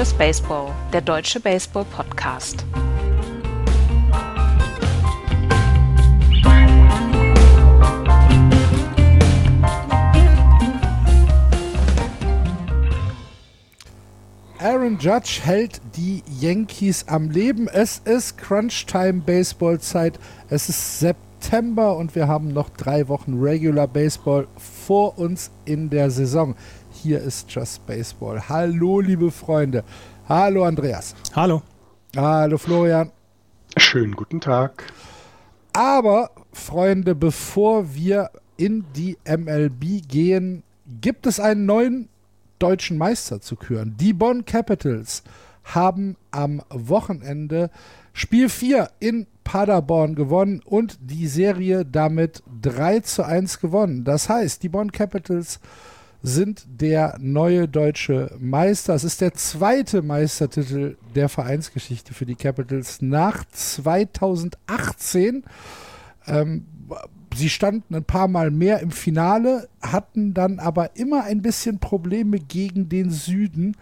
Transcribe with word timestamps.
Just 0.00 0.16
Baseball, 0.16 0.74
der 0.94 1.02
deutsche 1.02 1.40
Baseball-Podcast. 1.40 2.64
Aaron 14.58 14.96
Judge 14.98 15.40
hält 15.44 15.82
die 15.94 16.22
Yankees 16.40 17.06
am 17.06 17.28
Leben. 17.28 17.68
Es 17.68 17.98
ist 17.98 18.38
Crunch-Time 18.38 19.20
Baseball-Zeit. 19.26 20.18
Es 20.48 20.70
ist 20.70 21.00
September 21.00 21.94
und 21.98 22.14
wir 22.14 22.26
haben 22.26 22.48
noch 22.54 22.70
drei 22.70 23.06
Wochen 23.08 23.38
Regular 23.38 23.86
Baseball 23.86 24.46
vor 24.56 25.18
uns 25.18 25.50
in 25.66 25.90
der 25.90 26.10
Saison. 26.10 26.54
Hier 27.02 27.22
ist 27.22 27.50
Just 27.50 27.86
Baseball. 27.86 28.46
Hallo, 28.50 29.00
liebe 29.00 29.30
Freunde. 29.30 29.84
Hallo, 30.28 30.64
Andreas. 30.64 31.14
Hallo. 31.34 31.62
Hallo, 32.14 32.58
Florian. 32.58 33.10
Schönen 33.74 34.14
guten 34.14 34.38
Tag. 34.38 34.84
Aber, 35.72 36.30
Freunde, 36.52 37.14
bevor 37.14 37.94
wir 37.94 38.30
in 38.58 38.84
die 38.94 39.16
MLB 39.26 40.06
gehen, 40.06 40.62
gibt 41.00 41.26
es 41.26 41.40
einen 41.40 41.64
neuen 41.64 42.10
deutschen 42.58 42.98
Meister 42.98 43.40
zu 43.40 43.56
küren. 43.56 43.96
Die 43.98 44.12
Bonn 44.12 44.44
Capitals 44.44 45.22
haben 45.64 46.16
am 46.30 46.60
Wochenende 46.68 47.70
Spiel 48.12 48.50
4 48.50 48.90
in 48.98 49.26
Paderborn 49.42 50.16
gewonnen 50.16 50.60
und 50.66 50.98
die 51.00 51.28
Serie 51.28 51.86
damit 51.86 52.42
3 52.60 53.00
zu 53.00 53.24
1 53.24 53.58
gewonnen. 53.60 54.04
Das 54.04 54.28
heißt, 54.28 54.62
die 54.62 54.68
Bonn 54.68 54.92
Capitals 54.92 55.60
sind 56.22 56.66
der 56.68 57.16
neue 57.18 57.66
deutsche 57.66 58.36
Meister. 58.38 58.94
Es 58.94 59.04
ist 59.04 59.20
der 59.20 59.34
zweite 59.34 60.02
Meistertitel 60.02 60.96
der 61.14 61.28
Vereinsgeschichte 61.28 62.12
für 62.12 62.26
die 62.26 62.34
Capitals 62.34 63.00
nach 63.00 63.44
2018. 63.50 65.44
Ähm, 66.26 66.66
sie 67.34 67.48
standen 67.48 67.94
ein 67.94 68.04
paar 68.04 68.28
Mal 68.28 68.50
mehr 68.50 68.80
im 68.80 68.90
Finale, 68.90 69.68
hatten 69.80 70.34
dann 70.34 70.58
aber 70.58 70.96
immer 70.96 71.24
ein 71.24 71.40
bisschen 71.40 71.78
Probleme 71.78 72.38
gegen 72.38 72.88
den 72.88 73.10
Süden. 73.10 73.76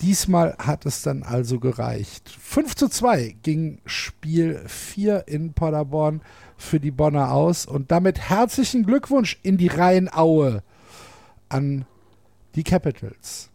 Diesmal 0.00 0.56
hat 0.58 0.86
es 0.86 1.02
dann 1.02 1.22
also 1.22 1.60
gereicht. 1.60 2.28
5 2.28 2.74
zu 2.74 2.88
2 2.88 3.36
ging 3.42 3.78
Spiel 3.84 4.62
4 4.66 5.28
in 5.28 5.52
Paderborn 5.52 6.22
für 6.56 6.80
die 6.80 6.90
Bonner 6.90 7.32
aus 7.32 7.66
und 7.66 7.90
damit 7.90 8.18
herzlichen 8.18 8.86
Glückwunsch 8.86 9.38
in 9.42 9.58
die 9.58 9.68
Rheinaue 9.68 10.62
an 11.54 11.86
die 12.54 12.64
Capitals. 12.64 13.50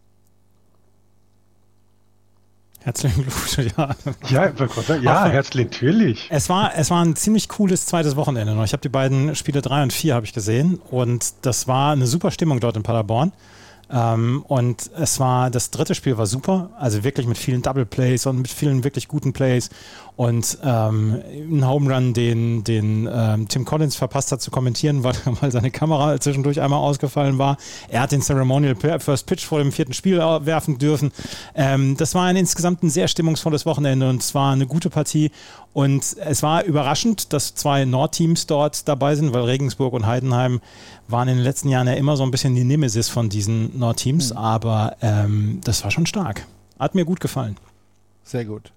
Herzlichen 2.82 3.24
Glückwunsch, 3.24 3.74
ja. 3.78 3.96
Ja, 4.30 4.98
ja 5.02 5.26
herzlich, 5.28 5.66
natürlich. 5.66 6.28
Es 6.30 6.48
war, 6.48 6.76
es 6.78 6.90
war 6.90 7.04
ein 7.04 7.16
ziemlich 7.18 7.50
cooles 7.50 7.86
zweites 7.86 8.16
Wochenende 8.16 8.56
noch. 8.56 8.64
Ich 8.64 8.72
habe 8.72 8.82
die 8.82 8.90
beiden 8.90 9.36
Spiele 9.36 9.62
3 9.62 9.84
und 9.84 9.94
4 9.94 10.16
habe 10.16 10.26
ich 10.26 10.34
gesehen 10.34 10.80
und 10.90 11.34
das 11.42 11.68
war 11.68 11.92
eine 11.92 12.08
super 12.08 12.32
Stimmung 12.32 12.62
dort 12.62 12.78
in 12.78 12.84
Paderborn. 12.84 13.34
Ähm, 13.92 14.44
und 14.48 14.92
es 14.98 15.20
war, 15.20 15.50
das 15.50 15.72
dritte 15.72 15.96
Spiel 15.96 16.18
war 16.18 16.28
super, 16.28 16.70
also 16.78 17.04
wirklich 17.04 17.26
mit 17.26 17.38
vielen 17.38 17.62
Double 17.62 17.86
Plays 17.86 18.26
und 18.26 18.38
mit 18.38 18.48
vielen 18.50 18.84
wirklich 18.84 19.08
guten 19.08 19.34
Plays 19.34 19.70
und 20.20 20.58
ähm, 20.66 21.22
ein 21.32 21.66
Home 21.66 21.96
Run, 21.96 22.14
den, 22.14 22.66
den 22.66 23.10
ähm, 23.10 23.48
Tim 23.48 23.64
Collins 23.64 23.96
verpasst 23.96 24.34
hat 24.34 24.42
zu 24.42 24.52
kommentieren, 24.52 25.02
weil, 25.06 25.16
weil 25.40 25.50
seine 25.50 25.72
Kamera 25.72 26.20
zwischendurch 26.20 26.60
einmal 26.60 26.80
ausgefallen 26.80 27.38
war. 27.38 27.56
Er 27.88 28.02
hat 28.02 28.12
den 28.12 28.22
Ceremonial 28.22 28.76
First 28.76 29.28
Pitch 29.28 29.46
vor 29.46 29.60
dem 29.60 29.72
vierten 29.72 29.94
Spiel 29.94 30.18
werfen 30.20 30.78
dürfen. 30.78 31.14
Ähm, 31.56 31.96
das 31.96 32.16
war 32.16 32.26
ein 32.26 32.36
insgesamt 32.36 32.84
ein 32.84 32.90
sehr 32.90 33.08
stimmungsvolles 33.08 33.66
Wochenende 33.66 34.10
und 34.10 34.22
es 34.22 34.36
war 34.36 34.52
eine 34.52 34.68
gute 34.68 34.90
Partie. 34.90 35.32
Und 35.72 36.18
es 36.20 36.44
war 36.44 36.66
überraschend, 36.66 37.32
dass 37.32 37.56
zwei 37.56 37.86
Nordteams 37.86 38.46
dort 38.46 38.90
dabei 38.90 39.16
sind, 39.16 39.34
weil 39.34 39.44
Regensburg 39.44 39.94
und 39.94 40.06
Heidenheim 40.06 40.60
waren 41.12 41.28
in 41.28 41.38
den 41.38 41.44
letzten 41.44 41.70
Jahren 41.70 41.88
ja 41.88 41.94
immer 41.94 42.18
so 42.18 42.24
ein 42.24 42.32
bisschen 42.32 42.56
die 42.56 42.64
Nemesis 42.64 43.10
von 43.10 43.30
diesen 43.30 43.78
Nordteams. 43.78 44.32
Mhm. 44.32 44.38
Aber 44.38 44.98
ähm, 45.02 45.62
das 45.64 45.84
war 45.84 45.92
schon 45.92 46.06
stark. 46.06 46.46
Hat 46.80 46.96
mir 46.96 47.06
gut 47.06 47.20
gefallen. 47.20 47.58
Sehr 48.24 48.46
gut. 48.46 48.72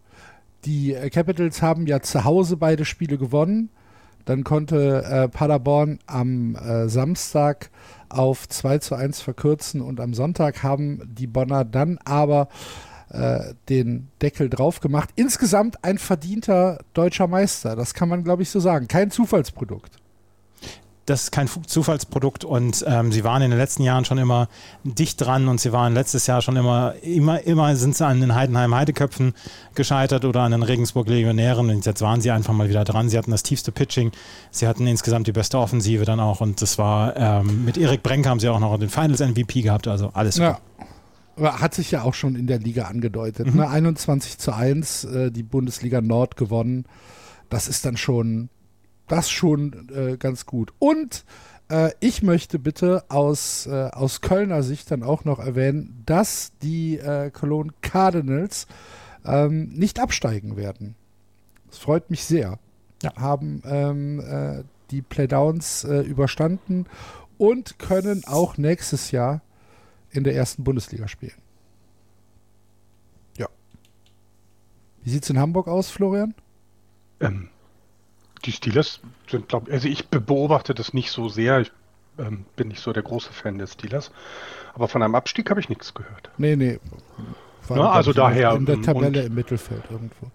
Die 0.65 0.95
äh, 0.95 1.11
Capitals 1.11 1.63
haben 1.63 1.87
ja 1.87 2.01
zu 2.01 2.25
Hause 2.25 2.57
beide 2.57 2.85
Spiele 2.85 3.19
gewonnen. 3.19 3.71
Dann 4.25 4.45
konnte 4.45 5.03
äh, 5.05 5.29
Paderborn 5.29 5.99
am 6.07 6.55
äh, 6.55 6.89
Samstag 6.89 7.71
auf 8.09 8.49
2 8.49 8.79
zu 8.79 8.95
1 8.95 9.21
verkürzen 9.21 9.81
und 9.81 9.99
am 9.99 10.15
Sonntag 10.15 10.63
haben 10.63 11.03
die 11.05 11.27
Bonner 11.27 11.65
dann 11.65 11.99
aber 12.05 12.49
äh, 13.09 13.55
den 13.69 14.09
Deckel 14.21 14.49
drauf 14.49 14.79
gemacht. 14.79 15.11
Insgesamt 15.17 15.85
ein 15.85 15.99
verdienter 15.99 16.79
deutscher 16.95 17.27
Meister, 17.27 17.75
das 17.75 17.95
kann 17.95 18.09
man 18.09 18.23
glaube 18.23 18.43
ich 18.43 18.51
so 18.51 18.61
sagen. 18.61 18.87
Kein 18.87 19.11
Zufallsprodukt 19.11 20.02
das 21.07 21.25
ist 21.25 21.33
kein 21.33 21.49
Zufallsprodukt 21.49 22.45
und 22.45 22.85
ähm, 22.87 23.11
sie 23.11 23.25
waren 23.25 23.43
in 23.43 23.51
den 23.51 23.59
letzten 23.59 23.83
Jahren 23.83 24.05
schon 24.05 24.19
immer 24.19 24.49
dicht 24.85 25.21
dran 25.21 25.49
und 25.49 25.61
sie 25.61 25.73
waren 25.73 25.95
letztes 25.95 26.27
Jahr 26.29 26.43
schon 26.43 26.57
immer, 26.57 26.95
immer, 27.03 27.43
immer 27.43 27.75
sind 27.75 27.97
sie 27.97 28.07
an 28.07 28.21
den 28.21 28.35
Heidenheim 28.35 28.75
Heideköpfen 28.75 29.35
gescheitert 29.75 30.25
oder 30.25 30.43
an 30.43 30.53
den 30.53 30.63
Regensburg 30.63 31.09
Legionären 31.09 31.71
und 31.71 31.85
jetzt 31.85 32.03
waren 32.03 32.21
sie 32.21 32.31
einfach 32.31 32.53
mal 32.53 32.69
wieder 32.69 32.85
dran. 32.85 33.09
Sie 33.09 33.19
hatten 33.19 33.33
das 33.33 33.43
tiefste 33.43 33.73
Pitching, 33.73 34.13
sie 34.53 34.69
hatten 34.69 34.87
insgesamt 34.87 35.27
die 35.27 35.33
beste 35.33 35.59
Offensive 35.59 36.05
dann 36.05 36.21
auch 36.21 36.41
und 36.41 36.63
das 36.63 36.79
war 36.79 37.17
ähm, 37.17 37.65
mit 37.65 37.77
Erik 37.77 38.05
Brenk 38.05 38.27
haben 38.27 38.39
sie 38.39 38.49
auch 38.49 38.61
noch 38.61 38.79
den 38.79 38.89
Finals 38.89 39.21
MVP 39.21 39.63
gehabt, 39.63 39.89
also 39.89 40.11
alles 40.15 40.37
ja. 40.37 40.53
Gut. 40.53 40.61
Hat 41.41 41.75
sich 41.75 41.91
ja 41.91 42.03
auch 42.03 42.13
schon 42.13 42.37
in 42.37 42.47
der 42.47 42.59
Liga 42.59 42.85
angedeutet. 42.85 43.47
Mhm. 43.47 43.61
Ne? 43.61 43.69
21 43.69 44.37
zu 44.37 44.53
1, 44.53 45.05
äh, 45.05 45.31
die 45.33 45.43
Bundesliga 45.43 46.03
Nord 46.03 46.37
gewonnen. 46.37 46.85
Das 47.49 47.69
ist 47.69 47.87
dann 47.87 47.97
schon 47.97 48.51
das 49.13 49.31
schon 49.31 49.91
äh, 49.95 50.17
ganz 50.17 50.47
gut. 50.47 50.73
Und 50.79 51.27
äh, 51.69 51.91
ich 52.01 52.23
möchte 52.23 52.59
bitte 52.59 53.05
aus, 53.11 53.67
äh, 53.67 53.91
aus 53.93 54.23
Kölner 54.23 54.63
Sicht 54.63 54.91
dann 54.91 55.03
auch 55.03 55.27
noch 55.27 55.39
erwähnen, 55.39 56.03
dass 56.07 56.53
die 56.63 56.97
äh, 56.97 57.31
Cologne 57.31 57.75
Cardinals 57.83 58.67
ähm, 59.27 59.69
nicht 59.69 60.01
absteigen 60.01 60.57
werden. 60.57 60.95
Das 61.69 61.77
freut 61.77 62.09
mich 62.09 62.25
sehr. 62.25 62.59
Ja. 63.03 63.15
Haben 63.17 63.63
ähm, 63.67 64.21
äh, 64.21 64.65
die 64.91 65.03
Playdowns 65.03 65.85
äh, 65.85 66.01
überstanden 66.01 66.87
und 67.37 67.79
können 67.79 68.23
auch 68.25 68.57
nächstes 68.57 69.11
Jahr 69.11 69.43
in 70.11 70.25
der 70.25 70.35
ersten 70.35 70.65
Bundesliga 70.65 71.07
spielen. 71.07 71.37
Ja. 73.37 73.49
Wie 75.03 75.11
sieht 75.11 75.25
es 75.25 75.29
in 75.29 75.39
Hamburg 75.39 75.69
aus, 75.69 75.91
Florian? 75.91 76.35
Ähm, 77.21 77.51
die 78.45 78.53
Steelers 78.53 79.01
sind, 79.31 79.49
glaube 79.49 79.69
ich, 79.69 79.75
also 79.75 79.89
ich 79.89 80.09
beobachte 80.09 80.75
das 80.75 80.93
nicht 80.93 81.11
so 81.11 81.29
sehr. 81.29 81.61
Ich 81.61 81.73
ähm, 82.19 82.45
bin 82.57 82.69
nicht 82.69 82.81
so 82.81 82.93
der 82.93 83.03
große 83.03 83.33
Fan 83.33 83.59
des 83.59 83.75
Steelers. 83.75 84.11
Aber 84.75 84.89
von 84.89 85.03
einem 85.03 85.15
Abstieg 85.15 85.51
habe 85.51 85.61
ich 85.61 85.69
nichts 85.69 85.95
gehört. 85.95 86.31
Nee, 86.39 86.57
nee. 86.57 86.79
Na, 87.69 87.91
also 87.91 88.13
daher. 88.13 88.53
In 88.53 88.67
der 88.67 88.83
Tabelle 88.83 89.23
im 89.23 89.35
Mittelfeld 89.35 89.85
irgendwo. 89.91 90.31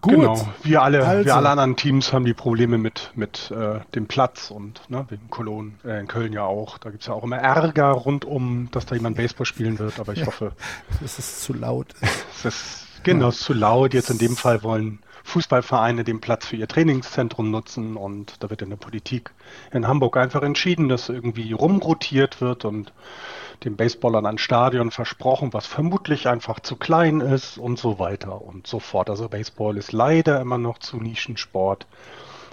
Gut. 0.00 0.14
Genau, 0.14 0.48
wir 0.62 0.82
alle, 0.82 1.06
also. 1.06 1.24
wir 1.24 1.34
alle 1.34 1.48
anderen 1.48 1.76
Teams 1.76 2.12
haben 2.12 2.26
die 2.26 2.34
Probleme 2.34 2.76
mit, 2.76 3.10
mit 3.14 3.50
äh, 3.50 3.80
dem 3.94 4.06
Platz 4.06 4.50
und 4.50 4.82
ne, 4.90 5.06
wegen 5.08 5.30
Cologne, 5.30 5.72
äh, 5.82 6.00
in 6.00 6.08
Köln 6.08 6.34
ja 6.34 6.44
auch. 6.44 6.76
Da 6.76 6.90
gibt 6.90 7.02
es 7.02 7.06
ja 7.06 7.14
auch 7.14 7.22
immer 7.22 7.38
Ärger 7.38 7.90
rund 7.90 8.26
um, 8.26 8.68
dass 8.70 8.84
da 8.84 8.94
jemand 8.94 9.16
Baseball 9.16 9.46
spielen 9.46 9.78
wird, 9.78 9.98
aber 9.98 10.12
ich 10.12 10.20
ja, 10.20 10.26
hoffe. 10.26 10.52
Es 11.04 11.18
ist 11.18 11.42
zu 11.42 11.54
laut. 11.54 11.94
es 12.34 12.44
ist, 12.44 12.86
genau, 13.02 13.28
es 13.28 13.36
ist 13.36 13.44
zu 13.44 13.54
laut. 13.54 13.94
Jetzt 13.94 14.10
in 14.10 14.18
dem 14.18 14.36
Fall 14.36 14.62
wollen 14.62 14.98
Fußballvereine 15.24 16.04
den 16.04 16.20
Platz 16.20 16.46
für 16.46 16.56
ihr 16.56 16.68
Trainingszentrum 16.68 17.50
nutzen 17.50 17.96
und 17.96 18.42
da 18.42 18.50
wird 18.50 18.62
in 18.62 18.70
der 18.70 18.76
Politik 18.76 19.32
in 19.72 19.88
Hamburg 19.88 20.16
einfach 20.18 20.42
entschieden, 20.42 20.88
dass 20.88 21.08
irgendwie 21.08 21.52
rumrotiert 21.52 22.40
wird 22.40 22.64
und 22.64 22.92
den 23.64 23.76
Baseballern 23.76 24.26
ein 24.26 24.38
Stadion 24.38 24.90
versprochen, 24.90 25.52
was 25.52 25.66
vermutlich 25.66 26.28
einfach 26.28 26.60
zu 26.60 26.76
klein 26.76 27.20
ist 27.20 27.56
und 27.56 27.78
so 27.78 27.98
weiter 27.98 28.42
und 28.42 28.66
so 28.66 28.78
fort. 28.78 29.08
Also 29.08 29.28
Baseball 29.28 29.78
ist 29.78 29.92
leider 29.92 30.40
immer 30.40 30.58
noch 30.58 30.78
zu 30.78 30.98
Nischensport, 30.98 31.86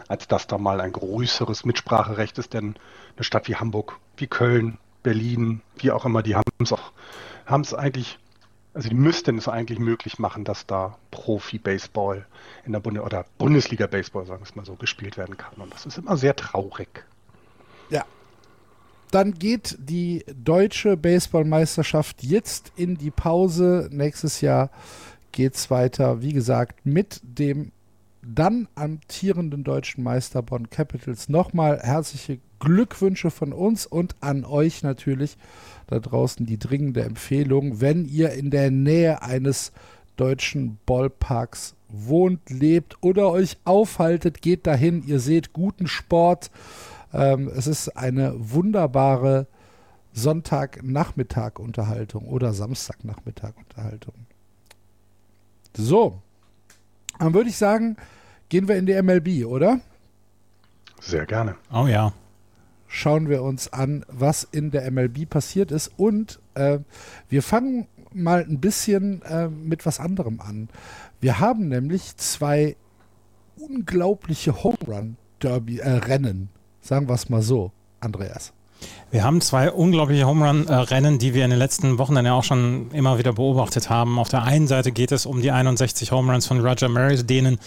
als 0.07 0.27
dass 0.27 0.47
da 0.47 0.57
mal 0.57 0.79
ein 0.79 0.93
größeres 0.93 1.65
Mitspracherecht 1.65 2.37
ist, 2.37 2.53
denn 2.53 2.75
eine 3.17 3.23
Stadt 3.25 3.49
wie 3.49 3.57
Hamburg, 3.57 3.99
wie 4.15 4.27
Köln, 4.27 4.77
Berlin, 5.03 5.61
wie 5.75 5.91
auch 5.91 6.05
immer, 6.05 6.23
die 6.23 6.35
haben 6.35 6.49
es 6.59 6.71
auch, 6.71 6.93
haben 7.45 7.61
es 7.61 7.73
eigentlich 7.73 8.17
also 8.73 8.89
die 8.89 8.95
müssten 8.95 9.37
es 9.37 9.47
eigentlich 9.47 9.79
möglich 9.79 10.17
machen, 10.17 10.43
dass 10.43 10.65
da 10.65 10.97
Profi-Baseball 11.11 12.25
in 12.65 12.71
der 12.71 12.79
Bundes 12.79 13.03
oder 13.03 13.25
Bundesliga-Baseball, 13.37 14.25
sagen 14.25 14.41
wir 14.41 14.47
es 14.47 14.55
mal 14.55 14.65
so, 14.65 14.75
gespielt 14.75 15.17
werden 15.17 15.37
kann. 15.37 15.55
Und 15.55 15.73
das 15.73 15.85
ist 15.85 15.97
immer 15.97 16.15
sehr 16.15 16.35
traurig. 16.35 17.05
Ja. 17.89 18.05
Dann 19.11 19.33
geht 19.33 19.77
die 19.79 20.23
deutsche 20.33 20.95
Baseballmeisterschaft 20.95 22.23
jetzt 22.23 22.71
in 22.77 22.97
die 22.97 23.11
Pause. 23.11 23.89
Nächstes 23.91 24.39
Jahr 24.39 24.69
geht 25.33 25.55
es 25.55 25.69
weiter, 25.69 26.21
wie 26.21 26.31
gesagt, 26.31 26.85
mit 26.85 27.19
dem 27.23 27.73
dann 28.23 28.67
amtierenden 28.75 29.63
deutschen 29.63 30.03
Meister 30.03 30.41
Bonn 30.41 30.69
Capitals. 30.69 31.27
Nochmal 31.27 31.79
herzliche 31.81 32.39
Glückwünsche 32.59 33.31
von 33.31 33.51
uns 33.51 33.85
und 33.85 34.15
an 34.21 34.45
euch 34.45 34.83
natürlich 34.83 35.37
da 35.91 35.99
draußen 35.99 36.45
die 36.45 36.57
dringende 36.57 37.03
Empfehlung, 37.03 37.81
wenn 37.81 38.05
ihr 38.05 38.31
in 38.31 38.49
der 38.49 38.71
Nähe 38.71 39.21
eines 39.21 39.73
deutschen 40.15 40.79
Ballparks 40.85 41.75
wohnt, 41.89 42.49
lebt 42.49 42.95
oder 43.01 43.29
euch 43.29 43.57
aufhaltet, 43.65 44.41
geht 44.41 44.65
dahin. 44.65 45.05
Ihr 45.05 45.19
seht 45.19 45.51
guten 45.51 45.87
Sport. 45.87 46.49
Ähm, 47.13 47.51
es 47.53 47.67
ist 47.67 47.97
eine 47.97 48.33
wunderbare 48.37 49.47
Sonntagnachmittag-Unterhaltung 50.13 52.29
oder 52.29 52.53
Samstagnachmittag-Unterhaltung. 52.53 54.13
So, 55.75 56.21
dann 57.19 57.33
würde 57.33 57.49
ich 57.49 57.57
sagen, 57.57 57.97
gehen 58.47 58.69
wir 58.69 58.77
in 58.77 58.85
die 58.85 59.01
MLB, 59.01 59.45
oder? 59.45 59.81
Sehr 61.01 61.25
gerne. 61.25 61.55
Oh 61.73 61.87
ja. 61.87 62.13
Schauen 62.93 63.29
wir 63.29 63.41
uns 63.41 63.71
an, 63.71 64.05
was 64.09 64.43
in 64.43 64.69
der 64.69 64.91
MLB 64.91 65.29
passiert 65.29 65.71
ist. 65.71 65.91
Und 65.95 66.41
äh, 66.55 66.79
wir 67.29 67.41
fangen 67.41 67.87
mal 68.13 68.43
ein 68.43 68.59
bisschen 68.59 69.21
äh, 69.21 69.47
mit 69.47 69.85
was 69.85 70.01
anderem 70.01 70.41
an. 70.41 70.67
Wir 71.21 71.39
haben 71.39 71.69
nämlich 71.69 72.17
zwei 72.17 72.75
unglaubliche 73.57 74.61
Home 74.65 74.77
Run 74.85 75.17
Derby 75.41 75.79
äh, 75.79 75.89
Rennen, 75.89 76.49
sagen 76.81 77.07
wir 77.07 77.15
es 77.15 77.29
mal 77.29 77.41
so, 77.41 77.71
Andreas. 78.01 78.51
Wir 79.11 79.25
haben 79.25 79.41
zwei 79.41 79.69
unglaubliche 79.69 80.25
Home 80.25 80.47
Run 80.47 80.69
Rennen, 80.69 81.19
die 81.19 81.33
wir 81.33 81.43
in 81.43 81.49
den 81.49 81.59
letzten 81.59 81.97
Wochen 81.97 82.15
dann 82.15 82.25
ja 82.25 82.33
auch 82.33 82.45
schon 82.45 82.89
immer 82.93 83.17
wieder 83.17 83.33
beobachtet 83.33 83.89
haben. 83.89 84.17
Auf 84.17 84.29
der 84.29 84.43
einen 84.43 84.67
Seite 84.67 84.93
geht 84.93 85.11
es 85.11 85.25
um 85.25 85.41
die 85.41 85.51
61 85.51 86.13
Home 86.13 86.31
Runs 86.31 86.47
von 86.47 86.65
Roger 86.65 86.87
Maris, 86.87 87.25
denen 87.25 87.59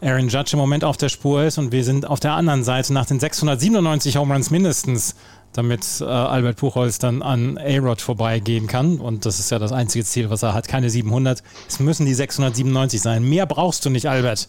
Aaron 0.00 0.28
Judge 0.28 0.52
im 0.54 0.58
Moment 0.58 0.84
auf 0.84 0.96
der 0.96 1.10
Spur 1.10 1.44
ist 1.44 1.58
und 1.58 1.70
wir 1.70 1.84
sind 1.84 2.06
auf 2.06 2.18
der 2.18 2.32
anderen 2.32 2.64
Seite 2.64 2.94
nach 2.94 3.04
den 3.04 3.20
697 3.20 4.16
Home 4.16 4.32
Runs 4.32 4.50
mindestens 4.50 5.16
damit 5.52 6.00
äh, 6.00 6.04
Albert 6.04 6.56
Puchholz 6.56 6.98
dann 6.98 7.20
an 7.20 7.58
A-Rod 7.58 8.00
vorbeigehen 8.00 8.66
kann. 8.66 8.98
Und 8.98 9.26
das 9.26 9.38
ist 9.38 9.50
ja 9.50 9.58
das 9.58 9.72
einzige 9.72 10.04
Ziel, 10.04 10.30
was 10.30 10.42
er 10.42 10.54
hat. 10.54 10.66
Keine 10.66 10.88
700. 10.88 11.42
Es 11.68 11.78
müssen 11.78 12.06
die 12.06 12.14
697 12.14 13.00
sein. 13.02 13.28
Mehr 13.28 13.44
brauchst 13.46 13.84
du 13.84 13.90
nicht, 13.90 14.08
Albert. 14.08 14.48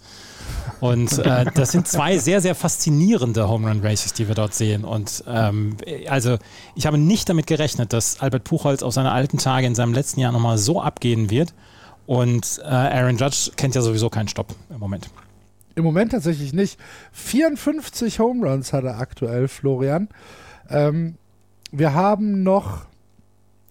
Und 0.80 1.18
äh, 1.20 1.46
das 1.54 1.72
sind 1.72 1.88
zwei 1.88 2.18
sehr, 2.18 2.42
sehr 2.42 2.56
faszinierende 2.56 3.50
Home 3.50 3.68
Run 3.68 3.82
Races, 3.82 4.14
die 4.14 4.28
wir 4.28 4.36
dort 4.36 4.54
sehen. 4.54 4.84
Und 4.84 5.24
ähm, 5.28 5.78
also 6.08 6.38
ich 6.76 6.86
habe 6.86 6.98
nicht 6.98 7.30
damit 7.30 7.48
gerechnet, 7.48 7.94
dass 7.94 8.22
Albert 8.22 8.44
Puchholz 8.44 8.84
auf 8.84 8.94
seine 8.94 9.12
alten 9.12 9.38
Tage 9.38 9.66
in 9.66 9.76
seinem 9.76 9.94
letzten 9.94 10.20
Jahr 10.20 10.32
nochmal 10.32 10.58
so 10.58 10.82
abgehen 10.82 11.30
wird. 11.30 11.54
Und 12.06 12.62
äh, 12.64 12.68
Aaron 12.68 13.18
Judge 13.18 13.52
kennt 13.56 13.76
ja 13.76 13.82
sowieso 13.82 14.10
keinen 14.10 14.28
Stopp 14.28 14.56
im 14.70 14.80
Moment. 14.80 15.10
Im 15.76 15.84
Moment 15.84 16.12
tatsächlich 16.12 16.54
nicht. 16.54 16.80
54 17.12 18.20
Home 18.20 18.48
Runs 18.48 18.72
hat 18.72 18.84
er 18.84 19.00
aktuell, 19.00 19.48
Florian. 19.48 20.10
Ähm, 20.70 21.16
wir 21.72 21.94
haben 21.94 22.44
noch, 22.44 22.86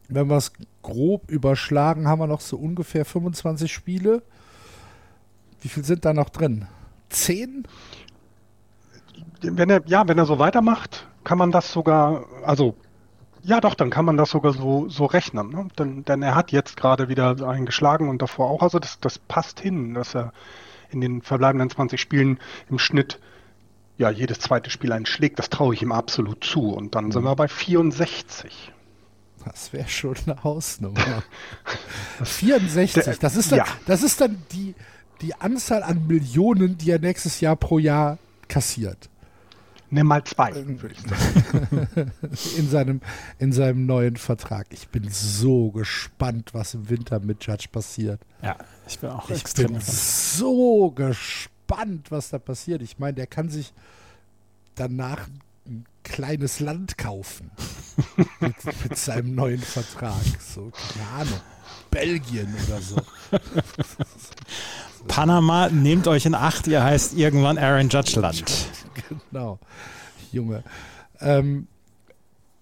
wenn 0.08 0.28
wir 0.28 0.36
es 0.36 0.52
grob 0.82 1.30
überschlagen, 1.30 2.06
haben 2.06 2.20
wir 2.20 2.26
noch 2.26 2.40
so 2.40 2.56
ungefähr 2.56 3.04
25 3.04 3.72
Spiele. 3.72 4.22
Wie 5.62 5.68
viel 5.68 5.84
sind 5.84 6.04
da 6.04 6.12
noch 6.12 6.28
drin? 6.28 6.66
Zehn? 7.08 7.66
Wenn 9.42 9.70
er, 9.70 9.82
ja, 9.86 10.08
wenn 10.08 10.18
er 10.18 10.26
so 10.26 10.38
weitermacht, 10.38 11.06
kann 11.24 11.38
man 11.38 11.52
das 11.52 11.72
sogar, 11.72 12.24
also 12.44 12.74
ja 13.46 13.60
doch, 13.60 13.74
dann 13.74 13.90
kann 13.90 14.04
man 14.04 14.16
das 14.16 14.30
sogar 14.30 14.52
so, 14.52 14.88
so 14.88 15.04
rechnen. 15.04 15.50
Ne? 15.50 15.68
Denn, 15.78 16.04
denn 16.04 16.22
er 16.22 16.34
hat 16.34 16.50
jetzt 16.50 16.76
gerade 16.76 17.08
wieder 17.08 17.48
einen 17.48 17.64
geschlagen 17.64 18.08
und 18.08 18.20
davor 18.20 18.50
auch. 18.50 18.62
Also 18.62 18.78
das, 18.78 18.98
das 18.98 19.18
passt 19.18 19.60
hin, 19.60 19.94
dass 19.94 20.14
er 20.16 20.32
in 20.90 21.00
den 21.00 21.22
verbleibenden 21.22 21.70
20 21.70 22.00
Spielen 22.00 22.40
im 22.68 22.78
Schnitt 22.78 23.20
ja 23.98 24.10
jedes 24.10 24.40
zweite 24.40 24.70
Spiel 24.70 24.92
einen 24.92 25.06
schlägt. 25.06 25.38
Das 25.38 25.48
traue 25.48 25.74
ich 25.74 25.82
ihm 25.82 25.92
absolut 25.92 26.42
zu. 26.42 26.72
Und 26.72 26.96
dann 26.96 27.12
sind 27.12 27.22
wir 27.22 27.36
bei 27.36 27.46
64. 27.46 28.72
Das 29.44 29.72
wäre 29.72 29.88
schon 29.88 30.16
eine 30.26 30.42
Hausnummer. 30.42 31.22
64, 32.22 33.18
das 33.20 33.36
ist 33.36 33.52
dann, 33.52 33.58
ja. 33.58 33.64
das 33.86 34.02
ist 34.02 34.20
dann 34.20 34.42
die, 34.50 34.74
die 35.20 35.34
Anzahl 35.34 35.82
an 35.82 36.06
Millionen, 36.06 36.78
die 36.78 36.90
er 36.90 36.98
nächstes 36.98 37.40
Jahr 37.40 37.56
pro 37.56 37.78
Jahr 37.78 38.18
kassiert. 38.48 39.10
Nimm 39.88 40.08
mal 40.08 40.24
zwei, 40.24 40.50
in, 42.56 42.68
seinem, 42.68 43.00
in 43.38 43.52
seinem 43.52 43.86
neuen 43.86 44.16
Vertrag. 44.16 44.66
Ich 44.70 44.88
bin 44.88 45.08
so 45.08 45.70
gespannt, 45.70 46.54
was 46.54 46.74
im 46.74 46.88
Winter 46.88 47.20
mit 47.20 47.46
Judge 47.46 47.68
passiert. 47.70 48.20
Ja, 48.42 48.56
ich 48.88 48.98
bin 48.98 49.10
auch 49.10 49.30
ich 49.30 49.40
extrem 49.40 49.74
bin 49.74 49.80
so 49.80 50.90
gespannt, 50.90 52.10
was 52.10 52.30
da 52.30 52.38
passiert. 52.38 52.82
Ich 52.82 52.98
meine, 52.98 53.14
der 53.14 53.28
kann 53.28 53.48
sich 53.48 53.72
danach 54.74 55.28
ein 55.66 55.84
kleines 56.02 56.58
Land 56.58 56.98
kaufen 56.98 57.52
mit, 58.40 58.56
mit, 58.64 58.96
seinem 58.96 59.36
neuen 59.36 59.60
Vertrag. 59.60 60.20
So, 60.40 60.70
keine 60.70 61.08
Ahnung. 61.10 61.40
Belgien 61.90 62.54
oder 62.66 62.80
so. 62.80 62.96
Panama, 65.08 65.68
nehmt 65.68 66.06
euch 66.08 66.26
in 66.26 66.34
Acht, 66.34 66.66
ihr 66.66 66.82
heißt 66.82 67.14
irgendwann 67.14 67.58
Aaron 67.58 67.88
Judge 67.88 68.20
Land. 68.20 68.44
Genau, 69.30 69.58
Junge. 70.32 70.64
Ähm, 71.20 71.68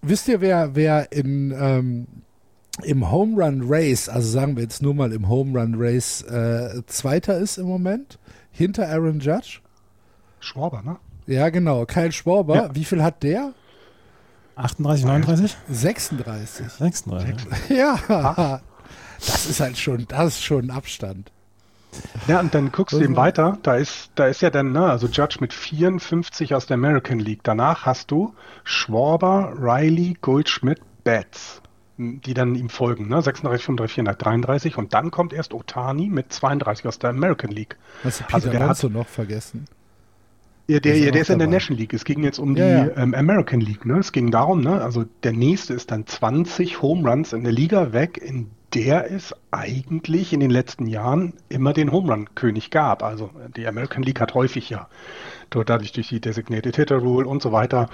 wisst 0.01 0.27
ihr, 0.27 0.41
wer, 0.41 0.75
wer 0.75 1.11
in, 1.11 1.51
ähm, 1.57 2.07
im 2.83 3.09
Home 3.09 3.41
Run 3.41 3.63
Race, 3.65 4.09
also 4.09 4.29
sagen 4.29 4.57
wir 4.57 4.63
jetzt 4.63 4.81
nur 4.81 4.93
mal 4.93 5.13
im 5.13 5.29
Home 5.29 5.57
Run 5.57 5.75
Race, 5.77 6.21
äh, 6.23 6.83
Zweiter 6.87 7.37
ist 7.37 7.57
im 7.57 7.67
Moment? 7.67 8.19
Hinter 8.51 8.89
Aaron 8.89 9.19
Judge? 9.19 9.59
Schwarber, 10.39 10.81
ne? 10.83 10.97
Ja, 11.25 11.49
genau. 11.49 11.85
Kyle 11.85 12.11
Schwarber. 12.11 12.55
Ja. 12.55 12.75
Wie 12.75 12.85
viel 12.85 13.01
hat 13.01 13.23
der? 13.23 13.53
38, 14.55 15.05
39? 15.05 15.57
36. 15.69 16.65
36. 16.69 17.35
Ja. 17.69 18.61
Das 19.25 19.45
ist 19.45 19.59
halt 19.59 19.77
schon, 19.77 20.05
das 20.07 20.35
ist 20.35 20.43
schon 20.43 20.65
ein 20.65 20.71
Abstand. 20.71 21.31
Ja, 22.27 22.39
und 22.39 22.53
dann 22.53 22.71
guckst 22.71 22.93
du 22.93 23.01
eben 23.01 23.15
weiter, 23.15 23.57
da 23.63 23.75
ist, 23.75 24.11
da 24.15 24.27
ist 24.27 24.41
ja 24.41 24.49
dann, 24.49 24.71
ne, 24.71 24.89
also 24.89 25.07
Judge 25.07 25.37
mit 25.39 25.53
54 25.53 26.55
aus 26.55 26.65
der 26.65 26.75
American 26.75 27.19
League. 27.19 27.41
Danach 27.43 27.85
hast 27.85 28.11
du 28.11 28.33
Schwarber, 28.63 29.53
Riley, 29.59 30.17
Goldschmidt, 30.21 30.81
Betts, 31.03 31.61
die 31.97 32.33
dann 32.33 32.55
ihm 32.55 32.69
folgen, 32.69 33.07
ne? 33.07 33.21
36, 33.21 33.65
35, 33.65 33.95
433 33.95 34.77
und 34.77 34.93
dann 34.93 35.11
kommt 35.11 35.33
erst 35.33 35.53
Otani 35.53 36.09
mit 36.09 36.33
32 36.33 36.87
aus 36.87 36.99
der 36.99 37.11
American 37.11 37.51
League. 37.51 37.77
Hast 38.03 38.21
du 38.21 38.23
Peter 38.25 38.35
also 38.35 38.49
der 38.49 38.67
hat 38.67 38.77
so 38.77 38.89
noch 38.89 39.07
vergessen? 39.07 39.65
Ja, 40.67 40.79
der, 40.79 40.95
der, 40.95 41.11
der 41.11 41.21
ist 41.21 41.29
in 41.29 41.39
der 41.39 41.47
National 41.47 41.79
League. 41.79 41.93
Es 41.93 42.05
ging 42.05 42.23
jetzt 42.23 42.39
um 42.39 42.55
ja, 42.55 42.65
die 42.83 42.89
ja. 42.89 42.97
Ähm, 42.97 43.13
American 43.13 43.61
League. 43.61 43.85
Ne? 43.85 43.99
Es 43.99 44.11
ging 44.11 44.31
darum, 44.31 44.61
ne? 44.61 44.81
also 44.81 45.05
der 45.23 45.33
nächste 45.33 45.73
ist 45.73 45.91
dann 45.91 46.07
20 46.07 46.81
Home 46.81 47.07
Runs 47.07 47.33
in 47.33 47.43
der 47.43 47.53
Liga 47.53 47.93
weg, 47.93 48.17
in 48.17 48.49
der 48.73 49.11
es 49.11 49.33
eigentlich 49.51 50.33
in 50.33 50.39
den 50.39 50.49
letzten 50.49 50.87
Jahren 50.87 51.33
immer 51.49 51.71
den 51.73 51.91
Home 51.91 52.11
Run 52.11 52.35
König 52.35 52.71
gab. 52.71 53.03
Also 53.03 53.29
die 53.55 53.67
American 53.67 54.03
League 54.03 54.19
hat 54.19 54.33
häufig 54.33 54.69
ja 54.69 54.89
dadurch 55.49 55.93
durch 55.93 56.09
die 56.09 56.19
Designated 56.19 56.75
Hitter 56.75 56.97
Rule 56.97 57.27
und 57.27 57.41
so 57.41 57.51
weiter 57.51 57.89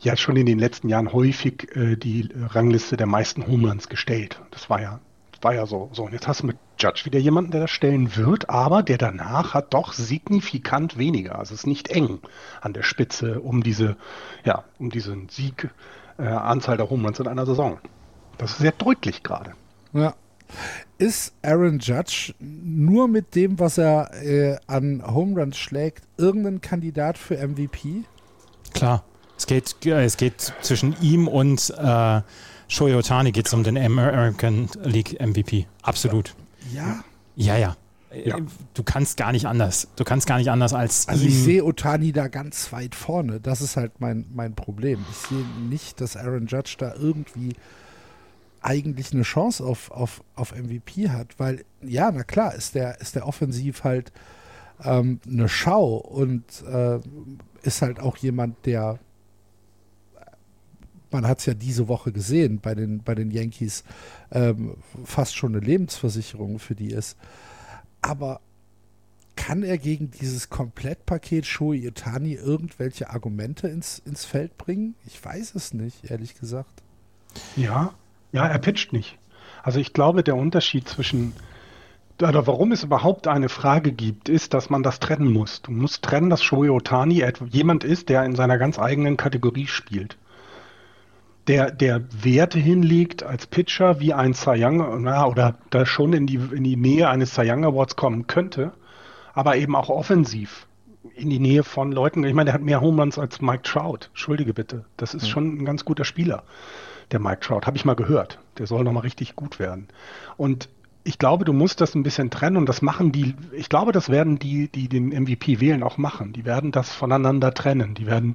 ja 0.00 0.16
schon 0.16 0.36
in 0.36 0.46
den 0.46 0.58
letzten 0.58 0.88
Jahren 0.88 1.12
häufig 1.12 1.76
äh, 1.76 1.96
die 1.96 2.28
Rangliste 2.50 2.96
der 2.96 3.06
meisten 3.06 3.46
Home 3.46 3.68
Runs 3.68 3.88
gestellt. 3.88 4.40
Das 4.50 4.70
war 4.70 4.80
ja 4.80 5.00
war 5.40 5.54
ja 5.54 5.66
so. 5.66 5.90
So, 5.92 6.04
und 6.04 6.12
jetzt 6.12 6.26
hast 6.26 6.42
du 6.42 6.46
mit 6.46 6.56
Judge 6.78 7.02
wieder 7.04 7.18
jemanden, 7.18 7.50
der 7.50 7.62
das 7.62 7.70
stellen 7.70 8.16
wird, 8.16 8.48
aber 8.50 8.82
der 8.82 8.98
danach 8.98 9.54
hat 9.54 9.74
doch 9.74 9.92
signifikant 9.92 10.98
weniger. 10.98 11.38
Also 11.38 11.54
es 11.54 11.60
ist 11.60 11.66
nicht 11.66 11.88
eng 11.88 12.20
an 12.60 12.72
der 12.72 12.82
Spitze 12.82 13.40
um 13.40 13.62
diese, 13.62 13.96
ja, 14.44 14.64
um 14.78 14.90
diesen 14.90 15.28
Sieg, 15.28 15.70
äh, 16.18 16.22
Anzahl 16.22 16.76
der 16.76 16.90
Home 16.90 17.04
Runs 17.04 17.20
in 17.20 17.28
einer 17.28 17.46
Saison. 17.46 17.78
Das 18.38 18.52
ist 18.52 18.58
sehr 18.58 18.72
deutlich 18.72 19.22
gerade. 19.22 19.52
Ja. 19.92 20.14
Ist 20.96 21.34
Aaron 21.42 21.78
Judge 21.78 22.34
nur 22.40 23.06
mit 23.06 23.34
dem, 23.34 23.58
was 23.58 23.78
er 23.78 24.10
äh, 24.22 24.56
an 24.66 25.02
Home 25.06 25.38
Runs 25.38 25.58
schlägt, 25.58 26.04
irgendein 26.16 26.60
Kandidat 26.60 27.18
für 27.18 27.36
MVP? 27.36 28.04
Klar. 28.72 29.04
Es 29.36 29.46
geht, 29.46 29.86
es 29.86 30.16
geht 30.16 30.52
zwischen 30.62 30.96
ihm 31.00 31.28
und 31.28 31.72
äh, 31.78 32.22
Shohei 32.68 32.94
Otani 32.94 33.32
geht 33.32 33.46
es 33.46 33.54
um 33.54 33.64
den 33.64 33.76
American 33.76 34.68
League 34.82 35.18
MVP. 35.20 35.66
Absolut. 35.82 36.34
Ja? 36.72 37.02
Ja, 37.36 37.56
ja. 37.56 37.76
Ja. 38.24 38.38
Du 38.72 38.82
kannst 38.82 39.18
gar 39.18 39.32
nicht 39.32 39.46
anders. 39.46 39.88
Du 39.96 40.04
kannst 40.04 40.26
gar 40.26 40.38
nicht 40.38 40.50
anders 40.50 40.72
als. 40.72 41.08
Also 41.08 41.26
ich 41.26 41.42
sehe 41.42 41.62
Otani 41.62 42.12
da 42.12 42.28
ganz 42.28 42.72
weit 42.72 42.94
vorne. 42.94 43.38
Das 43.38 43.60
ist 43.60 43.76
halt 43.76 44.00
mein, 44.00 44.26
mein 44.32 44.54
Problem. 44.54 45.04
Ich 45.10 45.28
sehe 45.28 45.44
nicht, 45.68 46.00
dass 46.00 46.16
Aaron 46.16 46.46
Judge 46.46 46.76
da 46.78 46.94
irgendwie 46.94 47.54
eigentlich 48.60 49.12
eine 49.12 49.22
Chance 49.22 49.64
auf, 49.64 49.90
auf, 49.90 50.22
auf 50.34 50.54
MVP 50.54 51.10
hat, 51.10 51.38
weil 51.38 51.64
ja, 51.82 52.10
na 52.10 52.24
klar, 52.24 52.54
ist 52.54 52.74
der, 52.74 53.00
ist 53.00 53.14
der 53.14 53.26
offensiv 53.26 53.84
halt 53.84 54.10
ähm, 54.82 55.20
eine 55.26 55.48
Schau 55.48 55.96
und 55.96 56.44
äh, 56.66 56.98
ist 57.62 57.82
halt 57.82 58.00
auch 58.00 58.16
jemand, 58.16 58.66
der 58.66 58.98
man 61.10 61.26
hat 61.26 61.40
es 61.40 61.46
ja 61.46 61.54
diese 61.54 61.88
Woche 61.88 62.12
gesehen 62.12 62.60
bei 62.60 62.74
den, 62.74 63.02
bei 63.02 63.14
den 63.14 63.30
Yankees, 63.30 63.84
ähm, 64.30 64.76
fast 65.04 65.36
schon 65.36 65.54
eine 65.54 65.64
Lebensversicherung 65.64 66.58
für 66.58 66.74
die 66.74 66.90
ist. 66.90 67.16
Aber 68.02 68.40
kann 69.36 69.62
er 69.62 69.78
gegen 69.78 70.10
dieses 70.10 70.50
Komplettpaket 70.50 71.46
Shoei 71.46 71.76
Itani 71.76 72.34
irgendwelche 72.34 73.10
Argumente 73.10 73.68
ins, 73.68 74.00
ins 74.00 74.24
Feld 74.24 74.58
bringen? 74.58 74.94
Ich 75.06 75.24
weiß 75.24 75.54
es 75.54 75.72
nicht, 75.72 76.10
ehrlich 76.10 76.34
gesagt. 76.38 76.82
Ja, 77.56 77.94
ja, 78.32 78.46
er 78.46 78.58
pitcht 78.58 78.92
nicht. 78.92 79.18
Also 79.62 79.78
ich 79.80 79.92
glaube, 79.92 80.22
der 80.22 80.36
Unterschied 80.36 80.88
zwischen 80.88 81.34
oder 82.20 82.48
warum 82.48 82.72
es 82.72 82.82
überhaupt 82.82 83.28
eine 83.28 83.48
Frage 83.48 83.92
gibt, 83.92 84.28
ist, 84.28 84.52
dass 84.52 84.70
man 84.70 84.82
das 84.82 84.98
trennen 84.98 85.32
muss. 85.32 85.62
Du 85.62 85.70
musst 85.70 86.02
trennen, 86.02 86.30
dass 86.30 86.42
Shohei 86.42 86.70
Otani 86.70 87.24
jemand 87.50 87.84
ist, 87.84 88.08
der 88.08 88.24
in 88.24 88.34
seiner 88.34 88.58
ganz 88.58 88.76
eigenen 88.78 89.16
Kategorie 89.16 89.68
spielt. 89.68 90.16
Der, 91.48 91.70
der 91.70 92.02
Werte 92.22 92.58
hinlegt 92.58 93.22
als 93.22 93.46
Pitcher 93.46 94.00
wie 94.00 94.12
ein 94.12 94.34
Cy 94.34 94.62
Young, 94.62 95.02
na, 95.02 95.26
oder 95.26 95.56
da 95.70 95.86
schon 95.86 96.12
in 96.12 96.26
die, 96.26 96.36
in 96.36 96.62
die 96.62 96.76
Nähe 96.76 97.08
eines 97.08 97.34
Cy 97.34 97.50
Young 97.50 97.64
Awards 97.64 97.96
kommen 97.96 98.26
könnte, 98.26 98.72
aber 99.32 99.56
eben 99.56 99.74
auch 99.74 99.88
offensiv 99.88 100.66
in 101.14 101.30
die 101.30 101.38
Nähe 101.38 101.64
von 101.64 101.90
Leuten. 101.90 102.22
Ich 102.24 102.34
meine, 102.34 102.46
der 102.46 102.54
hat 102.54 102.62
mehr 102.62 102.80
Home 102.80 103.00
Runs 103.00 103.18
als 103.18 103.40
Mike 103.40 103.62
Trout. 103.62 104.08
Entschuldige 104.10 104.52
bitte. 104.52 104.84
Das 104.96 105.14
ist 105.14 105.24
ja. 105.24 105.28
schon 105.30 105.58
ein 105.58 105.64
ganz 105.64 105.84
guter 105.84 106.04
Spieler, 106.04 106.44
der 107.12 107.20
Mike 107.20 107.40
Trout. 107.40 107.62
Habe 107.64 107.76
ich 107.76 107.84
mal 107.84 107.96
gehört. 107.96 108.38
Der 108.58 108.66
soll 108.66 108.84
nochmal 108.84 109.02
richtig 109.02 109.34
gut 109.34 109.58
werden. 109.58 109.88
Und 110.36 110.68
ich 111.08 111.18
glaube, 111.18 111.46
du 111.46 111.54
musst 111.54 111.80
das 111.80 111.94
ein 111.94 112.02
bisschen 112.02 112.28
trennen 112.28 112.58
und 112.58 112.68
das 112.68 112.82
machen 112.82 113.12
die, 113.12 113.34
ich 113.52 113.70
glaube, 113.70 113.92
das 113.92 114.10
werden 114.10 114.38
die, 114.38 114.68
die 114.68 114.90
den 114.90 115.08
MVP 115.08 115.58
wählen, 115.58 115.82
auch 115.82 115.96
machen. 115.96 116.34
Die 116.34 116.44
werden 116.44 116.70
das 116.70 116.92
voneinander 116.92 117.54
trennen. 117.54 117.94
Die 117.94 118.06
werden, 118.06 118.34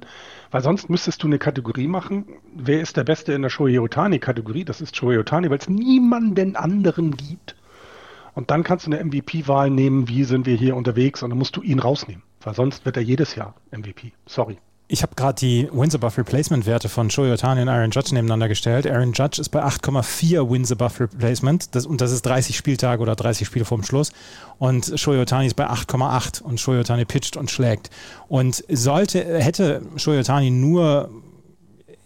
weil 0.50 0.60
sonst 0.60 0.90
müsstest 0.90 1.22
du 1.22 1.28
eine 1.28 1.38
Kategorie 1.38 1.86
machen. 1.86 2.24
Wer 2.52 2.80
ist 2.80 2.96
der 2.96 3.04
Beste 3.04 3.32
in 3.32 3.42
der 3.42 3.48
Shohei 3.48 3.80
Otani-Kategorie? 3.80 4.64
Das 4.64 4.80
ist 4.80 4.96
Shohei 4.96 5.20
Otani, 5.20 5.50
weil 5.50 5.58
es 5.58 5.68
niemanden 5.68 6.56
anderen 6.56 7.16
gibt. 7.16 7.54
Und 8.34 8.50
dann 8.50 8.64
kannst 8.64 8.88
du 8.88 8.90
eine 8.90 9.04
MVP-Wahl 9.04 9.70
nehmen, 9.70 10.08
wie 10.08 10.24
sind 10.24 10.44
wir 10.44 10.56
hier 10.56 10.74
unterwegs 10.74 11.22
und 11.22 11.30
dann 11.30 11.38
musst 11.38 11.54
du 11.54 11.62
ihn 11.62 11.78
rausnehmen, 11.78 12.24
weil 12.42 12.54
sonst 12.54 12.84
wird 12.84 12.96
er 12.96 13.04
jedes 13.04 13.36
Jahr 13.36 13.54
MVP. 13.70 14.14
Sorry 14.26 14.58
ich 14.86 15.02
habe 15.02 15.14
gerade 15.14 15.36
die 15.40 15.68
Wins 15.72 15.94
above 15.94 16.18
Replacement 16.18 16.66
Werte 16.66 16.90
von 16.90 17.08
Shohei 17.08 17.32
Otani 17.32 17.62
und 17.62 17.68
Aaron 17.68 17.90
Judge 17.90 18.14
nebeneinander 18.14 18.48
gestellt. 18.48 18.86
Aaron 18.86 19.12
Judge 19.12 19.40
ist 19.40 19.48
bei 19.48 19.64
8,4 19.64 20.50
Wins 20.50 20.70
above 20.70 21.00
Replacement 21.00 21.74
das, 21.74 21.86
und 21.86 22.02
das 22.02 22.12
ist 22.12 22.22
30 22.22 22.56
Spieltage 22.56 23.00
oder 23.00 23.16
30 23.16 23.46
Spiele 23.46 23.64
vorm 23.64 23.82
Schluss. 23.82 24.12
Und 24.58 24.92
Shohei 24.96 25.20
Otani 25.20 25.46
ist 25.46 25.54
bei 25.54 25.66
8,8 25.66 26.42
und 26.42 26.60
Shohei 26.60 26.80
Otani 26.80 27.06
pitcht 27.06 27.36
und 27.38 27.50
schlägt. 27.50 27.88
Und 28.28 28.62
sollte, 28.68 29.40
hätte 29.40 29.82
Shohei 29.96 30.20
Otani 30.20 30.50
nur 30.50 31.08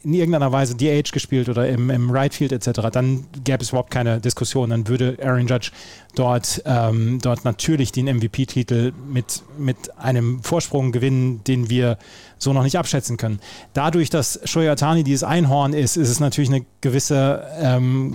in 0.05 0.15
irgendeiner 0.15 0.53
Weise 0.53 0.77
DH 0.77 1.11
gespielt 1.13 1.49
oder 1.49 1.69
im, 1.69 1.91
im 1.91 2.11
Right 2.11 2.33
Field 2.33 2.53
etc., 2.53 2.89
dann 2.93 3.27
gäbe 3.43 3.63
es 3.63 3.71
überhaupt 3.71 3.91
keine 3.91 4.21
Diskussion. 4.21 4.71
Dann 4.71 4.87
würde 4.87 5.19
Aaron 5.21 5.49
Judge 5.49 5.71
dort, 6.15 6.63
ähm, 6.67 7.19
dort 7.21 7.45
natürlich 7.45 7.91
den 7.91 8.07
MVP-Titel 8.07 8.93
mit, 9.09 9.43
mit 9.59 9.97
einem 9.99 10.43
Vorsprung 10.43 10.93
gewinnen, 10.93 11.43
den 11.45 11.69
wir 11.69 11.99
so 12.39 12.53
noch 12.53 12.63
nicht 12.63 12.79
abschätzen 12.79 13.17
können. 13.17 13.41
Dadurch, 13.73 14.09
dass 14.09 14.41
Shohei 14.45 14.71
Atani 14.71 15.03
dieses 15.03 15.25
Einhorn 15.25 15.73
ist, 15.73 15.97
ist 15.97 16.09
es 16.09 16.21
natürlich 16.21 16.51
eine 16.51 16.65
gewisse, 16.81 17.45
ähm, 17.61 18.15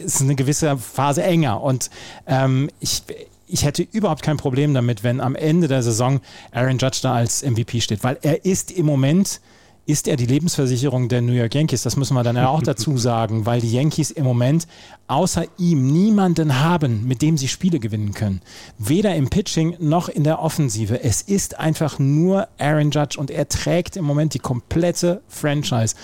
ist 0.00 0.22
eine 0.22 0.34
gewisse 0.34 0.76
Phase 0.76 1.22
enger. 1.22 1.62
Und 1.62 1.88
ähm, 2.26 2.68
ich, 2.80 3.04
ich 3.46 3.64
hätte 3.64 3.86
überhaupt 3.92 4.22
kein 4.22 4.38
Problem 4.38 4.74
damit, 4.74 5.04
wenn 5.04 5.20
am 5.20 5.36
Ende 5.36 5.68
der 5.68 5.84
Saison 5.84 6.20
Aaron 6.50 6.78
Judge 6.78 6.98
da 7.02 7.14
als 7.14 7.44
MVP 7.44 7.80
steht, 7.80 8.02
weil 8.02 8.18
er 8.22 8.44
ist 8.44 8.72
im 8.72 8.86
Moment 8.86 9.40
ist 9.86 10.08
er 10.08 10.16
die 10.16 10.26
Lebensversicherung 10.26 11.08
der 11.08 11.20
New 11.20 11.32
York 11.32 11.54
Yankees. 11.54 11.82
Das 11.82 11.96
müssen 11.96 12.14
wir 12.14 12.22
dann 12.22 12.36
ja 12.36 12.48
auch 12.48 12.62
dazu 12.62 12.96
sagen, 12.96 13.44
weil 13.44 13.60
die 13.60 13.72
Yankees 13.72 14.10
im 14.10 14.24
Moment 14.24 14.66
außer 15.08 15.44
ihm 15.58 15.92
niemanden 15.92 16.60
haben, 16.60 17.06
mit 17.06 17.20
dem 17.20 17.36
sie 17.36 17.48
Spiele 17.48 17.78
gewinnen 17.78 18.14
können. 18.14 18.40
Weder 18.78 19.14
im 19.14 19.28
Pitching 19.28 19.76
noch 19.80 20.08
in 20.08 20.24
der 20.24 20.40
Offensive. 20.40 21.02
Es 21.02 21.20
ist 21.20 21.58
einfach 21.58 21.98
nur 21.98 22.48
Aaron 22.58 22.90
Judge 22.90 23.18
und 23.18 23.30
er 23.30 23.48
trägt 23.48 23.96
im 23.96 24.04
Moment 24.04 24.32
die 24.34 24.38
komplette 24.38 25.22
Franchise 25.28 25.94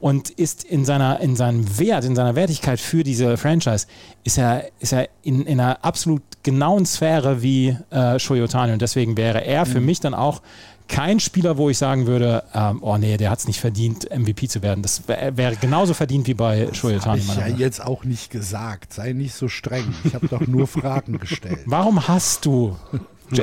und 0.00 0.30
ist 0.30 0.64
in 0.64 0.84
seiner, 0.84 1.20
in 1.20 1.36
seinem 1.36 1.78
Wert, 1.78 2.04
in 2.04 2.14
seiner 2.14 2.36
Wertigkeit 2.36 2.80
für 2.80 3.02
diese 3.02 3.36
Franchise, 3.36 3.86
ist 4.24 4.38
er, 4.38 4.64
ist 4.78 4.92
er 4.92 5.08
in, 5.22 5.44
in 5.44 5.60
einer 5.60 5.84
absolut 5.84 6.22
genauen 6.42 6.86
Sphäre 6.86 7.42
wie 7.42 7.76
äh, 7.90 8.18
Shoyotani 8.18 8.72
und 8.72 8.80
deswegen 8.80 9.16
wäre 9.16 9.44
er 9.44 9.66
für 9.66 9.80
mhm. 9.80 9.86
mich 9.86 10.00
dann 10.00 10.14
auch 10.14 10.40
kein 10.88 11.20
Spieler, 11.20 11.56
wo 11.56 11.70
ich 11.70 11.78
sagen 11.78 12.06
würde, 12.06 12.44
ähm, 12.54 12.78
oh 12.82 12.96
nee, 12.96 13.16
der 13.16 13.30
hat 13.30 13.38
es 13.38 13.46
nicht 13.46 13.60
verdient, 13.60 14.08
MVP 14.10 14.48
zu 14.48 14.62
werden. 14.62 14.82
Das 14.82 15.06
wäre 15.06 15.56
genauso 15.56 15.94
verdient 15.94 16.26
wie 16.26 16.34
bei 16.34 16.72
Shoyotani. 16.72 17.20
Das 17.20 17.36
habe 17.36 17.50
ich 17.50 17.58
ja 17.58 17.58
jetzt 17.58 17.84
auch 17.84 18.04
nicht 18.04 18.30
gesagt. 18.30 18.92
Sei 18.94 19.12
nicht 19.12 19.34
so 19.34 19.48
streng. 19.48 19.94
Ich 20.04 20.14
habe 20.14 20.28
doch 20.28 20.46
nur 20.46 20.66
Fragen 20.66 21.18
gestellt. 21.18 21.60
Warum 21.66 22.08
hast 22.08 22.44
du 22.44 22.76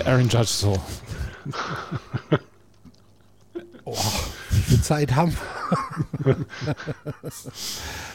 Aaron 0.06 0.28
Judge 0.30 0.46
so? 0.46 0.78
Oh, 3.88 3.96
wie 4.50 4.62
viel 4.62 4.82
Zeit 4.82 5.16
haben 5.16 5.38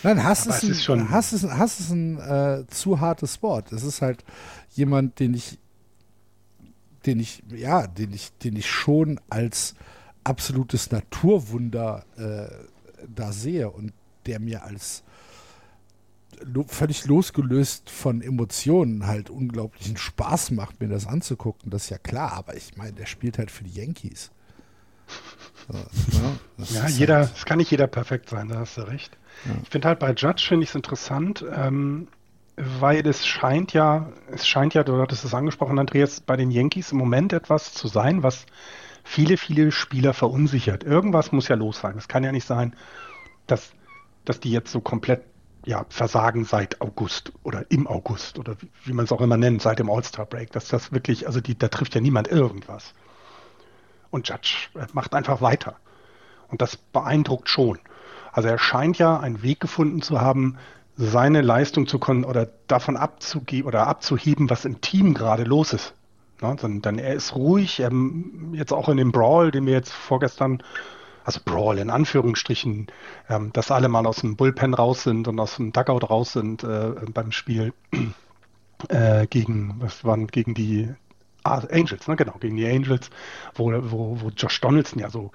Nein, 0.02 0.25
Hass 0.25 0.46
ist, 0.46 0.64
ein, 0.64 0.70
ist 0.70 0.82
schon 0.82 1.10
Hass 1.10 1.32
ist, 1.32 1.49
Hass 1.49 1.78
ist 1.78 1.90
ein 1.90 2.18
äh, 2.18 2.64
zu 2.66 2.99
hartes 3.00 3.40
Wort. 3.42 3.70
Es 3.72 3.84
ist 3.84 4.02
halt 4.02 4.25
jemand, 4.75 5.20
den 5.20 5.34
ich 5.34 5.58
den 7.07 7.21
ich, 7.21 7.42
ja, 7.49 7.87
den 7.87 8.12
ich, 8.12 8.33
den 8.38 8.57
ich 8.57 8.71
schon 8.71 9.21
als 9.30 9.75
absolutes 10.25 10.90
Naturwunder 10.90 12.04
äh, 12.16 12.49
da 13.09 13.33
sehe 13.33 13.71
und 13.71 13.92
der 14.26 14.40
mir 14.40 14.64
als 14.64 15.02
lo 16.42 16.64
völlig 16.66 17.07
losgelöst 17.07 17.90
von 17.90 18.23
Emotionen 18.23 19.07
halt 19.07 19.30
unglaublichen 19.30 19.97
Spaß 19.97 20.52
macht, 20.52 20.80
mir 20.80 20.88
das 20.88 21.07
anzugucken. 21.07 21.71
Das 21.71 21.85
ist 21.85 21.90
ja 21.90 21.99
klar, 21.99 22.33
aber 22.33 22.57
ich 22.57 22.76
meine, 22.76 22.92
der 22.92 23.07
spielt 23.07 23.38
halt 23.38 23.50
für 23.50 23.64
die 23.64 23.78
Yankees. 23.78 24.30
So, 25.69 25.75
ne? 25.75 26.38
ja, 26.71 26.88
jeder, 26.88 27.16
halt 27.16 27.37
es 27.37 27.45
kann 27.45 27.59
nicht 27.59 27.71
jeder 27.71 27.87
perfekt 27.87 28.28
sein, 28.28 28.49
da 28.49 28.61
hast 28.61 28.76
du 28.76 28.83
recht. 28.83 29.16
Ja. 29.45 29.52
Ich 29.62 29.69
finde 29.69 29.88
halt 29.88 29.99
bei 29.99 30.12
Judge 30.12 30.45
finde 30.49 30.64
ich 30.64 30.71
es 30.71 30.75
interessant. 30.75 31.45
Ähm, 31.54 32.09
weil 32.57 33.07
es 33.07 33.26
scheint 33.26 33.73
ja, 33.73 34.11
es 34.30 34.47
scheint 34.47 34.75
ja, 34.75 34.83
du 34.85 35.00
hattest 35.00 35.25
es 35.25 35.35
angesprochen, 35.35 35.78
Andreas, 35.78 36.21
bei 36.21 36.37
den 36.37 36.50
Yankees 36.50 36.92
im 36.92 36.99
Moment 36.99 37.33
etwas 37.33 37.73
zu 37.73 37.88
sein, 37.88 38.23
was 38.23 38.47
viele, 39.02 39.37
viele 39.37 39.73
Spieler 39.73 40.12
verunsichert. 40.14 40.85
Irgendwas 40.85 41.33
muss 41.33 41.49
ja 41.49 41.57
los 41.57 41.80
sein. 41.80 41.97
Es 41.97 42.09
kann 42.09 42.25
ja 42.25 42.33
nicht 42.33 42.47
sein, 42.47 42.76
dass, 43.47 43.73
dass 44.25 44.40
die 44.40 44.50
jetzt 44.50 44.73
so 44.73 44.80
komplett 44.80 45.23
ja, 45.64 45.85
versagen 45.88 46.45
seit 46.45 46.80
August 46.80 47.33
oder 47.42 47.71
im 47.71 47.87
August 47.87 48.38
oder 48.38 48.61
wie, 48.61 48.71
wie 48.85 48.92
man 48.92 49.04
es 49.04 49.12
auch 49.12 49.21
immer 49.21 49.37
nennt, 49.37 49.62
seit 49.62 49.78
dem 49.78 49.90
All-Star-Break. 49.90 50.52
Dass 50.52 50.69
das 50.69 50.92
wirklich, 50.92 51.26
also 51.26 51.40
die, 51.40 51.57
da 51.57 51.69
trifft 51.69 51.95
ja 51.95 52.00
niemand 52.00 52.28
irgendwas. 52.28 52.95
Und 54.11 54.28
Judge 54.28 54.69
macht 54.92 55.14
einfach 55.14 55.40
weiter. 55.40 55.76
Und 56.49 56.62
das 56.62 56.76
beeindruckt 56.76 57.49
schon. 57.49 57.78
Also 58.33 58.49
er 58.49 58.59
scheint 58.59 58.99
ja 58.99 59.19
einen 59.19 59.42
Weg 59.42 59.61
gefunden 59.61 60.02
zu 60.02 60.21
haben, 60.21 60.57
seine 61.00 61.40
Leistung 61.40 61.87
zu 61.87 61.99
können 61.99 62.25
oder 62.25 62.49
davon 62.66 62.97
abzugeben 62.97 63.66
oder 63.66 63.87
abzuheben, 63.87 64.50
was 64.50 64.66
im 64.66 64.83
Team 64.83 65.14
gerade 65.14 65.45
los 65.45 65.73
ist. 65.73 65.95
Ne? 66.42 66.54
Dann, 66.61 66.83
dann 66.83 66.99
er 66.99 67.14
ist 67.14 67.35
ruhig, 67.35 67.80
ähm, 67.80 68.52
jetzt 68.52 68.73
auch 68.73 68.88
in 68.90 68.99
dem 68.99 69.11
Brawl, 69.11 69.50
den 69.50 69.64
wir 69.64 69.73
jetzt 69.73 69.92
vorgestern, 69.92 70.62
also 71.25 71.40
Brawl 71.42 71.78
in 71.78 71.88
Anführungsstrichen, 71.88 72.88
ähm, 73.30 73.50
dass 73.54 73.71
alle 73.71 73.88
mal 73.88 74.07
aus 74.07 74.19
dem 74.21 74.37
Bullpen 74.37 74.75
raus 74.75 75.02
sind 75.02 75.26
und 75.26 75.40
aus 75.40 75.57
dem 75.57 75.73
Dugout 75.73 76.07
raus 76.07 76.35
sind 76.35 76.64
äh, 76.64 76.92
beim 77.14 77.33
Spiel 77.33 77.73
äh, 78.88 79.26
gegen, 79.26 79.76
was 79.78 80.04
waren 80.04 80.26
gegen 80.26 80.52
die 80.52 80.90
ah, 81.45 81.62
Angels, 81.71 82.09
ne? 82.09 82.16
genau, 82.16 82.37
gegen 82.40 82.57
die 82.57 82.66
Angels, 82.66 83.09
wo, 83.54 83.73
wo, 83.73 84.21
wo 84.21 84.28
Josh 84.37 84.61
Donaldson 84.61 84.99
ja 84.99 85.09
so 85.09 85.30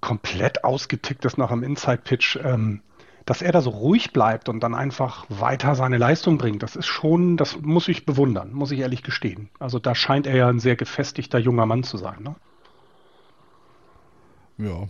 komplett 0.00 0.64
ausgetickt 0.64 1.26
ist 1.26 1.36
nach 1.36 1.50
einem 1.50 1.64
Inside-Pitch. 1.64 2.38
Ähm, 2.42 2.80
dass 3.26 3.42
er 3.42 3.52
da 3.52 3.60
so 3.60 3.70
ruhig 3.70 4.12
bleibt 4.12 4.48
und 4.48 4.60
dann 4.60 4.74
einfach 4.74 5.26
weiter 5.28 5.74
seine 5.74 5.98
Leistung 5.98 6.38
bringt, 6.38 6.62
das 6.62 6.76
ist 6.76 6.86
schon, 6.86 7.36
das 7.36 7.60
muss 7.60 7.88
ich 7.88 8.06
bewundern, 8.06 8.52
muss 8.52 8.70
ich 8.70 8.80
ehrlich 8.80 9.02
gestehen. 9.02 9.50
Also 9.58 9.78
da 9.78 9.94
scheint 9.94 10.26
er 10.26 10.36
ja 10.36 10.48
ein 10.48 10.60
sehr 10.60 10.76
gefestigter 10.76 11.38
junger 11.38 11.66
Mann 11.66 11.82
zu 11.82 11.96
sein. 11.96 12.22
Ne? 12.22 12.34
Ja. 14.58 14.88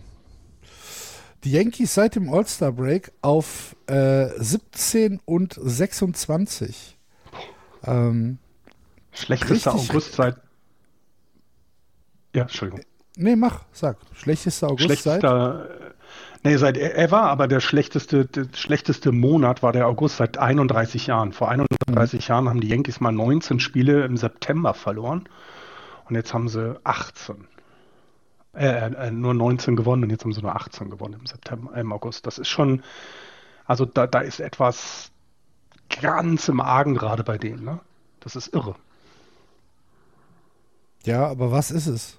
Die 1.43 1.51
Yankees 1.51 1.93
seit 1.93 2.15
dem 2.15 2.31
All-Star-Break 2.31 3.11
auf 3.21 3.75
äh, 3.87 4.27
17 4.37 5.19
und 5.25 5.57
26. 5.59 6.97
Ähm, 7.85 8.37
Schlechtester 9.11 9.73
August 9.73 10.13
seit. 10.13 10.37
Ja, 12.35 12.43
Entschuldigung. 12.43 12.85
Nee, 13.17 13.35
mach, 13.35 13.65
sag. 13.71 13.97
Schlechtester 14.13 14.67
August 14.67 14.85
Schlechtester, 14.85 15.67
seit. 15.67 15.91
Nee, 16.43 16.57
seit 16.57 16.77
ever, 16.77 17.21
aber 17.21 17.47
der 17.47 17.59
schlechteste, 17.59 18.25
der 18.25 18.47
schlechteste 18.55 19.11
Monat 19.11 19.61
war 19.61 19.73
der 19.73 19.87
August 19.87 20.17
seit 20.17 20.39
31 20.39 21.05
Jahren. 21.07 21.33
Vor 21.33 21.49
31 21.49 22.19
mhm. 22.19 22.31
Jahren 22.31 22.49
haben 22.49 22.61
die 22.61 22.67
Yankees 22.67 22.99
mal 22.99 23.11
19 23.11 23.59
Spiele 23.59 24.05
im 24.05 24.17
September 24.17 24.73
verloren 24.73 25.29
und 26.09 26.15
jetzt 26.15 26.33
haben 26.33 26.49
sie 26.49 26.79
18. 26.83 27.47
Äh, 28.53 28.91
äh, 28.91 29.11
nur 29.11 29.35
19 29.35 29.75
gewonnen 29.75 30.03
und 30.03 30.09
jetzt 30.09 30.23
haben 30.23 30.33
sie 30.33 30.41
nur 30.41 30.55
18 30.55 30.89
gewonnen 30.89 31.15
im 31.19 31.27
September, 31.27 31.75
im 31.77 31.93
August. 31.93 32.25
Das 32.25 32.39
ist 32.39 32.49
schon, 32.49 32.81
also 33.65 33.85
da, 33.85 34.07
da 34.07 34.19
ist 34.19 34.39
etwas 34.39 35.11
ganz 36.01 36.47
im 36.47 36.59
Argen 36.59 36.95
gerade 36.95 37.23
bei 37.23 37.37
denen. 37.37 37.63
Ne? 37.63 37.79
Das 38.19 38.35
ist 38.35 38.53
irre. 38.53 38.75
Ja, 41.05 41.27
aber 41.27 41.51
was 41.51 41.69
ist 41.69 41.87
es? 41.87 42.17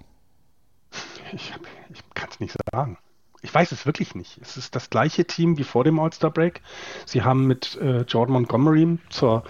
Ich, 1.32 1.52
ich 1.90 2.02
kann 2.14 2.28
es 2.30 2.40
nicht 2.40 2.56
sagen. 2.72 2.98
Ich 3.44 3.52
weiß 3.52 3.72
es 3.72 3.86
wirklich 3.86 4.14
nicht. 4.14 4.38
Es 4.40 4.56
ist 4.56 4.76
das 4.76 4.88
gleiche 4.88 5.24
Team 5.24 5.58
wie 5.58 5.64
vor 5.64 5.82
dem 5.82 5.98
All-Star 5.98 6.30
Break. 6.30 6.62
Sie 7.06 7.22
haben 7.22 7.46
mit 7.46 7.76
äh, 7.76 8.02
Jordan 8.02 8.34
Montgomery 8.34 8.98
zur, 9.10 9.42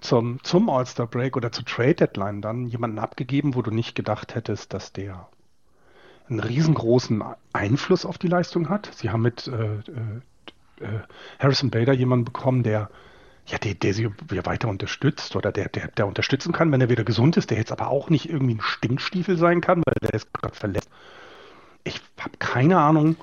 zum, 0.00 0.42
zum 0.44 0.70
All-Star 0.70 1.08
Break 1.08 1.36
oder 1.36 1.50
zur 1.50 1.64
Trade 1.64 1.94
Deadline 1.94 2.42
dann 2.42 2.66
jemanden 2.66 3.00
abgegeben, 3.00 3.56
wo 3.56 3.62
du 3.62 3.72
nicht 3.72 3.96
gedacht 3.96 4.36
hättest, 4.36 4.72
dass 4.72 4.92
der 4.92 5.28
einen 6.28 6.38
riesengroßen 6.38 7.24
Einfluss 7.52 8.06
auf 8.06 8.18
die 8.18 8.28
Leistung 8.28 8.68
hat. 8.68 8.88
Sie 8.94 9.10
haben 9.10 9.22
mit 9.22 9.48
äh, 9.48 9.74
äh, 9.74 10.84
äh 10.84 11.00
Harrison 11.40 11.70
Bader 11.70 11.92
jemanden 11.92 12.26
bekommen, 12.26 12.62
der 12.62 12.88
ja, 13.46 13.58
der, 13.58 13.74
der 13.74 13.94
sie 13.94 14.08
weiter 14.28 14.68
unterstützt 14.68 15.34
oder 15.34 15.50
der, 15.50 15.68
der, 15.68 15.88
der 15.88 16.06
unterstützen 16.06 16.52
kann, 16.52 16.70
wenn 16.70 16.80
er 16.80 16.88
wieder 16.88 17.02
gesund 17.02 17.36
ist, 17.36 17.50
der 17.50 17.58
jetzt 17.58 17.72
aber 17.72 17.88
auch 17.88 18.10
nicht 18.10 18.28
irgendwie 18.28 18.54
ein 18.54 18.60
Stinkstiefel 18.60 19.36
sein 19.36 19.60
kann, 19.60 19.82
weil 19.84 19.94
der 20.00 20.14
ist 20.14 20.32
gerade 20.32 20.54
verletzt. 20.54 20.88
Ich 21.84 22.00
habe 22.18 22.36
keine 22.38 22.78
Ahnung, 22.78 23.16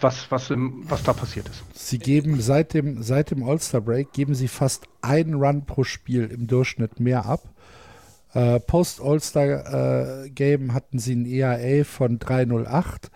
was, 0.00 0.30
was, 0.30 0.50
was 0.50 1.02
da 1.02 1.12
passiert 1.12 1.48
ist. 1.48 1.62
Sie 1.74 1.98
geben 1.98 2.40
seit 2.40 2.74
dem, 2.74 3.02
seit 3.02 3.30
dem 3.30 3.42
All-Star-Break 3.42 4.12
geben 4.12 4.34
sie 4.34 4.48
fast 4.48 4.86
einen 5.02 5.34
Run 5.34 5.66
pro 5.66 5.84
Spiel 5.84 6.26
im 6.26 6.46
Durchschnitt 6.46 7.00
mehr 7.00 7.26
ab. 7.26 7.42
Äh, 8.32 8.60
Post-All-Star-Game 8.60 10.70
äh, 10.70 10.72
hatten 10.72 10.98
sie 10.98 11.16
ein 11.16 11.26
ERA 11.26 11.84
von 11.84 12.18
308 12.18 13.10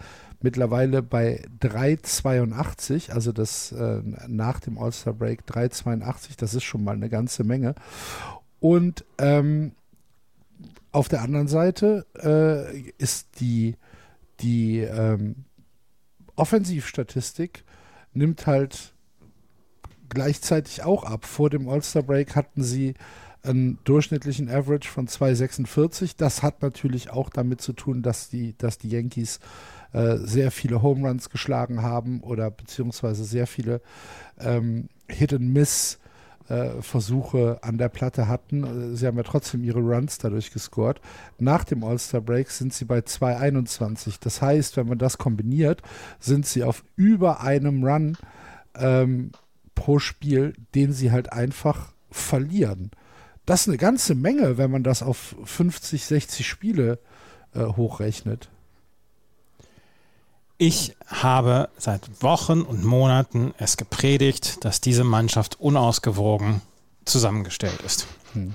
mittlerweile 0.45 1.03
bei 1.03 1.43
3,82, 1.61 3.11
also 3.11 3.33
das 3.33 3.73
äh, 3.73 4.03
nach 4.29 4.61
dem 4.61 4.77
All-Star 4.77 5.15
Break 5.15 5.45
3,82, 5.49 6.37
das 6.37 6.53
ist 6.53 6.65
schon 6.65 6.85
mal 6.85 6.95
eine 6.95 7.09
ganze 7.09 7.45
Menge. 7.45 7.75
Und 8.61 9.07
ähm, 9.19 9.73
auf 10.93 11.09
der 11.09 11.23
anderen 11.23 11.49
Seite 11.49 12.07
äh, 12.23 12.79
ist 12.99 13.41
die, 13.41 13.77
die 14.41 14.81
ähm, 14.81 15.45
Offensivstatistik 16.37 17.65
nimmt 18.13 18.47
halt 18.47 18.95
gleichzeitig 20.09 20.83
auch 20.83 21.05
ab. 21.05 21.25
Vor 21.25 21.51
dem 21.51 21.69
All-Star 21.69 22.03
Break 22.03 22.37
hatten 22.37 22.63
sie 22.63 22.95
einen 23.43 23.79
durchschnittlichen 23.85 24.49
Average 24.49 24.89
von 24.89 25.07
2,46. 25.07 26.15
Das 26.17 26.43
hat 26.43 26.63
natürlich 26.63 27.11
auch 27.11 27.29
damit 27.29 27.61
zu 27.61 27.73
tun, 27.73 28.03
dass 28.03 28.31
die, 28.31 28.57
dass 28.57 28.79
die 28.79 28.89
Yankees 28.89 29.39
äh, 29.93 30.17
sehr 30.17 30.51
viele 30.51 30.83
Home 30.83 31.07
Runs 31.07 31.31
geschlagen 31.31 31.83
haben 31.83 32.21
oder 32.21 32.51
beziehungsweise 32.51 33.25
sehr 33.25 33.47
viele 33.47 33.81
ähm, 34.39 34.89
Hit-and-Miss 35.09 35.99
äh, 36.49 36.81
Versuche 36.81 37.59
an 37.63 37.79
der 37.79 37.89
Platte 37.89 38.29
hatten. 38.29 38.93
Äh, 38.93 38.97
sie 38.97 39.07
haben 39.07 39.17
ja 39.17 39.23
trotzdem 39.23 39.65
ihre 39.65 39.81
Runs 39.81 40.19
dadurch 40.19 40.53
gescored. 40.53 41.01
Nach 41.39 41.65
dem 41.65 41.85
All-Star 41.85 42.21
Break 42.21 42.51
sind 42.51 42.73
sie 42.73 42.85
bei 42.85 42.99
2,21. 42.99 44.17
Das 44.21 44.43
heißt, 44.43 44.77
wenn 44.77 44.89
man 44.89 44.99
das 44.99 45.19
kombiniert, 45.19 45.83
sind 46.19 46.47
sie 46.47 46.65
auf 46.65 46.85
über 46.97 47.41
einem 47.41 47.85
Run 47.85 48.17
ähm, 48.77 49.33
pro 49.75 49.99
Spiel, 49.99 50.55
den 50.75 50.93
sie 50.93 51.11
halt 51.11 51.33
einfach 51.33 51.93
verlieren. 52.11 52.91
Das 53.47 53.63
ist 53.63 53.69
eine 53.69 53.79
ganze 53.79 54.15
Menge, 54.15 54.57
wenn 54.57 54.71
man 54.71 54.83
das 54.83 55.03
auf 55.03 55.37
50, 55.45 56.05
60 56.05 56.47
Spiele 56.47 56.99
äh, 57.55 57.65
hochrechnet. 57.65 58.51
Ich 60.57 60.95
habe 61.07 61.69
seit 61.79 62.23
Wochen 62.23 62.63
und 62.63 62.85
Monaten 62.85 63.55
es 63.59 63.77
gepredigt, 63.77 64.65
dass 64.65 64.81
diese 64.81 65.05
Mannschaft 65.05 65.61
unausgewogen 65.61 66.63
zusammengestellt 67.05 67.81
ist. 67.85 68.07
Hm. 68.35 68.55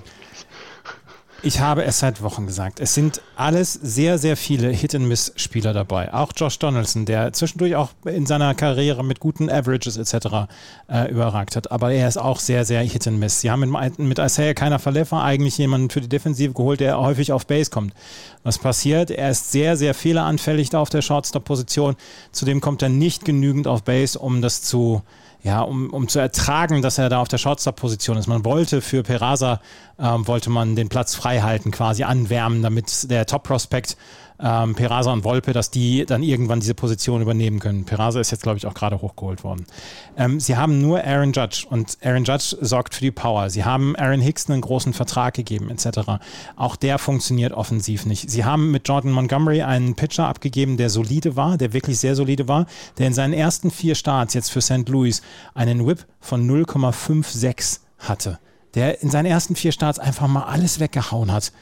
Ich 1.42 1.60
habe 1.60 1.84
es 1.84 2.00
seit 2.00 2.20
Wochen 2.20 2.46
gesagt. 2.46 2.80
Es 2.80 2.92
sind 2.92 3.22
alles 3.34 3.72
sehr, 3.72 4.18
sehr 4.18 4.36
viele 4.36 4.68
Hit-and-Miss-Spieler 4.68 5.72
dabei. 5.72 6.12
Auch 6.12 6.32
Josh 6.36 6.58
Donaldson, 6.58 7.06
der 7.06 7.32
zwischendurch 7.32 7.76
auch 7.76 7.90
in 8.04 8.26
seiner 8.26 8.54
Karriere 8.54 9.02
mit 9.02 9.20
guten 9.20 9.48
Averages 9.48 9.96
etc. 9.96 10.50
Äh, 10.88 11.10
überragt 11.10 11.56
hat. 11.56 11.72
Aber 11.72 11.92
er 11.92 12.08
ist 12.08 12.18
auch 12.18 12.40
sehr, 12.40 12.66
sehr 12.66 12.82
Hit-and-Miss. 12.82 13.40
Sie 13.40 13.50
haben 13.50 13.60
mit, 13.60 13.98
mit 13.98 14.18
Isaiah 14.18 14.52
Keiner 14.52 14.78
Verlefer 14.78 15.22
eigentlich 15.22 15.56
jemanden 15.56 15.88
für 15.88 16.02
die 16.02 16.10
Defensive 16.10 16.52
geholt, 16.52 16.80
der 16.80 17.00
häufig 17.00 17.32
auf 17.32 17.46
Base 17.46 17.70
kommt. 17.70 17.94
Was 18.42 18.58
passiert? 18.58 19.10
Er 19.10 19.30
ist 19.30 19.50
sehr, 19.50 19.78
sehr 19.78 19.94
fehleranfällig 19.94 20.68
da 20.68 20.80
auf 20.80 20.90
der 20.90 21.00
Shortstop-Position. 21.00 21.96
Zudem 22.32 22.60
kommt 22.60 22.82
er 22.82 22.90
nicht 22.90 23.24
genügend 23.24 23.66
auf 23.66 23.82
Base, 23.82 24.18
um 24.18 24.42
das 24.42 24.60
zu 24.60 25.02
ja, 25.42 25.62
um, 25.62 25.90
um 25.90 26.08
zu 26.08 26.18
ertragen, 26.18 26.82
dass 26.82 26.98
er 26.98 27.08
da 27.08 27.20
auf 27.20 27.28
der 27.28 27.38
Shortstop-Position 27.38 28.16
ist. 28.16 28.26
Man 28.26 28.44
wollte 28.44 28.82
für 28.82 29.02
Peraza, 29.02 29.60
ähm, 29.98 30.26
wollte 30.26 30.50
man 30.50 30.76
den 30.76 30.88
Platz 30.88 31.14
frei 31.14 31.40
halten, 31.40 31.70
quasi 31.70 32.02
anwärmen, 32.02 32.62
damit 32.62 33.10
der 33.10 33.26
Top-Prospect 33.26 33.96
ähm, 34.42 34.74
Perasa 34.74 35.12
und 35.12 35.24
Wolpe, 35.24 35.52
dass 35.52 35.70
die 35.70 36.06
dann 36.06 36.22
irgendwann 36.22 36.60
diese 36.60 36.74
Position 36.74 37.22
übernehmen 37.22 37.58
können. 37.58 37.84
Perasa 37.84 38.20
ist 38.20 38.30
jetzt, 38.30 38.42
glaube 38.42 38.58
ich, 38.58 38.66
auch 38.66 38.74
gerade 38.74 39.00
hochgeholt 39.00 39.44
worden. 39.44 39.66
Ähm, 40.16 40.40
sie 40.40 40.56
haben 40.56 40.80
nur 40.80 41.04
Aaron 41.04 41.32
Judge 41.32 41.66
und 41.68 41.98
Aaron 42.02 42.24
Judge 42.24 42.56
sorgt 42.60 42.94
für 42.94 43.02
die 43.02 43.10
Power. 43.10 43.50
Sie 43.50 43.64
haben 43.64 43.96
Aaron 43.96 44.20
Hicks 44.20 44.48
einen 44.48 44.60
großen 44.60 44.92
Vertrag 44.92 45.34
gegeben, 45.34 45.70
etc. 45.70 46.20
Auch 46.56 46.76
der 46.76 46.98
funktioniert 46.98 47.52
offensiv 47.52 48.06
nicht. 48.06 48.30
Sie 48.30 48.44
haben 48.44 48.70
mit 48.70 48.88
Jordan 48.88 49.12
Montgomery 49.12 49.62
einen 49.62 49.94
Pitcher 49.94 50.26
abgegeben, 50.26 50.76
der 50.76 50.90
solide 50.90 51.36
war, 51.36 51.58
der 51.58 51.72
wirklich 51.72 51.98
sehr 51.98 52.14
solide 52.14 52.48
war, 52.48 52.66
der 52.98 53.06
in 53.06 53.14
seinen 53.14 53.34
ersten 53.34 53.70
vier 53.70 53.94
Starts 53.94 54.34
jetzt 54.34 54.50
für 54.50 54.60
St. 54.60 54.88
Louis 54.88 55.22
einen 55.54 55.86
Whip 55.86 56.06
von 56.20 56.48
0,56 56.48 57.80
hatte 57.98 58.38
der 58.74 59.02
in 59.02 59.10
seinen 59.10 59.26
ersten 59.26 59.56
vier 59.56 59.72
Starts 59.72 59.98
einfach 59.98 60.28
mal 60.28 60.44
alles 60.44 60.78
weggehauen 60.78 61.32
hat 61.32 61.52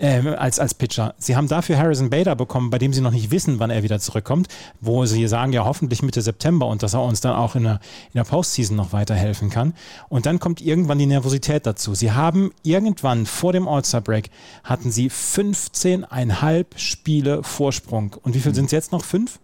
ähm, 0.00 0.28
als, 0.28 0.58
als 0.58 0.74
Pitcher. 0.74 1.14
Sie 1.18 1.36
haben 1.36 1.46
dafür 1.46 1.78
Harrison 1.78 2.10
Bader 2.10 2.34
bekommen, 2.34 2.70
bei 2.70 2.78
dem 2.78 2.92
sie 2.92 3.02
noch 3.02 3.10
nicht 3.12 3.30
wissen, 3.30 3.58
wann 3.58 3.70
er 3.70 3.82
wieder 3.82 4.00
zurückkommt, 4.00 4.48
wo 4.80 5.04
sie 5.04 5.28
sagen, 5.28 5.52
ja, 5.52 5.64
hoffentlich 5.64 6.02
Mitte 6.02 6.22
September 6.22 6.66
und 6.66 6.82
dass 6.82 6.94
er 6.94 7.02
uns 7.02 7.20
dann 7.20 7.36
auch 7.36 7.54
in 7.54 7.64
der, 7.64 7.80
in 8.12 8.18
der 8.18 8.24
Postseason 8.24 8.76
noch 8.76 8.92
weiterhelfen 8.92 9.50
kann. 9.50 9.74
Und 10.08 10.26
dann 10.26 10.40
kommt 10.40 10.60
irgendwann 10.62 10.98
die 10.98 11.06
Nervosität 11.06 11.66
dazu. 11.66 11.94
Sie 11.94 12.12
haben 12.12 12.50
irgendwann 12.62 13.26
vor 13.26 13.52
dem 13.52 13.68
All-Star-Break 13.68 14.30
hatten 14.64 14.90
sie 14.90 15.10
15,5 15.10 16.66
Spiele 16.76 17.42
Vorsprung. 17.42 18.16
Und 18.22 18.34
wie 18.34 18.40
viel 18.40 18.52
mhm. 18.52 18.56
sind 18.56 18.64
es 18.66 18.72
jetzt 18.72 18.92
noch? 18.92 19.04
Fünf? 19.04 19.38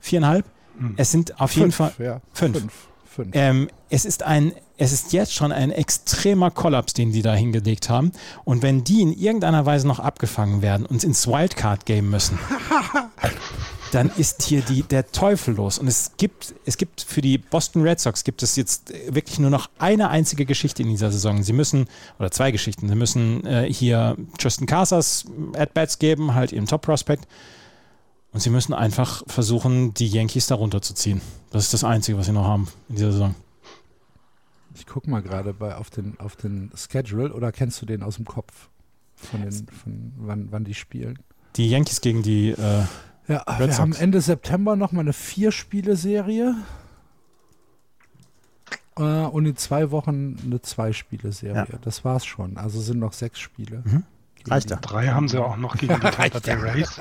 Viereinhalb? 0.00 0.44
Mhm. 0.78 0.94
Es 0.96 1.12
sind 1.12 1.40
auf 1.40 1.54
jeden 1.54 1.72
Fall 1.72 1.92
ja, 1.98 2.20
fünf. 2.32 2.58
fünf. 2.58 2.72
Fünf. 3.10 3.30
Ähm, 3.34 3.68
es 3.90 4.04
ist 4.04 4.22
ein 4.22 4.52
es 4.80 4.92
ist 4.92 5.12
jetzt 5.12 5.34
schon 5.34 5.52
ein 5.52 5.70
extremer 5.72 6.50
Kollaps, 6.50 6.94
den 6.94 7.12
die 7.12 7.20
da 7.20 7.34
hingelegt 7.34 7.90
haben. 7.90 8.12
Und 8.44 8.62
wenn 8.62 8.82
die 8.82 9.02
in 9.02 9.12
irgendeiner 9.12 9.66
Weise 9.66 9.86
noch 9.86 10.00
abgefangen 10.00 10.62
werden 10.62 10.86
und 10.86 11.04
ins 11.04 11.26
Wildcard-Game 11.26 12.08
müssen, 12.08 12.38
dann 13.92 14.10
ist 14.16 14.42
hier 14.42 14.62
die, 14.62 14.82
der 14.82 15.12
Teufel 15.12 15.54
los. 15.54 15.78
Und 15.78 15.86
es 15.86 16.12
gibt, 16.16 16.54
es 16.64 16.78
gibt 16.78 17.02
für 17.02 17.20
die 17.20 17.36
Boston 17.36 17.82
Red 17.82 18.00
Sox 18.00 18.24
gibt 18.24 18.42
es 18.42 18.56
jetzt 18.56 18.94
wirklich 19.06 19.38
nur 19.38 19.50
noch 19.50 19.68
eine 19.78 20.08
einzige 20.08 20.46
Geschichte 20.46 20.82
in 20.82 20.88
dieser 20.88 21.12
Saison. 21.12 21.42
Sie 21.42 21.52
müssen, 21.52 21.86
oder 22.18 22.30
zwei 22.30 22.50
Geschichten, 22.50 22.88
sie 22.88 22.94
müssen 22.94 23.44
äh, 23.44 23.70
hier 23.70 24.16
Tristan 24.38 24.66
Casas 24.66 25.26
At-Bats 25.58 25.98
geben, 25.98 26.34
halt 26.34 26.52
ihrem 26.52 26.66
Top-Prospect. 26.66 27.26
Und 28.32 28.40
sie 28.40 28.50
müssen 28.50 28.74
einfach 28.74 29.22
versuchen, 29.26 29.92
die 29.94 30.06
Yankees 30.06 30.46
da 30.46 30.54
runterzuziehen. 30.54 31.20
Das 31.50 31.64
ist 31.64 31.74
das 31.74 31.82
Einzige, 31.84 32.16
was 32.16 32.26
sie 32.26 32.32
noch 32.32 32.44
haben 32.46 32.68
in 32.88 32.96
dieser 32.96 33.12
Saison. 33.12 33.34
Ich 34.74 34.86
gucke 34.86 35.10
mal 35.10 35.20
gerade 35.20 35.54
auf 35.76 35.90
den, 35.90 36.18
auf 36.20 36.36
den 36.36 36.70
Schedule 36.76 37.32
oder 37.32 37.50
kennst 37.50 37.82
du 37.82 37.86
den 37.86 38.02
aus 38.02 38.16
dem 38.16 38.24
Kopf? 38.24 38.68
Von, 39.16 39.42
den, 39.42 39.52
von 39.52 40.12
wann, 40.16 40.48
wann 40.52 40.64
die 40.64 40.74
spielen? 40.74 41.18
Die 41.56 41.68
Yankees 41.68 42.00
gegen 42.00 42.22
die 42.22 42.50
äh, 42.50 42.84
Ja, 43.26 43.38
Red 43.42 43.58
wir 43.58 43.66
Sox. 43.66 43.78
haben 43.78 43.92
Ende 43.94 44.20
September 44.20 44.76
nochmal 44.76 45.02
eine 45.02 45.12
Vier-Spiele-Serie. 45.12 46.54
Äh, 48.96 49.02
und 49.02 49.44
in 49.46 49.56
zwei 49.56 49.90
Wochen 49.90 50.36
eine 50.44 50.62
Zwei-Spiele-Serie. 50.62 51.66
Ja. 51.70 51.78
Das 51.82 52.04
war's 52.04 52.24
schon. 52.24 52.56
Also 52.56 52.80
sind 52.80 53.00
noch 53.00 53.12
sechs 53.12 53.40
Spiele. 53.40 53.82
Mhm. 53.84 54.04
Reicht 54.48 54.70
ja. 54.70 54.76
Drei 54.76 55.08
haben 55.08 55.28
sie 55.28 55.38
auch 55.38 55.56
noch 55.56 55.76
gegen 55.76 55.94
die 55.94 56.00
Tampa 56.10 56.38
Bay 56.38 56.54
Rays. 56.54 57.00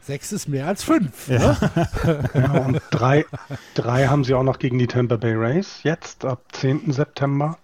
Sechs 0.00 0.32
ist 0.32 0.48
mehr 0.48 0.66
als 0.66 0.82
fünf. 0.82 1.28
Ja. 1.28 1.38
Ne? 1.38 2.30
ja, 2.34 2.50
und 2.66 2.80
drei, 2.90 3.26
drei 3.74 4.06
haben 4.06 4.24
sie 4.24 4.34
auch 4.34 4.42
noch 4.42 4.58
gegen 4.58 4.78
die 4.78 4.86
Tampa 4.86 5.16
Bay 5.16 5.34
Rays, 5.34 5.80
jetzt 5.82 6.24
ab 6.24 6.42
10. 6.52 6.92
September. 6.92 7.58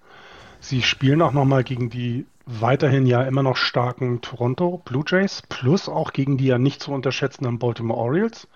Sie 0.61 0.83
spielen 0.83 1.23
auch 1.23 1.33
nochmal 1.33 1.65
gegen 1.65 1.91
die 1.91 2.27
weiterhin 2.47 3.07
ja 3.07 3.23
immer 3.23 3.43
noch 3.43 3.57
starken 3.57 4.21
Toronto 4.21 4.83
Blue 4.85 5.05
Jays, 5.07 5.43
plus 5.49 5.89
auch 5.89 6.13
gegen 6.13 6.37
die 6.37 6.47
ja 6.47 6.59
nicht 6.59 6.83
zu 6.83 6.93
unterschätzenden 6.93 7.59
Baltimore 7.59 7.99
Orioles. 7.99 8.49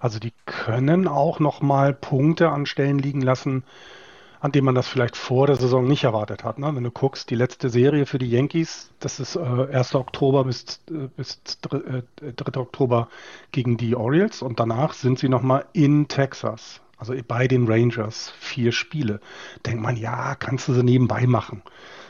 Also 0.00 0.18
die 0.18 0.32
können 0.46 1.06
auch 1.08 1.40
nochmal 1.40 1.92
Punkte 1.92 2.50
an 2.50 2.66
Stellen 2.66 2.98
liegen 2.98 3.20
lassen, 3.20 3.64
an 4.44 4.52
dem 4.52 4.66
man 4.66 4.74
das 4.74 4.86
vielleicht 4.86 5.16
vor 5.16 5.46
der 5.46 5.56
Saison 5.56 5.88
nicht 5.88 6.04
erwartet 6.04 6.44
hat. 6.44 6.58
Ne? 6.58 6.70
Wenn 6.74 6.84
du 6.84 6.90
guckst, 6.90 7.30
die 7.30 7.34
letzte 7.34 7.70
Serie 7.70 8.04
für 8.04 8.18
die 8.18 8.28
Yankees, 8.28 8.90
das 9.00 9.18
ist 9.18 9.36
äh, 9.36 9.38
1. 9.40 9.94
Oktober 9.94 10.44
bis, 10.44 10.82
äh, 10.90 11.08
bis 11.16 11.40
3, 11.62 11.78
äh, 11.78 12.32
3. 12.36 12.60
Oktober 12.60 13.08
gegen 13.52 13.78
die 13.78 13.96
Orioles 13.96 14.42
und 14.42 14.60
danach 14.60 14.92
sind 14.92 15.18
sie 15.18 15.30
nochmal 15.30 15.64
in 15.72 16.08
Texas. 16.08 16.82
Also 16.98 17.14
bei 17.26 17.48
den 17.48 17.66
Rangers 17.66 18.34
vier 18.38 18.72
Spiele. 18.72 19.20
Denkt 19.64 19.82
man, 19.82 19.96
ja, 19.96 20.34
kannst 20.34 20.68
du 20.68 20.74
sie 20.74 20.82
nebenbei 20.82 21.26
machen. 21.26 21.62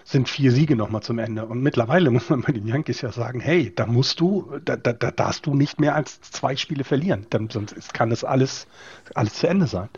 Sind 0.02 0.28
vier 0.28 0.50
Siege 0.50 0.74
nochmal 0.74 1.02
zum 1.02 1.20
Ende. 1.20 1.46
Und 1.46 1.62
mittlerweile 1.62 2.10
muss 2.10 2.30
man 2.30 2.42
bei 2.42 2.52
den 2.52 2.66
Yankees 2.66 3.00
ja 3.00 3.12
sagen, 3.12 3.38
hey, 3.38 3.72
da 3.72 3.86
musst 3.86 4.18
du, 4.18 4.58
da, 4.64 4.76
da, 4.76 4.92
da 4.92 5.12
darfst 5.12 5.46
du 5.46 5.54
nicht 5.54 5.78
mehr 5.78 5.94
als 5.94 6.20
zwei 6.20 6.56
Spiele 6.56 6.82
verlieren. 6.82 7.28
Dann, 7.30 7.48
sonst 7.48 7.94
kann 7.94 8.10
das 8.10 8.24
alles, 8.24 8.66
alles 9.14 9.34
zu 9.34 9.46
Ende 9.46 9.68
sein. 9.68 9.88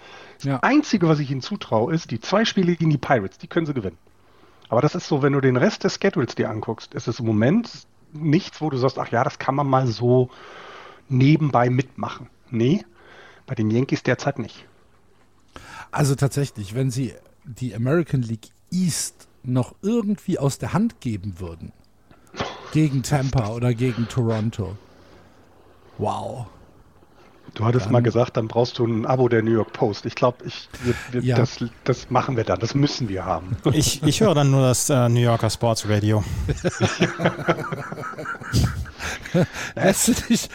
Ja. 0.42 0.58
Das 0.58 0.62
Einzige, 0.62 1.08
was 1.08 1.18
ich 1.18 1.30
ihnen 1.30 1.42
zutraue, 1.42 1.94
ist, 1.94 2.10
die 2.10 2.20
zwei 2.20 2.44
Spiele 2.44 2.76
gegen 2.76 2.90
die 2.90 2.98
Pirates, 2.98 3.38
die 3.38 3.46
können 3.46 3.66
sie 3.66 3.74
gewinnen. 3.74 3.98
Aber 4.68 4.80
das 4.80 4.94
ist 4.94 5.06
so, 5.06 5.22
wenn 5.22 5.32
du 5.32 5.40
den 5.40 5.56
Rest 5.56 5.84
des 5.84 5.98
Schedules 6.00 6.34
dir 6.34 6.50
anguckst, 6.50 6.94
ist 6.94 7.08
es 7.08 7.20
im 7.20 7.26
Moment 7.26 7.86
nichts, 8.12 8.60
wo 8.60 8.70
du 8.70 8.76
sagst, 8.76 8.98
ach 8.98 9.10
ja, 9.10 9.22
das 9.24 9.38
kann 9.38 9.54
man 9.54 9.66
mal 9.66 9.86
so 9.86 10.30
nebenbei 11.08 11.70
mitmachen. 11.70 12.28
Nee, 12.50 12.84
bei 13.46 13.54
den 13.54 13.70
Yankees 13.70 14.02
derzeit 14.02 14.38
nicht. 14.38 14.66
Also 15.90 16.14
tatsächlich, 16.14 16.74
wenn 16.74 16.90
sie 16.90 17.14
die 17.44 17.74
American 17.74 18.22
League 18.22 18.48
East 18.72 19.28
noch 19.42 19.74
irgendwie 19.82 20.38
aus 20.38 20.58
der 20.58 20.72
Hand 20.72 21.00
geben 21.00 21.38
würden, 21.38 21.72
gegen 22.72 23.02
Tampa 23.02 23.48
oder 23.50 23.72
gegen 23.72 24.08
Toronto, 24.08 24.76
wow. 25.98 26.46
Du 27.56 27.64
hattest 27.64 27.86
dann, 27.86 27.92
mal 27.94 28.02
gesagt, 28.02 28.36
dann 28.36 28.48
brauchst 28.48 28.78
du 28.78 28.84
ein 28.84 29.06
Abo 29.06 29.30
der 29.30 29.42
New 29.42 29.50
York 29.50 29.72
Post. 29.72 30.04
Ich 30.04 30.14
glaube, 30.14 30.44
ich, 30.44 30.68
ja. 31.22 31.36
das, 31.36 31.56
das 31.84 32.10
machen 32.10 32.36
wir 32.36 32.44
dann, 32.44 32.60
das 32.60 32.74
müssen 32.74 33.08
wir 33.08 33.24
haben. 33.24 33.56
Ich, 33.72 34.02
ich 34.02 34.20
höre 34.20 34.34
dann 34.34 34.50
nur 34.50 34.60
das 34.60 34.90
äh, 34.90 35.08
New 35.08 35.20
Yorker 35.20 35.48
Sports 35.48 35.88
Radio. 35.88 36.22
lässt, 39.74 40.08
du 40.08 40.12
dich, 40.12 40.50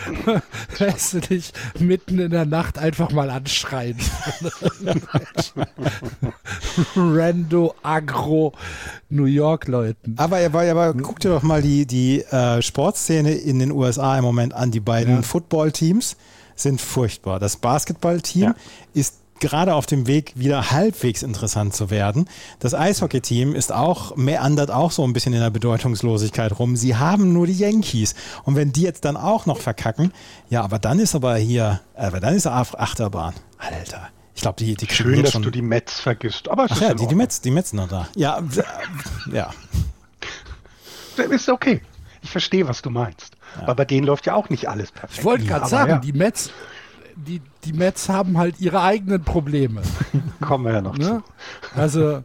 lässt 0.77 1.15
du 1.15 1.21
dich 1.21 1.51
mitten 1.79 2.19
in 2.19 2.29
der 2.29 2.45
Nacht 2.45 2.77
einfach 2.77 3.11
mal 3.11 3.31
anschreien. 3.31 3.95
Rando 6.95 7.73
Agro 7.81 8.53
New 9.09 9.25
York 9.25 9.67
Leuten. 9.67 10.13
Aber, 10.17 10.37
aber, 10.37 10.69
aber 10.69 10.93
guck 10.93 11.19
dir 11.19 11.29
doch 11.29 11.41
mal 11.41 11.63
die, 11.63 11.87
die 11.87 12.21
äh, 12.21 12.61
Sportszene 12.61 13.33
in 13.33 13.57
den 13.57 13.71
USA 13.71 14.19
im 14.19 14.23
Moment 14.23 14.53
an, 14.53 14.69
die 14.69 14.79
beiden 14.79 15.15
ja. 15.15 15.21
Football-Teams 15.23 16.15
sind 16.55 16.81
furchtbar. 16.81 17.39
Das 17.39 17.57
Basketballteam 17.57 18.43
ja. 18.43 18.55
ist 18.93 19.15
gerade 19.41 19.73
auf 19.73 19.87
dem 19.87 20.07
Weg, 20.07 20.33
wieder 20.35 20.71
halbwegs 20.71 21.23
interessant 21.23 21.75
zu 21.75 21.89
werden. 21.89 22.29
Das 22.59 22.73
Eishockey-Team 22.73 23.55
ist 23.55 23.73
auch, 23.73 24.15
meandert 24.15 24.71
auch 24.71 24.91
so 24.91 25.03
ein 25.03 25.11
bisschen 25.11 25.33
in 25.33 25.41
der 25.41 25.49
Bedeutungslosigkeit 25.49 26.57
rum. 26.57 26.77
Sie 26.77 26.95
haben 26.95 27.33
nur 27.33 27.47
die 27.47 27.57
Yankees. 27.57 28.15
Und 28.43 28.55
wenn 28.55 28.71
die 28.71 28.83
jetzt 28.83 29.03
dann 29.03 29.17
auch 29.17 29.45
noch 29.45 29.57
verkacken, 29.57 30.13
ja, 30.49 30.61
aber 30.61 30.79
dann 30.79 30.99
ist 30.99 31.15
aber 31.15 31.35
hier, 31.35 31.81
aber 31.95 32.21
dann 32.21 32.35
ist 32.35 32.47
Achterbahn. 32.47 33.33
Alter. 33.57 34.09
Ich 34.33 34.43
glaube, 34.43 34.57
die, 34.57 34.75
die 34.75 34.87
Schön, 34.89 35.21
dass 35.21 35.33
schon... 35.33 35.41
du 35.41 35.51
die 35.51 35.61
Mets 35.61 35.99
vergisst. 35.99 36.49
Aber 36.49 36.67
Ach 36.69 36.81
ja, 36.81 36.93
die, 36.93 37.05
die 37.05 37.15
Mets, 37.15 37.41
die 37.41 37.51
Mets 37.51 37.73
noch 37.73 37.89
da. 37.89 38.07
Ja, 38.15 38.41
ja. 39.31 39.51
Ist 41.29 41.49
okay. 41.49 41.81
Ich 42.21 42.29
verstehe, 42.29 42.67
was 42.67 42.81
du 42.81 42.89
meinst. 42.89 43.35
Ja. 43.55 43.63
Aber 43.63 43.75
bei 43.75 43.85
denen 43.85 44.05
läuft 44.05 44.25
ja 44.25 44.35
auch 44.35 44.49
nicht 44.49 44.69
alles 44.69 44.91
perfekt. 44.91 45.19
Ich 45.19 45.25
wollte 45.25 45.45
gerade 45.45 45.67
sagen, 45.67 45.91
ja. 45.91 45.99
die 45.99 46.13
Mets, 46.13 46.51
die, 47.15 47.41
die 47.63 47.73
Mets 47.73 48.09
haben 48.09 48.37
halt 48.37 48.59
ihre 48.59 48.81
eigenen 48.81 49.23
Probleme. 49.23 49.81
Kommen 50.41 50.65
wir 50.65 50.73
ja 50.73 50.81
noch 50.81 50.97
ne? 50.97 51.23
zu. 51.73 51.79
Also, 51.79 52.23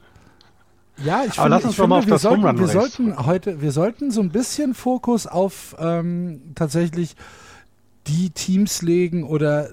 ja, 1.04 1.24
ich 1.26 1.34
finde, 1.34 1.58
ich 1.58 1.76
finde 1.76 2.06
wir, 2.06 2.18
sollten, 2.18 2.58
wir 2.58 2.68
sollten 2.68 3.26
heute, 3.26 3.60
wir 3.60 3.72
sollten 3.72 4.10
so 4.10 4.20
ein 4.22 4.30
bisschen 4.30 4.74
Fokus 4.74 5.26
auf 5.26 5.76
ähm, 5.78 6.52
tatsächlich 6.54 7.16
die 8.06 8.30
Teams 8.30 8.82
legen 8.82 9.24
oder 9.24 9.70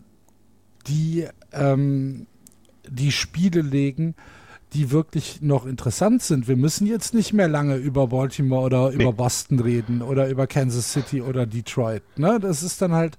die, 0.88 1.28
ähm, 1.54 2.28
die 2.88 3.12
Spiele 3.12 3.62
legen, 3.62 4.16
die 4.74 4.92
wirklich 4.92 5.42
noch 5.42 5.66
interessant 5.66 6.24
sind. 6.24 6.48
Wir 6.48 6.58
müssen 6.58 6.88
jetzt 6.88 7.14
nicht 7.14 7.34
mehr 7.34 7.48
lange 7.48 7.76
über 7.76 8.08
Baltimore 8.08 8.66
oder 8.66 8.90
nee. 8.90 8.96
über 8.96 9.14
Boston 9.14 9.60
reden 9.60 10.02
oder 10.02 10.30
über 10.30 10.48
Kansas 10.48 10.92
City 10.92 11.22
oder 11.22 11.46
Detroit. 11.46 12.04
Ne? 12.18 12.40
Das 12.40 12.64
ist 12.64 12.82
dann 12.82 12.94
halt 12.94 13.18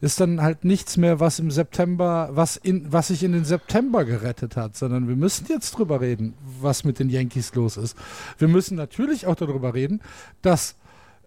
ist 0.00 0.20
dann 0.20 0.42
halt 0.42 0.64
nichts 0.64 0.98
mehr, 0.98 1.18
was 1.18 1.38
im 1.38 1.50
September, 1.50 2.28
was 2.32 2.56
in, 2.56 2.92
was 2.92 3.08
sich 3.08 3.22
in 3.22 3.32
den 3.32 3.44
September 3.44 4.04
gerettet 4.04 4.54
hat, 4.54 4.76
sondern 4.76 5.08
wir 5.08 5.16
müssen 5.16 5.46
jetzt 5.48 5.70
drüber 5.72 6.00
reden, 6.00 6.34
was 6.60 6.84
mit 6.84 6.98
den 6.98 7.08
Yankees 7.08 7.54
los 7.54 7.78
ist. 7.78 7.96
Wir 8.36 8.48
müssen 8.48 8.76
natürlich 8.76 9.26
auch 9.26 9.36
darüber 9.36 9.72
reden, 9.72 10.02
dass 10.42 10.74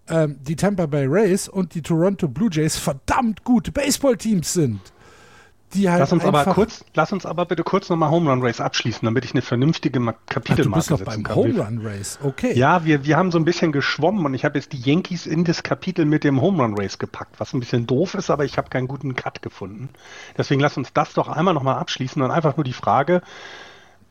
ähm, 0.09 0.37
die 0.41 0.55
Tampa 0.55 0.85
Bay 0.85 1.07
Rays 1.07 1.47
und 1.49 1.73
die 1.73 1.81
Toronto 1.81 2.27
Blue 2.27 2.49
Jays 2.51 2.77
verdammt 2.77 3.43
gute 3.43 3.71
Baseballteams 3.71 4.53
sind 4.53 4.79
die 5.73 5.89
halt 5.89 5.99
lass 5.99 6.13
uns 6.13 6.23
aber 6.23 6.45
kurz, 6.45 6.85
lass 6.93 7.11
uns 7.11 7.25
aber 7.25 7.45
bitte 7.45 7.63
kurz 7.63 7.89
nochmal 7.89 8.09
Home 8.09 8.29
Run 8.29 8.41
Race 8.41 8.61
abschließen, 8.61 9.05
damit 9.05 9.25
ich 9.25 9.31
eine 9.31 9.41
vernünftige 9.41 9.99
Kapitelmarke 10.27 10.97
setzen 10.97 11.23
kann. 11.23 11.35
Du 11.35 11.43
bist 11.43 11.59
noch 11.59 11.65
beim 11.65 11.67
Home 11.67 11.81
Run 11.81 11.85
Race, 11.85 12.19
okay. 12.23 12.53
Ja, 12.57 12.85
wir, 12.85 13.03
wir 13.03 13.17
haben 13.17 13.31
so 13.31 13.37
ein 13.37 13.43
bisschen 13.43 13.73
geschwommen 13.73 14.25
und 14.25 14.33
ich 14.33 14.45
habe 14.45 14.57
jetzt 14.57 14.71
die 14.71 14.79
Yankees 14.79 15.25
in 15.25 15.43
das 15.43 15.63
Kapitel 15.63 16.05
mit 16.05 16.23
dem 16.23 16.41
Home 16.41 16.63
Run 16.63 16.79
Race 16.79 16.97
gepackt, 16.99 17.39
was 17.39 17.53
ein 17.53 17.59
bisschen 17.59 17.85
doof 17.85 18.13
ist, 18.13 18.29
aber 18.29 18.45
ich 18.45 18.57
habe 18.57 18.69
keinen 18.69 18.87
guten 18.87 19.15
Cut 19.15 19.41
gefunden. 19.41 19.89
Deswegen 20.37 20.61
lass 20.61 20.77
uns 20.77 20.93
das 20.93 21.13
doch 21.13 21.27
einmal 21.27 21.53
nochmal 21.53 21.75
abschließen 21.75 22.21
und 22.21 22.31
einfach 22.31 22.55
nur 22.55 22.63
die 22.63 22.73
Frage, 22.73 23.21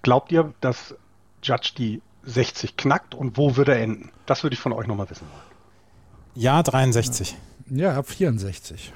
glaubt 0.03 0.33
ihr, 0.33 0.53
dass 0.61 0.95
Judge 1.43 1.73
die 1.79 2.03
60 2.25 2.77
knackt 2.77 3.15
und 3.15 3.39
wo 3.39 3.57
würde 3.57 3.75
er 3.75 3.83
enden? 3.83 4.11
Das 4.27 4.43
würde 4.43 4.55
ich 4.55 4.61
von 4.61 4.73
euch 4.73 4.87
nochmal 4.87 5.09
wissen 5.09 5.27
wollen. 5.33 5.57
Ja, 6.35 6.63
63. 6.63 7.37
Ja, 7.71 7.97
ab 7.97 8.09
64. 8.09 8.93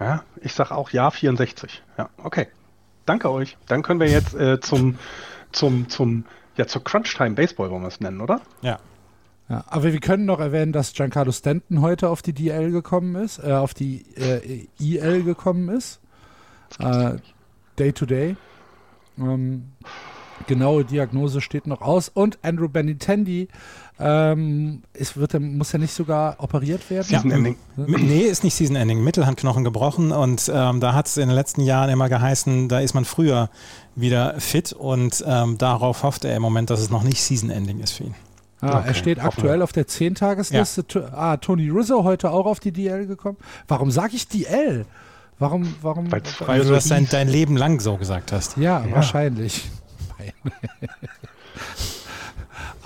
Ja, 0.00 0.24
ich 0.40 0.52
sage 0.52 0.74
auch 0.74 0.90
ja, 0.90 1.10
64. 1.10 1.82
Ja, 1.98 2.10
okay. 2.22 2.48
Danke 3.06 3.30
euch. 3.30 3.56
Dann 3.66 3.82
können 3.82 4.00
wir 4.00 4.08
jetzt 4.08 4.34
äh, 4.34 4.60
zum, 4.60 4.98
zum, 5.52 5.88
zum, 5.88 6.24
ja, 6.56 6.66
zur 6.66 6.82
Crunch-Time 6.82 7.36
Baseball, 7.36 7.70
wollen 7.70 7.82
wir 7.82 7.88
es 7.88 8.00
nennen, 8.00 8.20
oder? 8.20 8.40
Ja. 8.62 8.78
ja. 9.48 9.64
Aber 9.68 9.84
wir 9.84 10.00
können 10.00 10.24
noch 10.24 10.40
erwähnen, 10.40 10.72
dass 10.72 10.92
Giancarlo 10.92 11.32
Stanton 11.32 11.80
heute 11.80 12.08
auf 12.08 12.20
die 12.20 12.32
DL 12.32 12.72
gekommen 12.72 13.14
ist, 13.14 13.38
äh, 13.38 13.52
auf 13.52 13.74
die 13.74 14.04
äh, 14.16 14.66
IL 14.80 15.22
gekommen 15.22 15.68
ist. 15.68 16.00
Äh, 16.80 17.18
day 17.78 17.92
to 17.92 18.06
Day. 18.06 18.36
Ähm, 19.18 19.72
genaue 20.46 20.84
Diagnose 20.84 21.40
steht 21.40 21.66
noch 21.66 21.80
aus. 21.80 22.08
Und 22.08 22.38
Andrew 22.42 22.68
Benintendi 22.68 23.48
ähm, 23.98 24.82
es 24.92 25.16
wird, 25.16 25.40
muss 25.40 25.72
ja 25.72 25.78
nicht 25.78 25.94
sogar 25.94 26.36
operiert 26.38 26.88
werden? 26.90 27.06
Season 27.06 27.30
Ending. 27.30 27.56
Nee, 27.76 28.22
ist 28.22 28.44
nicht 28.44 28.54
Season 28.54 28.76
Ending. 28.76 29.02
Mittelhandknochen 29.02 29.64
gebrochen 29.64 30.12
und 30.12 30.50
ähm, 30.54 30.80
da 30.80 30.92
hat 30.92 31.06
es 31.06 31.16
in 31.16 31.28
den 31.28 31.34
letzten 31.34 31.62
Jahren 31.62 31.88
immer 31.88 32.08
geheißen, 32.08 32.68
da 32.68 32.80
ist 32.80 32.94
man 32.94 33.06
früher 33.06 33.48
wieder 33.94 34.38
fit 34.38 34.72
und 34.74 35.24
ähm, 35.26 35.56
darauf 35.56 36.02
hofft 36.02 36.26
er 36.26 36.36
im 36.36 36.42
Moment, 36.42 36.68
dass 36.68 36.80
es 36.80 36.90
noch 36.90 37.04
nicht 37.04 37.22
Season 37.22 37.48
Ending 37.48 37.80
ist 37.80 37.92
für 37.92 38.04
ihn. 38.04 38.14
Ah, 38.60 38.78
okay. 38.78 38.88
Er 38.88 38.94
steht 38.94 39.18
aktuell 39.22 39.62
auf 39.62 39.72
der 39.72 39.86
10-Tagesliste. 39.86 40.84
Ja. 40.94 41.12
Ah, 41.12 41.36
Tony 41.36 41.70
Rizzo 41.70 42.04
heute 42.04 42.30
auch 42.30 42.46
auf 42.46 42.60
die 42.60 42.72
DL 42.72 43.06
gekommen. 43.06 43.36
Warum 43.68 43.90
sage 43.90 44.16
ich 44.16 44.28
DL? 44.28 44.86
Warum, 45.38 45.74
warum? 45.82 46.10
Weil, 46.10 46.22
weil 46.46 46.64
du 46.64 46.70
das 46.70 46.88
dein, 46.88 47.06
dein, 47.08 47.28
Leben 47.28 47.56
lang 47.56 47.80
so 47.80 47.96
gesagt 47.96 48.32
hast. 48.32 48.56
Ja, 48.56 48.84
ja. 48.84 48.94
wahrscheinlich. 48.94 49.68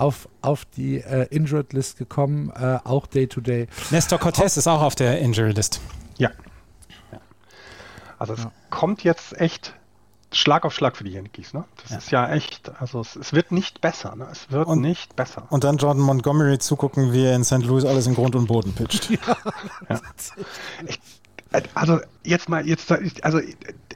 auf, 0.01 0.27
auf 0.41 0.65
die 0.65 0.97
äh, 0.97 1.27
Injured 1.29 1.73
List 1.73 1.97
gekommen, 1.97 2.51
äh, 2.59 2.79
auch 2.83 3.05
Day 3.05 3.27
to 3.27 3.39
Day. 3.39 3.67
Nestor 3.91 4.17
Cortez 4.17 4.57
ist 4.57 4.67
auch 4.67 4.81
auf 4.81 4.95
der 4.95 5.19
Injured 5.19 5.55
List. 5.55 5.79
Ja. 6.17 6.31
ja. 7.11 7.19
Also 8.17 8.33
es 8.33 8.43
ja. 8.43 8.51
kommt 8.71 9.03
jetzt 9.03 9.39
echt 9.39 9.75
Schlag 10.31 10.65
auf 10.65 10.73
Schlag 10.73 10.97
für 10.97 11.03
die 11.03 11.11
Yankees. 11.11 11.53
Ne? 11.53 11.65
Das 11.83 11.91
ja. 11.91 11.97
ist 11.97 12.11
ja 12.11 12.29
echt, 12.31 12.71
also 12.81 13.01
es, 13.01 13.15
es, 13.15 13.31
wird 13.33 13.51
nicht 13.51 13.81
besser. 13.81 14.15
Ne? 14.15 14.27
Es 14.31 14.49
wird 14.49 14.67
und, 14.67 14.81
nicht 14.81 15.15
besser. 15.15 15.45
Und 15.51 15.63
dann 15.63 15.77
Jordan 15.77 16.01
Montgomery 16.01 16.57
zugucken, 16.57 17.13
wie 17.13 17.23
er 17.23 17.35
in 17.35 17.43
St. 17.43 17.63
Louis 17.63 17.85
alles 17.85 18.07
in 18.07 18.15
Grund 18.15 18.35
und 18.35 18.47
Boden 18.47 18.73
pitcht. 18.73 19.09
Ja. 19.87 19.99
Ich, 20.87 20.99
also 21.75 21.99
jetzt 22.23 22.49
mal, 22.49 22.65
jetzt, 22.65 22.91
also 23.23 23.39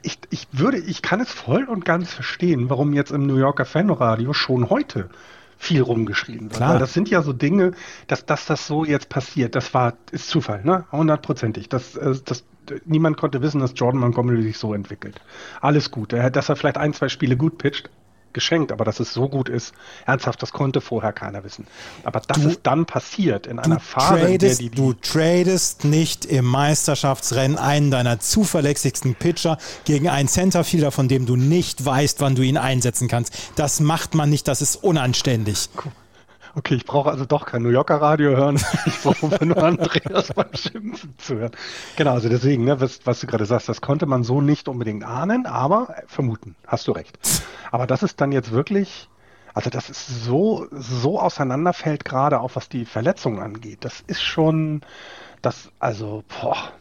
ich, 0.02 0.18
ich 0.30 0.46
würde, 0.52 0.78
ich 0.78 1.02
kann 1.02 1.20
es 1.20 1.30
voll 1.30 1.64
und 1.64 1.84
ganz 1.84 2.12
verstehen, 2.12 2.70
warum 2.70 2.92
jetzt 2.92 3.10
im 3.10 3.26
New 3.26 3.38
Yorker 3.38 3.64
Fanradio 3.64 4.34
schon 4.34 4.70
heute 4.70 5.10
viel 5.58 5.82
rumgeschrieben 5.82 6.50
wird. 6.50 6.56
Klar. 6.56 6.74
Weil 6.74 6.78
das 6.78 6.92
sind 6.92 7.08
ja 7.08 7.22
so 7.22 7.32
Dinge, 7.32 7.72
dass, 8.06 8.26
dass 8.26 8.46
das 8.46 8.66
so 8.66 8.84
jetzt 8.84 9.08
passiert, 9.08 9.54
das 9.54 9.72
war, 9.74 9.94
ist 10.10 10.28
Zufall, 10.28 10.64
ne? 10.64 10.84
Hundertprozentig. 10.92 11.68
Das, 11.68 11.96
äh, 11.96 12.14
das, 12.24 12.44
niemand 12.84 13.16
konnte 13.16 13.42
wissen, 13.42 13.60
dass 13.60 13.72
Jordan 13.74 14.00
Montgomery 14.00 14.42
sich 14.42 14.58
so 14.58 14.74
entwickelt. 14.74 15.20
Alles 15.60 15.90
gut. 15.90 16.12
Dass 16.12 16.48
er 16.48 16.56
vielleicht 16.56 16.78
ein, 16.78 16.92
zwei 16.92 17.08
Spiele 17.08 17.36
gut 17.36 17.58
pitcht, 17.58 17.90
geschenkt, 18.36 18.70
aber 18.70 18.84
dass 18.84 19.00
es 19.00 19.12
so 19.12 19.28
gut 19.28 19.48
ist, 19.48 19.74
ernsthaft, 20.04 20.40
das 20.42 20.52
konnte 20.52 20.80
vorher 20.80 21.12
keiner 21.12 21.42
wissen. 21.42 21.66
Aber 22.04 22.20
dass 22.20 22.40
du, 22.40 22.50
es 22.50 22.62
dann 22.62 22.86
passiert 22.86 23.46
in 23.46 23.58
einer 23.58 23.80
Phase, 23.80 24.20
tradest, 24.20 24.30
in 24.30 24.38
der 24.38 24.54
die, 24.56 24.70
die 24.70 24.76
Du 24.76 24.92
tradest 24.92 25.84
nicht 25.84 26.26
im 26.26 26.44
Meisterschaftsrennen 26.44 27.58
einen 27.58 27.90
deiner 27.90 28.20
zuverlässigsten 28.20 29.14
Pitcher 29.14 29.58
gegen 29.84 30.08
einen 30.08 30.28
Centerfielder, 30.28 30.92
von 30.92 31.08
dem 31.08 31.26
du 31.26 31.34
nicht 31.34 31.84
weißt, 31.84 32.20
wann 32.20 32.36
du 32.36 32.42
ihn 32.42 32.58
einsetzen 32.58 33.08
kannst. 33.08 33.32
Das 33.56 33.80
macht 33.80 34.14
man 34.14 34.30
nicht, 34.30 34.46
das 34.46 34.60
ist 34.60 34.76
unanständig. 34.76 35.70
Okay, 36.56 36.74
ich 36.74 36.86
brauche 36.86 37.10
also 37.10 37.26
doch 37.26 37.44
kein 37.44 37.62
New 37.62 37.68
Yorker 37.68 38.00
Radio 38.00 38.34
hören. 38.34 38.58
Ich 38.86 39.02
brauche 39.02 39.44
nur 39.44 39.62
Andreas 39.62 40.32
beim 40.34 40.54
Schimpfen 40.54 41.14
zu 41.18 41.36
hören. 41.36 41.52
Genau, 41.96 42.14
also 42.14 42.30
deswegen, 42.30 42.64
ne, 42.64 42.80
was, 42.80 43.00
was 43.04 43.20
du 43.20 43.26
gerade 43.26 43.44
sagst, 43.44 43.68
das 43.68 43.82
konnte 43.82 44.06
man 44.06 44.24
so 44.24 44.40
nicht 44.40 44.66
unbedingt 44.66 45.04
ahnen, 45.04 45.44
aber 45.44 45.94
vermuten. 46.06 46.56
Hast 46.66 46.88
du 46.88 46.92
recht. 46.92 47.18
Aber 47.70 47.86
das 47.86 48.02
ist 48.02 48.22
dann 48.22 48.32
jetzt 48.32 48.52
wirklich, 48.52 49.10
also 49.52 49.68
das 49.68 49.90
ist 49.90 50.24
so, 50.24 50.66
so 50.72 51.20
auseinanderfällt, 51.20 52.06
gerade 52.06 52.40
auch 52.40 52.52
was 52.54 52.70
die 52.70 52.86
Verletzungen 52.86 53.42
angeht. 53.42 53.84
Das 53.84 54.02
ist 54.06 54.22
schon, 54.22 54.80
das, 55.42 55.70
also, 55.78 56.24
boah. 56.40 56.72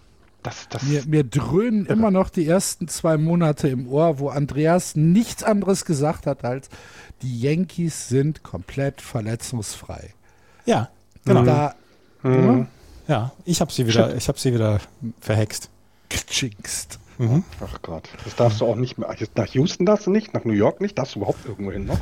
Das, 0.46 0.70
das 0.70 0.84
mir, 0.84 1.04
mir 1.08 1.24
dröhnen 1.24 1.88
immer 1.88 2.12
noch 2.12 2.30
die 2.30 2.46
ersten 2.46 2.88
zwei 2.88 3.18
Monate 3.18 3.68
im 3.68 3.88
Ohr, 3.88 4.20
wo 4.20 4.30
Andreas 4.30 4.96
nichts 4.96 5.42
anderes 5.42 5.86
gesagt 5.86 6.28
hat 6.28 6.46
als, 6.46 6.70
die 7.24 7.42
Yankees 7.42 8.10
sind 8.10 8.44
komplett 8.44 9.02
verletzungsfrei. 9.02 10.14
Ja, 10.66 10.90
genau. 11.26 11.44
Da, 11.44 11.76
mhm. 12.22 12.68
Ja, 13.08 13.32
ich 13.44 13.60
habe 13.60 13.72
sie 13.72 13.88
wieder, 13.88 14.16
ich 14.16 14.28
habe 14.28 14.40
sie 14.40 14.54
wieder 14.54 14.82
verhext. 15.20 15.72
Gejinxt. 16.10 17.00
Mhm. 17.18 17.44
Ach 17.62 17.82
Gott, 17.82 18.08
das 18.24 18.36
darfst 18.36 18.62
du 18.62 18.68
auch 18.68 18.76
nicht 18.76 19.00
mehr. 19.00 19.16
Nach 19.36 19.48
Houston 19.48 19.88
darfst 19.88 20.06
du 20.06 20.12
nicht, 20.12 20.36
nach 20.36 20.44
New 20.44 20.54
York 20.54 20.80
nicht, 20.80 20.98
darfst 21.00 21.16
du 21.16 21.20
überhaupt 21.20 21.44
irgendwo 21.46 21.72
hin 21.72 21.86
noch? 21.86 22.02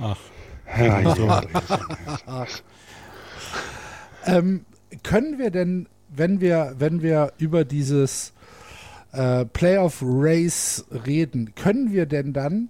Ach. 0.00 0.18
Ja, 0.78 1.00
ja. 1.00 1.42
ähm, 4.26 4.64
können 5.02 5.38
wir 5.38 5.50
denn 5.50 5.88
wenn 6.14 6.40
wir, 6.40 6.74
wenn 6.78 7.02
wir 7.02 7.32
über 7.38 7.64
dieses 7.64 8.32
äh, 9.12 9.44
Playoff 9.46 10.02
Race 10.02 10.84
reden, 11.06 11.54
können 11.54 11.92
wir 11.92 12.06
denn 12.06 12.32
dann 12.32 12.68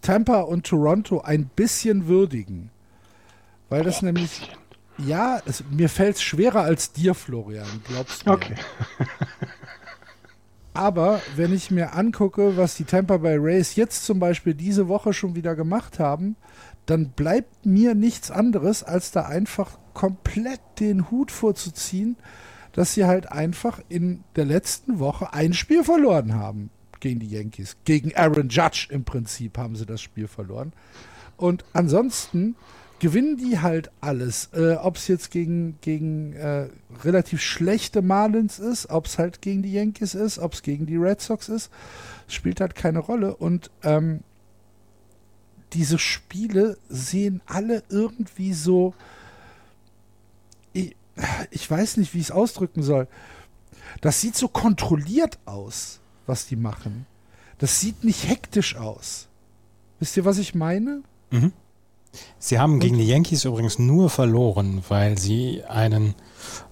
Tampa 0.00 0.40
und 0.40 0.66
Toronto 0.66 1.20
ein 1.20 1.46
bisschen 1.54 2.06
würdigen? 2.06 2.70
Weil 3.68 3.84
das 3.84 4.02
oh, 4.02 4.06
nämlich, 4.06 4.50
ja, 4.98 5.40
es, 5.46 5.64
mir 5.70 5.88
fällt 5.88 6.16
es 6.16 6.22
schwerer 6.22 6.62
als 6.62 6.92
dir, 6.92 7.14
Florian, 7.14 7.68
glaubst 7.86 8.26
du? 8.26 8.32
Okay. 8.32 8.54
Aber 10.72 11.20
wenn 11.36 11.52
ich 11.52 11.70
mir 11.70 11.94
angucke, 11.94 12.56
was 12.56 12.76
die 12.76 12.84
Tampa 12.84 13.18
Bay 13.18 13.36
Rays 13.36 13.74
jetzt 13.74 14.04
zum 14.04 14.18
Beispiel 14.18 14.54
diese 14.54 14.88
Woche 14.88 15.12
schon 15.12 15.34
wieder 15.34 15.54
gemacht 15.56 15.98
haben, 15.98 16.36
dann 16.86 17.10
bleibt 17.10 17.66
mir 17.66 17.94
nichts 17.94 18.30
anderes, 18.30 18.82
als 18.82 19.10
da 19.10 19.22
einfach 19.22 19.78
komplett 20.00 20.62
den 20.78 21.10
Hut 21.10 21.30
vorzuziehen, 21.30 22.16
dass 22.72 22.94
sie 22.94 23.04
halt 23.04 23.30
einfach 23.30 23.82
in 23.90 24.24
der 24.34 24.46
letzten 24.46 24.98
Woche 24.98 25.34
ein 25.34 25.52
Spiel 25.52 25.84
verloren 25.84 26.36
haben 26.36 26.70
gegen 27.00 27.20
die 27.20 27.28
Yankees. 27.28 27.76
Gegen 27.84 28.16
Aaron 28.16 28.48
Judge 28.48 28.88
im 28.88 29.04
Prinzip 29.04 29.58
haben 29.58 29.76
sie 29.76 29.84
das 29.84 30.00
Spiel 30.00 30.26
verloren. 30.26 30.72
Und 31.36 31.66
ansonsten 31.74 32.56
gewinnen 32.98 33.36
die 33.36 33.58
halt 33.58 33.90
alles. 34.00 34.48
Äh, 34.54 34.76
ob 34.76 34.96
es 34.96 35.06
jetzt 35.06 35.30
gegen, 35.30 35.76
gegen 35.82 36.32
äh, 36.32 36.68
relativ 37.04 37.42
schlechte 37.42 38.00
Marlins 38.00 38.58
ist, 38.58 38.88
ob 38.88 39.04
es 39.04 39.18
halt 39.18 39.42
gegen 39.42 39.62
die 39.62 39.74
Yankees 39.74 40.14
ist, 40.14 40.38
ob 40.38 40.54
es 40.54 40.62
gegen 40.62 40.86
die 40.86 40.96
Red 40.96 41.20
Sox 41.20 41.50
ist, 41.50 41.70
spielt 42.26 42.62
halt 42.62 42.74
keine 42.74 43.00
Rolle. 43.00 43.36
Und 43.36 43.70
ähm, 43.82 44.20
diese 45.74 45.98
Spiele 45.98 46.78
sehen 46.88 47.42
alle 47.44 47.82
irgendwie 47.90 48.54
so. 48.54 48.94
Ich, 51.50 51.70
weiß 51.70 51.96
nicht, 51.96 52.14
wie 52.14 52.18
ich 52.18 52.26
es 52.26 52.30
ausdrücken 52.30 52.82
soll. 52.82 53.08
Das 54.00 54.20
sieht 54.20 54.36
so 54.36 54.48
kontrolliert 54.48 55.38
aus, 55.44 56.00
was 56.26 56.46
die 56.46 56.56
machen. 56.56 57.06
Das 57.58 57.80
sieht 57.80 58.04
nicht 58.04 58.28
hektisch 58.28 58.76
aus. 58.76 59.28
Wisst 59.98 60.16
ihr, 60.16 60.24
was 60.24 60.38
ich 60.38 60.54
meine? 60.54 61.02
Mhm. 61.30 61.52
Sie 62.38 62.58
haben 62.58 62.80
gegen 62.80 62.98
die 62.98 63.06
Yankees 63.06 63.44
übrigens 63.44 63.78
nur 63.78 64.10
verloren, 64.10 64.82
weil 64.88 65.18
sie 65.18 65.62
einen 65.68 66.14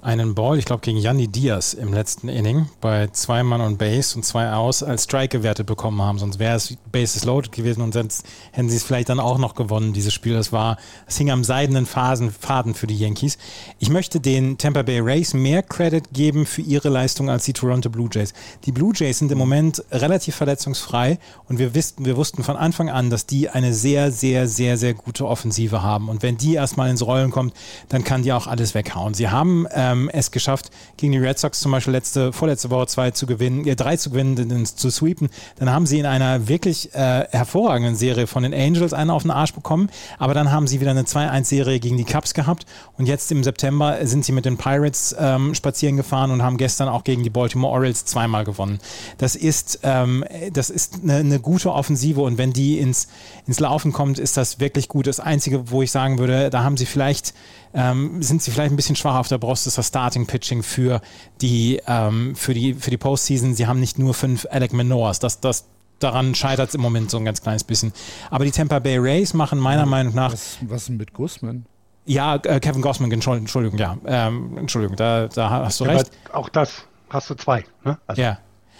einen 0.00 0.34
Ball, 0.34 0.58
ich 0.58 0.64
glaube 0.64 0.80
gegen 0.80 0.98
Yanni 0.98 1.28
Diaz 1.28 1.74
im 1.74 1.92
letzten 1.92 2.28
Inning, 2.28 2.68
bei 2.80 3.08
zwei 3.08 3.42
Mann 3.42 3.60
und 3.60 3.78
Base 3.78 4.16
und 4.16 4.24
zwei 4.24 4.52
aus, 4.52 4.82
als 4.82 5.04
Strike 5.04 5.38
gewertet 5.38 5.66
bekommen 5.66 6.00
haben. 6.00 6.18
Sonst 6.18 6.38
wäre 6.38 6.56
es 6.56 6.76
Bases 6.90 7.24
loaded 7.24 7.52
gewesen 7.52 7.82
und 7.82 7.92
sonst 7.94 8.24
hätten 8.52 8.70
sie 8.70 8.76
es 8.76 8.84
vielleicht 8.84 9.08
dann 9.08 9.20
auch 9.20 9.38
noch 9.38 9.54
gewonnen, 9.54 9.92
dieses 9.92 10.14
Spiel. 10.14 10.34
Das 10.34 10.52
war, 10.52 10.78
es 11.06 11.18
hing 11.18 11.30
am 11.30 11.44
seidenen 11.44 11.86
Phasen, 11.86 12.30
Faden 12.30 12.74
für 12.74 12.86
die 12.86 12.96
Yankees. 12.96 13.38
Ich 13.78 13.90
möchte 13.90 14.20
den 14.20 14.56
Tampa 14.56 14.82
Bay 14.82 15.00
Rays 15.00 15.34
mehr 15.34 15.62
Credit 15.62 16.04
geben 16.12 16.46
für 16.46 16.62
ihre 16.62 16.88
Leistung 16.88 17.28
als 17.28 17.44
die 17.44 17.52
Toronto 17.52 17.90
Blue 17.90 18.08
Jays. 18.10 18.32
Die 18.64 18.72
Blue 18.72 18.92
Jays 18.94 19.18
sind 19.18 19.32
im 19.32 19.38
Moment 19.38 19.82
relativ 19.90 20.36
verletzungsfrei 20.36 21.18
und 21.48 21.58
wir, 21.58 21.74
wussten, 21.74 22.04
wir 22.04 22.16
wussten 22.16 22.44
von 22.44 22.56
Anfang 22.56 22.88
an, 22.88 23.10
dass 23.10 23.26
die 23.26 23.48
eine 23.48 23.74
sehr, 23.74 24.12
sehr, 24.12 24.48
sehr, 24.48 24.76
sehr 24.76 24.94
gute 24.94 25.24
Offensive 25.28 25.82
haben. 25.82 26.08
Und 26.08 26.22
wenn 26.22 26.36
die 26.36 26.54
erstmal 26.54 26.90
ins 26.90 27.04
Rollen 27.04 27.30
kommt, 27.30 27.54
dann 27.88 28.04
kann 28.04 28.22
die 28.22 28.32
auch 28.32 28.46
alles 28.46 28.74
weghauen. 28.74 29.14
Sie 29.14 29.28
haben 29.28 29.66
ähm, 29.72 30.08
es 30.12 30.30
geschafft, 30.30 30.70
gegen 30.96 31.12
die 31.12 31.18
Red 31.18 31.38
Sox 31.38 31.60
zum 31.60 31.72
Beispiel 31.72 31.92
letzte, 31.92 32.32
vorletzte 32.32 32.70
Woche 32.70 32.86
zwei 32.86 33.10
zu 33.10 33.26
gewinnen, 33.26 33.66
äh, 33.66 33.76
drei 33.76 33.96
zu 33.96 34.10
gewinnen, 34.10 34.66
zu 34.66 34.90
sweepen. 34.90 35.28
Dann 35.56 35.70
haben 35.70 35.86
sie 35.86 35.98
in 35.98 36.06
einer 36.06 36.48
wirklich 36.48 36.94
äh, 36.94 37.26
hervorragenden 37.30 37.96
Serie 37.96 38.26
von 38.26 38.42
den 38.42 38.54
Angels 38.54 38.92
einen 38.92 39.10
auf 39.10 39.22
den 39.22 39.30
Arsch 39.30 39.54
bekommen, 39.54 39.90
aber 40.18 40.34
dann 40.34 40.50
haben 40.50 40.66
sie 40.66 40.80
wieder 40.80 40.90
eine 40.90 41.02
2-1-Serie 41.02 41.80
gegen 41.80 41.96
die 41.96 42.04
Cubs 42.04 42.34
gehabt 42.34 42.66
und 42.96 43.06
jetzt 43.06 43.30
im 43.32 43.44
September 43.44 43.98
sind 44.06 44.24
sie 44.24 44.32
mit 44.32 44.44
den 44.44 44.56
Pirates 44.56 45.14
ähm, 45.18 45.54
spazieren 45.54 45.96
gefahren 45.96 46.30
und 46.30 46.42
haben 46.42 46.56
gestern 46.56 46.88
auch 46.88 47.04
gegen 47.04 47.22
die 47.22 47.30
Baltimore 47.30 47.72
Orioles 47.72 48.04
zweimal 48.04 48.44
gewonnen. 48.44 48.78
Das 49.18 49.36
ist, 49.36 49.80
ähm, 49.82 50.24
das 50.52 50.70
ist 50.70 51.00
eine, 51.02 51.16
eine 51.16 51.40
gute 51.40 51.72
Offensive 51.72 52.20
und 52.20 52.38
wenn 52.38 52.52
die 52.52 52.78
ins, 52.78 53.08
ins 53.46 53.60
Laufen 53.60 53.92
kommt, 53.92 54.18
ist 54.18 54.36
das 54.36 54.60
wirklich 54.60 54.88
gut. 54.88 55.06
Das 55.18 55.26
Einzige, 55.26 55.70
wo 55.70 55.82
ich 55.82 55.90
sagen 55.90 56.18
würde, 56.18 56.50
da 56.50 56.62
haben 56.62 56.76
sie 56.76 56.86
vielleicht 56.86 57.34
ähm, 57.74 58.22
sind 58.22 58.42
sie 58.42 58.50
vielleicht 58.50 58.72
ein 58.72 58.76
bisschen 58.76 58.96
schwach 58.96 59.16
auf 59.16 59.28
der 59.28 59.38
Brust, 59.38 59.66
ist 59.66 59.78
das 59.78 59.88
Starting 59.88 60.26
Pitching 60.26 60.62
für 60.62 61.00
die, 61.40 61.80
ähm, 61.86 62.34
für 62.34 62.54
die, 62.54 62.74
für 62.74 62.90
die 62.90 62.96
Postseason. 62.96 63.54
Sie 63.54 63.66
haben 63.66 63.80
nicht 63.80 63.98
nur 63.98 64.14
fünf 64.14 64.46
Alec 64.50 64.72
Manoas. 64.72 65.18
Das, 65.18 65.40
das, 65.40 65.66
daran 65.98 66.34
scheitert 66.34 66.70
es 66.70 66.74
im 66.74 66.80
Moment 66.80 67.10
so 67.10 67.18
ein 67.18 67.24
ganz 67.24 67.42
kleines 67.42 67.64
bisschen. 67.64 67.92
Aber 68.30 68.44
die 68.44 68.50
Tampa 68.50 68.78
Bay 68.78 68.98
Rays 68.98 69.34
machen 69.34 69.58
meiner 69.58 69.86
Meinung 69.86 70.14
nach. 70.14 70.32
Was, 70.32 70.58
was 70.62 70.86
denn 70.86 70.96
mit 70.96 71.12
Guzman? 71.12 71.66
Ja, 72.06 72.36
äh, 72.36 72.58
Kevin 72.58 72.80
Gossman, 72.80 73.12
Entschuldigung, 73.12 73.78
ja. 73.78 73.98
Ähm, 74.06 74.56
Entschuldigung, 74.56 74.96
da, 74.96 75.28
da 75.28 75.50
hast 75.50 75.80
du 75.80 75.84
ja, 75.84 75.90
recht. 75.92 76.10
Auch 76.32 76.48
das 76.48 76.84
hast 77.10 77.28
du 77.28 77.34
zwei, 77.34 77.64
ne? 77.84 77.98
Also. 78.06 78.22
Ja. 78.22 78.38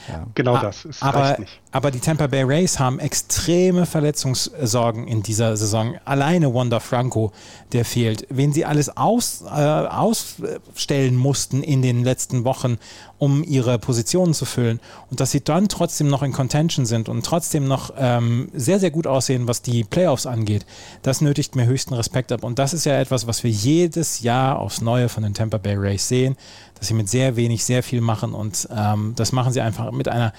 Ja. 0.09 0.27
Genau 0.35 0.55
A 0.55 0.62
das. 0.62 0.85
Es 0.85 1.03
aber, 1.03 1.37
aber 1.71 1.90
die 1.90 2.01
Tampa 2.01 2.27
Bay 2.27 2.42
Rays 2.42 2.79
haben 2.79 2.99
extreme 2.99 3.87
Verletzungssorgen 3.87 5.07
in 5.07 5.23
dieser 5.23 5.57
Saison. 5.57 5.97
Alleine 6.05 6.53
Wanda 6.55 6.81
Franco, 6.81 7.33
der 7.73 7.85
fehlt. 7.85 8.27
Wen 8.31 8.53
sie 8.53 8.64
alles 8.64 8.97
aus, 8.97 9.42
äh, 9.42 9.47
ausstellen 9.47 11.16
mussten 11.16 11.62
in 11.62 11.83
den 11.83 12.05
letzten 12.05 12.44
Wochen, 12.44 12.79
um 13.18 13.42
ihre 13.42 13.78
Positionen 13.78 14.35
zu 14.35 14.44
füllen. 14.44 14.81
Und 15.11 15.20
dass 15.20 15.31
sie 15.31 15.42
dann 15.42 15.68
trotzdem 15.68 16.09
noch 16.09 16.22
in 16.22 16.33
Contention 16.33 16.87
sind 16.87 17.09
und 17.09 17.24
trotzdem 17.24 17.66
noch 17.66 17.92
ähm, 17.98 18.48
sehr, 18.54 18.81
sehr 18.81 18.90
gut 18.90 19.07
aussehen, 19.07 19.48
was 19.48 19.62
die 19.62 19.85
Playoffs 19.85 20.26
angeht, 20.26 20.64
das 21.02 21.20
nötigt 21.20 21.57
mir 21.57 21.66
höchsten 21.66 21.94
Respekt 21.94 22.33
ab. 22.33 22.44
Und 22.44 22.59
das 22.59 22.72
ist 22.72 22.87
ja 22.87 22.98
etwas, 22.98 23.26
was 23.26 23.42
wir 23.44 23.50
jedes 23.50 24.20
Jahr 24.20 24.59
aufs 24.59 24.81
Neue 24.81 25.09
von 25.09 25.22
den 25.22 25.35
Tampa 25.35 25.59
Bay 25.59 25.74
Rays 25.74 26.09
sehen 26.09 26.37
dass 26.78 26.88
sie 26.88 26.94
mit 26.94 27.09
sehr 27.09 27.37
wenig 27.37 27.64
sehr 27.64 27.83
viel 27.83 28.00
machen 28.00 28.35
und 28.35 28.68
ähm, 28.74 29.12
das 29.16 29.33
machen 29.33 29.52
sie 29.52 29.61
einfach 29.61 29.90
mit 29.92 30.09
einer 30.09 30.33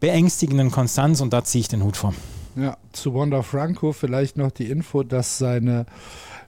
beängstigenden 0.00 0.70
Konstanz 0.70 1.20
und 1.20 1.32
da 1.32 1.44
ziehe 1.44 1.60
ich 1.60 1.68
den 1.68 1.82
Hut 1.82 1.96
vor. 1.96 2.14
Ja, 2.54 2.76
zu 2.92 3.14
Wanda 3.14 3.42
Franco 3.42 3.92
vielleicht 3.92 4.36
noch 4.36 4.50
die 4.50 4.70
Info, 4.70 5.02
dass 5.02 5.38
seine 5.38 5.86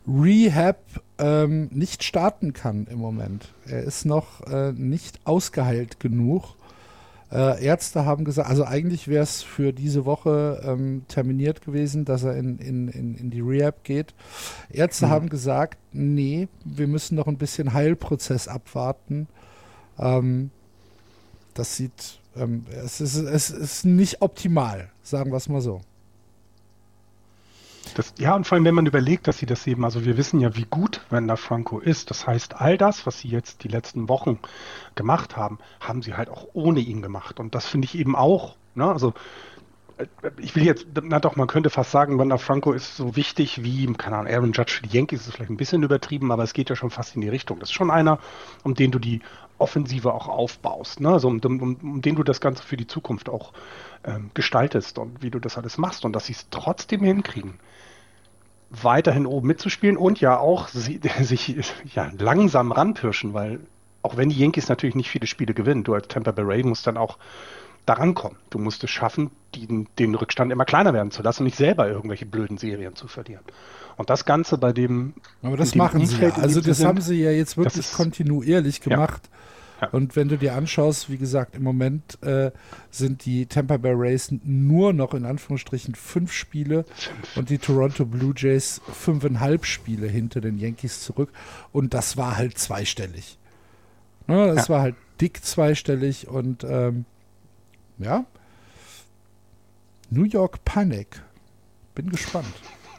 Rehab 0.09 0.79
ähm, 1.18 1.68
nicht 1.73 2.03
starten 2.03 2.53
kann 2.53 2.87
im 2.90 2.99
Moment. 2.99 3.53
Er 3.66 3.83
ist 3.83 4.07
noch 4.07 4.47
äh, 4.47 4.73
nicht 4.73 5.21
ausgeheilt 5.25 6.01
genug. 6.01 6.55
Äh, 7.31 7.62
Ärzte 7.62 8.07
haben 8.07 8.25
gesagt, 8.25 8.49
also 8.49 8.64
eigentlich 8.64 9.07
wäre 9.09 9.23
es 9.23 9.42
für 9.42 9.73
diese 9.73 10.07
Woche 10.07 10.62
ähm, 10.64 11.03
terminiert 11.09 11.61
gewesen, 11.61 12.07
dass 12.07 12.23
er 12.23 12.37
in, 12.37 12.59
in, 12.59 12.88
in, 12.88 13.14
in 13.16 13.31
die 13.31 13.40
Rehab 13.40 13.85
geht. 13.85 14.14
Ärzte 14.71 15.07
mhm. 15.07 15.11
haben 15.11 15.29
gesagt, 15.29 15.79
nee, 15.92 16.49
wir 16.64 16.87
müssen 16.87 17.16
noch 17.16 17.27
ein 17.27 17.37
bisschen 17.37 17.75
Heilprozess 17.75 18.49
abwarten. 18.49 19.29
Ähm, 19.99 20.51
das 21.53 21.77
sieht, 21.77 22.21
ähm, 22.35 22.64
es, 22.71 23.03
ist, 23.03 23.16
es 23.16 23.51
ist 23.51 23.85
nicht 23.85 24.23
optimal, 24.23 24.88
sagen 25.03 25.31
wir 25.31 25.37
es 25.37 25.51
mal 25.51 25.61
so. 25.61 25.83
Das, 27.94 28.14
ja, 28.18 28.35
und 28.35 28.46
vor 28.46 28.57
allem, 28.57 28.64
wenn 28.64 28.74
man 28.74 28.87
überlegt, 28.87 29.27
dass 29.27 29.38
sie 29.38 29.46
das 29.46 29.66
eben, 29.66 29.85
also 29.85 30.05
wir 30.05 30.16
wissen 30.16 30.40
ja, 30.40 30.55
wie 30.57 30.66
gut 30.68 31.01
Wanda 31.11 31.37
Franco 31.37 31.79
ist. 31.81 32.11
Das 32.11 32.27
heißt, 32.27 32.61
all 32.61 32.79
das, 32.79 33.07
was 33.07 33.20
sie 33.20 33.29
jetzt 33.29 33.64
die 33.64 33.68
letzten 33.68 34.09
Wochen 34.09 34.38
gemacht 34.94 35.37
haben, 35.37 35.59
haben 35.81 36.03
sie 36.03 36.14
halt 36.14 36.29
auch 36.29 36.46
ohne 36.53 36.81
ihn 36.81 37.03
gemacht. 37.03 37.40
Und 37.40 37.55
das 37.55 37.66
finde 37.66 37.87
ich 37.87 37.98
eben 37.98 38.14
auch, 38.14 38.57
ne, 38.74 38.90
also 38.90 39.14
äh, 39.98 40.07
ich 40.38 40.55
will 40.57 40.64
jetzt, 40.64 40.87
na 41.03 41.20
doch, 41.20 41.37
man 41.37 41.48
könnte 41.48 41.70
fast 41.70 41.90
sagen, 41.90 42.18
Wanda 42.18 42.38
Franco 42.38 42.72
ist 42.72 42.96
so 42.96 43.16
wichtig 43.16 43.62
wie, 43.62 43.92
keine 43.94 44.18
Ahnung, 44.18 44.33
Aaron 44.33 44.53
Judge 44.53 44.74
für 44.74 44.87
die 44.87 44.96
Yankees 44.96 45.27
ist 45.27 45.35
vielleicht 45.35 45.51
ein 45.51 45.57
bisschen 45.57 45.83
übertrieben, 45.83 46.33
aber 46.33 46.44
es 46.44 46.53
geht 46.53 46.70
ja 46.70 46.77
schon 46.77 46.90
fast 46.90 47.14
in 47.14 47.20
die 47.20 47.29
Richtung. 47.29 47.59
Das 47.59 47.68
ist 47.68 47.74
schon 47.74 47.90
einer, 47.90 48.18
um 48.62 48.74
den 48.74 48.90
du 48.90 48.98
die 48.98 49.20
Offensive 49.59 50.12
auch 50.12 50.29
aufbaust, 50.29 51.01
ne? 51.01 51.11
also 51.11 51.29
um, 51.29 51.40
um, 51.40 51.77
um 51.83 52.03
den 52.03 52.14
du 52.14 52.23
das 52.23 52.40
Ganze 52.40 52.62
für 52.62 52.77
die 52.77 52.87
Zukunft 52.87 53.29
auch 53.29 53.53
ähm, 54.05 54.31
gestaltest 54.35 54.99
und 54.99 55.23
wie 55.23 55.31
du 55.31 55.38
das 55.38 55.59
alles 55.59 55.79
machst 55.79 56.05
und 56.05 56.12
dass 56.14 56.27
sie 56.27 56.33
es 56.33 56.49
trotzdem 56.51 57.03
hinkriegen, 57.03 57.59
weiterhin 58.71 59.27
oben 59.27 59.47
mitzuspielen 59.47 59.97
und 59.97 60.21
ja 60.21 60.38
auch 60.38 60.68
sie, 60.68 61.01
sich 61.21 61.57
ja, 61.94 62.11
langsam 62.18 62.73
ranpirschen, 62.73 63.35
weil 63.35 63.61
auch 64.03 64.16
wenn 64.16 64.29
die 64.29 64.38
Yankees 64.38 64.68
natürlich 64.68 64.94
nicht 64.94 65.11
viele 65.11 65.27
Spiele 65.27 65.55
gewinnen, 65.55 65.85
du 65.85 65.94
als 65.94 66.09
Tampa 66.09 66.31
Bay 66.31 66.44
Ray 66.44 66.62
musst 66.62 66.87
dann 66.87 66.97
auch 66.97 67.18
daran 67.88 68.14
kommen. 68.14 68.37
Du 68.51 68.59
musst 68.59 68.85
es 68.85 68.90
schaffen, 68.90 69.31
die, 69.55 69.87
den 69.98 70.14
Rückstand 70.14 70.53
immer 70.53 70.64
kleiner 70.64 70.92
werden 70.92 71.11
zu 71.11 71.22
lassen 71.22 71.42
und 71.42 71.46
nicht 71.46 71.57
selber 71.57 71.88
irgendwelche 71.88 72.27
blöden 72.27 72.59
Serien 72.59 72.94
zu 72.94 73.09
verlieren. 73.09 73.44
Und 73.96 74.11
das 74.11 74.24
Ganze 74.24 74.59
bei 74.59 74.72
dem. 74.72 75.14
Aber 75.42 75.57
das 75.57 75.74
machen 75.74 76.07
sie 76.07 76.22
ja. 76.22 76.31
Also 76.37 76.61
das 76.61 76.79
sind, 76.79 76.87
haben 76.87 77.01
sie 77.01 77.22
ja 77.22 77.31
jetzt 77.31 77.57
wirklich 77.57 77.92
kontinuierlich 77.92 78.81
gemacht. 78.81 79.22
Ja. 79.24 79.38
Ja. 79.81 79.88
Und 79.90 80.16
wenn 80.16 80.29
du 80.29 80.37
dir 80.37 80.55
anschaust, 80.55 81.09
wie 81.09 81.18
gesagt, 81.18 81.55
im 81.55 81.62
Moment 81.62 82.20
äh, 82.22 82.51
sind 82.90 83.24
die 83.24 83.46
Tampa 83.46 83.77
Bay 83.77 83.92
Rays 83.94 84.33
nur 84.42 84.92
noch 84.92 85.14
in 85.14 85.24
Anführungsstrichen 85.24 85.94
fünf 85.94 86.33
Spiele 86.33 86.85
und 87.37 87.51
die 87.51 87.59
Toronto 87.59 88.05
Blue 88.05 88.35
Jays 88.37 88.81
fünfeinhalb 88.92 89.64
Spiele 89.64 90.09
hinter 90.09 90.40
den 90.40 90.59
Yankees 90.59 91.03
zurück. 91.03 91.31
Und 91.72 91.94
das 91.94 92.16
war 92.16 92.37
halt 92.37 92.59
zweistellig. 92.59 93.38
Ne, 94.27 94.53
das 94.55 94.68
ja. 94.68 94.74
war 94.74 94.83
halt 94.83 94.96
dick 95.20 95.44
zweistellig 95.44 96.29
und 96.29 96.64
ähm, 96.64 97.05
ja. 97.99 98.25
New 100.11 100.25
York 100.25 100.65
Panic. 100.65 101.23
Bin 101.95 102.11
gespannt. 102.11 102.55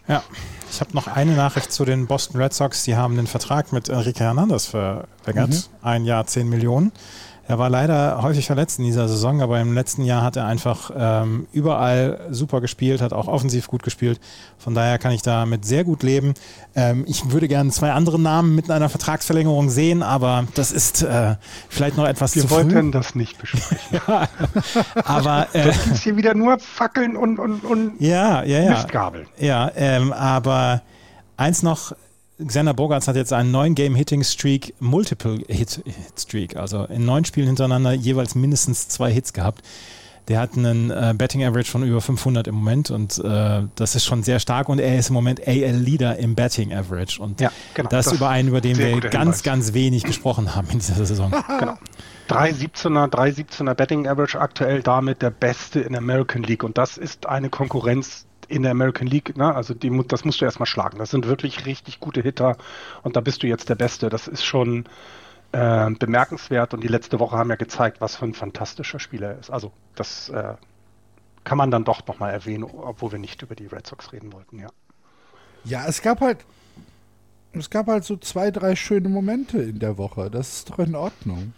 Ja, 0.08 0.24
ich 0.72 0.82
habe 0.82 0.94
noch 0.94 1.08
eine 1.08 1.36
Nachricht 1.36 1.72
zu 1.72 1.86
den 1.86 2.08
Boston 2.08 2.42
Red 2.42 2.54
Sox. 2.54 2.84
Die 2.84 2.96
haben 2.96 3.16
den 3.16 3.28
Vertrag 3.28 3.72
mit 3.72 3.90
Enrique 3.90 4.20
Hernandez 4.20 4.66
verlängert. 4.66 5.52
Mhm. 5.52 5.64
Ein 5.82 6.06
Jahr, 6.06 6.26
10 6.26 6.50
Millionen. 6.50 6.92
Er 7.50 7.58
war 7.58 7.72
leider 7.72 8.22
häufig 8.22 8.46
verletzt 8.46 8.78
in 8.78 8.86
dieser 8.86 9.08
Saison, 9.08 9.42
aber 9.42 9.60
im 9.60 9.74
letzten 9.74 10.04
Jahr 10.04 10.22
hat 10.22 10.36
er 10.36 10.46
einfach 10.46 10.92
ähm, 10.96 11.48
überall 11.52 12.20
super 12.30 12.62
gespielt, 12.62 13.02
hat 13.02 13.12
auch 13.12 13.28
offensiv 13.28 13.68
gut 13.68 13.82
gespielt. 13.82 14.20
Von 14.60 14.76
daher 14.76 15.00
kann 15.00 15.14
ich 15.14 15.24
damit 15.24 15.66
sehr 15.66 15.84
gut 15.84 16.04
leben. 16.04 16.36
Ähm, 16.76 17.06
ich 17.08 17.32
würde 17.32 17.48
gerne 17.48 17.72
zwei 17.72 17.92
andere 17.92 18.20
Namen 18.20 18.54
mit 18.54 18.70
einer 18.70 18.88
Vertragsverlängerung 18.88 19.72
sehen, 19.72 20.04
aber 20.04 20.46
das 20.54 20.72
ist 20.72 21.02
äh, 21.02 21.38
vielleicht 21.70 21.98
noch 21.98 22.06
etwas 22.06 22.36
Wir 22.36 22.44
zu 22.44 22.50
früh. 22.50 22.58
Wir 22.68 22.76
wollten 22.76 22.92
das 22.92 23.16
nicht 23.16 23.40
besprechen. 23.40 24.00
ja, 24.08 24.30
aber 25.04 25.48
äh, 25.54 25.66
das 25.66 25.88
ist 25.88 26.04
hier 26.04 26.18
wieder 26.18 26.36
nur 26.36 26.60
Fackeln 26.60 27.18
und, 27.18 27.40
und, 27.40 27.64
und 27.64 28.00
ja, 28.00 28.44
ja, 28.44 28.60
ja. 28.60 28.70
Mistgabeln. 28.74 29.26
Ja, 29.40 29.72
ähm, 29.76 30.14
aber 30.14 30.84
eins 31.36 31.64
noch, 31.64 31.94
Xander 32.45 32.73
Bogarts 32.73 33.08
hat 33.08 33.15
jetzt 33.15 33.34
einen 33.34 33.52
neuen 33.52 33.75
Game-Hitting-Streak, 33.75 34.75
Multiple-Hit-Streak, 34.80 36.56
also 36.56 36.86
in 36.86 37.06
neun 37.06 37.25
Spielen 37.25 37.47
hintereinander 37.47 37.91
jeweils 37.91 38.36
mindestens 38.36 38.88
zwei 38.88 39.12
Hits 39.12 39.34
gehabt. 39.34 39.62
Der 40.30 40.39
hat 40.39 40.56
einen 40.56 40.91
äh, 40.91 41.13
Betting 41.17 41.43
Average 41.43 41.71
von 41.71 41.84
über 41.84 42.02
500 42.02 42.47
im 42.47 42.56
Moment 42.56 42.91
und 42.91 43.17
äh, 43.17 43.63
das 43.75 43.95
ist 43.95 44.06
schon 44.06 44.21
sehr 44.21 44.39
stark 44.39 44.69
und 44.69 44.80
er 44.80 44.97
ist 44.97 45.10
im 45.10 45.15
Moment 45.15 45.45
AL 45.45 45.75
Leader 45.75 46.17
im 46.17 46.36
Betting 46.36 46.71
Average 46.71 47.19
und 47.21 47.41
ja, 47.41 47.52
genau, 47.73 47.89
das, 47.89 48.06
das 48.06 48.13
über 48.13 48.30
einen, 48.30 48.49
über 48.49 48.62
den 48.62 48.78
wir 48.78 48.99
ganz, 49.02 49.41
ganz 49.41 49.73
wenig 49.73 50.04
gesprochen 50.04 50.56
haben 50.56 50.67
in 50.69 50.80
dieser 50.80 51.06
Saison. 51.06 51.32
genau. 51.60 51.78
3,17er, 52.30 53.10
3,17er 53.10 53.73
Betting 53.73 54.08
Average 54.08 54.39
aktuell 54.39 54.84
damit 54.84 55.23
der 55.23 55.32
beste 55.32 55.80
in 55.80 55.93
der 55.93 56.02
American 56.02 56.43
League 56.43 56.63
und 56.63 56.78
das 56.78 56.97
ist 56.97 57.25
eine 57.25 57.49
Konkurrenz, 57.49 58.28
in 58.50 58.64
der 58.64 58.72
American 58.72 59.08
League, 59.08 59.38
ne? 59.38 59.54
also 59.54 59.74
die, 59.74 59.92
das 60.08 60.26
musst 60.26 60.42
du 60.42 60.46
erstmal 60.46 60.66
schlagen. 60.66 60.98
Das 60.98 61.12
sind 61.12 61.28
wirklich 61.28 61.66
richtig 61.66 62.00
gute 62.00 62.22
Hitter 62.22 62.58
und 63.04 63.16
da 63.16 63.22
bist 63.22 63.44
du 63.44 63.48
jetzt 63.48 63.70
der 63.70 63.76
Beste. 63.76 64.10
Das 64.10 64.28
ist 64.28 64.44
schon 64.44 64.86
äh, 65.52 65.90
bemerkenswert 65.92 66.74
und 66.74 66.84
die 66.84 66.88
letzte 66.88 67.20
Woche 67.20 67.38
haben 67.38 67.50
ja 67.50 67.56
gezeigt, 67.56 68.02
was 68.02 68.16
für 68.16 68.26
ein 68.26 68.34
fantastischer 68.34 69.00
Spieler 69.00 69.30
er 69.30 69.40
ist. 69.40 69.50
Also 69.50 69.72
das 69.96 70.30
äh, 70.30 70.56
kann 71.44 71.58
man 71.58 71.72
dann 71.72 71.84
doch 71.84 72.06
nochmal 72.08 72.34
erwähnen, 72.34 72.64
obwohl 72.64 73.12
wir 73.14 73.20
nicht 73.20 73.42
über 73.42 73.56
die 73.56 73.68
Red 73.68 73.88
Sox 73.88 74.12
reden 74.12 74.34
wollten, 74.34 74.60
ja. 74.60 74.70
Ja, 75.66 75.86
es 75.88 76.02
gab 76.02 76.22
halt 76.22 76.46
es 77.52 77.70
gab 77.70 77.88
halt 77.88 78.04
so 78.04 78.16
zwei, 78.18 78.52
drei 78.52 78.76
schöne 78.76 79.10
Momente 79.10 79.62
in 79.62 79.80
der 79.80 79.98
Woche. 79.98 80.30
Das 80.30 80.54
ist 80.54 80.70
doch 80.70 80.80
in 80.80 80.96
Ordnung. 80.96 81.54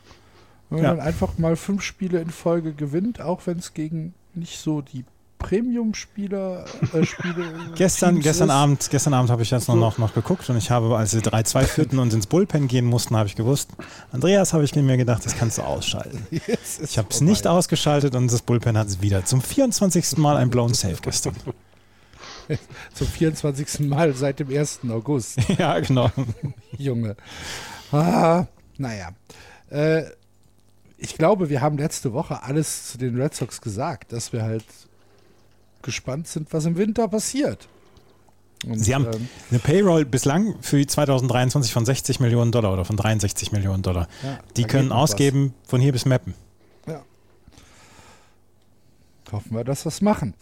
Wenn 0.70 0.84
man 0.84 1.02
einfach 1.02 1.38
mal 1.38 1.58
fünf 1.58 1.82
Spiele 1.82 2.22
in 2.22 2.30
Folge 2.30 2.74
gewinnt, 2.74 3.20
auch 3.20 3.46
wenn 3.46 3.58
es 3.58 3.74
gegen 3.74 4.14
nicht 4.34 4.58
so 4.58 4.82
die 4.82 5.04
Premium-Spieler 5.42 6.66
äh, 6.94 7.06
Spiele. 7.06 7.54
gestern, 7.76 8.20
gestern 8.20 8.50
Abend, 8.50 8.88
gestern 8.90 9.14
Abend 9.14 9.30
habe 9.30 9.42
ich 9.42 9.52
jetzt 9.52 9.66
so. 9.66 9.76
noch, 9.76 9.98
noch 9.98 10.14
geguckt 10.14 10.50
und 10.50 10.58
ich 10.58 10.72
habe, 10.72 10.96
als 10.96 11.12
sie 11.12 11.20
3-2 11.20 11.64
führten 11.64 12.00
und 12.00 12.14
ins 12.14 12.28
Bullpen 12.28 12.68
gehen 12.68 12.86
mussten, 12.86 13.16
habe 13.16 13.28
ich 13.28 13.36
gewusst, 13.36 13.70
Andreas 14.12 14.54
habe 14.54 14.64
ich 14.64 14.76
mir 14.76 14.98
gedacht, 14.98 15.26
das 15.26 15.36
kannst 15.36 15.58
du 15.58 15.64
ausschalten. 15.64 16.26
ich 16.32 16.98
habe 16.98 17.08
es 17.10 17.22
nicht 17.22 17.48
ausgeschaltet 17.48 18.16
und 18.16 18.32
das 18.32 18.42
Bullpen 18.42 18.78
hat 18.78 18.88
es 18.88 19.02
wieder 19.02 19.26
zum 19.26 19.42
24. 19.42 20.18
Mal 20.18 20.38
ein 20.38 20.50
Blown 20.50 20.74
Safe 20.74 20.98
gestern. 21.02 21.36
zum 22.94 23.08
24. 23.08 23.82
Mal 23.82 24.14
seit 24.14 24.40
dem 24.40 24.50
1. 24.50 24.82
August. 24.90 25.38
ja, 25.58 25.80
genau. 25.80 26.12
Junge. 26.78 27.16
Ah, 27.92 28.46
naja. 28.78 29.10
Äh, 29.70 30.04
ich 30.98 31.18
glaube, 31.18 31.50
wir 31.50 31.62
haben 31.62 31.78
letzte 31.78 32.14
Woche 32.14 32.44
alles 32.44 32.92
zu 32.92 32.98
den 32.98 33.20
Red 33.20 33.34
Sox 33.34 33.60
gesagt, 33.60 34.14
dass 34.14 34.34
wir 34.34 34.44
halt 34.44 34.66
gespannt 35.82 36.28
sind, 36.28 36.54
was 36.54 36.66
im 36.66 36.78
Winter 36.78 37.08
passiert. 37.08 37.68
Und, 38.66 38.78
Sie 38.78 38.94
haben 38.94 39.06
ähm, 39.06 39.28
eine 39.50 39.60
Payroll 39.60 40.06
bislang 40.06 40.56
für 40.62 40.86
2023 40.86 41.74
von 41.74 41.86
60 41.86 42.20
Millionen 42.20 42.52
Dollar 42.52 42.74
oder 42.74 42.86
von 42.86 42.96
63 42.96 43.52
Millionen 43.52 43.82
Dollar. 43.82 44.08
Ja, 44.24 44.40
die 44.56 44.66
können 44.66 44.92
ausgeben 44.92 45.54
was. 45.62 45.70
von 45.70 45.82
hier 45.82 45.92
bis 45.92 46.06
Mappen. 46.06 46.36
Ja. 46.88 47.02
Hoffen 49.32 49.56
wir, 49.56 49.64
dass 49.64 49.86
wir 49.86 49.90
es 49.90 50.02
machen. 50.02 50.36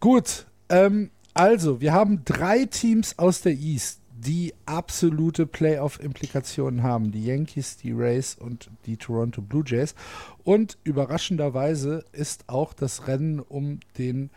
Gut, 0.00 0.46
ähm, 0.68 1.10
also 1.32 1.80
wir 1.80 1.92
haben 1.92 2.24
drei 2.24 2.64
Teams 2.64 3.18
aus 3.18 3.42
der 3.42 3.52
East, 3.52 4.00
die 4.16 4.54
absolute 4.66 5.46
Playoff-Implikationen 5.46 6.82
haben. 6.82 7.12
Die 7.12 7.24
Yankees, 7.24 7.76
die 7.76 7.92
Rays 7.92 8.36
und 8.38 8.70
die 8.86 8.96
Toronto 8.96 9.42
Blue 9.42 9.64
Jays. 9.64 9.94
Und 10.42 10.78
überraschenderweise 10.82 12.04
ist 12.12 12.48
auch 12.48 12.72
das 12.72 13.06
Rennen 13.06 13.38
um 13.40 13.80
den 13.98 14.30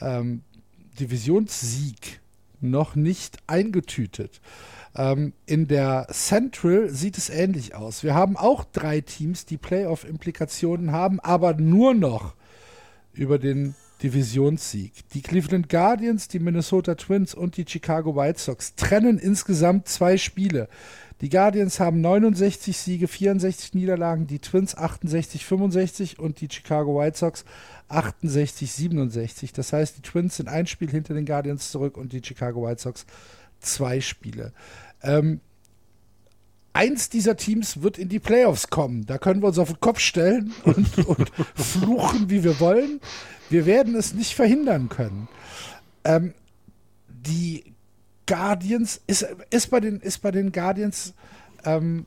ähm, 0.00 0.42
Divisionssieg 0.98 2.20
noch 2.60 2.94
nicht 2.94 3.38
eingetütet. 3.46 4.40
Ähm, 4.96 5.34
in 5.44 5.68
der 5.68 6.08
Central 6.10 6.88
sieht 6.90 7.18
es 7.18 7.28
ähnlich 7.28 7.74
aus. 7.74 8.02
Wir 8.02 8.14
haben 8.14 8.36
auch 8.36 8.64
drei 8.64 9.00
Teams, 9.00 9.44
die 9.44 9.58
Playoff-Implikationen 9.58 10.92
haben, 10.92 11.20
aber 11.20 11.54
nur 11.54 11.94
noch 11.94 12.34
über 13.12 13.38
den 13.38 13.74
Divisionssieg. 14.02 14.92
Die 15.14 15.22
Cleveland 15.22 15.68
Guardians, 15.68 16.28
die 16.28 16.38
Minnesota 16.38 16.94
Twins 16.94 17.34
und 17.34 17.56
die 17.56 17.64
Chicago 17.66 18.14
White 18.14 18.38
Sox 18.38 18.74
trennen 18.74 19.18
insgesamt 19.18 19.88
zwei 19.88 20.18
Spiele. 20.18 20.68
Die 21.22 21.30
Guardians 21.30 21.80
haben 21.80 22.00
69 22.02 22.76
Siege, 22.76 23.08
64 23.08 23.72
Niederlagen, 23.74 24.26
die 24.26 24.38
Twins 24.38 24.76
68, 24.76 25.46
65 25.46 26.18
und 26.18 26.40
die 26.40 26.48
Chicago 26.50 26.98
White 26.98 27.16
Sox 27.16 27.44
68, 27.88 28.70
67. 28.70 29.52
Das 29.52 29.72
heißt, 29.72 29.96
die 29.96 30.02
Twins 30.02 30.36
sind 30.36 30.48
ein 30.48 30.66
Spiel 30.66 30.90
hinter 30.90 31.14
den 31.14 31.24
Guardians 31.24 31.70
zurück 31.70 31.96
und 31.96 32.12
die 32.12 32.22
Chicago 32.22 32.66
White 32.66 32.82
Sox 32.82 33.06
zwei 33.60 34.02
Spiele. 34.02 34.52
Ähm, 35.02 35.40
eins 36.74 37.08
dieser 37.08 37.36
Teams 37.36 37.82
wird 37.82 37.96
in 37.96 38.10
die 38.10 38.18
Playoffs 38.18 38.68
kommen. 38.68 39.06
Da 39.06 39.16
können 39.16 39.40
wir 39.40 39.48
uns 39.48 39.58
auf 39.58 39.68
den 39.68 39.80
Kopf 39.80 40.00
stellen 40.00 40.52
und, 40.64 40.98
und 41.06 41.30
fluchen, 41.54 42.28
wie 42.28 42.44
wir 42.44 42.60
wollen. 42.60 43.00
Wir 43.48 43.64
werden 43.64 43.94
es 43.94 44.12
nicht 44.12 44.34
verhindern 44.34 44.90
können. 44.90 45.28
Ähm, 46.04 46.34
die 47.08 47.64
Guardians, 48.26 49.00
ist, 49.06 49.26
ist, 49.50 49.70
bei, 49.70 49.80
den, 49.80 50.00
ist 50.00 50.18
bei 50.18 50.30
den 50.30 50.52
Guardians 50.52 51.14
ähm, 51.64 52.06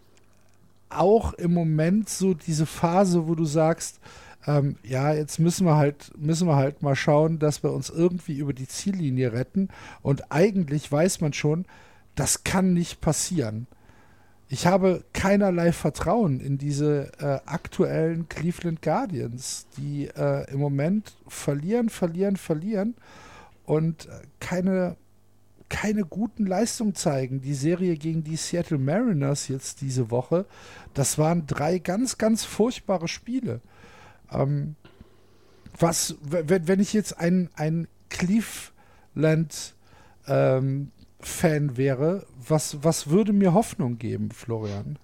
auch 0.90 1.34
im 1.34 1.54
Moment 1.54 2.10
so 2.10 2.34
diese 2.34 2.66
Phase, 2.66 3.28
wo 3.28 3.36
du 3.36 3.46
sagst, 3.46 4.00
ähm, 4.48 4.78
ja, 4.84 5.14
jetzt 5.14 5.40
müssen 5.40 5.66
wir 5.66 5.76
halt, 5.76 6.12
müssen 6.18 6.48
wir 6.48 6.56
halt 6.56 6.82
mal 6.82 6.96
schauen, 6.96 7.40
dass 7.40 7.64
wir 7.64 7.72
uns 7.72 7.90
irgendwie 7.90 8.38
über 8.38 8.54
die 8.54 8.68
Ziellinie 8.68 9.34
retten. 9.34 9.70
Und 10.02 10.32
eigentlich 10.32 10.92
weiß 10.92 11.22
man 11.22 11.34
schon, 11.34 11.66
das 12.16 12.44
kann 12.44 12.74
nicht 12.74 13.02
passieren. 13.02 13.68
Ich 14.52 14.66
habe 14.66 15.04
keinerlei 15.14 15.72
Vertrauen 15.72 16.40
in 16.40 16.58
diese 16.58 17.12
äh, 17.20 17.40
aktuellen 17.46 18.28
Cleveland 18.30 18.82
Guardians, 18.82 19.68
die 19.78 20.08
äh, 20.08 20.52
im 20.52 20.60
Moment 20.60 21.14
verlieren, 21.28 21.90
verlieren, 21.90 22.36
verlieren 22.36 22.96
und 23.66 24.08
äh, 24.08 24.22
keine 24.40 24.96
keine 25.70 26.04
guten 26.04 26.46
Leistungen 26.46 26.96
zeigen. 26.96 27.42
Die 27.42 27.54
Serie 27.54 27.96
gegen 27.96 28.24
die 28.24 28.36
Seattle 28.36 28.78
Mariners 28.78 29.48
jetzt 29.48 29.82
diese 29.82 30.12
Woche, 30.12 30.46
das 30.94 31.18
waren 31.18 31.48
drei 31.48 31.80
ganz, 31.80 32.18
ganz 32.18 32.44
furchtbare 32.44 33.08
Spiele. 33.08 33.62
Ähm, 34.32 34.76
was, 35.78 36.18
wenn, 36.22 36.68
wenn 36.68 36.80
ich 36.80 36.94
jetzt 36.94 37.20
ein, 37.20 37.50
ein 37.56 37.88
Cleveland 38.10 39.76
ähm, 40.28 40.92
Fan 41.22 41.78
wäre, 41.78 42.26
was, 42.48 42.84
was 42.84 43.10
würde 43.10 43.34
mir 43.34 43.54
Hoffnung 43.54 43.98
geben, 43.98 44.32
Florian? 44.32 44.98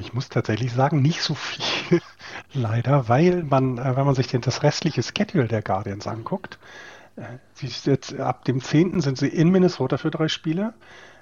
Ich 0.00 0.12
muss 0.12 0.28
tatsächlich 0.28 0.72
sagen, 0.72 1.02
nicht 1.02 1.22
so 1.22 1.34
viel, 1.34 2.00
leider, 2.52 3.08
weil 3.08 3.44
man, 3.44 3.78
äh, 3.78 3.96
wenn 3.96 4.04
man 4.04 4.16
sich 4.16 4.26
das 4.26 4.62
restliche 4.62 5.02
Schedule 5.02 5.46
der 5.46 5.62
Guardians 5.62 6.06
anguckt, 6.08 6.58
sie 7.54 7.66
ist 7.66 7.86
jetzt 7.86 8.18
ab 8.18 8.44
dem 8.44 8.60
10. 8.60 9.00
sind 9.00 9.18
sie 9.18 9.28
in 9.28 9.50
Minnesota 9.50 9.96
für 9.96 10.10
drei 10.10 10.28
Spiele. 10.28 10.74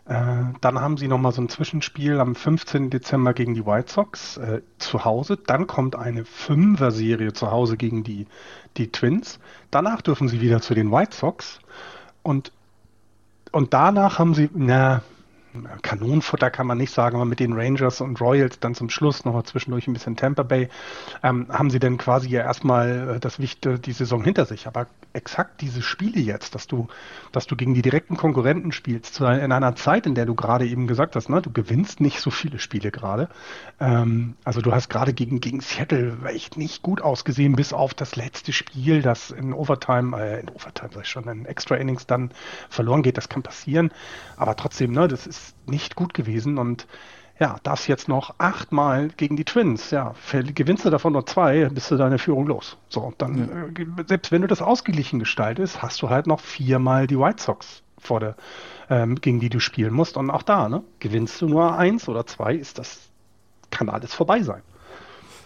Äh, 0.06 0.44
dann 0.60 0.80
haben 0.80 0.96
sie 0.98 1.08
nochmal 1.08 1.32
so 1.32 1.40
ein 1.40 1.48
Zwischenspiel 1.48 2.20
am 2.20 2.34
15. 2.34 2.90
Dezember 2.90 3.32
gegen 3.32 3.54
die 3.54 3.64
White 3.64 3.90
Sox 3.90 4.36
äh, 4.36 4.60
zu 4.78 5.04
Hause. 5.04 5.38
Dann 5.38 5.66
kommt 5.66 5.96
eine 5.96 6.24
Fünfer-Serie 6.24 7.32
zu 7.32 7.50
Hause 7.50 7.76
gegen 7.76 8.04
die, 8.04 8.26
die 8.76 8.92
Twins. 8.92 9.38
Danach 9.70 10.02
dürfen 10.02 10.28
sie 10.28 10.40
wieder 10.40 10.60
zu 10.60 10.74
den 10.74 10.92
White 10.92 11.16
Sox. 11.16 11.58
Und, 12.22 12.52
und 13.50 13.72
danach 13.72 14.18
haben 14.18 14.34
sie, 14.34 14.50
na, 14.52 15.02
Kanonenfutter 15.82 16.50
kann 16.50 16.66
man 16.66 16.78
nicht 16.78 16.92
sagen, 16.92 17.16
aber 17.16 17.24
mit 17.24 17.40
den 17.40 17.52
Rangers 17.52 18.00
und 18.00 18.20
Royals 18.20 18.58
dann 18.60 18.74
zum 18.74 18.90
Schluss 18.90 19.24
nochmal 19.24 19.44
zwischendurch 19.44 19.86
ein 19.86 19.92
bisschen 19.92 20.16
Tampa 20.16 20.42
Bay, 20.42 20.68
ähm, 21.22 21.46
haben 21.50 21.70
sie 21.70 21.78
dann 21.78 21.96
quasi 21.96 22.28
ja 22.28 22.42
erstmal 22.42 23.16
äh, 23.16 23.20
das 23.20 23.38
Wichtige, 23.38 23.78
die 23.78 23.92
Saison 23.92 24.22
hinter 24.24 24.46
sich. 24.46 24.66
Aber 24.66 24.86
exakt 25.12 25.60
diese 25.60 25.82
Spiele 25.82 26.20
jetzt, 26.20 26.54
dass 26.54 26.66
du, 26.66 26.88
dass 27.32 27.46
du 27.46 27.56
gegen 27.56 27.74
die 27.74 27.82
direkten 27.82 28.16
Konkurrenten 28.16 28.72
spielst, 28.72 29.20
in 29.20 29.52
einer 29.52 29.76
Zeit, 29.76 30.06
in 30.06 30.14
der 30.14 30.26
du 30.26 30.34
gerade 30.34 30.66
eben 30.66 30.86
gesagt 30.86 31.14
hast, 31.14 31.28
ne, 31.28 31.40
du 31.40 31.52
gewinnst 31.52 32.00
nicht 32.00 32.20
so 32.20 32.30
viele 32.30 32.58
Spiele 32.58 32.90
gerade. 32.90 33.28
Ähm, 33.80 34.34
also 34.44 34.60
du 34.60 34.72
hast 34.72 34.88
gerade 34.88 35.12
gegen, 35.12 35.40
gegen 35.40 35.60
Seattle 35.60 36.16
echt 36.26 36.56
nicht 36.56 36.82
gut 36.82 37.00
ausgesehen, 37.00 37.54
bis 37.54 37.72
auf 37.72 37.94
das 37.94 38.16
letzte 38.16 38.52
Spiel, 38.52 39.02
das 39.02 39.30
in 39.30 39.52
Overtime, 39.52 40.18
äh, 40.18 40.40
in 40.40 40.48
Overtime 40.48 40.90
sag 40.92 41.02
ich 41.02 41.08
schon, 41.08 41.28
in 41.28 41.46
Extra 41.46 41.76
Innings 41.76 42.06
dann 42.06 42.30
verloren 42.68 43.02
geht. 43.02 43.16
Das 43.16 43.28
kann 43.28 43.42
passieren. 43.42 43.90
Aber 44.36 44.56
trotzdem, 44.56 44.92
ne, 44.92 45.06
das 45.06 45.26
ist 45.26 45.43
nicht 45.66 45.96
gut 45.96 46.14
gewesen 46.14 46.58
und 46.58 46.86
ja, 47.38 47.56
das 47.64 47.88
jetzt 47.88 48.08
noch 48.08 48.36
achtmal 48.38 49.08
gegen 49.08 49.36
die 49.36 49.44
Twins. 49.44 49.90
Ja, 49.90 50.14
gewinnst 50.32 50.84
du 50.84 50.90
davon 50.90 51.12
nur 51.14 51.26
zwei, 51.26 51.68
bist 51.68 51.90
du 51.90 51.96
deine 51.96 52.18
Führung 52.18 52.46
los. 52.46 52.76
So, 52.88 53.12
dann, 53.18 53.38
ja. 53.76 53.82
äh, 53.82 54.04
selbst 54.06 54.30
wenn 54.30 54.42
du 54.42 54.46
das 54.46 54.62
ausgeglichen 54.62 55.18
gestaltest, 55.18 55.82
hast 55.82 56.00
du 56.02 56.10
halt 56.10 56.26
noch 56.26 56.40
viermal 56.40 57.06
die 57.06 57.18
White 57.18 57.42
Sox 57.42 57.82
vor 57.98 58.20
der, 58.20 58.36
ähm, 58.88 59.16
gegen 59.16 59.40
die 59.40 59.48
du 59.48 59.58
spielen 59.58 59.92
musst. 59.92 60.16
Und 60.16 60.30
auch 60.30 60.42
da, 60.42 60.68
ne, 60.68 60.84
gewinnst 61.00 61.40
du 61.40 61.48
nur 61.48 61.76
eins 61.76 62.08
oder 62.08 62.24
zwei, 62.26 62.54
ist 62.54 62.78
das, 62.78 63.00
kann 63.70 63.88
alles 63.88 64.14
vorbei 64.14 64.42
sein. 64.42 64.62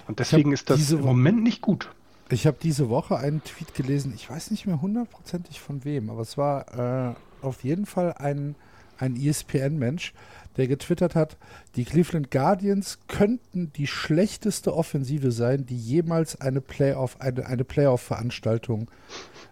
Und 0.09 0.19
deswegen 0.19 0.53
ist 0.53 0.69
das 0.69 0.91
im 0.91 1.01
Moment 1.01 1.43
nicht 1.43 1.63
gut. 1.63 1.91
Ich 2.31 2.47
habe 2.47 2.59
diese 2.63 2.91
Woche 2.91 3.17
einen 3.17 3.43
Tweet 3.43 3.75
gelesen, 3.75 4.13
ich 4.15 4.29
weiß 4.29 4.51
nicht 4.51 4.67
mehr 4.67 4.83
hundertprozentig 4.83 5.61
von 5.61 5.85
wem, 5.85 6.11
aber 6.11 6.21
es 6.21 6.37
war 6.37 7.11
äh, 7.11 7.15
auf 7.41 7.65
jeden 7.65 7.87
Fall 7.87 8.13
ein 8.15 8.55
ein 8.99 9.17
ESPN-Mensch, 9.17 10.13
der 10.57 10.67
getwittert 10.67 11.15
hat, 11.15 11.37
die 11.77 11.85
Cleveland 11.85 12.31
Guardians 12.31 12.99
könnten 13.07 13.73
die 13.73 13.87
schlechteste 13.87 14.75
Offensive 14.75 15.31
sein, 15.31 15.67
die 15.67 15.79
jemals 15.79 16.41
eine 16.41 16.61
Playoff, 16.61 17.21
eine, 17.21 17.47
eine 17.47 17.65
Playoff-Veranstaltung 17.65 18.91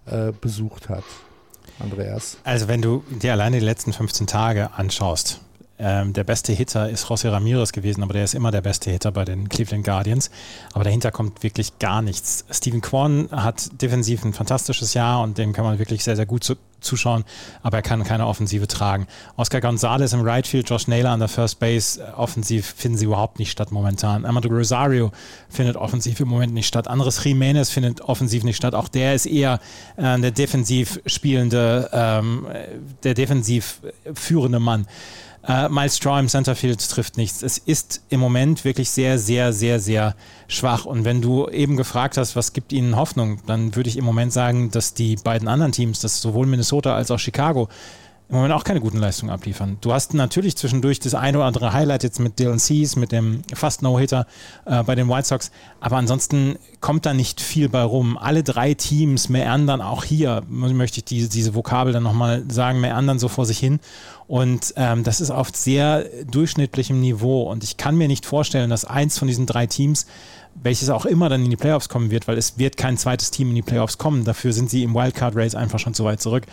äh, 0.06 0.32
besucht 0.32 0.88
hat. 0.88 1.04
Andreas. 1.78 2.38
Also 2.44 2.68
wenn 2.68 2.80
du 2.80 3.04
dir 3.22 3.32
alleine 3.32 3.58
die 3.58 3.64
letzten 3.64 3.92
15 3.92 4.26
Tage 4.26 4.72
anschaust, 4.72 5.40
ähm, 5.78 6.12
der 6.12 6.24
beste 6.24 6.52
Hitter 6.52 6.88
ist 6.88 7.06
José 7.06 7.30
Ramirez 7.30 7.72
gewesen, 7.72 8.02
aber 8.02 8.14
der 8.14 8.24
ist 8.24 8.34
immer 8.34 8.50
der 8.50 8.62
beste 8.62 8.90
Hitter 8.90 9.12
bei 9.12 9.24
den 9.24 9.48
Cleveland 9.48 9.84
Guardians. 9.84 10.30
Aber 10.72 10.84
dahinter 10.84 11.10
kommt 11.10 11.42
wirklich 11.42 11.78
gar 11.78 12.02
nichts. 12.02 12.44
Stephen 12.50 12.80
Kwan 12.80 13.28
hat 13.30 13.82
defensiv 13.82 14.24
ein 14.24 14.32
fantastisches 14.32 14.94
Jahr 14.94 15.22
und 15.22 15.38
dem 15.38 15.52
kann 15.52 15.64
man 15.64 15.78
wirklich 15.78 16.02
sehr, 16.02 16.16
sehr 16.16 16.26
gut 16.26 16.44
zu, 16.44 16.56
zuschauen, 16.80 17.24
aber 17.62 17.78
er 17.78 17.82
kann 17.82 18.04
keine 18.04 18.26
Offensive 18.26 18.66
tragen. 18.68 19.06
Oscar 19.36 19.60
Gonzalez 19.60 20.12
im 20.12 20.20
Right 20.20 20.46
Field, 20.46 20.68
Josh 20.68 20.88
Naylor 20.88 21.10
an 21.10 21.20
der 21.20 21.28
First 21.28 21.58
Base, 21.58 22.00
äh, 22.00 22.10
offensiv 22.12 22.74
finden 22.76 22.96
sie 22.96 23.06
überhaupt 23.06 23.38
nicht 23.38 23.50
statt 23.50 23.72
momentan. 23.72 24.24
Amadou 24.24 24.48
Rosario 24.48 25.10
findet 25.48 25.76
offensiv 25.76 26.20
im 26.20 26.28
Moment 26.28 26.54
nicht 26.54 26.66
statt. 26.66 26.88
Andres 26.88 27.20
Jiménez 27.22 27.70
findet 27.70 28.00
offensiv 28.02 28.44
nicht 28.44 28.56
statt. 28.56 28.74
Auch 28.74 28.88
der 28.88 29.14
ist 29.14 29.26
eher 29.26 29.60
äh, 29.96 30.18
der 30.18 30.30
defensiv 30.30 31.00
spielende, 31.06 31.90
ähm, 31.92 32.46
der 33.02 33.14
defensiv 33.14 33.80
führende 34.14 34.60
Mann. 34.60 34.86
Äh, 35.46 35.68
Miles 35.68 35.96
Straw 35.96 36.18
im 36.18 36.28
Centerfield 36.28 36.88
trifft 36.88 37.16
nichts. 37.16 37.42
Es 37.42 37.58
ist 37.58 38.02
im 38.08 38.20
Moment 38.20 38.64
wirklich 38.64 38.90
sehr, 38.90 39.18
sehr, 39.18 39.52
sehr, 39.52 39.78
sehr 39.78 40.16
schwach. 40.48 40.84
Und 40.84 41.04
wenn 41.04 41.22
du 41.22 41.48
eben 41.48 41.76
gefragt 41.76 42.16
hast, 42.16 42.34
was 42.34 42.52
gibt 42.52 42.72
ihnen 42.72 42.96
Hoffnung, 42.96 43.40
dann 43.46 43.76
würde 43.76 43.88
ich 43.88 43.96
im 43.96 44.04
Moment 44.04 44.32
sagen, 44.32 44.70
dass 44.70 44.94
die 44.94 45.16
beiden 45.16 45.46
anderen 45.46 45.72
Teams, 45.72 46.00
das 46.00 46.20
sowohl 46.20 46.46
Minnesota 46.46 46.96
als 46.96 47.10
auch 47.10 47.18
Chicago, 47.18 47.68
im 48.28 48.36
Moment 48.36 48.54
auch 48.54 48.64
keine 48.64 48.80
guten 48.80 48.98
Leistungen 48.98 49.30
abliefern. 49.30 49.78
Du 49.80 49.92
hast 49.92 50.12
natürlich 50.12 50.56
zwischendurch 50.56 50.98
das 50.98 51.14
eine 51.14 51.38
oder 51.38 51.46
andere 51.46 51.72
Highlight 51.72 52.02
jetzt 52.02 52.18
mit 52.18 52.40
Dylan 52.40 52.58
Cease, 52.58 52.98
mit 52.98 53.12
dem 53.12 53.42
fast 53.54 53.82
No-Hitter 53.82 54.26
äh, 54.64 54.82
bei 54.82 54.96
den 54.96 55.08
White 55.08 55.28
Sox, 55.28 55.52
aber 55.80 55.96
ansonsten 55.96 56.58
kommt 56.80 57.06
da 57.06 57.14
nicht 57.14 57.40
viel 57.40 57.68
bei 57.68 57.82
rum. 57.82 58.18
Alle 58.18 58.42
drei 58.42 58.74
Teams 58.74 59.28
meandern 59.28 59.80
auch 59.80 60.02
hier, 60.02 60.42
möchte 60.48 60.98
ich 60.98 61.04
diese, 61.04 61.28
diese 61.28 61.54
Vokabel 61.54 61.92
dann 61.92 62.02
nochmal 62.02 62.42
sagen, 62.48 62.80
meandern 62.80 63.20
so 63.20 63.28
vor 63.28 63.46
sich 63.46 63.60
hin 63.60 63.78
und 64.28 64.74
ähm, 64.76 65.04
das 65.04 65.20
ist 65.20 65.30
auf 65.30 65.50
sehr 65.54 66.04
durchschnittlichem 66.24 67.00
Niveau 67.00 67.42
und 67.50 67.64
ich 67.64 67.76
kann 67.76 67.96
mir 67.96 68.08
nicht 68.08 68.26
vorstellen, 68.26 68.70
dass 68.70 68.84
eins 68.84 69.18
von 69.18 69.28
diesen 69.28 69.46
drei 69.46 69.66
Teams 69.66 70.06
welches 70.62 70.90
auch 70.90 71.04
immer 71.04 71.28
dann 71.28 71.44
in 71.44 71.50
die 71.50 71.56
Playoffs 71.56 71.88
kommen 71.88 72.10
wird, 72.10 72.28
weil 72.28 72.38
es 72.38 72.58
wird 72.58 72.76
kein 72.76 72.96
zweites 72.96 73.30
Team 73.30 73.50
in 73.50 73.54
die 73.56 73.62
Playoffs 73.62 73.98
kommen. 73.98 74.24
Dafür 74.24 74.52
sind 74.52 74.70
sie 74.70 74.82
im 74.82 74.94
Wildcard 74.94 75.36
Race 75.36 75.54
einfach 75.54 75.78
schon 75.78 75.94
zu 75.94 76.04
weit 76.04 76.20
zurück, 76.20 76.44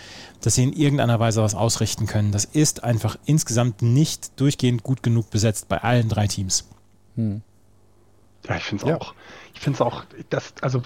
dass 0.41 0.55
sie 0.55 0.63
in 0.63 0.73
irgendeiner 0.73 1.19
Weise 1.19 1.41
was 1.41 1.55
ausrichten 1.55 2.05
können. 2.05 2.31
Das 2.31 2.45
ist 2.45 2.83
einfach 2.83 3.17
insgesamt 3.25 3.81
nicht 3.81 4.39
durchgehend 4.39 4.83
gut 4.83 5.03
genug 5.03 5.29
besetzt 5.29 5.69
bei 5.69 5.77
allen 5.77 6.09
drei 6.09 6.27
Teams. 6.27 6.67
Hm. 7.15 7.41
Ja, 8.47 8.57
ich 8.57 8.63
finde 8.63 8.83
es 8.83 8.89
ja. 8.89 8.97
auch. 8.97 9.13
Ich 9.53 9.61
finde 9.61 9.77
es 9.77 9.81
auch, 9.81 10.03
dass, 10.29 10.53
also 10.61 10.81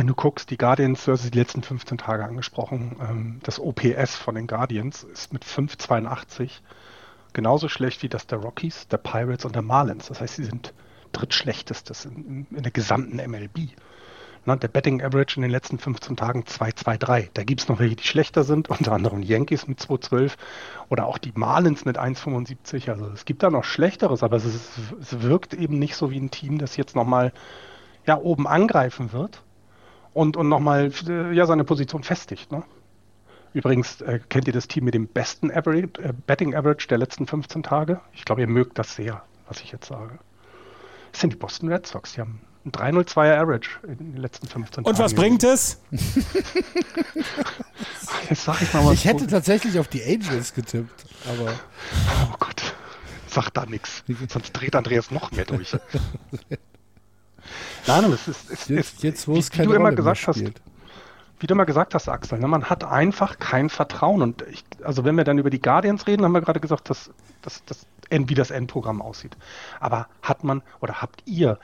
wenn 0.00 0.06
du 0.06 0.14
guckst, 0.14 0.48
die 0.48 0.56
Guardians, 0.56 1.04
du 1.04 1.12
hast 1.12 1.30
die 1.30 1.38
letzten 1.38 1.62
15 1.62 1.98
Tage 1.98 2.24
angesprochen, 2.24 2.96
ähm, 3.06 3.40
das 3.42 3.60
OPS 3.60 4.16
von 4.16 4.34
den 4.34 4.46
Guardians 4.46 5.02
ist 5.02 5.30
mit 5.30 5.44
5,82 5.44 6.62
genauso 7.34 7.68
schlecht 7.68 8.02
wie 8.02 8.08
das 8.08 8.26
der 8.26 8.38
Rockies, 8.38 8.88
der 8.88 8.96
Pirates 8.96 9.44
und 9.44 9.54
der 9.54 9.60
Marlins. 9.60 10.06
Das 10.06 10.22
heißt, 10.22 10.36
sie 10.36 10.44
sind 10.44 10.72
drittschlechtestes 11.12 12.06
in, 12.06 12.46
in 12.50 12.62
der 12.62 12.72
gesamten 12.72 13.16
MLB. 13.16 13.72
Na, 14.46 14.56
der 14.56 14.68
Betting 14.68 15.02
Average 15.02 15.36
in 15.36 15.42
den 15.42 15.50
letzten 15.50 15.78
15 15.78 16.16
Tagen 16.16 16.44
2,23. 16.44 17.28
Da 17.34 17.44
gibt 17.44 17.60
es 17.60 17.68
noch 17.68 17.78
welche, 17.78 17.96
die 17.96 18.04
schlechter 18.04 18.42
sind, 18.42 18.70
unter 18.70 18.92
anderem 18.92 19.20
Yankees 19.20 19.68
mit 19.68 19.80
2,12 19.80 20.32
oder 20.88 21.04
auch 21.04 21.18
die 21.18 21.32
Marlins 21.34 21.84
mit 21.84 21.98
1,75. 21.98 22.88
Also 22.88 23.04
es 23.08 23.26
gibt 23.26 23.42
da 23.42 23.50
noch 23.50 23.64
Schlechteres, 23.64 24.22
aber 24.22 24.38
es, 24.38 24.46
ist, 24.46 24.70
es 24.98 25.20
wirkt 25.20 25.52
eben 25.52 25.78
nicht 25.78 25.94
so 25.94 26.10
wie 26.10 26.18
ein 26.18 26.30
Team, 26.30 26.56
das 26.56 26.78
jetzt 26.78 26.96
nochmal 26.96 27.34
ja, 28.06 28.16
oben 28.16 28.46
angreifen 28.46 29.12
wird 29.12 29.42
und, 30.12 30.36
und 30.36 30.48
nochmal 30.48 30.92
äh, 31.08 31.32
ja, 31.32 31.46
seine 31.46 31.64
Position 31.64 32.02
festigt. 32.02 32.50
Ne? 32.52 32.62
Übrigens, 33.52 34.00
äh, 34.00 34.20
kennt 34.28 34.46
ihr 34.46 34.52
das 34.52 34.68
Team 34.68 34.84
mit 34.84 34.94
dem 34.94 35.08
besten 35.08 35.50
Average, 35.50 36.02
äh, 36.02 36.12
Betting 36.26 36.54
Average 36.54 36.86
der 36.88 36.98
letzten 36.98 37.26
15 37.26 37.62
Tage? 37.62 38.00
Ich 38.12 38.24
glaube, 38.24 38.42
ihr 38.42 38.46
mögt 38.46 38.78
das 38.78 38.94
sehr, 38.94 39.22
was 39.48 39.60
ich 39.60 39.72
jetzt 39.72 39.86
sage. 39.86 40.18
Das 41.12 41.20
sind 41.20 41.32
die 41.32 41.36
Boston 41.36 41.72
Red 41.72 41.86
Sox. 41.86 42.12
Die 42.14 42.20
haben 42.20 42.40
ein 42.64 42.72
302er 42.72 43.38
Average 43.38 43.70
in 43.86 43.96
den 43.96 44.16
letzten 44.16 44.46
15 44.46 44.84
Und 44.84 44.92
Tagen. 44.92 44.96
Und 44.96 45.04
was 45.04 45.14
bringt 45.14 45.42
es? 45.42 45.80
Jetzt 48.28 48.44
sag 48.44 48.60
ich 48.62 48.72
mal 48.72 48.84
was. 48.84 48.92
Ich 48.94 49.06
hätte 49.06 49.26
tatsächlich 49.26 49.78
auf 49.78 49.88
die 49.88 50.04
Angels 50.04 50.54
getippt, 50.54 51.06
aber. 51.26 51.52
Oh 52.30 52.36
Gott. 52.38 52.74
Sag 53.26 53.50
da 53.50 53.66
nichts. 53.66 54.04
Sonst 54.28 54.52
dreht 54.52 54.76
Andreas 54.76 55.10
noch 55.10 55.32
mehr 55.32 55.46
durch. 55.46 55.76
Nein, 57.86 58.04
es 58.12 58.28
ist, 58.28 58.50
es 58.50 58.68
jetzt, 58.68 58.94
ist 58.94 59.02
jetzt, 59.02 59.28
wo 59.28 59.36
es 59.36 59.52
wie, 59.52 59.60
wie 59.60 59.66
du 59.66 59.72
immer 59.72 59.92
gesagt 59.92 60.26
hast, 60.26 60.40
wie 61.40 61.46
du 61.46 61.54
immer 61.54 61.66
gesagt 61.66 61.94
hast, 61.94 62.08
Axel, 62.08 62.38
ne, 62.38 62.48
man 62.48 62.64
hat 62.64 62.84
einfach 62.84 63.38
kein 63.38 63.70
Vertrauen. 63.70 64.22
Und 64.22 64.42
ich, 64.50 64.64
also 64.82 65.04
wenn 65.04 65.16
wir 65.16 65.24
dann 65.24 65.38
über 65.38 65.50
die 65.50 65.60
Guardians 65.60 66.06
reden, 66.06 66.24
haben 66.24 66.32
wir 66.32 66.42
gerade 66.42 66.60
gesagt, 66.60 66.90
dass, 66.90 67.10
dass, 67.42 67.64
dass 67.64 67.86
wie 68.10 68.34
das 68.34 68.50
Endprogramm 68.50 69.00
aussieht. 69.00 69.36
Aber 69.78 70.08
hat 70.22 70.44
man 70.44 70.62
oder 70.80 71.00
habt 71.00 71.22
ihr 71.26 71.58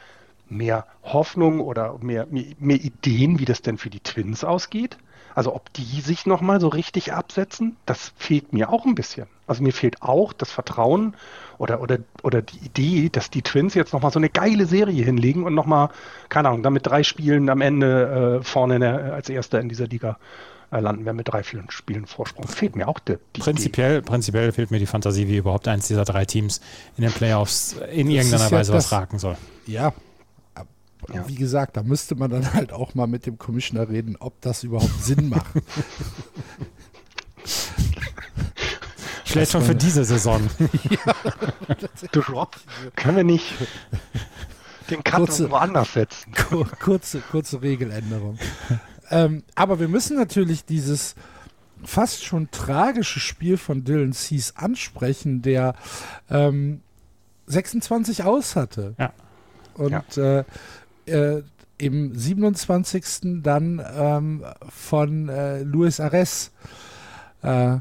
mehr 0.49 0.87
Hoffnung 1.03 1.61
oder 1.61 1.99
mehr, 2.01 2.26
mehr, 2.30 2.45
mehr 2.59 2.76
Ideen, 2.76 3.39
wie 3.39 3.45
das 3.45 3.62
denn 3.62 3.78
für 3.78 3.91
die 3.91 4.01
Twins 4.01 4.45
ausgeht? 4.45 4.97
Also 5.37 5.55
ob 5.55 5.70
die 5.74 6.01
sich 6.01 6.24
nochmal 6.24 6.61
so 6.62 6.68
richtig 6.68 7.12
absetzen, 7.12 7.76
das 7.84 8.14
fehlt 8.16 8.55
mir 8.55 8.70
auch 8.70 8.87
ein 8.87 8.95
bisschen. 8.95 9.26
Also 9.47 9.62
mir 9.62 9.74
fehlt 9.74 10.01
auch 10.01 10.32
das 10.32 10.51
Vertrauen 10.51 11.14
oder, 11.59 11.82
oder, 11.82 11.99
oder 12.22 12.41
die 12.41 12.57
Idee, 12.64 13.11
dass 13.11 13.28
die 13.28 13.43
Twins 13.43 13.74
jetzt 13.74 13.93
nochmal 13.93 14.11
so 14.11 14.18
eine 14.18 14.30
geile 14.30 14.64
Serie 14.64 15.05
hinlegen 15.05 15.45
und 15.45 15.55
nochmal, 15.55 15.91
keine 16.30 16.49
Ahnung, 16.49 16.62
damit 16.62 16.87
drei 16.87 17.03
Spielen 17.03 17.51
am 17.51 17.61
Ende 17.61 18.39
äh, 18.41 18.45
vorne 18.45 18.78
der, 18.78 19.12
als 19.12 19.28
Erster 19.28 19.61
in 19.61 19.68
dieser 19.68 19.87
Liga 19.89 20.16
äh, 20.70 20.80
landen 20.80 21.05
wir 21.05 21.12
mit 21.12 21.28
drei, 21.28 21.43
vier 21.43 21.62
Spielen 21.68 22.07
Vorsprung. 22.07 22.49
Fehlt 22.49 22.74
mir 22.74 22.89
auch 22.89 22.99
die, 22.99 23.16
die 23.37 23.41
prinzipiell, 23.43 23.99
Idee. 23.99 24.07
prinzipiell 24.07 24.53
fehlt 24.53 24.70
mir 24.70 24.78
die 24.78 24.87
Fantasie, 24.87 25.28
wie 25.28 25.37
überhaupt 25.37 25.68
eins 25.68 25.87
dieser 25.87 26.07
drei 26.07 26.24
Teams 26.24 26.62
in 26.97 27.03
den 27.03 27.12
Playoffs 27.12 27.76
in 27.93 28.11
irgendeiner 28.11 28.51
Weise 28.51 28.72
ja 28.72 28.78
was 28.78 28.91
raken 28.91 29.18
soll. 29.18 29.37
Ja, 29.66 29.93
ja. 31.12 31.28
Wie 31.28 31.34
gesagt, 31.34 31.76
da 31.76 31.82
müsste 31.82 32.14
man 32.14 32.30
dann 32.30 32.53
halt 32.55 32.72
auch 32.72 32.94
mal 32.94 33.07
mit 33.07 33.26
dem 33.26 33.38
Commissioner 33.38 33.88
reden, 33.88 34.16
ob 34.18 34.40
das 34.40 34.64
überhaupt 34.64 35.03
Sinn 35.03 35.28
macht. 35.30 35.53
Vielleicht 39.24 39.53
schon 39.53 39.62
für 39.62 39.74
diese 39.74 40.05
Saison. 40.05 40.40
ja, 40.90 41.14
du 42.12 42.20
Rob, 42.20 42.57
können 42.94 43.16
wir 43.16 43.24
nicht 43.24 43.55
den 44.90 45.05
Cut 45.05 45.16
kurze, 45.16 45.51
woanders 45.51 45.92
setzen? 45.92 46.32
Kurze, 46.80 47.20
kurze 47.20 47.61
Regeländerung. 47.61 48.38
ähm, 49.11 49.42
aber 49.55 49.80
wir 49.80 49.88
müssen 49.88 50.16
natürlich 50.16 50.64
dieses 50.64 51.16
fast 51.84 52.24
schon 52.24 52.51
tragische 52.51 53.20
Spiel 53.20 53.57
von 53.59 53.84
Dylan 53.84 54.12
Cease 54.12 54.55
ansprechen, 54.57 55.42
der 55.42 55.74
ähm, 56.30 56.80
26 57.47 58.24
aus 58.24 58.57
hatte. 58.57 58.94
Ja. 58.99 59.12
Und 59.74 60.16
ja. 60.16 60.38
Äh, 60.40 60.44
äh, 61.07 61.42
im 61.78 62.14
27. 62.14 63.42
dann 63.42 63.82
ähm, 63.94 64.44
von 64.68 65.28
äh, 65.28 65.62
Luis 65.62 66.00
Ares 66.00 66.52
äh, 67.42 67.76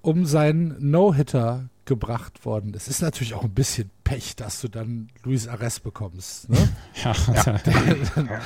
um 0.00 0.26
seinen 0.26 0.76
No-Hitter 0.78 1.68
gebracht 1.84 2.44
worden. 2.44 2.72
Es 2.74 2.88
ist 2.88 3.02
natürlich 3.02 3.34
auch 3.34 3.44
ein 3.44 3.54
bisschen 3.54 3.90
Pech, 4.12 4.36
dass 4.36 4.60
du 4.60 4.68
dann 4.68 5.08
Luis 5.22 5.48
Ares 5.48 5.80
bekommst. 5.80 6.50
Ne? 6.50 6.58
ja, 7.02 7.14
ja. 7.34 7.60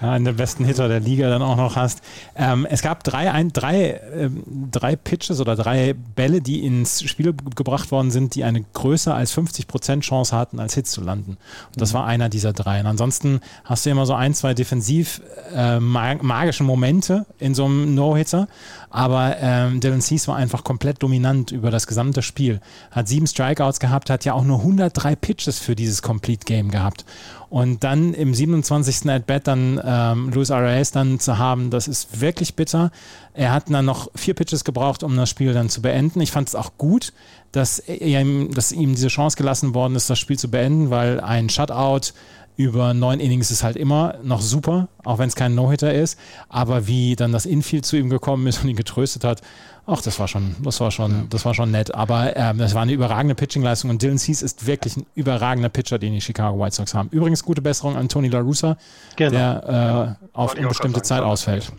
ja, 0.00 0.10
einen 0.10 0.24
der 0.24 0.32
besten 0.32 0.64
Hitter 0.64 0.88
der 0.88 1.00
Liga 1.00 1.28
dann 1.28 1.42
auch 1.42 1.56
noch 1.56 1.76
hast. 1.76 2.00
Ähm, 2.34 2.66
es 2.70 2.80
gab 2.80 3.04
drei, 3.04 3.30
ein, 3.30 3.52
drei, 3.52 4.00
ähm, 4.14 4.42
drei 4.70 4.96
Pitches 4.96 5.38
oder 5.38 5.54
drei 5.54 5.92
Bälle, 5.92 6.40
die 6.40 6.64
ins 6.64 7.02
Spiel 7.02 7.34
gebracht 7.34 7.90
worden 7.90 8.10
sind, 8.10 8.34
die 8.36 8.44
eine 8.44 8.62
größer 8.72 9.14
als 9.14 9.36
50% 9.36 10.00
Chance 10.00 10.34
hatten, 10.34 10.60
als 10.60 10.72
Hits 10.72 10.92
zu 10.92 11.02
landen. 11.02 11.32
Und 11.32 11.80
das 11.80 11.92
mhm. 11.92 11.98
war 11.98 12.06
einer 12.06 12.30
dieser 12.30 12.54
drei. 12.54 12.80
Und 12.80 12.86
ansonsten 12.86 13.40
hast 13.64 13.84
du 13.84 13.90
immer 13.90 14.06
so 14.06 14.14
ein, 14.14 14.32
zwei 14.32 14.54
defensiv 14.54 15.20
äh, 15.54 15.78
magische 15.78 16.64
Momente 16.64 17.26
in 17.38 17.54
so 17.54 17.66
einem 17.66 17.94
No-Hitter. 17.94 18.48
Aber 18.88 19.36
ähm, 19.40 19.80
Dylan 19.80 20.00
Cease 20.00 20.28
war 20.28 20.36
einfach 20.36 20.64
komplett 20.64 21.02
dominant 21.02 21.50
über 21.50 21.70
das 21.70 21.86
gesamte 21.86 22.22
Spiel. 22.22 22.60
Hat 22.90 23.08
sieben 23.08 23.26
Strikeouts 23.26 23.78
gehabt, 23.78 24.08
hat 24.08 24.24
ja 24.24 24.32
auch 24.32 24.44
nur 24.44 24.60
100 24.60 24.85
103 24.86 25.16
Pitches 25.16 25.58
für 25.58 25.74
dieses 25.74 26.02
Complete 26.02 26.44
Game 26.44 26.70
gehabt. 26.70 27.04
Und 27.48 27.84
dann 27.84 28.14
im 28.14 28.34
27. 28.34 29.08
At-Bat 29.08 29.46
dann 29.46 29.80
ähm, 29.84 30.30
Luis 30.30 30.50
Arias 30.50 30.90
dann 30.90 31.20
zu 31.20 31.38
haben, 31.38 31.70
das 31.70 31.88
ist 31.88 32.20
wirklich 32.20 32.54
bitter. 32.54 32.90
Er 33.34 33.52
hat 33.52 33.70
dann 33.70 33.84
noch 33.84 34.10
vier 34.14 34.34
Pitches 34.34 34.64
gebraucht, 34.64 35.02
um 35.02 35.16
das 35.16 35.30
Spiel 35.30 35.52
dann 35.52 35.68
zu 35.68 35.82
beenden. 35.82 36.20
Ich 36.20 36.32
fand 36.32 36.48
es 36.48 36.54
auch 36.54 36.72
gut, 36.78 37.12
dass, 37.52 37.78
er, 37.78 38.24
dass 38.50 38.72
ihm 38.72 38.94
diese 38.94 39.08
Chance 39.08 39.36
gelassen 39.36 39.74
worden 39.74 39.94
ist, 39.96 40.10
das 40.10 40.18
Spiel 40.18 40.38
zu 40.38 40.50
beenden, 40.50 40.90
weil 40.90 41.20
ein 41.20 41.48
Shutout 41.48 42.12
über 42.56 42.94
neun 42.94 43.20
Innings 43.20 43.50
ist 43.50 43.62
halt 43.62 43.76
immer 43.76 44.14
noch 44.22 44.40
super, 44.40 44.88
auch 45.04 45.18
wenn 45.18 45.28
es 45.28 45.36
kein 45.36 45.54
No-Hitter 45.54 45.92
ist. 45.92 46.18
Aber 46.48 46.86
wie 46.86 47.14
dann 47.14 47.32
das 47.32 47.46
Infield 47.46 47.84
zu 47.84 47.96
ihm 47.96 48.08
gekommen 48.08 48.46
ist 48.46 48.62
und 48.62 48.70
ihn 48.70 48.76
getröstet 48.76 49.24
hat, 49.24 49.42
ach, 49.86 50.02
das 50.02 50.18
war 50.18 50.28
schon, 50.28 50.56
das 50.62 50.80
war 50.80 50.90
schon, 50.90 51.28
das 51.30 51.44
war 51.44 51.54
schon 51.54 51.70
nett. 51.70 51.94
Aber 51.94 52.36
ähm, 52.36 52.58
das 52.58 52.74
war 52.74 52.82
eine 52.82 52.92
überragende 52.92 53.34
Pitching-Leistung 53.34 53.90
und 53.90 54.02
Dylan 54.02 54.18
Cease 54.18 54.44
ist 54.44 54.66
wirklich 54.66 54.96
ein 54.96 55.06
überragender 55.14 55.68
Pitcher, 55.68 55.98
den 55.98 56.12
die 56.12 56.20
Chicago 56.20 56.58
White 56.58 56.74
Sox 56.74 56.94
haben. 56.94 57.08
Übrigens 57.10 57.44
gute 57.44 57.62
Besserung 57.62 57.96
an 57.96 58.08
Tony 58.08 58.28
La 58.28 58.40
Russa, 58.40 58.76
genau. 59.16 59.30
der 59.30 60.18
äh, 60.20 60.26
auf 60.36 60.54
unbestimmte 60.54 61.02
Zeit 61.02 61.22
ausfällt. 61.22 61.72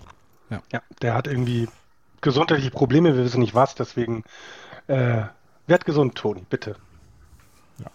Ja. 0.50 0.62
ja, 0.72 0.82
der 1.02 1.14
hat 1.14 1.28
irgendwie 1.28 1.68
gesundheitliche 2.22 2.72
Probleme, 2.72 3.16
wir 3.16 3.26
wissen 3.26 3.42
nicht 3.42 3.54
was, 3.54 3.76
deswegen 3.76 4.24
äh, 4.88 5.24
werd 5.68 5.86
gesund, 5.86 6.16
Tony, 6.16 6.44
bitte. 6.50 6.76
Ja. 7.80 7.92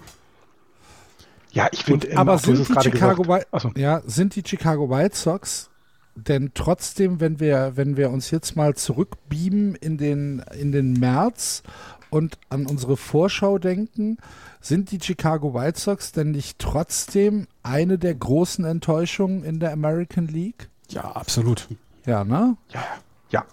Ja, 1.55 1.69
ich 1.71 1.85
finde, 1.85 2.17
aber 2.17 2.39
sind 2.39 2.59
die, 2.59 2.65
Chicago 2.65 3.29
White, 3.29 3.47
ja, 3.77 4.01
sind 4.07 4.37
die 4.37 4.43
Chicago 4.47 4.89
White 4.89 5.15
Sox 5.15 5.69
denn 6.15 6.53
trotzdem, 6.55 7.21
wenn 7.21 7.41
wir, 7.41 7.73
wenn 7.75 7.97
wir 7.97 8.11
uns 8.11 8.31
jetzt 8.31 8.57
mal 8.57 8.75
zurückbeamen 8.75 9.75
in 9.77 9.99
den, 9.99 10.45
in 10.59 10.73
den 10.73 10.93
März 10.95 11.63
und 12.11 12.39
an 12.51 12.67
unsere 12.67 12.97
Vorschau 12.97 13.59
denken, 13.59 14.19
sind 14.61 14.91
die 14.93 15.01
Chicago 15.01 15.55
White 15.55 15.81
Sox 15.81 16.13
denn 16.13 16.31
nicht 16.31 16.59
trotzdem 16.59 17.47
eine 17.63 17.99
der 17.99 18.15
großen 18.15 18.65
Enttäuschungen 18.65 19.43
in 19.45 19.59
der 19.59 19.73
American 19.73 20.29
League? 20.29 20.69
Ja, 20.89 21.03
absolut. 21.03 21.69
Ja, 22.05 22.25
ne? 22.25 22.57
Ja, 22.69 22.85
ja. 23.31 23.45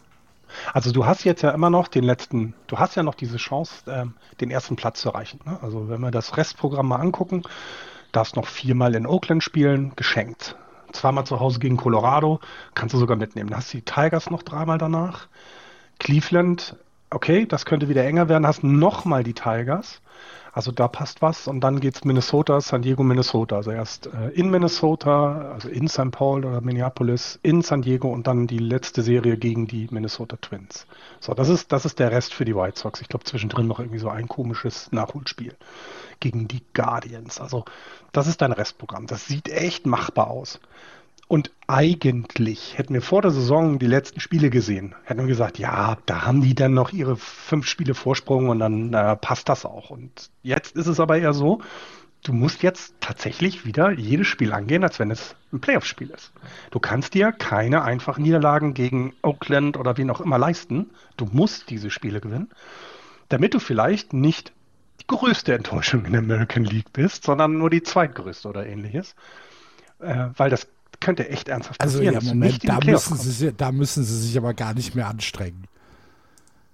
Also 0.73 0.91
du 0.91 1.05
hast 1.05 1.23
jetzt 1.23 1.41
ja 1.41 1.51
immer 1.51 1.69
noch 1.69 1.87
den 1.87 2.03
letzten, 2.03 2.53
du 2.67 2.77
hast 2.77 2.95
ja 2.95 3.03
noch 3.03 3.15
diese 3.15 3.37
Chance, 3.37 3.83
ähm, 3.87 4.13
den 4.41 4.51
ersten 4.51 4.75
Platz 4.75 5.01
zu 5.01 5.09
erreichen. 5.09 5.39
Ne? 5.45 5.57
Also 5.61 5.89
wenn 5.89 6.01
wir 6.01 6.11
das 6.11 6.37
Restprogramm 6.37 6.87
mal 6.87 6.97
angucken, 6.97 7.43
darfst 8.11 8.35
noch 8.35 8.47
viermal 8.47 8.95
in 8.95 9.05
Oakland 9.05 9.43
spielen, 9.43 9.93
geschenkt. 9.95 10.55
Zweimal 10.91 11.25
zu 11.25 11.39
Hause 11.39 11.59
gegen 11.59 11.77
Colorado, 11.77 12.39
kannst 12.75 12.93
du 12.93 12.99
sogar 12.99 13.17
mitnehmen. 13.17 13.49
Dann 13.49 13.59
hast 13.59 13.73
du 13.73 13.77
die 13.77 13.85
Tigers 13.85 14.29
noch 14.29 14.43
dreimal 14.43 14.77
danach. 14.77 15.27
Cleveland, 15.99 16.75
okay, 17.09 17.45
das 17.45 17.65
könnte 17.65 17.89
wieder 17.89 18.05
enger 18.05 18.29
werden. 18.29 18.47
Hast 18.47 18.63
nochmal 18.63 19.23
die 19.23 19.33
Tigers. 19.33 20.01
Also 20.51 20.71
da 20.71 20.87
passt 20.87 21.21
was. 21.21 21.47
Und 21.47 21.61
dann 21.61 21.79
geht's 21.79 22.03
Minnesota, 22.03 22.59
San 22.61 22.81
Diego, 22.81 23.03
Minnesota. 23.03 23.57
Also 23.57 23.71
erst 23.71 24.07
äh, 24.07 24.29
in 24.29 24.49
Minnesota, 24.49 25.51
also 25.53 25.69
in 25.69 25.87
St. 25.87 26.11
Paul 26.11 26.45
oder 26.45 26.61
Minneapolis, 26.61 27.39
in 27.43 27.61
San 27.61 27.81
Diego 27.81 28.09
und 28.09 28.27
dann 28.27 28.47
die 28.47 28.57
letzte 28.57 29.01
Serie 29.01 29.37
gegen 29.37 29.67
die 29.67 29.87
Minnesota 29.91 30.37
Twins. 30.37 30.87
So, 31.19 31.33
das 31.33 31.49
ist, 31.49 31.71
das 31.71 31.85
ist 31.85 31.99
der 31.99 32.11
Rest 32.11 32.33
für 32.33 32.45
die 32.45 32.55
White 32.55 32.79
Sox. 32.79 33.01
Ich 33.01 33.09
glaube, 33.09 33.25
zwischendrin 33.25 33.67
noch 33.67 33.79
irgendwie 33.79 33.99
so 33.99 34.09
ein 34.09 34.27
komisches 34.27 34.91
Nachholspiel 34.91 35.55
gegen 36.19 36.47
die 36.47 36.63
Guardians. 36.73 37.39
Also 37.39 37.65
das 38.11 38.27
ist 38.27 38.41
dein 38.41 38.51
Restprogramm. 38.51 39.07
Das 39.07 39.27
sieht 39.27 39.49
echt 39.49 39.85
machbar 39.85 40.27
aus. 40.27 40.59
Und 41.29 41.51
eigentlich 41.67 42.75
hätten 42.79 42.95
wir 42.95 43.03
vor 43.03 43.21
der 43.21 43.29
Saison 43.29 43.77
die 43.77 43.85
letzten 43.85 44.19
Spiele 44.19 44.49
gesehen, 44.49 44.95
hätten 45.03 45.19
wir 45.19 45.27
gesagt, 45.27 45.59
ja, 45.59 45.99
da 46.07 46.23
haben 46.23 46.41
die 46.41 46.55
dann 46.55 46.73
noch 46.73 46.91
ihre 46.91 47.17
fünf 47.17 47.67
Spiele 47.67 47.93
Vorsprung 47.93 48.49
und 48.49 48.57
dann 48.57 48.95
äh, 48.95 49.15
passt 49.15 49.47
das 49.47 49.63
auch. 49.63 49.91
Und 49.91 50.31
jetzt 50.41 50.75
ist 50.75 50.87
es 50.87 50.99
aber 50.99 51.19
eher 51.19 51.33
so, 51.33 51.61
du 52.23 52.33
musst 52.33 52.63
jetzt 52.63 52.95
tatsächlich 52.99 53.63
wieder 53.63 53.91
jedes 53.91 54.25
Spiel 54.25 54.53
angehen, 54.53 54.83
als 54.83 54.97
wenn 54.97 55.11
es 55.11 55.35
ein 55.53 55.61
Playoff-Spiel 55.61 56.09
ist. 56.09 56.31
Du 56.71 56.79
kannst 56.79 57.13
dir 57.13 57.31
keine 57.31 57.83
einfachen 57.83 58.23
Niederlagen 58.23 58.73
gegen 58.73 59.13
Oakland 59.21 59.77
oder 59.77 59.97
wen 59.97 60.09
auch 60.09 60.21
immer 60.21 60.39
leisten. 60.39 60.89
Du 61.15 61.25
musst 61.31 61.69
diese 61.69 61.91
Spiele 61.91 62.21
gewinnen, 62.21 62.49
damit 63.27 63.53
du 63.53 63.59
vielleicht 63.59 64.13
nicht 64.13 64.51
größte 65.07 65.53
Enttäuschung 65.53 66.05
in 66.05 66.13
der 66.13 66.21
American 66.21 66.63
League 66.63 66.93
bist, 66.93 67.23
sondern 67.23 67.57
nur 67.57 67.69
die 67.69 67.83
zweitgrößte 67.83 68.47
oder 68.47 68.65
ähnliches. 68.65 69.15
Äh, 69.99 70.27
weil 70.35 70.49
das 70.49 70.67
könnte 70.99 71.29
echt 71.29 71.47
ernsthaft 71.47 71.81
also, 71.81 71.97
passieren. 71.97 72.15
Also 72.15 72.27
ja, 72.27 72.33
Moment, 72.33 72.67
da 72.67 72.79
müssen, 72.83 73.17
sie, 73.17 73.53
da 73.53 73.71
müssen 73.71 74.03
sie 74.03 74.19
sich 74.19 74.37
aber 74.37 74.53
gar 74.53 74.73
nicht 74.73 74.95
mehr 74.95 75.07
anstrengen. 75.07 75.65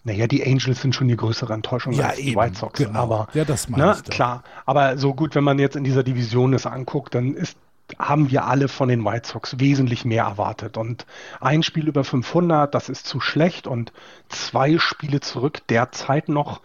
Naja, 0.04 0.28
die 0.28 0.46
Angels 0.46 0.82
sind 0.82 0.94
schon 0.94 1.08
die 1.08 1.18
größere 1.18 1.52
Enttäuschung 1.52 1.94
ja, 1.94 2.10
als 2.10 2.18
die 2.18 2.30
eben, 2.30 2.40
White 2.40 2.56
Sox. 2.56 2.80
Genau. 2.80 3.00
Aber, 3.00 3.28
ja, 3.34 3.44
das 3.44 3.70
meine 3.70 3.88
ne, 3.88 3.98
klar. 4.08 4.44
Aber 4.66 4.98
so 5.00 5.16
gut, 5.16 5.34
wenn 5.34 5.44
man 5.44 5.58
jetzt 5.58 5.76
in 5.76 5.84
dieser 5.84 6.04
Division 6.04 6.54
es 6.54 6.68
anguckt, 6.68 7.16
dann 7.16 7.34
ist, 7.34 7.58
haben 7.98 8.30
wir 8.30 8.46
alle 8.46 8.68
von 8.68 8.88
den 8.88 9.04
White 9.04 9.28
Sox 9.28 9.60
wesentlich 9.60 10.06
mehr 10.06 10.26
erwartet. 10.26 10.78
Und 10.78 11.08
ein 11.42 11.64
Spiel 11.64 11.88
über 11.88 12.04
500, 12.04 12.74
das 12.74 12.88
ist 12.88 13.08
zu 13.08 13.20
schlecht. 13.20 13.66
Und 13.66 13.94
zwei 14.30 14.78
Spiele 14.78 15.22
zurück, 15.22 15.62
derzeit 15.70 16.30
noch 16.30 16.62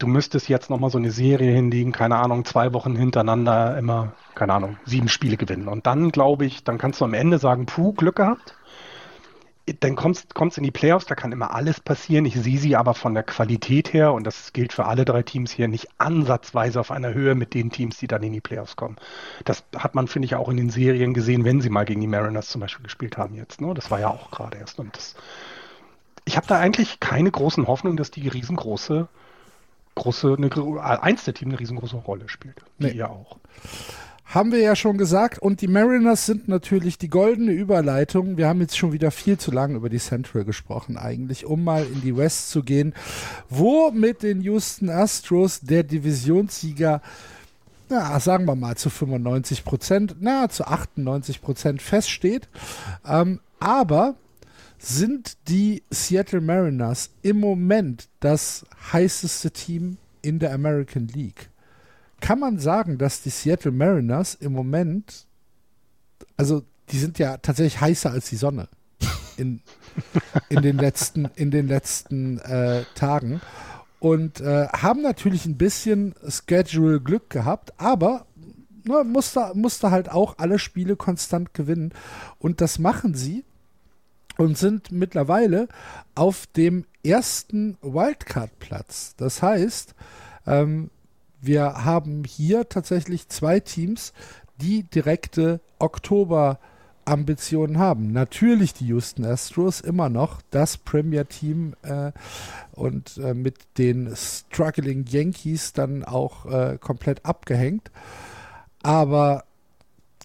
du 0.00 0.06
müsstest 0.06 0.48
jetzt 0.48 0.70
nochmal 0.70 0.90
so 0.90 0.98
eine 0.98 1.12
Serie 1.12 1.52
hinlegen, 1.52 1.92
keine 1.92 2.16
Ahnung, 2.16 2.44
zwei 2.44 2.72
Wochen 2.72 2.96
hintereinander 2.96 3.78
immer, 3.78 4.12
keine 4.34 4.54
Ahnung, 4.54 4.76
sieben 4.84 5.08
Spiele 5.08 5.36
gewinnen. 5.36 5.68
Und 5.68 5.86
dann, 5.86 6.10
glaube 6.10 6.46
ich, 6.46 6.64
dann 6.64 6.78
kannst 6.78 7.00
du 7.00 7.04
am 7.04 7.14
Ende 7.14 7.38
sagen, 7.38 7.66
puh, 7.66 7.92
Glück 7.92 8.16
gehabt. 8.16 8.56
Dann 9.80 9.94
kommst 9.94 10.34
du 10.34 10.60
in 10.60 10.64
die 10.64 10.72
Playoffs, 10.72 11.06
da 11.06 11.14
kann 11.14 11.30
immer 11.30 11.54
alles 11.54 11.78
passieren. 11.78 12.24
Ich 12.24 12.34
sehe 12.34 12.58
sie 12.58 12.74
aber 12.74 12.94
von 12.94 13.14
der 13.14 13.22
Qualität 13.22 13.92
her, 13.92 14.12
und 14.12 14.26
das 14.26 14.52
gilt 14.52 14.72
für 14.72 14.86
alle 14.86 15.04
drei 15.04 15.22
Teams 15.22 15.52
hier, 15.52 15.68
nicht 15.68 15.88
ansatzweise 15.98 16.80
auf 16.80 16.90
einer 16.90 17.14
Höhe 17.14 17.36
mit 17.36 17.54
den 17.54 17.70
Teams, 17.70 17.98
die 17.98 18.08
dann 18.08 18.22
in 18.24 18.32
die 18.32 18.40
Playoffs 18.40 18.74
kommen. 18.74 18.96
Das 19.44 19.62
hat 19.76 19.94
man, 19.94 20.08
finde 20.08 20.26
ich, 20.26 20.34
auch 20.34 20.48
in 20.48 20.56
den 20.56 20.70
Serien 20.70 21.14
gesehen, 21.14 21.44
wenn 21.44 21.60
sie 21.60 21.70
mal 21.70 21.84
gegen 21.84 22.00
die 22.00 22.08
Mariners 22.08 22.48
zum 22.48 22.62
Beispiel 22.62 22.82
gespielt 22.82 23.16
haben 23.16 23.36
jetzt. 23.36 23.60
Ne? 23.60 23.72
Das 23.74 23.92
war 23.92 24.00
ja 24.00 24.08
auch 24.08 24.32
gerade 24.32 24.58
erst. 24.58 24.80
Und 24.80 24.96
das, 24.96 25.14
ich 26.24 26.36
habe 26.36 26.48
da 26.48 26.58
eigentlich 26.58 26.98
keine 26.98 27.30
großen 27.30 27.68
Hoffnungen, 27.68 27.98
dass 27.98 28.10
die 28.10 28.26
riesengroße 28.26 29.08
große, 30.00 30.36
eine, 30.36 31.02
eins 31.02 31.24
der 31.24 31.34
Teams 31.34 31.52
eine 31.52 31.60
riesengroße 31.60 31.96
Rolle 31.96 32.28
spielt. 32.28 32.56
Nee. 32.78 32.90
ihr 32.90 33.10
auch. 33.10 33.38
Haben 34.24 34.52
wir 34.52 34.60
ja 34.60 34.76
schon 34.76 34.96
gesagt. 34.96 35.40
Und 35.40 35.60
die 35.60 35.66
Mariners 35.66 36.24
sind 36.24 36.48
natürlich 36.48 36.98
die 36.98 37.08
goldene 37.08 37.50
Überleitung. 37.50 38.36
Wir 38.36 38.46
haben 38.46 38.60
jetzt 38.60 38.78
schon 38.78 38.92
wieder 38.92 39.10
viel 39.10 39.38
zu 39.38 39.50
lange 39.50 39.74
über 39.74 39.88
die 39.88 39.98
Central 39.98 40.44
gesprochen, 40.44 40.96
eigentlich, 40.96 41.46
um 41.46 41.64
mal 41.64 41.84
in 41.84 42.00
die 42.00 42.16
West 42.16 42.50
zu 42.50 42.62
gehen, 42.62 42.94
wo 43.48 43.90
mit 43.90 44.22
den 44.22 44.40
Houston 44.40 44.88
Astros 44.88 45.60
der 45.60 45.82
Divisionssieger 45.82 47.02
na, 47.90 48.20
sagen 48.20 48.44
wir 48.44 48.54
mal 48.54 48.76
zu 48.76 48.88
95 48.88 49.64
Prozent, 49.64 50.16
na, 50.20 50.48
zu 50.48 50.64
98 50.64 51.42
Prozent 51.42 51.82
feststeht. 51.82 52.48
Ähm, 53.04 53.40
aber 53.58 54.14
sind 54.82 55.36
die 55.48 55.82
Seattle 55.90 56.40
Mariners 56.40 57.10
im 57.20 57.38
Moment 57.38 58.08
das 58.20 58.64
heißeste 58.92 59.50
Team 59.50 59.98
in 60.22 60.38
der 60.38 60.54
American 60.54 61.06
League. 61.06 61.50
Kann 62.20 62.40
man 62.40 62.58
sagen, 62.58 62.96
dass 62.96 63.22
die 63.22 63.30
Seattle 63.30 63.72
Mariners 63.72 64.34
im 64.34 64.52
Moment, 64.52 65.26
also 66.36 66.62
die 66.90 66.98
sind 66.98 67.18
ja 67.18 67.36
tatsächlich 67.36 67.80
heißer 67.80 68.10
als 68.10 68.30
die 68.30 68.36
Sonne 68.36 68.68
in, 69.36 69.60
in 70.48 70.62
den 70.62 70.78
letzten, 70.78 71.26
in 71.34 71.50
den 71.50 71.68
letzten 71.68 72.38
äh, 72.38 72.84
Tagen 72.94 73.42
und 73.98 74.40
äh, 74.40 74.66
haben 74.68 75.02
natürlich 75.02 75.44
ein 75.44 75.58
bisschen 75.58 76.14
Schedule 76.26 77.00
Glück 77.02 77.28
gehabt, 77.28 77.78
aber 77.78 78.26
ne, 78.84 79.04
musste, 79.04 79.52
musste 79.54 79.90
halt 79.90 80.10
auch 80.10 80.38
alle 80.38 80.58
Spiele 80.58 80.96
konstant 80.96 81.52
gewinnen 81.52 81.92
und 82.38 82.62
das 82.62 82.78
machen 82.78 83.14
sie 83.14 83.44
und 84.40 84.56
sind 84.56 84.90
mittlerweile 84.90 85.68
auf 86.14 86.46
dem 86.46 86.86
ersten 87.04 87.76
Wildcard-Platz. 87.82 89.14
Das 89.18 89.42
heißt, 89.42 89.94
ähm, 90.46 90.88
wir 91.42 91.84
haben 91.84 92.24
hier 92.24 92.66
tatsächlich 92.70 93.28
zwei 93.28 93.60
Teams, 93.60 94.14
die 94.56 94.84
direkte 94.84 95.60
Oktober-Ambitionen 95.78 97.78
haben. 97.78 98.12
Natürlich 98.12 98.72
die 98.72 98.86
Houston 98.86 99.26
Astros 99.26 99.82
immer 99.82 100.08
noch 100.08 100.40
das 100.50 100.78
Premier-Team 100.78 101.74
äh, 101.82 102.12
und 102.72 103.18
äh, 103.18 103.34
mit 103.34 103.58
den 103.76 104.10
struggling 104.16 105.04
Yankees 105.06 105.74
dann 105.74 106.02
auch 106.02 106.46
äh, 106.46 106.78
komplett 106.80 107.26
abgehängt. 107.26 107.90
Aber 108.82 109.44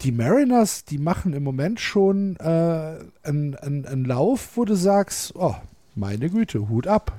die 0.01 0.11
Mariners, 0.11 0.85
die 0.85 0.97
machen 0.97 1.33
im 1.33 1.43
Moment 1.43 1.79
schon 1.79 2.35
äh, 2.37 2.97
einen, 3.23 3.55
einen 3.55 4.05
Lauf, 4.05 4.49
wo 4.55 4.65
du 4.65 4.75
sagst, 4.75 5.33
oh, 5.35 5.55
meine 5.95 6.29
Güte, 6.29 6.69
Hut 6.69 6.87
ab. 6.87 7.13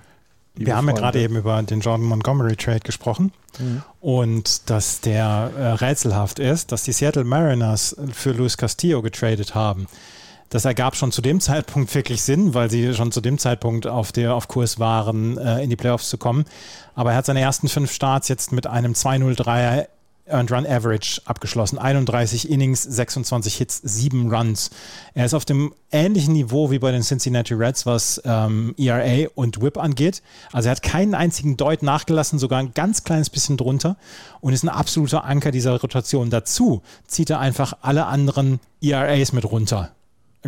Wir 0.54 0.74
haben 0.74 0.86
Freunde. 0.86 1.00
ja 1.00 1.06
gerade 1.06 1.20
eben 1.20 1.36
über 1.36 1.62
den 1.62 1.80
Jordan 1.80 2.06
Montgomery 2.06 2.56
Trade 2.56 2.80
gesprochen 2.80 3.32
mhm. 3.58 3.82
und 4.00 4.70
dass 4.70 5.00
der 5.00 5.50
äh, 5.56 5.62
rätselhaft 5.72 6.38
ist, 6.38 6.72
dass 6.72 6.82
die 6.82 6.92
Seattle 6.92 7.24
Mariners 7.24 7.96
für 8.12 8.32
Luis 8.32 8.56
Castillo 8.56 9.02
getradet 9.02 9.54
haben. 9.54 9.86
Das 10.48 10.64
ergab 10.64 10.96
schon 10.96 11.12
zu 11.12 11.20
dem 11.20 11.40
Zeitpunkt 11.42 11.94
wirklich 11.94 12.22
Sinn, 12.22 12.54
weil 12.54 12.70
sie 12.70 12.94
schon 12.94 13.12
zu 13.12 13.20
dem 13.20 13.38
Zeitpunkt 13.38 13.86
auf, 13.86 14.12
der, 14.12 14.34
auf 14.34 14.48
Kurs 14.48 14.78
waren, 14.78 15.36
äh, 15.36 15.62
in 15.62 15.70
die 15.70 15.76
Playoffs 15.76 16.08
zu 16.08 16.16
kommen. 16.16 16.44
Aber 16.94 17.10
er 17.10 17.18
hat 17.18 17.26
seine 17.26 17.40
ersten 17.40 17.68
fünf 17.68 17.92
Starts 17.92 18.28
jetzt 18.28 18.52
mit 18.52 18.66
einem 18.66 18.92
2-0-3er 18.92 19.88
Earned 20.28 20.52
Run 20.52 20.66
Average 20.66 21.22
abgeschlossen. 21.24 21.78
31 21.78 22.50
Innings, 22.50 22.82
26 22.82 23.56
Hits, 23.56 23.80
7 23.82 24.32
Runs. 24.32 24.70
Er 25.14 25.26
ist 25.26 25.34
auf 25.34 25.44
dem 25.44 25.74
ähnlichen 25.90 26.34
Niveau 26.34 26.70
wie 26.70 26.78
bei 26.78 26.92
den 26.92 27.02
Cincinnati 27.02 27.54
Reds, 27.54 27.86
was 27.86 28.20
ähm, 28.24 28.74
ERA 28.78 29.28
und 29.34 29.62
Whip 29.62 29.78
angeht. 29.78 30.22
Also 30.52 30.68
er 30.68 30.72
hat 30.72 30.82
keinen 30.82 31.14
einzigen 31.14 31.56
Deut 31.56 31.82
nachgelassen, 31.82 32.38
sogar 32.38 32.58
ein 32.58 32.74
ganz 32.74 33.04
kleines 33.04 33.30
bisschen 33.30 33.56
drunter 33.56 33.96
und 34.40 34.52
ist 34.52 34.62
ein 34.62 34.68
absoluter 34.68 35.24
Anker 35.24 35.50
dieser 35.50 35.80
Rotation. 35.80 36.30
Dazu 36.30 36.82
zieht 37.06 37.30
er 37.30 37.40
einfach 37.40 37.74
alle 37.82 38.06
anderen 38.06 38.60
ERAs 38.80 39.32
mit 39.32 39.44
runter. 39.44 39.95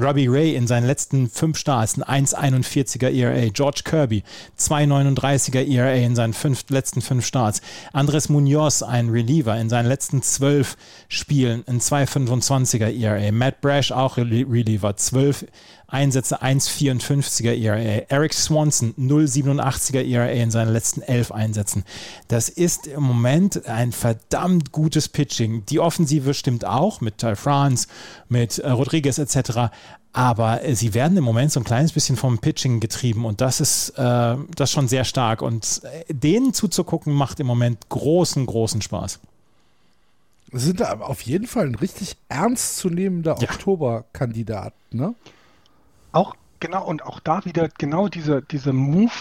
Robbie 0.01 0.29
Ray 0.29 0.55
in 0.55 0.67
seinen 0.67 0.87
letzten 0.87 1.29
fünf 1.29 1.59
Starts 1.59 2.01
ein 2.01 2.27
1,41er 2.27 3.11
ERA. 3.11 3.49
George 3.51 3.81
Kirby 3.85 4.23
2,39er 4.59 5.67
ERA 5.67 5.93
in 5.95 6.15
seinen 6.15 6.33
fünf, 6.33 6.65
letzten 6.69 7.01
fünf 7.01 7.27
Starts. 7.27 7.61
Andres 7.93 8.29
Munoz, 8.29 8.83
ein 8.83 9.09
Reliever, 9.09 9.57
in 9.59 9.69
seinen 9.69 9.87
letzten 9.87 10.23
zwölf 10.23 10.77
Spielen 11.09 11.65
ein 11.67 11.81
2,25er 11.81 12.91
ERA. 12.91 13.33
Matt 13.33 13.61
Brash, 13.61 13.91
auch 13.91 14.17
Reliever, 14.17 14.97
12 14.97 15.47
Einsätze 15.91 16.43
1,54er 16.43 17.55
ERA. 17.55 18.05
Eric 18.09 18.35
Swanson 18.35 18.93
0,87er 18.99 20.05
ERA 20.05 20.27
in 20.27 20.51
seinen 20.51 20.73
letzten 20.73 21.01
elf 21.01 21.33
Einsätzen. 21.33 21.85
Das 22.29 22.51
ist 22.51 22.87
im 22.87 23.03
Moment 23.03 23.67
ein 23.67 23.93
verdammt 23.93 24.71
gutes 24.71 25.09
Pitching. 25.09 25.65
Die 25.65 25.81
Offensive 25.81 26.35
stimmt 26.35 26.67
auch 26.67 27.01
mit 27.01 27.17
Ty 27.17 27.37
France, 27.37 27.89
mit 28.29 28.59
äh, 28.59 28.71
Rodriguez 28.71 29.17
etc. 29.17 29.71
Aber 30.13 30.61
sie 30.73 30.93
werden 30.93 31.17
im 31.17 31.25
Moment 31.25 31.53
so 31.53 31.61
ein 31.61 31.65
kleines 31.65 31.93
bisschen 31.93 32.17
vom 32.17 32.39
Pitching 32.39 32.81
getrieben 32.81 33.25
und 33.25 33.41
das 33.41 33.61
ist 33.61 33.91
äh, 33.91 34.37
das 34.55 34.71
schon 34.71 34.89
sehr 34.89 35.05
stark. 35.05 35.41
Und 35.41 35.81
äh, 35.85 36.13
denen 36.13 36.53
zuzugucken 36.53 37.15
macht 37.15 37.41
im 37.41 37.47
Moment 37.47 37.89
großen, 37.89 38.45
großen 38.45 38.83
Spaß. 38.83 39.21
Sind 40.53 40.81
da 40.81 41.01
auf 41.01 41.23
jeden 41.23 41.47
Fall 41.47 41.67
ein 41.67 41.75
richtig 41.75 42.17
ernstzunehmender 42.29 43.37
ja. 43.41 43.49
Oktoberkandidat, 43.49 44.75
ne? 44.91 45.15
Auch, 46.13 46.35
genau, 46.61 46.85
und 46.85 47.03
auch 47.03 47.21
da 47.21 47.45
wieder 47.45 47.69
genau 47.79 48.09
dieser, 48.09 48.41
dieser 48.41 48.73
Move 48.73 49.13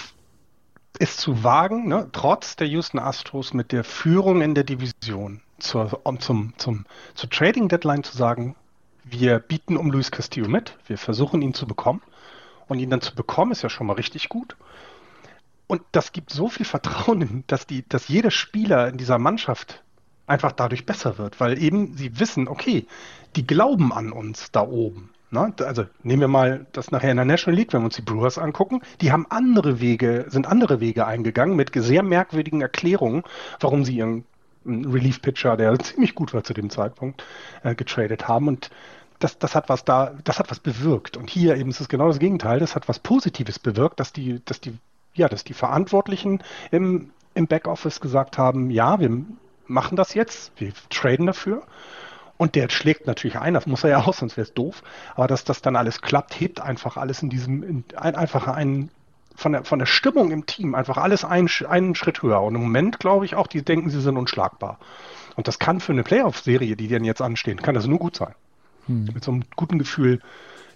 ist 0.99 1.19
zu 1.19 1.43
wagen, 1.43 1.87
ne, 1.87 2.09
trotz 2.11 2.55
der 2.55 2.67
Houston 2.67 2.99
Astros 2.99 3.53
mit 3.53 3.71
der 3.71 3.83
Führung 3.83 4.41
in 4.41 4.55
der 4.55 4.63
Division 4.63 5.41
zur, 5.59 5.99
um, 6.03 6.19
zum, 6.19 6.53
zum, 6.57 6.85
zur 7.13 7.29
Trading 7.29 7.67
Deadline 7.67 8.03
zu 8.03 8.15
sagen, 8.15 8.55
wir 9.03 9.39
bieten 9.39 9.77
um 9.77 9.91
Luis 9.91 10.11
Castillo 10.11 10.47
mit, 10.47 10.77
wir 10.87 10.97
versuchen 10.97 11.41
ihn 11.41 11.53
zu 11.53 11.67
bekommen. 11.67 12.01
Und 12.67 12.79
ihn 12.79 12.89
dann 12.89 12.99
zu 12.99 13.15
bekommen, 13.15 13.53
ist 13.53 13.61
ja 13.61 13.69
schon 13.69 13.87
mal 13.87 13.93
richtig 13.93 14.27
gut. 14.27 14.57
Und 15.67 15.81
das 15.93 16.11
gibt 16.11 16.31
so 16.31 16.49
viel 16.49 16.65
Vertrauen, 16.65 17.43
dass, 17.47 17.65
die, 17.65 17.87
dass 17.87 18.07
jeder 18.09 18.31
Spieler 18.31 18.89
in 18.89 18.97
dieser 18.97 19.19
Mannschaft 19.19 19.83
einfach 20.25 20.51
dadurch 20.51 20.85
besser 20.85 21.17
wird, 21.17 21.39
weil 21.39 21.61
eben 21.61 21.95
sie 21.95 22.19
wissen, 22.19 22.49
okay, 22.49 22.85
die 23.37 23.47
glauben 23.47 23.93
an 23.93 24.11
uns 24.11 24.51
da 24.51 24.61
oben. 24.61 25.09
Ne? 25.29 25.53
Also 25.59 25.85
nehmen 26.03 26.21
wir 26.21 26.27
mal 26.27 26.65
das 26.71 26.91
nachher 26.91 27.11
in 27.11 27.17
der 27.17 27.25
National 27.25 27.57
League, 27.57 27.73
wenn 27.73 27.81
wir 27.81 27.85
uns 27.85 27.95
die 27.95 28.01
Brewers 28.01 28.37
angucken. 28.37 28.81
Die 29.01 29.11
haben 29.11 29.25
andere 29.29 29.81
Wege, 29.81 30.25
sind 30.29 30.47
andere 30.47 30.79
Wege 30.79 31.05
eingegangen 31.05 31.55
mit 31.55 31.71
sehr 31.75 32.03
merkwürdigen 32.03 32.61
Erklärungen, 32.61 33.23
warum 33.59 33.83
sie 33.83 33.97
ihren 33.97 34.25
Relief-Pitcher, 34.65 35.57
der 35.57 35.77
ziemlich 35.79 36.15
gut 36.15 36.33
war 36.33 36.43
zu 36.43 36.53
dem 36.53 36.69
Zeitpunkt, 36.69 37.23
äh, 37.63 37.75
getradet 37.75 38.27
haben. 38.27 38.47
Und 38.47 38.69
das, 39.19 39.37
das 39.37 39.55
hat 39.55 39.69
was 39.69 39.83
da, 39.83 40.13
das 40.23 40.39
hat 40.39 40.49
was 40.49 40.59
bewirkt. 40.59 41.17
Und 41.17 41.29
hier 41.29 41.57
eben 41.57 41.69
ist 41.69 41.81
es 41.81 41.89
genau 41.89 42.07
das 42.07 42.19
Gegenteil. 42.19 42.59
Das 42.59 42.75
hat 42.75 42.87
was 42.87 42.99
Positives 42.99 43.59
bewirkt, 43.59 43.99
dass 43.99 44.13
die, 44.13 44.41
dass 44.45 44.61
die, 44.61 44.77
ja, 45.13 45.27
dass 45.27 45.43
die 45.43 45.53
Verantwortlichen 45.53 46.41
im, 46.71 47.11
im 47.33 47.47
Backoffice 47.47 47.99
gesagt 47.99 48.37
haben, 48.37 48.69
ja, 48.69 48.99
wir 48.99 49.25
machen 49.65 49.97
das 49.97 50.13
jetzt, 50.13 50.51
wir 50.57 50.71
traden 50.89 51.25
dafür. 51.25 51.63
Und 52.37 52.55
der 52.55 52.69
schlägt 52.69 53.07
natürlich 53.07 53.39
ein, 53.39 53.55
das 53.55 53.65
muss 53.65 53.83
er 53.83 53.89
ja 53.89 53.99
auch, 53.99 54.13
sonst 54.13 54.37
wäre 54.37 54.47
es 54.47 54.53
doof. 54.53 54.83
Aber 55.15 55.27
dass 55.27 55.43
das 55.43 55.61
dann 55.61 55.75
alles 55.75 56.01
klappt, 56.01 56.39
hebt 56.39 56.61
einfach 56.61 56.97
alles 56.97 57.23
in 57.23 57.29
diesem, 57.29 57.63
in, 57.63 57.83
ein, 57.95 58.15
einfach 58.15 58.47
ein, 58.47 58.89
von 59.35 59.53
der, 59.53 59.63
von 59.65 59.79
der 59.79 59.85
Stimmung 59.87 60.31
im 60.31 60.45
Team 60.45 60.75
einfach 60.75 60.97
alles 60.97 61.25
einen, 61.25 61.49
einen 61.67 61.95
Schritt 61.95 62.21
höher. 62.21 62.41
Und 62.41 62.55
im 62.55 62.61
Moment 62.61 62.99
glaube 62.99 63.25
ich 63.25 63.35
auch, 63.35 63.47
die 63.47 63.63
denken, 63.63 63.89
sie 63.89 64.01
sind 64.01 64.17
unschlagbar. 64.17 64.79
Und 65.35 65.47
das 65.47 65.59
kann 65.59 65.79
für 65.79 65.91
eine 65.91 66.03
Playoff-Serie, 66.03 66.75
die 66.75 66.87
denn 66.87 67.03
jetzt 67.03 67.21
anstehen, 67.21 67.61
kann 67.61 67.75
das 67.75 67.87
nur 67.87 67.99
gut 67.99 68.15
sein. 68.15 68.33
Hm. 68.85 69.09
Mit 69.13 69.23
so 69.23 69.31
einem 69.31 69.43
guten 69.55 69.79
Gefühl 69.79 70.19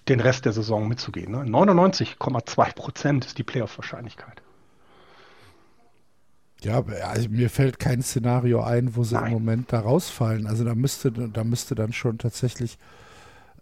den 0.08 0.20
Rest 0.20 0.46
der 0.46 0.54
Saison 0.54 0.88
mitzugehen. 0.88 1.32
Ne? 1.32 1.44
99,2 1.44 2.74
Prozent 2.74 3.26
ist 3.26 3.38
die 3.38 3.44
Playoff-Wahrscheinlichkeit. 3.44 4.41
Ja, 6.64 6.84
also 7.10 7.30
mir 7.30 7.50
fällt 7.50 7.80
kein 7.80 8.04
Szenario 8.04 8.62
ein, 8.62 8.96
wo 8.96 9.04
sie 9.04 9.16
Nein. 9.16 9.28
im 9.28 9.34
Moment 9.34 9.74
da 9.74 9.80
rausfallen. 9.80 10.46
Also 10.46 10.64
da 10.64 10.76
müsste, 10.76 11.12
da 11.12 11.44
müsste 11.44 11.74
dann 11.74 11.92
schon 11.92 12.20
tatsächlich 12.20 12.78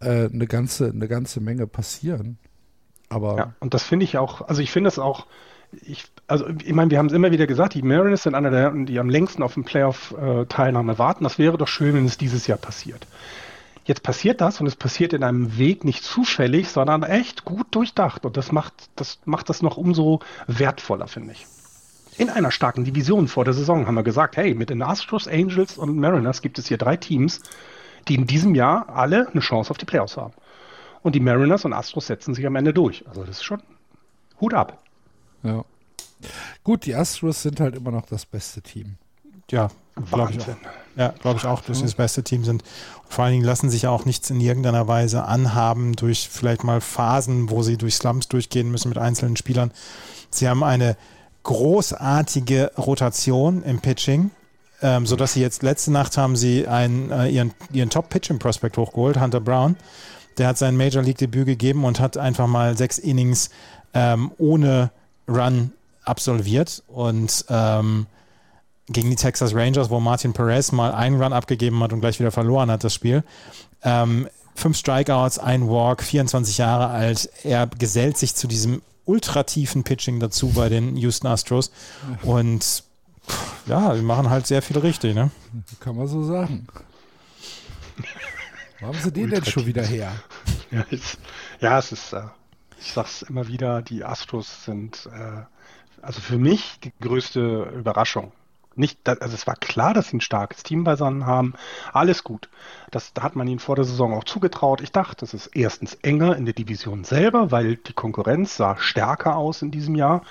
äh, 0.01 0.25
eine 0.25 0.47
ganze, 0.47 0.89
eine 0.89 1.07
ganze 1.07 1.39
Menge 1.39 1.65
passieren. 1.65 2.37
Aber 3.07 3.37
ja, 3.37 3.53
und 3.59 3.73
das 3.73 3.83
finde 3.83 4.03
ich 4.03 4.17
auch, 4.17 4.47
also 4.47 4.61
ich 4.61 4.71
finde 4.71 4.89
es 4.89 4.99
auch, 4.99 5.27
ich, 5.71 6.05
also 6.27 6.47
ich 6.49 6.73
meine, 6.73 6.91
wir 6.91 6.97
haben 6.97 7.05
es 7.05 7.13
immer 7.13 7.31
wieder 7.31 7.47
gesagt, 7.47 7.73
die 7.73 7.81
Mariners 7.81 8.23
sind 8.23 8.35
einer 8.35 8.51
der, 8.51 8.71
die 8.71 8.99
am 8.99 9.09
längsten 9.09 9.43
auf 9.43 9.53
den 9.53 9.63
Playoff-Teilnahme 9.63 10.99
warten. 10.99 11.23
Das 11.23 11.37
wäre 11.37 11.57
doch 11.57 11.67
schön, 11.67 11.95
wenn 11.95 12.05
es 12.05 12.17
dieses 12.17 12.47
Jahr 12.47 12.57
passiert. 12.57 13.07
Jetzt 13.85 14.03
passiert 14.03 14.41
das 14.41 14.59
und 14.59 14.67
es 14.67 14.75
passiert 14.75 15.13
in 15.13 15.23
einem 15.23 15.57
Weg 15.57 15.85
nicht 15.85 16.03
zufällig, 16.03 16.69
sondern 16.69 17.03
echt 17.03 17.45
gut 17.45 17.67
durchdacht. 17.71 18.25
Und 18.25 18.35
das 18.35 18.51
macht 18.51 18.73
das, 18.95 19.19
macht 19.25 19.49
das 19.49 19.61
noch 19.61 19.77
umso 19.77 20.19
wertvoller, 20.47 21.07
finde 21.07 21.31
ich 21.31 21.47
in 22.19 22.29
einer 22.29 22.51
starken 22.51 22.83
Division 22.83 23.29
vor 23.29 23.45
der 23.45 23.53
Saison 23.53 23.87
haben 23.87 23.95
wir 23.95 24.03
gesagt, 24.03 24.35
hey, 24.35 24.53
mit 24.53 24.69
den 24.69 24.81
Astros, 24.81 25.27
Angels 25.27 25.77
und 25.77 25.97
Mariners 25.97 26.41
gibt 26.41 26.59
es 26.59 26.67
hier 26.67 26.77
drei 26.77 26.97
Teams, 26.97 27.41
die 28.09 28.15
in 28.15 28.27
diesem 28.27 28.55
Jahr 28.55 28.89
alle 28.89 29.29
eine 29.29 29.39
Chance 29.39 29.71
auf 29.71 29.77
die 29.77 29.85
Playoffs 29.85 30.17
haben. 30.17 30.33
Und 31.01 31.15
die 31.15 31.21
Mariners 31.21 31.63
und 31.63 31.71
Astros 31.71 32.07
setzen 32.07 32.33
sich 32.33 32.45
am 32.45 32.57
Ende 32.57 32.73
durch. 32.73 33.07
Also 33.07 33.23
das 33.23 33.37
ist 33.37 33.43
schon 33.43 33.63
Hut 34.41 34.53
ab. 34.53 34.83
Ja. 35.43 35.63
Gut, 36.65 36.85
die 36.85 36.93
Astros 36.93 37.41
sind 37.41 37.61
halt 37.61 37.75
immer 37.75 37.91
noch 37.91 38.05
das 38.05 38.25
beste 38.25 38.61
Team. 38.61 38.97
Ja, 39.49 39.69
glaube 40.11 40.33
ich, 40.33 40.45
ja, 40.97 41.13
glaub 41.21 41.37
ich 41.37 41.45
auch, 41.45 41.61
dass 41.61 41.77
sie 41.77 41.85
das 41.85 41.95
beste 41.95 42.21
Team 42.21 42.43
sind. 42.43 42.63
Und 43.03 43.13
vor 43.13 43.23
allen 43.23 43.33
Dingen 43.33 43.45
lassen 43.45 43.69
sich 43.69 43.83
ja 43.83 43.91
auch 43.91 44.03
nichts 44.03 44.29
in 44.29 44.41
irgendeiner 44.41 44.89
Weise 44.89 45.23
anhaben 45.23 45.95
durch 45.95 46.27
vielleicht 46.29 46.65
mal 46.65 46.81
Phasen, 46.81 47.49
wo 47.49 47.63
sie 47.63 47.77
durch 47.77 47.95
Slums 47.95 48.27
durchgehen 48.27 48.69
müssen 48.69 48.89
mit 48.89 48.97
einzelnen 48.97 49.37
Spielern. 49.37 49.71
Sie 50.29 50.49
haben 50.49 50.63
eine 50.63 50.97
großartige 51.43 52.71
Rotation 52.77 53.63
im 53.63 53.79
Pitching, 53.79 54.31
ähm, 54.81 55.05
sodass 55.05 55.33
sie 55.33 55.41
jetzt 55.41 55.63
letzte 55.63 55.91
Nacht 55.91 56.17
haben 56.17 56.35
sie 56.35 56.67
einen, 56.67 57.11
äh, 57.11 57.27
ihren, 57.27 57.53
ihren 57.71 57.89
Top-Pitching-Prospect 57.89 58.77
hochgeholt, 58.77 59.19
Hunter 59.19 59.41
Brown. 59.41 59.75
Der 60.37 60.47
hat 60.47 60.57
sein 60.57 60.77
Major 60.77 61.03
League-Debüt 61.03 61.45
gegeben 61.45 61.83
und 61.83 61.99
hat 61.99 62.17
einfach 62.17 62.47
mal 62.47 62.77
sechs 62.77 62.97
Innings 62.97 63.49
ähm, 63.93 64.31
ohne 64.37 64.91
Run 65.27 65.71
absolviert 66.03 66.83
und 66.87 67.45
ähm, 67.49 68.07
gegen 68.87 69.09
die 69.09 69.15
Texas 69.15 69.53
Rangers, 69.53 69.89
wo 69.89 69.99
Martin 69.99 70.33
Perez 70.33 70.71
mal 70.71 70.91
einen 70.93 71.21
Run 71.21 71.33
abgegeben 71.33 71.81
hat 71.83 71.93
und 71.93 72.01
gleich 72.01 72.19
wieder 72.19 72.31
verloren 72.31 72.71
hat, 72.71 72.83
das 72.83 72.93
Spiel. 72.93 73.23
Ähm, 73.83 74.27
fünf 74.55 74.77
Strikeouts, 74.77 75.39
ein 75.39 75.69
Walk, 75.69 76.03
24 76.03 76.57
Jahre 76.57 76.87
alt. 76.87 77.29
Er 77.43 77.67
gesellt 77.67 78.17
sich 78.17 78.35
zu 78.35 78.47
diesem 78.47 78.81
ultratiefen 79.09 79.83
Pitching 79.83 80.19
dazu 80.19 80.49
bei 80.49 80.69
den 80.69 80.95
Houston 80.95 81.27
Astros. 81.27 81.71
Und 82.21 82.83
ja, 83.65 83.93
die 83.95 84.01
machen 84.01 84.29
halt 84.29 84.47
sehr 84.47 84.61
viel 84.61 84.77
richtig, 84.77 85.15
ne? 85.15 85.31
Kann 85.79 85.95
man 85.95 86.07
so 86.07 86.23
sagen. 86.23 86.67
Wo 88.79 88.87
haben 88.87 88.99
sie 89.03 89.11
den 89.11 89.29
denn 89.29 89.43
schon 89.45 89.65
wieder 89.65 89.83
her? 89.83 90.13
Ja, 90.71 90.85
es, 90.91 91.17
ja, 91.59 91.79
es 91.79 91.91
ist. 91.91 92.13
Äh 92.13 92.23
Ich 92.79 92.93
sag's 92.93 93.23
immer 93.23 93.47
wieder, 93.47 93.81
die 93.81 94.05
Astros 94.05 94.63
sind 94.65 95.09
äh, 95.11 95.43
also 96.01 96.21
für 96.21 96.37
mich 96.37 96.79
die 96.83 96.93
größte 97.01 97.73
Überraschung. 97.77 98.31
Nicht, 98.75 99.07
also 99.07 99.33
es 99.33 99.47
war 99.47 99.55
klar, 99.55 99.93
dass 99.93 100.09
sie 100.09 100.17
ein 100.17 100.21
starkes 100.21 100.63
Team 100.63 100.83
beisammen 100.83 101.25
haben. 101.25 101.53
Alles 101.91 102.23
gut. 102.23 102.49
Das 102.91 103.11
hat 103.19 103.35
man 103.35 103.47
ihnen 103.47 103.59
vor 103.59 103.75
der 103.75 103.85
Saison 103.85 104.13
auch 104.13 104.23
zugetraut. 104.23 104.81
Ich 104.81 104.91
dachte, 104.91 105.25
es 105.25 105.33
ist 105.33 105.47
erstens 105.47 105.95
enger 105.95 106.37
in 106.37 106.45
der 106.45 106.53
Division 106.53 107.03
selber, 107.03 107.51
weil 107.51 107.75
die 107.75 107.93
Konkurrenz 107.93 108.55
sah 108.55 108.77
stärker 108.77 109.35
aus 109.35 109.61
in 109.61 109.71
diesem 109.71 109.95
Jahr. 109.95 110.21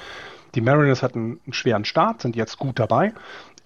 Die 0.55 0.61
Mariners 0.61 1.03
hatten 1.03 1.41
einen 1.45 1.53
schweren 1.53 1.85
Start, 1.85 2.23
sind 2.23 2.37
jetzt 2.37 2.59
gut 2.59 2.79
dabei. 2.79 3.13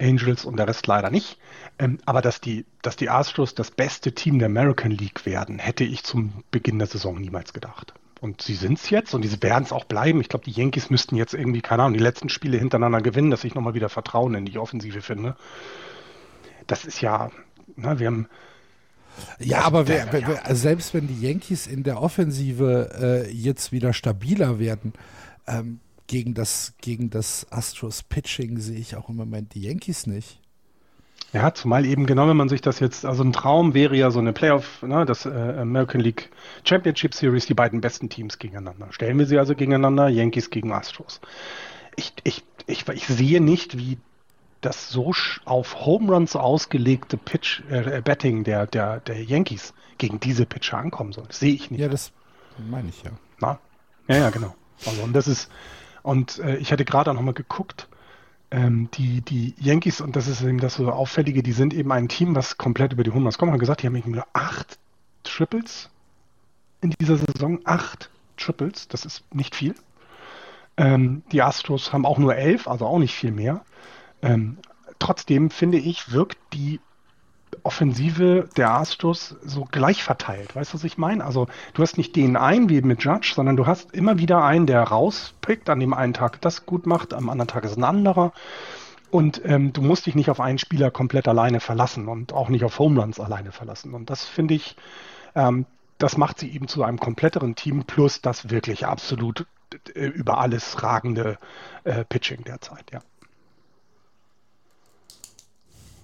Angels 0.01 0.43
und 0.43 0.57
der 0.57 0.67
Rest 0.67 0.85
leider 0.87 1.09
nicht. 1.09 1.37
Ähm, 1.79 1.99
aber 2.05 2.21
dass 2.21 2.41
die, 2.41 2.65
dass 2.81 2.95
die 2.95 3.09
Astros 3.09 3.55
das 3.55 3.71
beste 3.71 4.13
Team 4.13 4.39
der 4.39 4.47
American 4.47 4.91
League 4.91 5.25
werden, 5.25 5.59
hätte 5.59 5.83
ich 5.83 6.03
zum 6.03 6.43
Beginn 6.51 6.79
der 6.79 6.87
Saison 6.87 7.19
niemals 7.19 7.53
gedacht. 7.53 7.93
Und 8.23 8.41
sie 8.41 8.55
sind 8.55 8.79
es 8.79 8.89
jetzt 8.89 9.13
und 9.13 9.21
sie 9.23 9.43
werden 9.43 9.65
es 9.65 9.73
auch 9.73 9.83
bleiben. 9.83 10.21
Ich 10.21 10.29
glaube, 10.29 10.45
die 10.45 10.51
Yankees 10.51 10.89
müssten 10.89 11.17
jetzt 11.17 11.33
irgendwie, 11.33 11.59
keine 11.59 11.83
Ahnung, 11.83 11.97
die 11.97 12.03
letzten 12.03 12.29
Spiele 12.29 12.57
hintereinander 12.57 13.01
gewinnen, 13.01 13.31
dass 13.31 13.43
ich 13.43 13.53
nochmal 13.53 13.73
wieder 13.73 13.89
Vertrauen 13.89 14.33
in 14.33 14.45
die 14.45 14.57
Offensive 14.59 15.01
finde. 15.01 15.35
Das 16.65 16.85
ist 16.85 17.01
ja, 17.01 17.31
na, 17.75 17.99
wir 17.99 18.07
haben. 18.07 18.29
Ja, 19.39 19.63
aber 19.63 19.89
wer, 19.89 20.07
wer, 20.13 20.55
selbst 20.55 20.93
wenn 20.93 21.09
die 21.09 21.19
Yankees 21.19 21.67
in 21.67 21.83
der 21.83 22.01
Offensive 22.01 23.25
äh, 23.27 23.29
jetzt 23.29 23.73
wieder 23.73 23.91
stabiler 23.91 24.57
werden, 24.57 24.93
ähm, 25.45 25.81
gegen 26.07 26.33
das, 26.33 26.75
gegen 26.79 27.09
das 27.09 27.45
Astros 27.51 28.03
Pitching 28.03 28.57
sehe 28.57 28.79
ich 28.79 28.95
auch 28.95 29.09
im 29.09 29.17
Moment 29.17 29.53
die 29.53 29.63
Yankees 29.63 30.07
nicht. 30.07 30.39
Ja, 31.31 31.53
zumal 31.53 31.85
eben 31.85 32.05
genau, 32.05 32.27
wenn 32.27 32.37
man 32.37 32.49
sich 32.49 32.61
das 32.61 32.79
jetzt, 32.79 33.05
also 33.05 33.23
ein 33.23 33.33
Traum 33.33 33.73
wäre 33.73 33.95
ja 33.95 34.11
so 34.11 34.19
eine 34.19 34.33
Playoff, 34.33 34.83
ne, 34.83 35.05
das 35.05 35.25
äh, 35.25 35.29
American 35.29 35.99
League 35.99 36.29
Championship 36.63 37.15
Series, 37.15 37.47
die 37.47 37.55
beiden 37.55 37.81
besten 37.81 38.09
Teams 38.09 38.37
gegeneinander. 38.37 38.87
Stellen 38.91 39.17
wir 39.17 39.25
sie 39.25 39.39
also 39.39 39.55
gegeneinander, 39.55 40.09
Yankees 40.09 40.51
gegen 40.51 40.71
Astros. 40.71 41.21
Ich, 41.95 42.13
ich, 42.23 42.43
ich, 42.67 42.87
ich 42.87 43.07
sehe 43.07 43.41
nicht, 43.41 43.77
wie 43.77 43.97
das 44.61 44.89
so 44.89 45.11
auf 45.45 45.85
Home 45.85 46.13
Runs 46.13 46.35
ausgelegte 46.35 47.17
Pitch, 47.17 47.61
äh, 47.69 48.01
Betting 48.01 48.43
der, 48.43 48.67
der, 48.67 48.99
der 48.99 49.23
Yankees 49.23 49.73
gegen 49.97 50.19
diese 50.19 50.45
Pitcher 50.45 50.77
ankommen 50.77 51.13
soll. 51.13 51.25
Das 51.27 51.39
sehe 51.39 51.53
ich 51.53 51.71
nicht. 51.71 51.81
Ja, 51.81 51.89
das 51.89 52.11
meine 52.69 52.89
ich 52.89 53.03
ja. 53.03 53.11
Na? 53.39 53.59
Ja, 54.07 54.17
ja, 54.17 54.29
genau. 54.29 54.55
Also, 54.85 55.01
und 55.01 55.13
das 55.13 55.27
ist, 55.27 55.49
und 56.01 56.39
äh, 56.39 56.57
ich 56.57 56.71
hatte 56.71 56.85
gerade 56.85 57.11
auch 57.11 57.15
nochmal 57.15 57.33
geguckt, 57.33 57.87
ähm, 58.53 58.87
die, 58.93 59.21
die 59.21 59.55
Yankees, 59.59 59.99
und 59.99 60.15
das 60.15 60.27
ist 60.27 60.43
eben 60.43 60.59
das 60.59 60.75
so 60.75 60.91
Auffällige, 60.91 61.41
die 61.41 61.53
sind 61.53 61.73
eben 61.73 61.91
ein 61.91 62.07
Team, 62.07 62.35
was 62.35 62.59
komplett 62.59 62.93
über 62.93 63.03
die 63.03 63.09
Home 63.09 63.23
Runs 63.23 63.39
kommt. 63.39 63.51
Haben 63.51 63.57
gesagt, 63.57 63.81
die 63.81 63.87
haben 63.87 63.95
irgendwie 63.95 64.17
nur 64.17 64.27
acht 64.33 64.77
Triples 65.23 65.89
in 66.81 66.91
dieser 66.91 67.17
Saison. 67.17 67.59
Acht 67.63 68.11
Triples, 68.37 68.87
das 68.87 69.05
ist 69.05 69.23
nicht 69.33 69.55
viel. 69.55 69.73
Ähm, 70.77 71.23
die 71.31 71.41
Astros 71.41 71.93
haben 71.93 72.05
auch 72.05 72.19
nur 72.19 72.35
elf, 72.35 72.67
also 72.67 72.85
auch 72.85 72.99
nicht 72.99 73.15
viel 73.15 73.31
mehr. 73.31 73.65
Ähm, 74.21 74.59
trotzdem 74.99 75.49
finde 75.49 75.79
ich, 75.79 76.11
wirkt 76.11 76.37
die 76.53 76.79
Offensive 77.63 78.49
der 78.57 78.71
Astros 78.71 79.35
so 79.43 79.67
gleich 79.69 80.03
verteilt. 80.03 80.55
Weißt 80.55 80.73
du, 80.73 80.77
was 80.77 80.83
ich 80.83 80.97
meine? 80.97 81.23
Also 81.23 81.47
du 81.73 81.81
hast 81.81 81.97
nicht 81.97 82.15
den 82.15 82.35
einen 82.35 82.69
wie 82.69 82.81
mit 82.81 83.03
Judge, 83.03 83.33
sondern 83.35 83.55
du 83.55 83.67
hast 83.67 83.93
immer 83.93 84.17
wieder 84.17 84.43
einen, 84.43 84.65
der 84.65 84.83
rauspickt, 84.83 85.69
an 85.69 85.79
dem 85.79 85.93
einen 85.93 86.13
Tag 86.13 86.41
das 86.41 86.65
gut 86.65 86.85
macht, 86.85 87.13
am 87.13 87.29
anderen 87.29 87.47
Tag 87.47 87.65
ist 87.65 87.77
ein 87.77 87.83
anderer. 87.83 88.33
Und 89.11 89.41
ähm, 89.45 89.73
du 89.73 89.81
musst 89.81 90.07
dich 90.07 90.15
nicht 90.15 90.29
auf 90.31 90.39
einen 90.39 90.57
Spieler 90.57 90.89
komplett 90.89 91.27
alleine 91.27 91.59
verlassen 91.59 92.07
und 92.07 92.33
auch 92.33 92.49
nicht 92.49 92.63
auf 92.63 92.79
Home 92.79 92.99
Runs 92.99 93.19
alleine 93.19 93.51
verlassen. 93.51 93.93
Und 93.93 94.09
das 94.09 94.25
finde 94.25 94.55
ich, 94.55 94.75
ähm, 95.35 95.65
das 95.99 96.17
macht 96.17 96.39
sie 96.39 96.49
eben 96.49 96.67
zu 96.67 96.83
einem 96.83 96.99
kompletteren 96.99 97.55
Team 97.55 97.83
plus 97.85 98.21
das 98.21 98.49
wirklich 98.49 98.87
absolut 98.87 99.45
äh, 99.93 100.07
über 100.07 100.39
alles 100.39 100.81
ragende 100.81 101.37
äh, 101.83 102.03
Pitching 102.05 102.43
derzeit, 102.43 102.91
ja. 102.91 103.01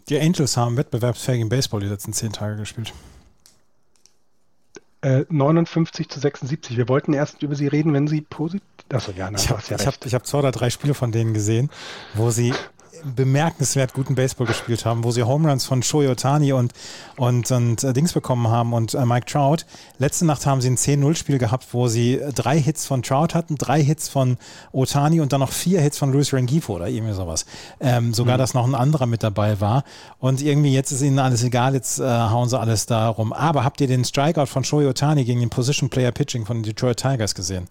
Die 0.10 0.20
Angels 0.20 0.58
haben 0.58 0.76
wettbewerbsfähigen 0.76 1.50
Baseball 1.50 1.82
die 1.82 1.88
letzten 1.88 2.14
zehn 2.14 2.34
Tage 2.34 2.56
gespielt. 2.56 2.94
Äh, 5.02 5.26
59 5.30 6.10
zu 6.10 6.20
76. 6.20 6.76
Wir 6.76 6.90
wollten 6.90 7.14
erst 7.14 7.42
über 7.44 7.56
sie 7.56 7.68
reden, 7.68 7.94
wenn 7.94 8.08
sie 8.08 8.22
positiv. 8.22 8.68
Achso, 8.92 9.12
ja, 9.12 9.30
nein, 9.30 9.40
ich 9.42 9.50
habe 9.50 9.62
ja 9.70 9.78
hab, 9.78 9.96
hab 9.96 10.28
zwei 10.28 10.40
oder 10.40 10.52
drei 10.52 10.70
Spiele 10.72 10.94
von 10.94 11.12
denen 11.12 11.34
gesehen, 11.34 11.70
wo 12.16 12.32
sie 12.32 12.54
bemerkenswert 13.04 13.94
guten 13.94 14.16
Baseball 14.16 14.48
gespielt 14.48 14.86
haben, 14.86 15.04
wo 15.04 15.12
sie 15.12 15.24
Home 15.24 15.50
Runs 15.50 15.66
von 15.66 15.84
Shohei 15.84 16.10
Otani 16.10 16.54
und, 16.54 16.74
und, 17.18 17.52
und 17.52 17.84
äh, 17.84 17.94
Dings 17.94 18.14
bekommen 18.14 18.48
haben 18.48 18.74
und 18.74 18.94
äh, 18.94 19.06
Mike 19.06 19.26
Trout. 19.26 19.66
Letzte 19.98 20.26
Nacht 20.26 20.46
haben 20.46 20.62
sie 20.62 20.70
ein 20.70 20.78
10-0-Spiel 20.78 21.38
gehabt, 21.38 21.68
wo 21.72 21.88
sie 21.88 22.22
drei 22.36 22.60
Hits 22.60 22.86
von 22.86 23.04
Trout 23.04 23.34
hatten, 23.34 23.56
drei 23.56 23.84
Hits 23.84 24.10
von 24.10 24.38
Otani 24.72 25.22
und 25.22 25.34
dann 25.34 25.40
noch 25.40 25.52
vier 25.52 25.82
Hits 25.82 25.98
von 25.98 26.12
Luis 26.12 26.34
Rengifo 26.34 26.76
oder 26.76 26.88
irgendwie 26.88 27.14
sowas. 27.14 27.46
Ähm, 27.80 28.14
sogar, 28.14 28.36
mhm. 28.36 28.40
dass 28.40 28.54
noch 28.54 28.66
ein 28.66 28.76
anderer 28.76 29.06
mit 29.06 29.24
dabei 29.24 29.60
war. 29.60 29.84
Und 30.20 30.42
irgendwie 30.42 30.74
jetzt 30.74 30.92
ist 30.92 31.02
ihnen 31.02 31.20
alles 31.20 31.44
egal, 31.44 31.74
jetzt 31.74 32.00
äh, 32.00 32.04
hauen 32.04 32.50
sie 32.50 32.60
alles 32.60 32.86
da 32.86 33.10
rum. 33.10 33.34
Aber 33.34 33.64
habt 33.64 33.82
ihr 33.82 33.88
den 33.88 34.06
Strikeout 34.06 34.48
von 34.48 34.64
Shohei 34.64 34.88
Otani 34.88 35.24
gegen 35.24 35.40
den 35.40 35.50
Position 35.50 35.90
Player 35.90 36.12
Pitching 36.12 36.46
von 36.46 36.58
den 36.58 36.64
Detroit 36.64 36.98
Tigers 36.98 37.36
gesehen? 37.36 37.68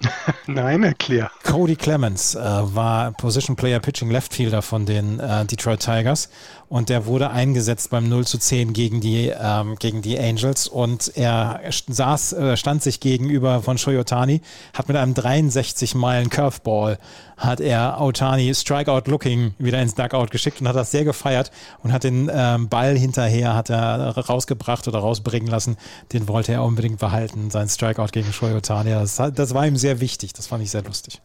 Nein, 0.46 0.82
erklär. 0.82 1.30
Cody 1.42 1.76
Clemens 1.76 2.34
äh, 2.34 2.40
war 2.40 3.12
Position 3.12 3.56
Player 3.56 3.80
Pitching 3.80 4.10
Left 4.10 4.32
Fielder 4.32 4.62
von 4.62 4.86
den 4.86 5.20
äh, 5.20 5.44
Detroit 5.44 5.80
Tigers 5.80 6.28
und 6.68 6.88
der 6.88 7.06
wurde 7.06 7.30
eingesetzt 7.30 7.90
beim 7.90 8.08
0 8.08 8.26
zu 8.26 8.38
10 8.38 8.72
gegen 8.72 9.00
die, 9.00 9.32
ähm, 9.38 9.76
gegen 9.76 10.02
die 10.02 10.18
Angels 10.18 10.68
und 10.68 11.12
er 11.16 11.60
saß, 11.88 12.32
äh, 12.34 12.56
stand 12.56 12.82
sich 12.82 13.00
gegenüber 13.00 13.62
von 13.62 13.78
Shoyotani, 13.78 14.40
hat 14.74 14.88
mit 14.88 14.96
einem 14.96 15.14
63 15.14 15.94
Meilen 15.94 16.30
Curveball 16.30 16.98
hat 17.36 17.60
er 17.60 18.00
Otani 18.00 18.54
Strikeout 18.54 19.02
Looking 19.06 19.54
wieder 19.58 19.80
ins 19.82 19.94
Dugout 19.94 20.26
geschickt 20.30 20.60
und 20.60 20.68
hat 20.68 20.76
das 20.76 20.90
sehr 20.90 21.04
gefeiert 21.04 21.50
und 21.82 21.92
hat 21.92 22.04
den 22.04 22.30
ähm, 22.32 22.68
Ball 22.68 22.96
hinterher 22.96 23.54
hat 23.54 23.70
er 23.70 24.16
rausgebracht 24.16 24.88
oder 24.88 25.00
rausbringen 25.00 25.48
lassen. 25.48 25.76
Den 26.12 26.28
wollte 26.28 26.52
er 26.52 26.64
unbedingt 26.64 26.98
behalten, 26.98 27.50
sein 27.50 27.68
Strikeout 27.68 28.08
gegen 28.12 28.32
Shoyotani. 28.32 28.90
Das, 28.90 29.16
das 29.16 29.54
war 29.54 29.66
ihm 29.66 29.76
sehr 29.76 30.00
wichtig. 30.00 30.32
Das 30.32 30.46
fand 30.46 30.62
ich 30.62 30.70
sehr 30.70 30.82
lustig. 30.82 31.20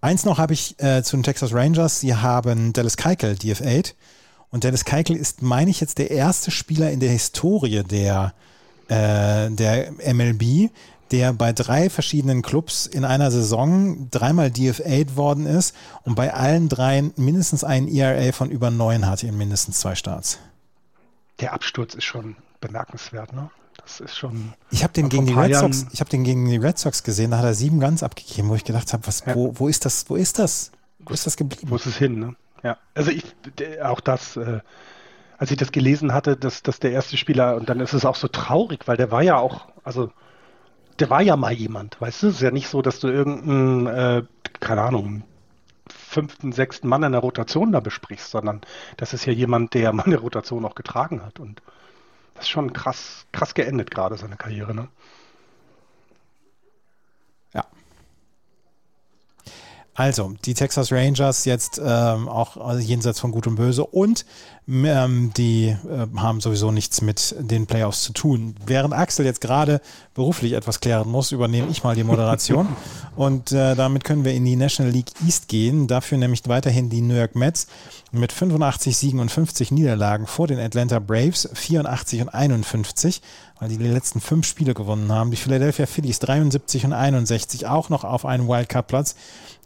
Eins 0.00 0.24
noch 0.24 0.38
habe 0.38 0.54
ich 0.54 0.80
äh, 0.80 1.02
zu 1.02 1.16
den 1.16 1.22
Texas 1.22 1.52
Rangers. 1.52 2.00
Sie 2.00 2.14
haben 2.14 2.72
Dallas 2.72 2.96
Keuchel, 2.96 3.34
DF8. 3.34 3.92
Und 4.50 4.64
Dallas 4.64 4.84
Keuchel 4.84 5.14
ist, 5.14 5.42
meine 5.42 5.70
ich, 5.70 5.80
jetzt 5.80 5.98
der 5.98 6.10
erste 6.10 6.50
Spieler 6.50 6.90
in 6.90 7.00
der 7.00 7.10
Historie 7.10 7.82
der, 7.84 8.32
äh, 8.88 9.50
der 9.50 9.92
MLB, 10.12 10.70
der 11.10 11.32
bei 11.32 11.52
drei 11.52 11.90
verschiedenen 11.90 12.42
Clubs 12.42 12.86
in 12.86 13.04
einer 13.04 13.30
Saison 13.30 14.08
dreimal 14.10 14.48
DF8 14.48 15.16
worden 15.16 15.46
ist 15.46 15.74
und 16.02 16.14
bei 16.14 16.32
allen 16.32 16.68
dreien 16.68 17.12
mindestens 17.16 17.64
einen 17.64 17.88
ERA 17.88 18.32
von 18.32 18.50
über 18.50 18.70
neun 18.70 19.06
hatte 19.06 19.26
in 19.26 19.36
mindestens 19.36 19.80
zwei 19.80 19.94
Starts. 19.94 20.38
Der 21.40 21.52
Absturz 21.52 21.94
ist 21.94 22.04
schon 22.04 22.36
bemerkenswert, 22.60 23.32
ne? 23.32 23.50
Das 23.82 24.00
ist 24.00 24.16
schon. 24.16 24.52
Ich 24.70 24.82
habe 24.82 24.92
den 24.92 25.08
gegen 25.08 25.26
die 25.26 25.32
Red 25.32 25.56
Sox, 25.56 25.86
ich 25.92 26.00
habe 26.00 26.10
den 26.10 26.22
gegen 26.22 26.44
die 26.46 26.58
Red 26.58 26.78
Sox 26.78 27.02
gesehen, 27.02 27.30
da 27.30 27.38
hat 27.38 27.44
er 27.44 27.54
sieben 27.54 27.80
Guns 27.80 28.02
abgegeben, 28.02 28.48
wo 28.48 28.54
ich 28.54 28.64
gedacht 28.64 28.92
habe, 28.92 29.06
was, 29.06 29.24
ja. 29.24 29.34
wo, 29.34 29.58
wo 29.58 29.68
ist 29.68 29.84
das, 29.84 30.08
wo 30.08 30.16
ist 30.16 30.38
das? 30.38 30.70
Wo 30.98 31.14
ist 31.14 31.26
das 31.26 31.36
geblieben? 31.36 31.70
Wo 31.70 31.76
ist 31.76 31.86
es 31.86 31.96
hin, 31.96 32.18
ne? 32.18 32.36
Ja. 32.62 32.76
Also 32.94 33.10
ich, 33.10 33.24
auch 33.82 34.00
das, 34.00 34.36
äh, 34.36 34.60
als 35.38 35.50
ich 35.50 35.56
das 35.56 35.72
gelesen 35.72 36.12
hatte, 36.12 36.36
dass, 36.36 36.62
dass 36.62 36.78
der 36.78 36.92
erste 36.92 37.16
Spieler, 37.16 37.56
und 37.56 37.70
dann 37.70 37.80
ist 37.80 37.94
es 37.94 38.04
auch 38.04 38.16
so 38.16 38.28
traurig, 38.28 38.86
weil 38.86 38.98
der 38.98 39.10
war 39.10 39.22
ja 39.22 39.38
auch, 39.38 39.68
also 39.82 40.10
der 41.00 41.10
war 41.10 41.22
ja 41.22 41.36
mal 41.36 41.52
jemand, 41.52 42.00
weißt 42.00 42.22
du? 42.22 42.28
Es 42.28 42.36
ist 42.36 42.42
ja 42.42 42.50
nicht 42.50 42.68
so, 42.68 42.82
dass 42.82 43.00
du 43.00 43.08
irgendeinen, 43.08 43.86
äh, 43.86 44.22
keine 44.60 44.82
Ahnung, 44.82 45.22
fünften, 45.88 46.52
sechsten 46.52 46.88
Mann 46.88 47.02
in 47.02 47.12
der 47.12 47.20
Rotation 47.20 47.72
da 47.72 47.80
besprichst, 47.80 48.30
sondern 48.30 48.60
das 48.96 49.14
ist 49.14 49.24
ja 49.26 49.32
jemand, 49.32 49.74
der 49.74 49.92
mal 49.92 50.04
eine 50.04 50.18
Rotation 50.18 50.64
auch 50.64 50.74
getragen 50.74 51.22
hat. 51.24 51.40
Und 51.40 51.62
das 52.34 52.44
ist 52.44 52.50
schon 52.50 52.72
krass, 52.72 53.26
krass 53.32 53.54
geendet 53.54 53.90
gerade, 53.90 54.16
seine 54.16 54.36
Karriere, 54.36 54.74
ne? 54.74 54.88
Ja. 57.54 57.64
Also, 59.94 60.34
die 60.44 60.54
Texas 60.54 60.92
Rangers 60.92 61.44
jetzt 61.44 61.80
ähm, 61.82 62.28
auch 62.28 62.56
also 62.56 62.80
jenseits 62.80 63.20
von 63.20 63.32
Gut 63.32 63.46
und 63.46 63.56
Böse 63.56 63.84
und 63.84 64.24
ähm, 64.70 65.32
die 65.36 65.68
äh, 65.68 65.76
haben 66.16 66.40
sowieso 66.40 66.70
nichts 66.70 67.00
mit 67.02 67.34
den 67.38 67.66
Playoffs 67.66 68.02
zu 68.02 68.12
tun. 68.12 68.54
Während 68.64 68.94
Axel 68.94 69.24
jetzt 69.24 69.40
gerade 69.40 69.80
beruflich 70.14 70.52
etwas 70.52 70.80
klären 70.80 71.08
muss, 71.08 71.32
übernehme 71.32 71.68
ich 71.70 71.82
mal 71.82 71.94
die 71.94 72.04
Moderation 72.04 72.68
und 73.16 73.52
äh, 73.52 73.74
damit 73.74 74.04
können 74.04 74.24
wir 74.24 74.32
in 74.32 74.44
die 74.44 74.56
National 74.56 74.92
League 74.92 75.12
East 75.26 75.48
gehen. 75.48 75.86
Dafür 75.86 76.18
nämlich 76.18 76.42
weiterhin 76.46 76.90
die 76.90 77.00
New 77.00 77.14
York 77.14 77.34
Mets 77.34 77.66
mit 78.12 78.32
85 78.32 78.96
Siegen 78.96 79.20
und 79.20 79.30
50 79.30 79.70
Niederlagen 79.70 80.26
vor 80.26 80.46
den 80.46 80.58
Atlanta 80.58 80.98
Braves 80.98 81.48
84 81.52 82.22
und 82.22 82.28
51, 82.28 83.22
weil 83.58 83.68
die 83.68 83.76
die 83.76 83.86
letzten 83.86 84.20
fünf 84.20 84.46
Spiele 84.46 84.74
gewonnen 84.74 85.12
haben. 85.12 85.30
Die 85.30 85.36
Philadelphia 85.36 85.86
Phillies 85.86 86.18
73 86.18 86.84
und 86.86 86.92
61 86.92 87.66
auch 87.66 87.88
noch 87.88 88.04
auf 88.04 88.24
einen 88.24 88.48
Wildcard-Platz. 88.48 89.14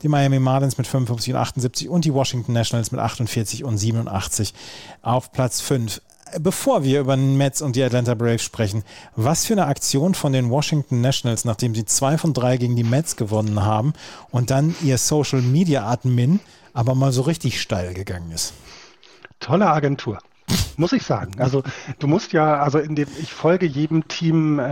Die 0.03 0.09
Miami 0.09 0.39
Marlins 0.39 0.77
mit 0.77 0.87
55 0.87 1.33
und 1.33 1.41
78 1.41 1.89
und 1.89 2.05
die 2.05 2.13
Washington 2.13 2.53
Nationals 2.53 2.93
mit 2.93 3.01
48 3.01 3.65
und 3.65 3.79
87 3.79 4.53
auf 5.05 5.33
Platz 5.33 5.61
5. 5.61 6.01
bevor 6.41 6.83
wir 6.83 7.01
über 7.01 7.15
den 7.15 7.37
Mets 7.37 7.63
und 7.63 7.77
die 7.77 7.83
Atlanta 7.83 8.15
Braves 8.15 8.43
sprechen, 8.43 8.83
was 9.15 9.45
für 9.47 9.53
eine 9.53 9.67
Aktion 9.67 10.15
von 10.15 10.33
den 10.33 10.51
Washington 10.51 11.01
Nationals, 11.01 11.45
nachdem 11.45 11.75
sie 11.75 11.85
zwei 11.85 12.19
von 12.19 12.33
drei 12.33 12.57
gegen 12.57 12.75
die 12.75 12.83
Mets 12.83 13.17
gewonnen 13.17 13.65
haben 13.65 13.93
und 14.31 14.51
dann 14.51 14.75
ihr 14.83 14.99
Social 14.99 15.43
Media 15.43 15.87
Admin 15.87 16.41
aber 16.73 16.95
mal 16.95 17.13
so 17.13 17.23
richtig 17.23 17.61
steil 17.61 17.95
gegangen 17.95 18.33
ist. 18.33 18.53
Tolle 19.39 19.71
Agentur. 19.71 20.19
Muss 20.77 20.93
ich 20.93 21.05
sagen. 21.05 21.33
Also 21.39 21.63
du 21.99 22.07
musst 22.07 22.33
ja, 22.33 22.61
also 22.61 22.79
in 22.79 22.97
dem, 22.97 23.09
ich 23.21 23.33
folge 23.33 23.67
jedem 23.67 24.09
Team 24.09 24.59
äh, 24.59 24.63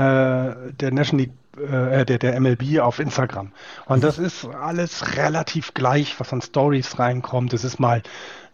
der 0.73 0.93
National 0.93 1.27
League 1.27 1.33
äh, 1.57 2.05
der, 2.05 2.19
der 2.19 2.41
MLB 2.41 2.81
auf 2.81 2.99
Instagram. 2.99 3.53
Und 3.87 4.03
das 4.03 4.19
ist 4.19 4.47
alles 4.47 5.17
relativ 5.17 5.75
gleich, 5.75 6.19
was 6.19 6.33
an 6.33 6.41
Stories 6.41 6.99
reinkommt. 6.99 7.53
Es 7.53 7.63
ist 7.63 7.79
mal 7.79 8.03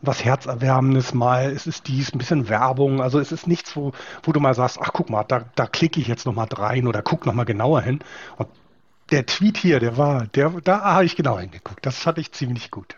was 0.01 0.25
Herzerwärmendes, 0.25 1.15
mal 1.15 1.51
es 1.51 1.67
ist 1.67 1.89
dies, 1.89 2.13
ein 2.13 2.19
bisschen 2.19 2.49
Werbung. 2.49 3.03
Also 3.03 3.19
es 3.19 3.33
ist 3.33 3.47
nichts, 3.47 3.77
wo, 3.77 3.93
wo 4.23 4.33
du 4.33 4.41
mal 4.41 4.55
sagst, 4.55 4.79
ach 4.81 4.93
guck 4.93 5.11
mal, 5.11 5.25
da, 5.25 5.45
da 5.55 5.67
klicke 5.67 6.01
ich 6.01 6.07
jetzt 6.09 6.27
nochmal 6.27 6.49
rein 6.53 6.87
oder 6.87 7.03
guck 7.03 7.27
nochmal 7.27 7.45
genauer 7.47 7.83
hin. 7.83 8.01
Und 8.37 8.49
der 9.11 9.27
Tweet 9.27 9.57
hier, 9.57 9.81
der 9.81 9.97
war, 9.97 10.27
der, 10.29 10.51
da 10.63 10.83
habe 10.83 11.05
ich 11.05 11.17
genau 11.17 11.39
hingeguckt. 11.39 11.85
Das 11.87 11.99
fand 11.99 12.19
ich 12.19 12.33
ziemlich 12.33 12.71
gut. 12.71 12.98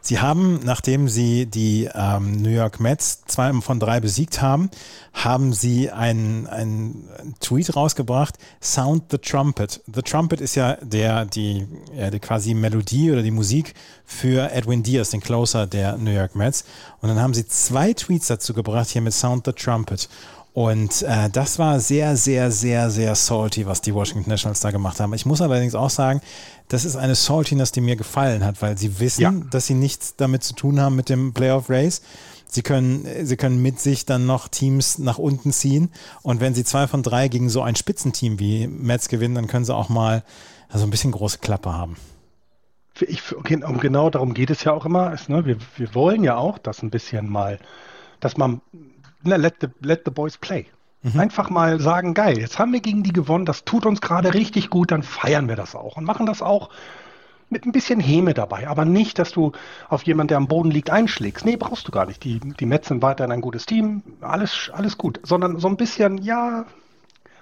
Sie 0.00 0.20
haben, 0.20 0.60
nachdem 0.64 1.08
Sie 1.08 1.46
die 1.46 1.88
ähm, 1.92 2.40
New 2.42 2.50
York 2.50 2.80
Mets 2.80 3.22
zwei 3.26 3.52
von 3.60 3.80
drei 3.80 4.00
besiegt 4.00 4.40
haben, 4.40 4.70
haben 5.12 5.52
Sie 5.52 5.90
einen, 5.90 6.46
einen 6.46 7.08
Tweet 7.40 7.74
rausgebracht, 7.74 8.36
Sound 8.62 9.04
the 9.10 9.18
Trumpet. 9.18 9.80
The 9.92 10.02
Trumpet 10.02 10.40
ist 10.40 10.54
ja 10.54 10.76
der, 10.82 11.24
die, 11.24 11.66
ja, 11.96 12.10
die 12.10 12.20
quasi 12.20 12.54
Melodie 12.54 13.10
oder 13.10 13.22
die 13.22 13.30
Musik 13.30 13.74
für 14.04 14.50
Edwin 14.52 14.82
Diaz, 14.82 15.10
den 15.10 15.20
Closer 15.20 15.66
der 15.66 15.96
New 15.96 16.12
York 16.12 16.36
Mets. 16.36 16.64
Und 17.00 17.08
dann 17.08 17.20
haben 17.20 17.34
Sie 17.34 17.46
zwei 17.46 17.92
Tweets 17.92 18.28
dazu 18.28 18.54
gebracht, 18.54 18.88
hier 18.88 19.02
mit 19.02 19.12
Sound 19.12 19.46
the 19.46 19.52
Trumpet. 19.52 20.08
Und 20.56 21.02
äh, 21.02 21.28
das 21.28 21.58
war 21.58 21.80
sehr, 21.80 22.16
sehr, 22.16 22.50
sehr, 22.50 22.88
sehr 22.88 23.14
salty, 23.14 23.66
was 23.66 23.82
die 23.82 23.92
Washington 23.92 24.30
Nationals 24.30 24.60
da 24.60 24.70
gemacht 24.70 25.00
haben. 25.00 25.12
Ich 25.12 25.26
muss 25.26 25.42
allerdings 25.42 25.74
auch 25.74 25.90
sagen, 25.90 26.22
das 26.68 26.86
ist 26.86 26.96
eine 26.96 27.14
Saltiness, 27.14 27.72
die 27.72 27.82
mir 27.82 27.94
gefallen 27.94 28.42
hat, 28.42 28.62
weil 28.62 28.78
sie 28.78 28.98
wissen, 28.98 29.20
ja. 29.20 29.34
dass 29.50 29.66
sie 29.66 29.74
nichts 29.74 30.16
damit 30.16 30.44
zu 30.44 30.54
tun 30.54 30.80
haben 30.80 30.96
mit 30.96 31.10
dem 31.10 31.34
Playoff 31.34 31.68
Race. 31.68 32.00
Sie 32.46 32.62
können, 32.62 33.06
sie 33.26 33.36
können 33.36 33.60
mit 33.60 33.80
sich 33.80 34.06
dann 34.06 34.24
noch 34.24 34.48
Teams 34.48 34.98
nach 34.98 35.18
unten 35.18 35.52
ziehen. 35.52 35.90
Und 36.22 36.40
wenn 36.40 36.54
sie 36.54 36.64
zwei 36.64 36.86
von 36.86 37.02
drei 37.02 37.28
gegen 37.28 37.50
so 37.50 37.60
ein 37.60 37.76
Spitzenteam 37.76 38.38
wie 38.38 38.66
Mets 38.66 39.10
gewinnen, 39.10 39.34
dann 39.34 39.48
können 39.48 39.66
sie 39.66 39.74
auch 39.74 39.90
mal 39.90 40.24
also 40.70 40.86
ein 40.86 40.90
bisschen 40.90 41.12
große 41.12 41.36
Klappe 41.36 41.74
haben. 41.74 41.98
Ich, 42.98 43.20
und 43.36 43.80
genau 43.82 44.08
darum 44.08 44.32
geht 44.32 44.48
es 44.48 44.64
ja 44.64 44.72
auch 44.72 44.86
immer. 44.86 45.12
Ist, 45.12 45.28
ne, 45.28 45.44
wir, 45.44 45.58
wir 45.76 45.94
wollen 45.94 46.24
ja 46.24 46.38
auch, 46.38 46.56
dass 46.56 46.82
ein 46.82 46.88
bisschen 46.88 47.28
mal, 47.28 47.58
dass 48.20 48.38
man 48.38 48.62
na, 49.22 49.36
let, 49.36 49.56
the, 49.60 49.68
let 49.80 50.02
the 50.04 50.10
boys 50.10 50.36
play. 50.36 50.66
Mhm. 51.02 51.20
Einfach 51.20 51.50
mal 51.50 51.80
sagen, 51.80 52.14
geil, 52.14 52.38
jetzt 52.38 52.58
haben 52.58 52.72
wir 52.72 52.80
gegen 52.80 53.02
die 53.02 53.12
gewonnen, 53.12 53.44
das 53.44 53.64
tut 53.64 53.86
uns 53.86 54.00
gerade 54.00 54.34
richtig 54.34 54.70
gut, 54.70 54.90
dann 54.90 55.02
feiern 55.02 55.48
wir 55.48 55.56
das 55.56 55.74
auch 55.74 55.96
und 55.96 56.04
machen 56.04 56.26
das 56.26 56.42
auch 56.42 56.70
mit 57.48 57.64
ein 57.64 57.72
bisschen 57.72 58.00
Häme 58.00 58.34
dabei, 58.34 58.66
aber 58.66 58.84
nicht, 58.84 59.18
dass 59.18 59.30
du 59.30 59.52
auf 59.88 60.02
jemanden, 60.02 60.28
der 60.28 60.36
am 60.38 60.48
Boden 60.48 60.70
liegt, 60.70 60.90
einschlägst. 60.90 61.44
Nee, 61.44 61.56
brauchst 61.56 61.86
du 61.86 61.92
gar 61.92 62.06
nicht. 62.06 62.24
Die, 62.24 62.40
die 62.40 62.66
Mets 62.66 62.88
sind 62.88 63.02
weiterhin 63.02 63.30
ein 63.30 63.40
gutes 63.40 63.66
Team, 63.66 64.02
alles, 64.20 64.70
alles 64.72 64.98
gut. 64.98 65.20
Sondern 65.22 65.58
so 65.60 65.68
ein 65.68 65.76
bisschen, 65.76 66.18
ja, 66.18 66.66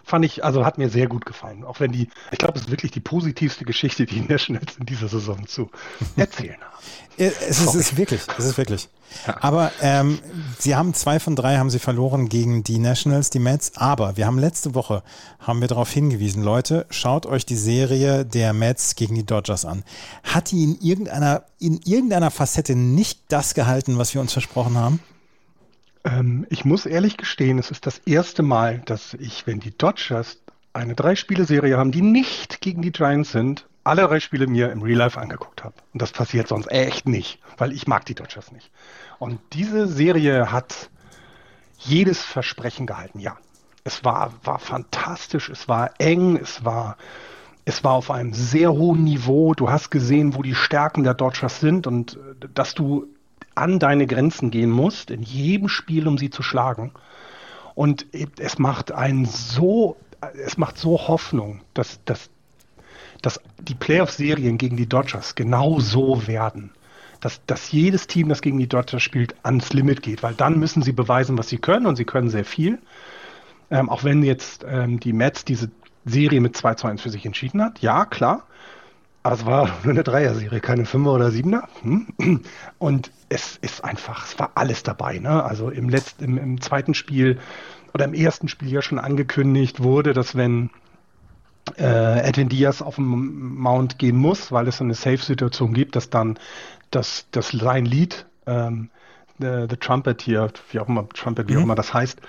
fand 0.04 0.24
ich, 0.24 0.44
also 0.44 0.64
hat 0.64 0.78
mir 0.78 0.88
sehr 0.88 1.08
gut 1.08 1.26
gefallen. 1.26 1.64
Auch 1.64 1.80
wenn 1.80 1.92
die, 1.92 2.08
ich 2.30 2.38
glaube, 2.38 2.58
es 2.58 2.64
ist 2.64 2.70
wirklich 2.70 2.92
die 2.92 3.00
positivste 3.00 3.64
Geschichte, 3.64 4.06
die 4.06 4.20
Nationals 4.28 4.76
in 4.78 4.86
dieser 4.86 5.08
Saison 5.08 5.46
zu 5.46 5.70
erzählen 6.16 6.60
haben. 6.60 6.74
es, 7.16 7.60
ist, 7.60 7.60
es 7.68 7.74
ist 7.74 7.96
wirklich, 7.96 8.22
es 8.38 8.44
ist 8.44 8.58
wirklich. 8.58 8.88
Ja. 9.26 9.36
Aber 9.42 9.72
ähm, 9.80 10.18
sie 10.58 10.74
haben 10.74 10.92
zwei 10.92 11.20
von 11.20 11.36
drei 11.36 11.56
haben 11.56 11.70
sie 11.70 11.78
verloren 11.78 12.28
gegen 12.28 12.64
die 12.64 12.78
Nationals, 12.78 13.30
die 13.30 13.38
Mets. 13.38 13.72
Aber 13.76 14.16
wir 14.16 14.26
haben 14.26 14.38
letzte 14.38 14.74
Woche 14.74 15.02
haben 15.38 15.60
wir 15.60 15.68
darauf 15.68 15.90
hingewiesen, 15.90 16.42
Leute, 16.42 16.86
schaut 16.90 17.26
euch 17.26 17.46
die 17.46 17.56
Serie 17.56 18.24
der 18.24 18.52
Mets 18.52 18.96
gegen 18.96 19.14
die 19.14 19.24
Dodgers 19.24 19.64
an. 19.64 19.84
Hat 20.24 20.50
die 20.50 20.64
in 20.64 20.78
irgendeiner 20.80 21.44
in 21.58 21.80
irgendeiner 21.84 22.30
Facette 22.30 22.74
nicht 22.74 23.20
das 23.28 23.54
gehalten, 23.54 23.98
was 23.98 24.12
wir 24.14 24.20
uns 24.20 24.32
versprochen 24.32 24.76
haben? 24.76 25.00
Ähm, 26.04 26.46
ich 26.50 26.64
muss 26.64 26.86
ehrlich 26.86 27.16
gestehen, 27.16 27.58
es 27.58 27.70
ist 27.70 27.86
das 27.86 27.98
erste 27.98 28.42
Mal, 28.42 28.80
dass 28.84 29.14
ich, 29.14 29.46
wenn 29.46 29.60
die 29.60 29.76
Dodgers 29.76 30.38
eine 30.72 30.94
Drei-Spiele-Serie 30.94 31.78
haben, 31.78 31.92
die 31.92 32.02
nicht 32.02 32.60
gegen 32.60 32.82
die 32.82 32.92
Giants 32.92 33.32
sind, 33.32 33.66
alle 33.84 34.02
drei 34.02 34.18
Spiele 34.18 34.46
mir 34.46 34.72
im 34.72 34.82
Real 34.82 34.98
Life 34.98 35.20
angeguckt 35.20 35.62
habe. 35.62 35.74
Und 35.92 36.00
das 36.00 36.12
passiert 36.12 36.48
sonst 36.48 36.70
echt 36.70 37.06
nicht, 37.06 37.38
weil 37.58 37.72
ich 37.72 37.86
mag 37.86 38.06
die 38.06 38.14
Dodgers 38.14 38.50
nicht. 38.50 38.70
Und 39.18 39.40
diese 39.52 39.86
Serie 39.86 40.50
hat 40.50 40.90
jedes 41.78 42.22
Versprechen 42.22 42.86
gehalten, 42.86 43.20
ja. 43.20 43.36
Es 43.86 44.02
war, 44.02 44.32
war 44.42 44.58
fantastisch, 44.58 45.50
es 45.50 45.68
war 45.68 45.90
eng, 45.98 46.36
es 46.36 46.64
war, 46.64 46.96
es 47.66 47.84
war 47.84 47.92
auf 47.92 48.10
einem 48.10 48.32
sehr 48.32 48.72
hohen 48.72 49.04
Niveau. 49.04 49.52
Du 49.52 49.68
hast 49.70 49.90
gesehen, 49.90 50.34
wo 50.34 50.42
die 50.42 50.54
Stärken 50.54 51.04
der 51.04 51.12
Dodgers 51.12 51.60
sind 51.60 51.86
und 51.86 52.14
äh, 52.16 52.48
dass 52.54 52.74
du 52.74 53.06
an 53.54 53.78
deine 53.78 54.06
Grenzen 54.06 54.50
gehen 54.50 54.70
musst, 54.70 55.10
in 55.10 55.22
jedem 55.22 55.68
Spiel, 55.68 56.08
um 56.08 56.18
sie 56.18 56.30
zu 56.30 56.42
schlagen. 56.42 56.92
Und 57.74 58.06
es 58.38 58.58
macht 58.58 58.92
einen 58.92 59.24
so, 59.24 59.96
es 60.44 60.56
macht 60.56 60.78
so 60.78 61.08
Hoffnung, 61.08 61.60
dass, 61.74 62.00
dass, 62.04 62.30
dass 63.22 63.40
die 63.60 63.74
Playoff-Serien 63.74 64.58
gegen 64.58 64.76
die 64.76 64.88
Dodgers 64.88 65.34
genau 65.34 65.80
so 65.80 66.26
werden. 66.26 66.70
Dass, 67.20 67.40
dass 67.46 67.72
jedes 67.72 68.06
Team, 68.06 68.28
das 68.28 68.42
gegen 68.42 68.58
die 68.58 68.68
Dodgers 68.68 69.02
spielt, 69.02 69.34
ans 69.42 69.72
Limit 69.72 70.02
geht, 70.02 70.22
weil 70.22 70.34
dann 70.34 70.58
müssen 70.58 70.82
sie 70.82 70.92
beweisen, 70.92 71.38
was 71.38 71.48
sie 71.48 71.58
können 71.58 71.86
und 71.86 71.96
sie 71.96 72.04
können 72.04 72.28
sehr 72.28 72.44
viel. 72.44 72.78
Ähm, 73.70 73.88
auch 73.88 74.04
wenn 74.04 74.22
jetzt 74.22 74.64
ähm, 74.68 75.00
die 75.00 75.12
Mets 75.12 75.44
diese 75.44 75.70
Serie 76.04 76.40
mit 76.40 76.56
2 76.56 76.74
zu 76.74 76.86
1 76.86 77.00
für 77.00 77.10
sich 77.10 77.24
entschieden 77.24 77.62
hat. 77.62 77.80
Ja, 77.80 78.04
klar. 78.04 78.46
Aber 79.24 79.34
es 79.34 79.46
war 79.46 79.66
nur 79.82 79.90
eine 79.92 80.04
Dreier-Serie, 80.04 80.60
keine 80.60 80.84
Fünfer- 80.84 81.14
oder 81.14 81.32
Siebener. 81.32 81.68
Hm. 81.82 82.06
Und 82.78 83.10
es 83.28 83.56
ist 83.56 83.82
einfach, 83.82 84.26
es 84.26 84.38
war 84.38 84.52
alles 84.54 84.84
dabei. 84.84 85.18
Ne? 85.18 85.42
Also 85.42 85.70
im 85.70 85.88
letzten, 85.88 86.24
im, 86.24 86.38
im 86.38 86.60
zweiten 86.60 86.94
Spiel 86.94 87.40
oder 87.92 88.04
im 88.04 88.14
ersten 88.14 88.48
Spiel 88.48 88.70
ja 88.70 88.82
schon 88.82 88.98
angekündigt 88.98 89.82
wurde, 89.82 90.12
dass 90.12 90.36
wenn 90.36 90.70
äh, 91.78 92.20
Edwin 92.20 92.48
Diaz 92.48 92.82
auf 92.82 92.96
dem 92.96 93.56
Mount 93.56 93.98
gehen 93.98 94.16
muss, 94.16 94.52
weil 94.52 94.68
es 94.68 94.76
so 94.76 94.84
eine 94.84 94.94
Safe-Situation 94.94 95.72
gibt, 95.72 95.96
dass 95.96 96.10
dann 96.10 96.38
das, 96.90 97.26
das 97.30 97.48
sein 97.48 97.86
Lied, 97.86 98.26
ähm, 98.46 98.90
the, 99.38 99.66
the, 99.70 99.76
Trumpet 99.76 100.20
hier, 100.20 100.50
wie 100.70 100.80
auch 100.80 100.88
immer, 100.88 101.08
Trumpet, 101.08 101.48
wie 101.48 101.54
mhm. 101.54 101.60
auch 101.60 101.62
immer 101.62 101.74
das 101.74 101.94
heißt, 101.94 102.20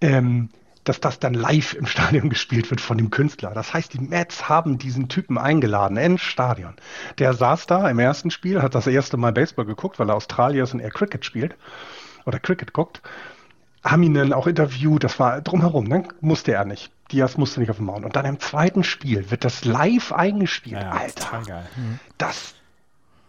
ähm, 0.00 0.48
dass 0.88 1.00
das 1.00 1.18
dann 1.18 1.34
live 1.34 1.74
im 1.74 1.86
Stadion 1.86 2.28
gespielt 2.30 2.70
wird 2.70 2.80
von 2.80 2.98
dem 2.98 3.10
Künstler. 3.10 3.50
Das 3.50 3.74
heißt, 3.74 3.92
die 3.94 4.00
Mets 4.00 4.48
haben 4.48 4.78
diesen 4.78 5.08
Typen 5.08 5.38
eingeladen 5.38 5.96
ins 5.96 6.22
Stadion. 6.22 6.74
Der 7.18 7.34
saß 7.34 7.66
da 7.66 7.88
im 7.88 7.98
ersten 7.98 8.30
Spiel, 8.30 8.62
hat 8.62 8.74
das 8.74 8.86
erste 8.86 9.16
Mal 9.16 9.32
Baseball 9.32 9.66
geguckt, 9.66 9.98
weil 9.98 10.08
er 10.10 10.16
Australier 10.16 10.64
ist 10.64 10.74
und 10.74 10.80
er 10.80 10.90
Cricket 10.90 11.24
spielt 11.24 11.56
oder 12.24 12.38
Cricket 12.38 12.72
guckt. 12.72 13.02
Haben 13.84 14.02
ihn 14.02 14.14
dann 14.14 14.32
auch 14.32 14.46
interviewt, 14.46 15.04
das 15.04 15.20
war 15.20 15.40
drumherum, 15.40 15.88
dann 15.88 16.02
ne? 16.02 16.08
musste 16.20 16.52
er 16.52 16.64
nicht. 16.64 16.90
Diaz 17.12 17.36
musste 17.36 17.60
nicht 17.60 17.70
auf 17.70 17.76
dem 17.76 17.86
Mount. 17.86 18.04
Und 18.04 18.16
dann 18.16 18.26
im 18.26 18.40
zweiten 18.40 18.84
Spiel 18.84 19.30
wird 19.30 19.44
das 19.44 19.64
live 19.64 20.12
eingespielt. 20.12 20.82
Ja, 20.82 20.90
Alter, 20.90 21.42
das, 22.18 22.54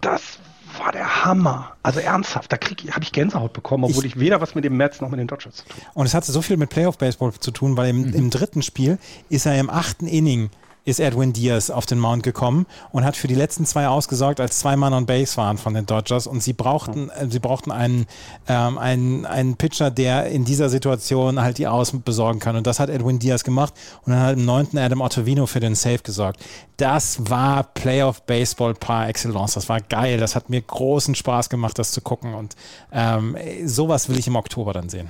das 0.01 0.39
war 0.77 0.91
der 0.91 1.25
Hammer. 1.25 1.75
Also 1.83 1.99
ernsthaft, 1.99 2.51
da 2.51 2.57
habe 2.57 3.03
ich 3.03 3.11
Gänsehaut 3.11 3.53
bekommen, 3.53 3.85
obwohl 3.85 4.05
ich, 4.05 4.15
ich, 4.15 4.19
weder 4.19 4.41
was 4.41 4.55
mit 4.55 4.63
dem 4.63 4.77
Mets 4.77 5.01
noch 5.01 5.09
mit 5.09 5.19
den 5.19 5.27
Dodgers 5.27 5.55
zu 5.55 5.65
tun 5.65 5.81
Und 5.93 6.05
es 6.05 6.13
hatte 6.13 6.31
so 6.31 6.41
viel 6.41 6.57
mit 6.57 6.69
Playoff 6.69 6.97
Baseball 6.97 7.33
zu 7.33 7.51
tun, 7.51 7.77
weil 7.77 7.89
im, 7.89 8.01
mhm. 8.01 8.13
im 8.13 8.29
dritten 8.29 8.61
Spiel 8.61 8.97
ist 9.29 9.45
er 9.45 9.59
im 9.59 9.69
achten 9.69 10.07
Inning 10.07 10.49
ist 10.85 10.99
Edwin 10.99 11.33
Diaz 11.33 11.69
auf 11.69 11.85
den 11.85 11.99
Mount 11.99 12.23
gekommen 12.23 12.65
und 12.91 13.05
hat 13.05 13.15
für 13.15 13.27
die 13.27 13.35
letzten 13.35 13.65
zwei 13.65 13.87
ausgesorgt, 13.87 14.39
als 14.39 14.59
zwei 14.59 14.75
Mann 14.75 14.93
on 14.93 15.05
Base 15.05 15.37
waren 15.37 15.57
von 15.57 15.73
den 15.73 15.85
Dodgers 15.85 16.27
und 16.27 16.41
sie 16.41 16.53
brauchten, 16.53 17.09
äh, 17.09 17.29
sie 17.29 17.39
brauchten 17.39 17.71
einen, 17.71 18.07
ähm, 18.47 18.77
einen, 18.77 19.25
einen 19.25 19.55
Pitcher, 19.55 19.91
der 19.91 20.27
in 20.27 20.45
dieser 20.45 20.69
Situation 20.69 21.41
halt 21.41 21.57
die 21.57 21.67
Aus 21.67 21.91
besorgen 21.91 22.39
kann 22.39 22.55
und 22.55 22.65
das 22.65 22.79
hat 22.79 22.89
Edwin 22.89 23.19
Diaz 23.19 23.43
gemacht 23.43 23.73
und 24.03 24.13
dann 24.13 24.21
hat 24.21 24.37
im 24.37 24.45
neunten 24.45 24.77
Adam 24.77 25.01
Ottavino 25.01 25.45
für 25.45 25.59
den 25.59 25.75
Save 25.75 25.99
gesorgt. 25.99 26.39
Das 26.77 27.29
war 27.29 27.63
Playoff 27.63 28.21
Baseball 28.23 28.73
par 28.73 29.09
excellence. 29.09 29.55
Das 29.55 29.67
war 29.67 29.81
geil. 29.81 30.17
Das 30.17 30.35
hat 30.35 30.49
mir 30.49 30.61
großen 30.61 31.13
Spaß 31.13 31.49
gemacht, 31.49 31.77
das 31.77 31.91
zu 31.91 32.01
gucken 32.01 32.33
und 32.33 32.55
ähm, 32.91 33.35
sowas 33.65 34.09
will 34.09 34.17
ich 34.17 34.27
im 34.27 34.35
Oktober 34.35 34.73
dann 34.73 34.89
sehen. 34.89 35.09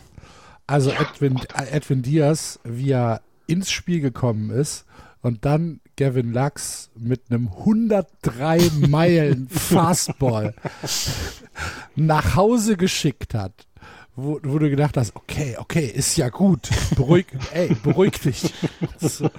Also 0.68 0.92
Edwin, 0.92 1.40
Edwin 1.72 2.02
Diaz, 2.04 2.60
wie 2.64 2.92
er 2.92 3.22
ins 3.48 3.72
Spiel 3.72 4.02
gekommen 4.02 4.52
ist, 4.52 4.86
und 5.22 5.46
dann 5.46 5.82
Gavin 5.98 6.32
Lux 6.32 6.90
mit 6.96 7.24
einem 7.30 7.50
103 7.50 8.72
Meilen 8.88 9.48
Fastball 9.50 10.54
nach 11.96 12.36
Hause 12.36 12.78
geschickt 12.78 13.34
hat, 13.34 13.68
wo, 14.16 14.40
wo, 14.44 14.60
du 14.60 14.70
gedacht 14.70 14.96
hast, 14.98 15.16
okay, 15.16 15.58
okay, 15.58 15.86
ist 15.86 16.16
ja 16.16 16.30
gut, 16.30 16.70
beruhig, 16.96 17.28
ey, 17.54 17.76
beruhig 17.84 18.20
dich. 18.20 18.54
So. 19.00 19.30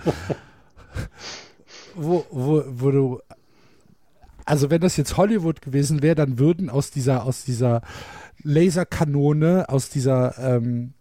Wo, 1.95 2.27
wo, 2.31 2.63
wo 2.67 2.91
du, 2.91 3.21
also 4.45 4.71
wenn 4.71 4.81
das 4.81 4.97
jetzt 4.97 5.17
Hollywood 5.17 5.63
gewesen 5.63 6.03
wäre, 6.03 6.15
dann 6.15 6.39
würden 6.39 6.69
aus 6.69 6.91
dieser, 6.91 7.25
aus 7.25 7.45
dieser 7.45 7.81
Laserkanone, 8.43 9.69
aus 9.69 9.89
dieser, 9.89 10.39
ähm, 10.39 10.95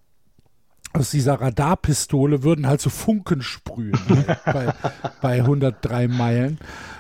aus 0.94 1.12
dieser 1.12 1.40
Radarpistole 1.40 2.44
würden 2.44 2.68
halt 2.68 2.82
so 2.82 2.90
Funken 2.90 3.42
sprühen 3.42 3.98
halt 4.10 4.44
bei, 4.46 4.74
bei 5.22 5.34
103 5.40 6.08
Meilen, 6.08 6.60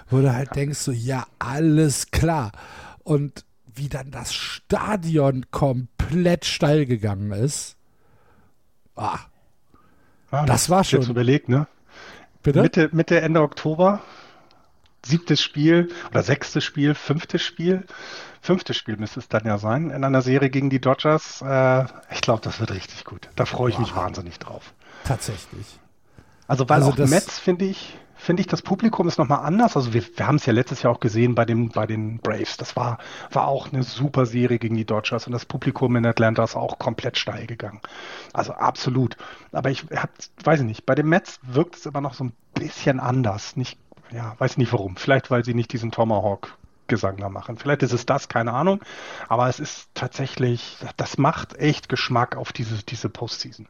wo 0.09 0.19
du 0.21 0.33
halt 0.33 0.55
denkst 0.55 0.77
so, 0.79 0.91
ja, 0.91 1.25
alles 1.39 2.11
klar. 2.11 2.51
Und 3.03 3.45
wie 3.73 3.89
dann 3.89 4.11
das 4.11 4.33
Stadion 4.33 5.45
komplett 5.51 6.45
steil 6.45 6.85
gegangen 6.85 7.31
ist. 7.31 7.77
Ah, 8.95 9.19
Ja, 10.31 10.45
Das 10.45 10.69
war 10.69 10.83
schon- 10.83 11.01
Jetzt 11.01 11.09
überlegt, 11.09 11.49
ne? 11.49 11.67
bitte? 12.43 12.61
Mitte, 12.61 12.89
Mitte, 12.91 13.21
Ende 13.21 13.41
Oktober, 13.41 14.01
siebtes 15.05 15.41
Spiel 15.41 15.89
oder 16.11 16.21
sechstes 16.23 16.63
Spiel, 16.63 16.93
fünftes 16.93 17.41
Spiel. 17.41 17.85
Fünftes 18.41 18.77
Spiel 18.77 18.97
müsste 18.97 19.19
es 19.19 19.27
dann 19.27 19.45
ja 19.45 19.57
sein 19.57 19.89
in 19.89 20.03
einer 20.03 20.21
Serie 20.21 20.49
gegen 20.49 20.69
die 20.69 20.79
Dodgers. 20.79 21.41
Äh, 21.41 21.85
ich 22.11 22.21
glaube, 22.21 22.41
das 22.41 22.59
wird 22.59 22.71
richtig 22.71 23.05
gut. 23.05 23.29
Da 23.35 23.45
freue 23.45 23.69
ich 23.69 23.79
mich 23.79 23.95
wahnsinnig 23.95 24.39
drauf. 24.39 24.73
Tatsächlich. 25.03 25.79
Also 26.47 26.67
weil 26.69 26.77
Also 26.77 26.91
auch 26.91 26.95
das- 26.95 27.09
Mets 27.09 27.37
finde 27.39 27.65
ich, 27.65 27.97
finde 28.15 28.41
ich, 28.41 28.47
das 28.47 28.61
Publikum 28.61 29.07
ist 29.07 29.17
nochmal 29.19 29.45
anders. 29.45 29.75
Also 29.75 29.93
wir, 29.93 30.03
wir 30.17 30.25
haben 30.27 30.37
es 30.37 30.45
ja 30.45 30.53
letztes 30.53 30.81
Jahr 30.83 30.93
auch 30.93 30.99
gesehen 30.99 31.35
bei 31.35 31.45
den, 31.45 31.69
bei 31.69 31.85
den 31.85 32.17
Braves. 32.19 32.57
Das 32.57 32.75
war, 32.75 32.97
war 33.31 33.47
auch 33.47 33.71
eine 33.71 33.83
super 33.83 34.25
Serie 34.25 34.57
gegen 34.57 34.75
die 34.75 34.85
Dodgers 34.85 35.27
und 35.27 35.33
das 35.33 35.45
Publikum 35.45 35.95
in 35.95 36.05
Atlanta 36.05 36.43
ist 36.43 36.55
auch 36.55 36.79
komplett 36.79 37.17
steil 37.17 37.45
gegangen. 37.45 37.81
Also 38.33 38.53
absolut. 38.53 39.15
Aber 39.51 39.69
ich 39.69 39.85
hab, 39.95 40.09
weiß 40.43 40.61
ich 40.61 40.65
nicht, 40.65 40.85
bei 40.85 40.95
den 40.95 41.07
Mets 41.07 41.39
wirkt 41.43 41.75
es 41.75 41.85
immer 41.85 42.01
noch 42.01 42.13
so 42.13 42.23
ein 42.25 42.33
bisschen 42.55 42.99
anders. 42.99 43.55
Nicht, 43.55 43.77
ja, 44.11 44.33
weiß 44.39 44.57
nicht 44.57 44.71
warum. 44.73 44.95
Vielleicht, 44.95 45.29
weil 45.29 45.45
sie 45.45 45.53
nicht 45.53 45.71
diesen 45.71 45.91
Tomahawk 45.91 46.57
Gesang 46.89 47.17
da 47.17 47.29
machen. 47.29 47.57
Vielleicht 47.57 47.83
ist 47.83 47.93
es 47.93 48.05
das, 48.05 48.27
keine 48.27 48.51
Ahnung. 48.53 48.81
Aber 49.29 49.47
es 49.47 49.59
ist 49.59 49.87
tatsächlich, 49.93 50.77
das 50.97 51.17
macht 51.17 51.55
echt 51.57 51.87
Geschmack 51.87 52.35
auf 52.35 52.51
diese, 52.51 52.83
diese 52.83 53.07
Postseason. 53.09 53.67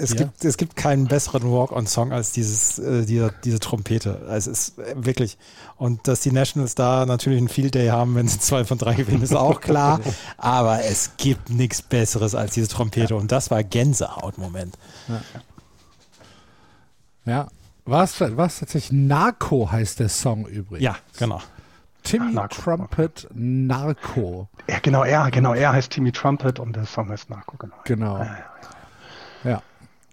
Es, 0.00 0.10
Ja. 0.10 0.16
gibt, 0.18 0.44
es 0.44 0.56
gibt 0.56 0.76
keinen 0.76 1.08
besseren 1.08 1.50
Walk-on-Song 1.50 2.12
als 2.12 2.30
dieses, 2.30 2.78
äh, 2.78 3.04
diese, 3.04 3.34
diese 3.44 3.58
Trompete. 3.58 4.24
Also 4.28 4.50
Es 4.52 4.68
ist 4.68 4.78
äh, 4.78 4.94
wirklich. 4.96 5.38
Und 5.76 6.06
dass 6.06 6.20
die 6.20 6.30
Nationals 6.30 6.76
da 6.76 7.04
natürlich 7.04 7.38
einen 7.38 7.48
Field 7.48 7.74
Day 7.74 7.88
haben, 7.88 8.14
wenn 8.14 8.28
sie 8.28 8.38
zwei 8.40 8.64
von 8.64 8.78
drei 8.78 8.94
gewinnen, 8.94 9.22
ist 9.22 9.34
auch 9.34 9.60
klar. 9.60 10.00
Aber 10.38 10.84
es 10.84 11.16
gibt 11.16 11.50
nichts 11.50 11.82
Besseres 11.82 12.36
als 12.36 12.54
diese 12.54 12.68
Trompete. 12.68 13.16
Und 13.16 13.32
das 13.32 13.50
war 13.50 13.64
Gänsehaut-Moment. 13.64 14.76
Ja. 17.24 17.48
War 17.48 17.48
es 17.86 18.20
war's 18.20 18.58
tatsächlich 18.58 18.92
Narco 18.92 19.70
heißt 19.70 20.00
der 20.00 20.08
Song 20.08 20.46
übrigens. 20.46 20.84
Ja, 20.84 20.96
genau. 21.18 21.40
Timmy 22.02 22.26
Ach, 22.30 22.34
Narco. 22.34 22.62
Trumpet 22.62 23.28
Narco. 23.34 24.48
Ja, 24.68 24.78
genau, 24.80 25.02
er, 25.04 25.30
genau, 25.30 25.54
er 25.54 25.72
heißt 25.72 25.90
Timmy 25.90 26.12
Trumpet 26.12 26.60
und 26.60 26.76
der 26.76 26.86
Song 26.86 27.08
heißt 27.08 27.30
Narco, 27.30 27.56
genau. 27.56 27.74
Genau. 27.84 28.18
Ja, 28.18 28.24
ja, 28.24 29.50
Ja. 29.50 29.62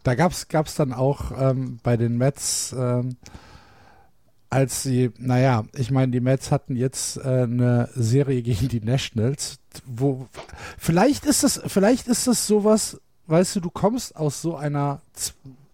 Da 0.03 0.15
gab 0.15 0.31
es 0.33 0.75
dann 0.75 0.91
auch 0.91 1.31
ähm, 1.37 1.79
bei 1.81 1.95
den 1.95 2.17
Mets, 2.17 2.75
ähm, 2.77 3.15
als 4.49 4.83
sie, 4.83 5.11
naja, 5.17 5.63
ich 5.73 5.91
meine, 5.91 6.11
die 6.11 6.19
Mets 6.19 6.51
hatten 6.51 6.75
jetzt 6.75 7.17
äh, 7.17 7.43
eine 7.43 7.89
Serie 7.95 8.41
gegen 8.41 8.67
die 8.67 8.81
Nationals, 8.81 9.59
wo 9.85 10.27
vielleicht 10.77 11.25
ist 11.25 11.43
es, 11.43 11.61
vielleicht 11.67 12.07
ist 12.07 12.27
es 12.27 12.45
sowas, 12.45 12.99
weißt 13.27 13.55
du, 13.55 13.59
du 13.61 13.69
kommst 13.69 14.15
aus 14.15 14.41
so 14.41 14.57
einer 14.57 14.99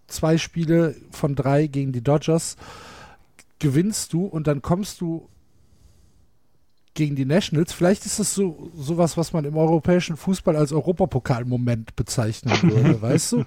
zwei 0.10 0.38
Spiele 0.38 0.96
von 1.12 1.36
drei 1.36 1.68
gegen 1.68 1.92
die 1.92 2.04
Dodgers, 2.04 2.58
gewinnst 3.60 4.14
du 4.14 4.26
und 4.26 4.48
dann 4.48 4.62
kommst 4.62 5.02
du 5.02 5.30
gegen 6.94 7.16
die 7.16 7.26
Nationals. 7.26 7.72
Vielleicht 7.72 8.06
ist 8.06 8.20
es 8.20 8.34
so 8.34 8.72
sowas, 8.76 9.16
was 9.16 9.32
man 9.32 9.46
im 9.46 9.56
europäischen 9.56 10.18
Fußball 10.18 10.56
als 10.56 10.74
Europapokalmoment 10.74 11.96
bezeichnen 11.96 12.62
würde, 12.64 13.02
weißt 13.02 13.32
du? 13.34 13.46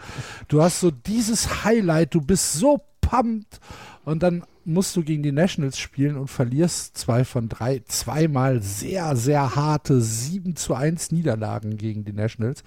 Du 0.49 0.63
hast 0.63 0.81
so 0.81 0.91
dieses 0.91 1.65
Highlight, 1.65 2.15
du 2.15 2.21
bist 2.21 2.55
so 2.55 2.81
pumped 3.01 3.61
und 4.05 4.23
dann 4.23 4.43
musst 4.65 4.95
du 4.97 5.03
gegen 5.03 5.23
die 5.23 5.33
Nationals 5.33 5.79
spielen 5.79 6.17
und 6.17 6.29
verlierst 6.29 6.97
zwei 6.97 7.25
von 7.25 7.49
drei, 7.49 7.83
zweimal 7.87 8.63
sehr, 8.63 9.17
sehr 9.17 9.57
harte 9.57 10.01
7 10.01 10.57
zu 10.57 10.75
1 10.75 11.13
Niederlagen 11.13 11.77
gegen 11.77 12.05
die 12.05 12.13
Nationals. 12.13 12.63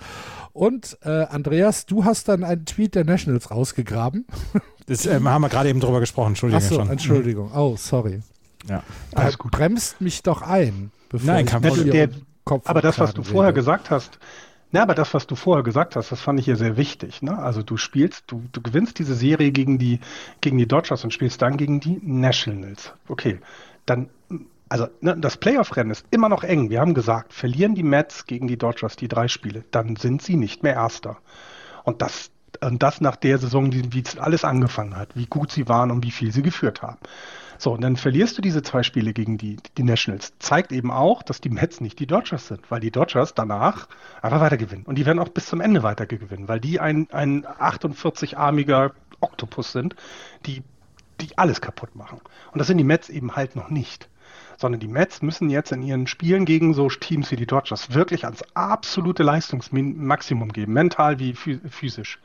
Und 0.54 0.98
äh, 1.04 1.10
Andreas, 1.26 1.86
du 1.86 2.06
hast 2.06 2.28
dann 2.28 2.44
einen 2.44 2.66
Tweet 2.66 2.96
der 2.96 3.06
Nationals 3.06 3.52
rausgegraben. 3.52 4.26
Das 4.88 5.08
ähm, 5.08 5.28
haben 5.28 5.42
wir 5.42 5.50
gerade 5.50 5.68
eben 5.70 5.80
drüber 5.80 6.00
gesprochen. 6.00 6.28
Entschuldigung. 6.34 6.62
Achso, 6.64 6.76
schon. 6.76 6.90
Entschuldigung. 6.92 7.52
Oh, 7.56 7.76
sorry. 7.76 8.20
Ja. 8.70 8.84
Alles 9.16 9.40
gut. 9.40 9.50
Bremst 9.52 10.00
mich 10.00 10.22
doch 10.22 10.44
ein, 10.44 10.92
bevor 11.10 11.26
Nein, 11.34 11.46
ich 11.48 11.52
Problem. 11.52 11.74
dir 11.86 11.92
Der- 11.92 12.10
Kopf 12.44 12.70
Aber 12.70 12.82
das, 12.84 13.00
was 13.00 13.16
du 13.16 13.24
vorher 13.24 13.50
rede. 13.50 13.56
gesagt 13.62 13.90
hast, 13.90 14.20
na, 14.76 14.82
aber 14.82 14.94
das, 14.94 15.14
was 15.14 15.26
du 15.26 15.38
vorher 15.38 15.64
gesagt 15.64 15.96
hast, 15.96 16.12
das 16.12 16.20
fand 16.20 16.38
ich 16.38 16.44
hier 16.44 16.58
sehr 16.58 16.76
wichtig. 16.76 17.22
Ne? 17.22 17.40
Also 17.40 17.64
du 17.64 17.78
spielst, 17.78 18.26
du, 18.28 18.44
du 18.52 18.62
gewinnst 18.62 19.00
diese 19.00 19.16
Serie 19.16 19.54
gegen 19.54 19.78
die, 19.78 20.02
gegen 20.42 20.58
die 20.58 20.68
Dodgers 20.68 21.02
und 21.06 21.14
spielst 21.14 21.42
dann 21.42 21.56
gegen 21.56 21.80
die 21.80 21.98
Nationals. 22.04 22.92
Okay, 23.08 23.40
dann, 23.86 24.10
also 24.68 24.88
ne, 25.00 25.16
das 25.18 25.38
Playoff-Rennen 25.38 25.92
ist 25.92 26.06
immer 26.12 26.28
noch 26.28 26.44
eng. 26.44 26.72
Wir 26.72 26.82
haben 26.82 26.94
gesagt, 26.94 27.32
verlieren 27.32 27.74
die 27.74 27.84
Mets 27.84 28.26
gegen 28.26 28.50
die 28.50 28.58
Dodgers 28.58 28.98
die 28.98 29.08
drei 29.08 29.30
Spiele, 29.30 29.64
dann 29.72 29.96
sind 29.96 30.22
sie 30.22 30.36
nicht 30.36 30.62
mehr 30.62 30.74
Erster. 30.74 31.20
Und 31.86 32.02
das, 32.02 32.32
und 32.62 32.84
das 32.84 33.00
nach 33.00 33.16
der 33.16 33.38
Saison, 33.38 33.72
die, 33.72 33.94
wie 33.94 34.04
es 34.06 34.18
alles 34.18 34.44
angefangen 34.44 34.98
hat, 34.98 35.16
wie 35.16 35.28
gut 35.28 35.54
sie 35.54 35.70
waren 35.70 35.90
und 35.90 36.04
wie 36.04 36.12
viel 36.12 36.34
sie 36.34 36.42
geführt 36.42 36.82
haben. 36.82 36.98
So, 37.58 37.74
und 37.74 37.82
dann 37.82 37.96
verlierst 37.96 38.38
du 38.38 38.42
diese 38.42 38.62
zwei 38.64 38.84
Spiele 38.84 39.14
gegen 39.14 39.38
die, 39.38 39.58
die 39.78 39.84
Nationals. 39.84 40.34
Zeigt 40.40 40.72
eben 40.72 40.92
auch, 40.92 41.24
dass 41.24 41.42
die 41.42 41.50
Mets 41.50 41.82
nicht 41.82 42.00
die 42.00 42.08
Dodgers 42.08 42.48
sind, 42.48 42.70
weil 42.70 42.80
die 42.80 42.92
Dodgers 42.92 43.34
danach 43.34 43.88
einfach 44.22 44.42
weiter 44.42 44.58
gewinnen. 44.58 44.84
Und 44.86 44.96
die 44.98 45.06
werden 45.06 45.20
auch 45.20 45.30
bis 45.30 45.48
zum 45.48 45.62
Ende 45.62 45.84
weiter 45.84 46.06
gewinnen, 46.06 46.48
weil 46.48 46.60
die 46.60 46.80
ein, 46.80 47.08
ein 47.12 47.46
48-armiger 47.46 48.92
Oktopus 49.22 49.72
sind, 49.72 49.96
die, 50.46 50.64
die 51.22 51.38
alles 51.38 51.62
kaputt 51.62 51.96
machen. 51.96 52.20
Und 52.52 52.60
das 52.60 52.68
sind 52.68 52.78
die 52.78 52.84
Mets 52.84 53.10
eben 53.10 53.36
halt 53.36 53.56
noch 53.56 53.70
nicht. 53.70 54.10
Sondern 54.58 54.80
die 54.80 54.88
Mets 54.88 55.22
müssen 55.22 55.50
jetzt 55.50 55.72
in 55.72 55.82
ihren 55.82 56.08
Spielen 56.08 56.46
gegen 56.46 56.74
so 56.74 56.88
Teams 56.90 57.30
wie 57.32 57.36
die 57.36 57.46
Dodgers 57.46 57.94
wirklich 57.94 58.26
ans 58.26 58.44
absolute 58.54 59.24
Leistungsmaximum 59.24 60.52
geben, 60.54 60.74
mental 60.74 61.20
wie 61.20 61.34
phys- 61.34 61.68
physisch. 61.70 62.20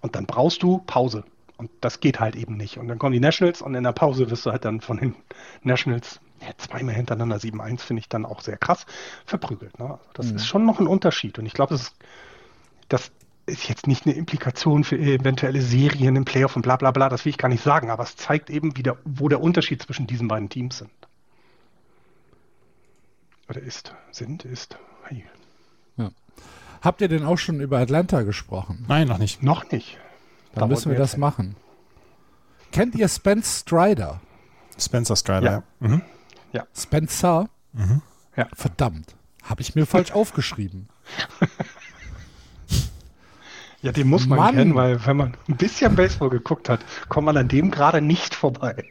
Und 0.00 0.14
dann 0.14 0.26
brauchst 0.26 0.62
du 0.62 0.78
Pause. 0.78 1.24
Und 1.58 1.70
das 1.80 2.00
geht 2.00 2.20
halt 2.20 2.36
eben 2.36 2.56
nicht. 2.56 2.78
Und 2.78 2.88
dann 2.88 2.98
kommen 2.98 3.12
die 3.12 3.20
Nationals 3.20 3.62
und 3.62 3.74
in 3.74 3.84
der 3.84 3.92
Pause 3.92 4.30
wirst 4.30 4.46
du 4.46 4.52
halt 4.52 4.64
dann 4.64 4.80
von 4.80 4.96
den 4.96 5.14
Nationals 5.62 6.20
ja, 6.40 6.48
zweimal 6.56 6.94
hintereinander 6.94 7.36
7-1 7.36 7.80
finde 7.80 8.00
ich 8.00 8.08
dann 8.08 8.24
auch 8.24 8.40
sehr 8.40 8.56
krass 8.56 8.86
verprügelt. 9.26 9.78
Ne? 9.78 9.86
Also 9.90 10.00
das 10.14 10.30
ist 10.30 10.46
schon 10.46 10.64
noch 10.64 10.78
ein 10.78 10.86
Unterschied. 10.86 11.38
Und 11.38 11.46
ich 11.46 11.54
glaube, 11.54 11.74
das 11.74 11.82
ist, 11.82 11.96
das 12.88 13.10
ist 13.46 13.68
jetzt 13.68 13.88
nicht 13.88 14.06
eine 14.06 14.14
Implikation 14.14 14.84
für 14.84 14.96
eventuelle 14.96 15.60
Serien 15.60 16.14
im 16.14 16.24
Playoff 16.24 16.54
und 16.54 16.62
bla 16.62 16.76
bla 16.76 16.92
bla, 16.92 17.08
das 17.08 17.24
will 17.24 17.30
ich 17.30 17.38
gar 17.38 17.48
nicht 17.48 17.64
sagen, 17.64 17.90
aber 17.90 18.04
es 18.04 18.14
zeigt 18.14 18.50
eben 18.50 18.76
wieder, 18.76 18.98
wo 19.04 19.28
der 19.28 19.40
Unterschied 19.40 19.82
zwischen 19.82 20.06
diesen 20.06 20.28
beiden 20.28 20.48
Teams 20.48 20.78
sind. 20.78 20.90
Oder 23.48 23.62
ist, 23.62 23.94
sind, 24.12 24.44
ist. 24.44 24.78
Hey. 25.04 25.24
Habt 26.80 27.00
ihr 27.00 27.08
denn 27.08 27.24
auch 27.24 27.38
schon 27.38 27.60
über 27.60 27.78
Atlanta 27.78 28.22
gesprochen? 28.22 28.84
Nein, 28.88 29.08
noch 29.08 29.18
nicht. 29.18 29.42
Noch 29.42 29.70
nicht. 29.70 29.98
Dann 30.54 30.60
Da 30.62 30.66
müssen 30.66 30.90
wir 30.90 30.98
das 30.98 31.12
jetzt 31.12 31.18
machen. 31.18 31.56
Kennt 32.72 32.94
ihr 32.94 33.08
Spence 33.08 33.60
Strider? 33.60 34.20
Spencer 34.78 35.16
Strider. 35.16 35.42
Ja. 35.80 35.88
Ja. 35.88 35.88
Mhm. 35.88 36.02
Spencer? 36.74 37.48
Ja. 38.36 38.48
Verdammt. 38.54 39.14
Habe 39.42 39.62
ich 39.62 39.74
mir 39.74 39.86
falsch 39.86 40.12
aufgeschrieben. 40.12 40.88
Ja, 43.80 43.92
den 43.92 44.08
muss 44.08 44.26
man 44.26 44.38
Mann. 44.38 44.56
kennen, 44.56 44.74
weil 44.74 45.06
wenn 45.06 45.16
man 45.16 45.36
ein 45.48 45.56
bisschen 45.56 45.94
Baseball 45.94 46.30
geguckt 46.30 46.68
hat, 46.68 46.80
kommt 47.08 47.26
man 47.26 47.36
an 47.36 47.46
dem 47.46 47.70
gerade 47.70 48.00
nicht 48.00 48.34
vorbei. 48.34 48.84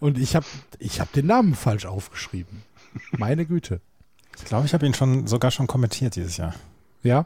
Und 0.00 0.18
ich 0.18 0.36
habe 0.36 0.44
ich 0.78 1.00
hab 1.00 1.10
den 1.12 1.26
Namen 1.26 1.54
falsch 1.54 1.86
aufgeschrieben. 1.86 2.62
Meine 3.12 3.46
Güte. 3.46 3.80
Ich 4.36 4.44
glaube, 4.44 4.66
ich 4.66 4.74
habe 4.74 4.84
ihn 4.84 4.92
schon 4.92 5.26
sogar 5.26 5.50
schon 5.50 5.66
kommentiert 5.66 6.14
dieses 6.14 6.36
Jahr. 6.36 6.54
Ja. 7.02 7.24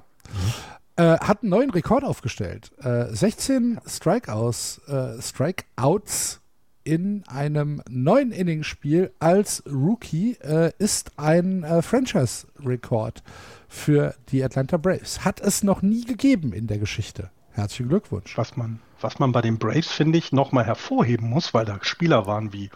Äh, 1.01 1.19
hat 1.21 1.43
einen 1.43 1.49
neuen 1.49 1.71
Rekord 1.71 2.05
aufgestellt. 2.05 2.73
Äh, 2.83 3.07
16 3.07 3.81
Strikeouts, 3.87 4.83
äh, 4.87 5.23
Strikeouts 5.23 6.43
in 6.85 7.25
einem 7.27 7.83
neuen 7.89 8.33
Inning-Spiel 8.33 9.11
als 9.19 9.63
Rookie 9.67 10.37
äh, 10.43 10.73
ist 10.79 11.13
ein 11.19 11.65
äh, 11.65 11.81
Franchise-Rekord 11.81 13.23
für 13.67 14.15
die 14.29 14.45
Atlanta 14.45 14.77
Braves. 14.77 15.25
Hat 15.25 15.41
es 15.41 15.63
noch 15.63 15.81
nie 15.81 16.05
gegeben 16.05 16.53
in 16.53 16.67
der 16.67 16.77
Geschichte. 16.77 17.31
Herzlichen 17.53 17.89
Glückwunsch. 17.89 18.37
Was 18.37 18.59
man, 18.59 18.79
was 19.01 19.19
man 19.19 19.33
bei 19.33 19.41
den 19.41 19.57
Braves, 19.57 19.91
finde 19.91 20.19
ich, 20.19 20.33
nochmal 20.33 20.67
hervorheben 20.67 21.31
muss, 21.31 21.55
weil 21.55 21.65
da 21.65 21.79
Spieler 21.81 22.27
waren 22.27 22.53
wie 22.53 22.69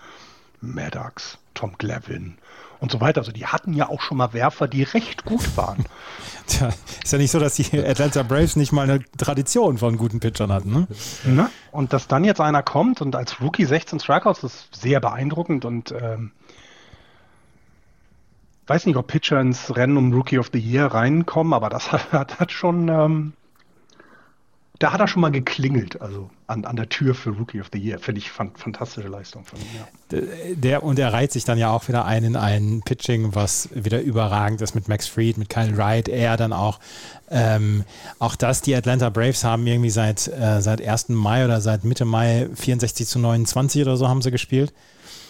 Maddox, 0.62 1.36
Tom 1.52 1.74
Glavin 1.76 2.38
und 2.80 2.92
so 2.92 3.00
weiter. 3.00 3.20
Also 3.20 3.32
die 3.32 3.46
hatten 3.46 3.72
ja 3.72 3.88
auch 3.88 4.00
schon 4.00 4.16
mal 4.16 4.32
Werfer, 4.32 4.68
die 4.68 4.82
recht 4.82 5.24
gut 5.24 5.56
waren. 5.56 5.84
Tja, 6.46 6.68
ist 7.02 7.12
ja 7.12 7.18
nicht 7.18 7.30
so, 7.30 7.38
dass 7.38 7.54
die 7.54 7.78
Atlanta 7.78 8.22
Braves 8.22 8.56
nicht 8.56 8.72
mal 8.72 8.82
eine 8.82 9.02
Tradition 9.16 9.78
von 9.78 9.96
guten 9.96 10.20
Pitchern 10.20 10.52
hatten. 10.52 10.72
Ne? 10.72 10.86
ne? 11.24 11.50
Und 11.72 11.92
dass 11.92 12.06
dann 12.06 12.24
jetzt 12.24 12.40
einer 12.40 12.62
kommt 12.62 13.00
und 13.00 13.16
als 13.16 13.40
Rookie 13.40 13.64
16 13.64 14.00
Strikeouts, 14.00 14.42
das 14.42 14.54
ist 14.54 14.74
sehr 14.74 15.00
beeindruckend 15.00 15.64
und 15.64 15.92
ähm, 15.92 16.32
weiß 18.66 18.86
nicht, 18.86 18.96
ob 18.96 19.06
Pitcher 19.06 19.40
ins 19.40 19.74
Rennen 19.74 19.96
um 19.96 20.12
Rookie 20.12 20.38
of 20.38 20.50
the 20.52 20.58
Year 20.58 20.86
reinkommen, 20.86 21.52
aber 21.52 21.68
das 21.68 21.92
hat, 22.12 22.38
hat 22.38 22.52
schon, 22.52 22.88
ähm, 22.88 23.32
da 24.84 24.92
hat 24.92 25.00
er 25.00 25.08
schon 25.08 25.22
mal 25.22 25.30
geklingelt, 25.30 26.02
also 26.02 26.28
an, 26.46 26.66
an 26.66 26.76
der 26.76 26.90
Tür 26.90 27.14
für 27.14 27.30
Rookie 27.30 27.58
of 27.58 27.68
the 27.72 27.78
Year. 27.78 27.98
Finde 27.98 28.18
ich 28.18 28.30
fan 28.30 28.50
fantastische 28.54 29.08
Leistung 29.08 29.46
von 29.46 29.58
ihm. 29.58 29.66
Ja. 29.78 30.54
Der, 30.56 30.82
und 30.82 30.98
er 30.98 31.10
reiht 31.10 31.32
sich 31.32 31.46
dann 31.46 31.56
ja 31.56 31.70
auch 31.70 31.88
wieder 31.88 32.04
ein 32.04 32.22
in 32.22 32.36
ein 32.36 32.82
Pitching, 32.84 33.34
was 33.34 33.70
wieder 33.72 34.02
überragend 34.02 34.60
ist 34.60 34.74
mit 34.74 34.86
Max 34.86 35.06
Fried, 35.06 35.38
mit 35.38 35.48
Kyle 35.48 35.74
Wright, 35.78 36.10
er 36.10 36.36
dann 36.36 36.52
auch. 36.52 36.80
Ähm, 37.30 37.84
auch 38.18 38.36
das, 38.36 38.60
die 38.60 38.74
Atlanta 38.74 39.08
Braves 39.08 39.42
haben 39.42 39.66
irgendwie 39.66 39.88
seit, 39.88 40.28
äh, 40.28 40.60
seit 40.60 40.86
1. 40.86 41.08
Mai 41.08 41.46
oder 41.46 41.62
seit 41.62 41.84
Mitte 41.84 42.04
Mai 42.04 42.50
64 42.54 43.08
zu 43.08 43.18
29 43.18 43.80
oder 43.80 43.96
so 43.96 44.06
haben 44.06 44.20
sie 44.20 44.30
gespielt. 44.30 44.74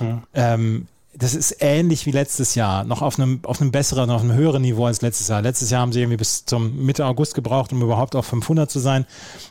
Mhm. 0.00 0.22
Ähm, 0.34 0.88
das 1.16 1.34
ist 1.34 1.56
ähnlich 1.60 2.06
wie 2.06 2.10
letztes 2.10 2.54
Jahr, 2.54 2.84
noch 2.84 3.02
auf 3.02 3.18
einem, 3.18 3.40
auf 3.44 3.60
einem 3.60 3.70
besseren, 3.70 4.10
auf 4.10 4.22
einem 4.22 4.34
höheren 4.34 4.62
Niveau 4.62 4.86
als 4.86 5.02
letztes 5.02 5.28
Jahr. 5.28 5.42
Letztes 5.42 5.70
Jahr 5.70 5.82
haben 5.82 5.92
sie 5.92 6.00
irgendwie 6.00 6.16
bis 6.16 6.44
zum 6.44 6.84
Mitte 6.84 7.06
August 7.06 7.34
gebraucht, 7.34 7.72
um 7.72 7.82
überhaupt 7.82 8.16
auf 8.16 8.26
500 8.26 8.70
zu 8.70 8.80
sein. 8.80 9.06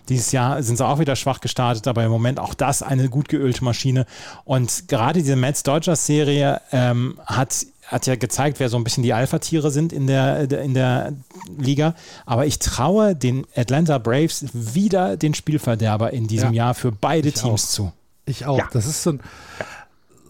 Dieses 0.10 0.32
Jahr 0.32 0.62
sind 0.62 0.78
sie 0.78 0.86
auch 0.86 1.00
wieder 1.00 1.16
schwach 1.16 1.40
gestartet, 1.42 1.88
aber 1.88 2.04
im 2.04 2.12
Moment 2.12 2.40
auch 2.40 2.54
das 2.54 2.84
eine 2.84 3.10
gut 3.10 3.30
geölte 3.30 3.64
Maschine. 3.64 4.06
Und 4.46 4.88
gerade 4.88 5.20
diese 5.20 5.36
Mets 5.36 5.64
Dodgers 5.64 6.06
Serie 6.06 6.62
ähm, 6.72 7.20
hat 7.26 7.66
hat 7.86 8.08
ja 8.08 8.16
gezeigt, 8.16 8.60
wer 8.60 8.70
so 8.70 8.78
ein 8.78 8.84
bisschen 8.84 9.04
die 9.04 9.14
Alpha-Tiere 9.14 9.70
sind 9.70 9.92
in 9.92 10.08
der, 10.08 10.50
in 10.52 10.74
der 10.74 11.14
Liga. 11.58 11.96
Aber 12.26 12.46
ich 12.46 12.58
traue 12.58 13.14
den 13.14 13.46
Atlanta 13.56 13.98
Braves 13.98 14.46
wieder 14.54 15.18
den 15.18 15.34
Spielverderber 15.34 16.12
in 16.14 16.28
diesem 16.28 16.54
ja, 16.54 16.68
Jahr 16.68 16.76
für 16.76 16.94
beide 16.94 17.32
Teams 17.32 17.66
auch. 17.66 17.70
zu. 17.70 17.94
Ich 18.26 18.46
auch. 18.46 18.58
Ja. 18.58 18.70
Das 18.72 18.86
ist 18.86 19.04
so 19.04 19.12
ein, 19.12 19.20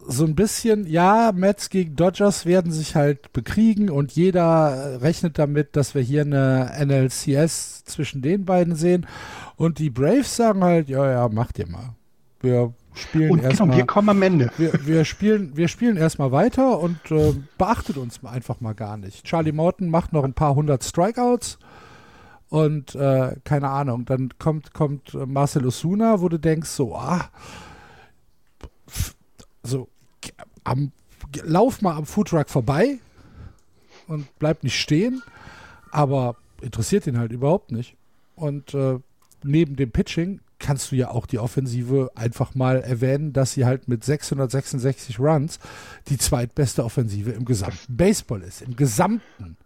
so 0.07 0.25
ein 0.25 0.35
bisschen, 0.35 0.87
ja, 0.87 1.31
Mets 1.33 1.69
gegen 1.69 1.95
Dodgers 1.95 2.45
werden 2.45 2.71
sich 2.71 2.95
halt 2.95 3.31
bekriegen 3.33 3.89
und 3.89 4.11
jeder 4.13 5.01
rechnet 5.01 5.39
damit, 5.39 5.75
dass 5.75 5.95
wir 5.95 6.01
hier 6.01 6.21
eine 6.21 6.71
NLCS 6.85 7.83
zwischen 7.85 8.21
den 8.21 8.45
beiden 8.45 8.75
sehen. 8.75 9.07
Und 9.55 9.79
die 9.79 9.89
Braves 9.89 10.35
sagen 10.35 10.63
halt, 10.63 10.89
ja, 10.89 11.09
ja, 11.09 11.29
macht 11.29 11.59
ihr 11.59 11.67
mal. 11.67 11.95
Wir 12.41 12.73
spielen 12.93 13.31
und 13.31 13.43
erstmal. 13.43 13.69
Genau, 13.69 13.77
wir 13.77 13.85
kommen 13.85 14.09
am 14.09 14.21
Ende. 14.21 14.51
Wir, 14.57 14.73
wir 14.85 15.05
spielen, 15.05 15.55
wir 15.55 15.67
spielen 15.67 15.97
erstmal 15.97 16.31
weiter 16.31 16.79
und 16.79 16.99
äh, 17.09 17.33
beachtet 17.57 17.97
uns 17.97 18.23
einfach 18.23 18.61
mal 18.61 18.73
gar 18.73 18.97
nicht. 18.97 19.23
Charlie 19.23 19.51
Morton 19.51 19.89
macht 19.89 20.13
noch 20.13 20.23
ein 20.23 20.33
paar 20.33 20.55
hundert 20.55 20.83
Strikeouts. 20.83 21.59
Und 22.49 22.93
äh, 22.93 23.35
keine 23.43 23.69
Ahnung, 23.69 24.05
dann 24.05 24.29
kommt, 24.37 24.73
kommt 24.73 25.13
Marcel 25.25 25.65
Osuna, 25.65 26.21
wo 26.21 26.29
du 26.29 26.37
denkst, 26.37 26.69
so, 26.69 26.95
ah, 26.95 27.31
so 29.63 29.87
am, 30.63 30.91
lauf 31.43 31.81
mal 31.81 31.95
am 31.95 32.05
Foodtruck 32.05 32.49
vorbei 32.49 32.99
und 34.07 34.27
bleib 34.39 34.63
nicht 34.63 34.79
stehen, 34.79 35.21
aber 35.91 36.35
interessiert 36.61 37.07
ihn 37.07 37.17
halt 37.17 37.31
überhaupt 37.31 37.71
nicht. 37.71 37.95
Und 38.35 38.73
äh, 38.73 38.99
neben 39.43 39.75
dem 39.75 39.91
Pitching 39.91 40.39
kannst 40.59 40.91
du 40.91 40.95
ja 40.95 41.09
auch 41.09 41.25
die 41.25 41.39
Offensive 41.39 42.11
einfach 42.15 42.55
mal 42.55 42.77
erwähnen, 42.77 43.33
dass 43.33 43.53
sie 43.53 43.65
halt 43.65 43.87
mit 43.87 44.03
666 44.03 45.19
Runs 45.19 45.59
die 46.07 46.17
zweitbeste 46.17 46.83
Offensive 46.85 47.31
im 47.31 47.45
gesamten 47.45 47.97
Baseball 47.97 48.41
ist, 48.41 48.61
im 48.61 48.75
gesamten. 48.75 49.57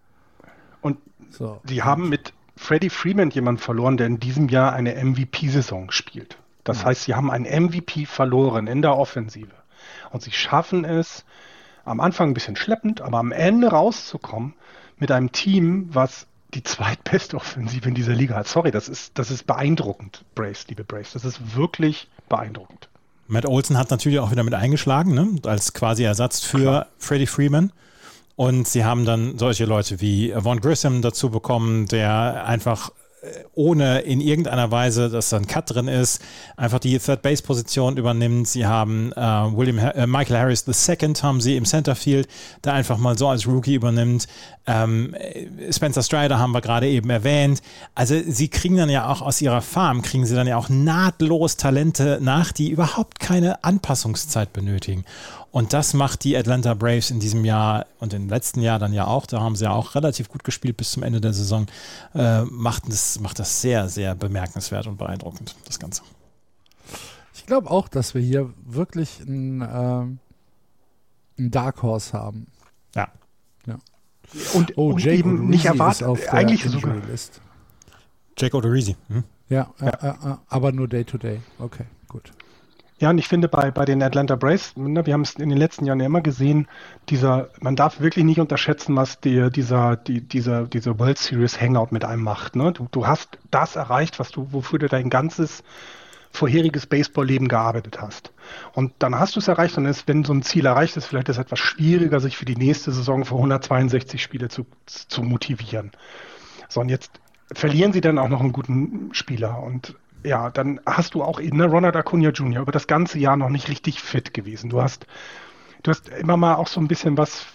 Und 0.81 0.97
so. 1.29 1.61
sie 1.65 1.83
haben 1.83 2.09
mit 2.09 2.33
Freddie 2.55 2.89
Freeman 2.89 3.29
jemanden 3.29 3.61
verloren, 3.61 3.97
der 3.97 4.07
in 4.07 4.19
diesem 4.19 4.49
Jahr 4.49 4.73
eine 4.73 4.95
MVP-Saison 4.95 5.91
spielt. 5.91 6.39
Das 6.63 6.79
ja. 6.79 6.87
heißt, 6.87 7.03
sie 7.03 7.13
haben 7.13 7.29
einen 7.29 7.45
MVP 7.45 8.05
verloren 8.05 8.67
in 8.67 8.81
der 8.81 8.97
Offensive. 8.97 9.51
Und 10.11 10.21
sie 10.21 10.31
schaffen 10.31 10.85
es, 10.85 11.25
am 11.85 11.99
Anfang 11.99 12.31
ein 12.31 12.33
bisschen 12.33 12.55
schleppend, 12.55 13.01
aber 13.01 13.17
am 13.17 13.31
Ende 13.31 13.69
rauszukommen 13.69 14.53
mit 14.97 15.11
einem 15.11 15.31
Team, 15.31 15.89
was 15.93 16.27
die 16.53 16.63
zweitbeste 16.63 17.37
Offensive 17.37 17.87
in 17.87 17.95
dieser 17.95 18.13
Liga 18.13 18.35
hat. 18.35 18.47
Sorry, 18.47 18.71
das 18.71 18.89
ist, 18.89 19.17
das 19.17 19.31
ist 19.31 19.47
beeindruckend, 19.47 20.23
Brace, 20.35 20.65
liebe 20.69 20.83
Brace. 20.83 21.13
Das 21.13 21.25
ist 21.25 21.55
wirklich 21.55 22.07
beeindruckend. 22.29 22.89
Matt 23.27 23.45
Olson 23.45 23.77
hat 23.77 23.91
natürlich 23.91 24.19
auch 24.19 24.31
wieder 24.31 24.43
mit 24.43 24.53
eingeschlagen, 24.53 25.13
ne? 25.13 25.35
als 25.45 25.73
quasi 25.73 26.03
Ersatz 26.03 26.41
für 26.41 26.59
Klar. 26.59 26.87
Freddie 26.97 27.27
Freeman. 27.27 27.73
Und 28.35 28.67
sie 28.67 28.85
haben 28.85 29.03
dann 29.03 29.37
solche 29.37 29.65
Leute 29.65 29.99
wie 29.99 30.31
Vaughn 30.31 30.61
Grissom 30.61 31.01
dazu 31.01 31.29
bekommen, 31.29 31.87
der 31.87 32.45
einfach 32.45 32.91
ohne 33.53 33.99
in 34.01 34.21
irgendeiner 34.21 34.69
Weise, 34.69 35.09
dass 35.09 35.29
da 35.29 35.37
ein 35.37 35.47
Cut 35.47 35.73
drin 35.73 35.87
ist, 35.87 36.21
einfach 36.55 36.79
die 36.79 36.97
Third 36.99 37.23
Base 37.23 37.41
Position 37.41 37.97
übernimmt. 37.97 38.47
Sie 38.47 38.65
haben 38.65 39.11
äh, 39.13 39.17
William 39.17 39.79
äh, 39.79 40.05
Michael 40.05 40.37
Harris 40.37 40.65
II 40.67 41.13
haben 41.21 41.41
sie 41.41 41.57
im 41.57 41.65
Centerfield, 41.65 42.27
der 42.63 42.73
einfach 42.73 42.97
mal 42.97 43.17
so 43.17 43.27
als 43.27 43.47
Rookie 43.47 43.73
übernimmt. 43.73 44.27
Ähm, 44.67 45.15
Spencer 45.71 46.03
Strider 46.03 46.37
haben 46.37 46.51
wir 46.51 46.61
gerade 46.61 46.87
eben 46.87 47.09
erwähnt. 47.09 47.61
Also 47.95 48.15
sie 48.27 48.49
kriegen 48.49 48.77
dann 48.77 48.89
ja 48.89 49.09
auch 49.09 49.21
aus 49.21 49.41
ihrer 49.41 49.61
Farm, 49.61 50.03
kriegen 50.03 50.25
sie 50.25 50.35
dann 50.35 50.47
ja 50.47 50.57
auch 50.57 50.69
nahtlos 50.69 51.57
Talente 51.57 52.19
nach, 52.21 52.51
die 52.51 52.69
überhaupt 52.69 53.19
keine 53.19 53.63
Anpassungszeit 53.63 54.53
benötigen. 54.53 55.05
Und 55.51 55.73
das 55.73 55.93
macht 55.93 56.23
die 56.23 56.37
Atlanta 56.37 56.73
Braves 56.73 57.09
in 57.09 57.19
diesem 57.19 57.45
Jahr 57.45 57.85
und 57.99 58.13
im 58.13 58.29
letzten 58.29 58.61
Jahr 58.61 58.79
dann 58.79 58.93
ja 58.93 59.07
auch, 59.07 59.25
da 59.25 59.39
haben 59.41 59.55
sie 59.55 59.63
ja 59.63 59.71
auch 59.71 59.95
relativ 59.95 60.29
gut 60.29 60.43
gespielt 60.43 60.77
bis 60.77 60.91
zum 60.91 61.03
Ende 61.03 61.21
der 61.21 61.33
Saison, 61.33 61.67
äh, 62.13 62.43
macht, 62.43 62.83
das, 62.87 63.19
macht 63.19 63.39
das 63.39 63.61
sehr, 63.61 63.87
sehr 63.89 64.13
bemerkenswert 64.13 64.87
und 64.87 64.97
beeindruckend, 64.97 65.55
das 65.65 65.79
Ganze. 65.79 66.03
Ich 67.33 67.45
glaube 67.45 67.71
auch, 67.71 67.87
dass 67.87 68.13
wir 68.13 68.21
hier 68.21 68.53
wirklich 68.65 69.21
ein, 69.21 69.61
ähm, 69.61 70.19
ein 71.39 71.51
Dark 71.51 71.81
Horse 71.81 72.13
haben. 72.13 72.47
Ja. 72.93 73.07
ja. 73.65 73.77
Und, 74.53 74.77
oh, 74.77 74.91
und 74.91 75.03
Jake 75.03 75.19
eben 75.19 75.47
nicht 75.47 75.65
erwartet, 75.65 76.29
eigentlich 76.29 76.63
sogar. 76.63 76.95
List. 77.07 77.41
Jake 78.37 78.55
Odorizzi. 78.55 78.95
Hm? 79.07 79.23
Ja, 79.49 79.73
ja. 79.79 79.87
Äh, 79.87 80.31
äh, 80.31 80.35
aber 80.49 80.71
nur 80.71 80.87
Day 80.87 81.05
to 81.05 81.17
Day. 81.17 81.41
Okay, 81.57 81.85
gut. 82.07 82.31
Ja, 82.99 83.11
und 83.11 83.19
ich 83.19 83.27
finde 83.27 83.47
bei, 83.47 83.69
bei 83.69 83.85
den 83.85 84.01
Atlanta 84.01 84.35
Braves, 84.35 84.75
ne, 84.75 85.05
wir 85.05 85.13
haben 85.13 85.21
es 85.21 85.35
in 85.35 85.49
den 85.49 85.57
letzten 85.57 85.85
Jahren 85.85 85.99
ja 85.99 86.07
immer 86.07 86.21
gesehen, 86.21 86.67
dieser, 87.09 87.49
man 87.59 87.75
darf 87.75 87.99
wirklich 87.99 88.25
nicht 88.25 88.39
unterschätzen, 88.39 88.95
was 88.95 89.19
dir 89.19 89.51
dieser, 89.51 89.95
die, 89.97 90.21
dieser, 90.21 90.63
dieser 90.63 90.97
World 90.97 91.19
Series 91.19 91.61
Hangout 91.61 91.89
mit 91.91 92.03
einem 92.03 92.23
macht. 92.23 92.55
Ne? 92.55 92.71
Du, 92.71 92.87
du 92.89 93.05
hast 93.05 93.37
das 93.51 93.75
erreicht, 93.75 94.17
was 94.17 94.31
du, 94.31 94.47
wofür 94.51 94.79
du 94.79 94.87
dein 94.87 95.11
ganzes 95.11 95.63
vorheriges 96.31 96.87
Baseball-Leben 96.87 97.47
gearbeitet 97.47 98.01
hast. 98.01 98.33
Und 98.73 98.93
dann 98.99 99.15
hast 99.19 99.35
du 99.35 99.39
es 99.39 99.47
erreicht 99.47 99.77
und 99.77 99.85
ist, 99.85 100.07
wenn 100.07 100.23
so 100.23 100.33
ein 100.33 100.41
Ziel 100.41 100.65
erreicht 100.65 100.97
ist, 100.97 101.05
vielleicht 101.05 101.29
ist 101.29 101.37
es 101.37 101.41
etwas 101.41 101.59
schwieriger, 101.59 102.19
sich 102.19 102.35
für 102.35 102.45
die 102.45 102.55
nächste 102.55 102.91
Saison 102.91 103.25
für 103.25 103.35
162 103.35 104.21
Spiele 104.21 104.47
zu, 104.49 104.65
zu 104.85 105.21
motivieren. 105.21 105.91
So, 106.67 106.81
und 106.81 106.89
jetzt 106.89 107.11
verlieren 107.53 107.93
sie 107.93 108.01
dann 108.01 108.17
auch 108.17 108.29
noch 108.29 108.41
einen 108.41 108.53
guten 108.53 109.09
Spieler. 109.13 109.61
Und 109.61 109.95
ja, 110.23 110.49
dann 110.49 110.79
hast 110.85 111.13
du 111.13 111.23
auch 111.23 111.39
ne, 111.39 111.65
Ronald 111.65 111.95
Acuna 111.95 112.29
Jr. 112.29 112.61
über 112.61 112.71
das 112.71 112.87
ganze 112.87 113.19
Jahr 113.19 113.37
noch 113.37 113.49
nicht 113.49 113.69
richtig 113.69 114.01
fit 114.01 114.33
gewesen. 114.33 114.69
Du 114.69 114.81
hast, 114.81 115.05
du 115.83 115.91
hast 115.91 116.09
immer 116.09 116.37
mal 116.37 116.55
auch 116.55 116.67
so 116.67 116.79
ein 116.79 116.87
bisschen 116.87 117.17
was 117.17 117.45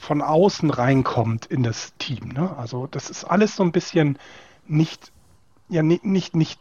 von 0.00 0.22
außen 0.22 0.70
reinkommt 0.70 1.46
in 1.46 1.62
das 1.62 1.94
Team. 1.98 2.32
Ne? 2.32 2.56
Also 2.56 2.86
das 2.86 3.10
ist 3.10 3.24
alles 3.24 3.56
so 3.56 3.62
ein 3.62 3.72
bisschen 3.72 4.18
nicht, 4.66 5.12
ja, 5.68 5.82
nicht, 5.82 6.04
nicht, 6.04 6.34
nicht, 6.34 6.60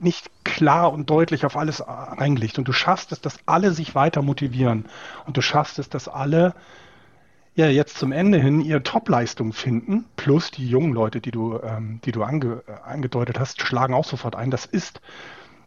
nicht 0.00 0.30
klar 0.44 0.92
und 0.92 1.08
deutlich 1.08 1.44
auf 1.46 1.56
alles 1.56 1.82
reingelegt. 1.86 2.58
Und 2.58 2.68
du 2.68 2.72
schaffst 2.72 3.12
es, 3.12 3.20
dass 3.20 3.38
alle 3.46 3.72
sich 3.72 3.94
weiter 3.94 4.22
motivieren. 4.22 4.86
Und 5.26 5.36
du 5.36 5.40
schaffst 5.40 5.78
es, 5.78 5.88
dass 5.88 6.08
alle 6.08 6.54
ja 7.54 7.68
jetzt 7.68 7.98
zum 7.98 8.12
Ende 8.12 8.38
hin 8.38 8.60
ihre 8.60 8.82
Topleistung 8.82 9.52
finden, 9.52 10.04
plus 10.16 10.50
die 10.50 10.68
jungen 10.68 10.92
Leute, 10.92 11.20
die 11.20 11.30
du, 11.30 11.60
ähm, 11.62 12.00
die 12.04 12.12
du 12.12 12.22
ange, 12.22 12.62
äh, 12.66 12.72
angedeutet 12.90 13.38
hast, 13.38 13.60
schlagen 13.60 13.94
auch 13.94 14.04
sofort 14.04 14.34
ein. 14.34 14.50
Das 14.50 14.66
ist, 14.66 15.00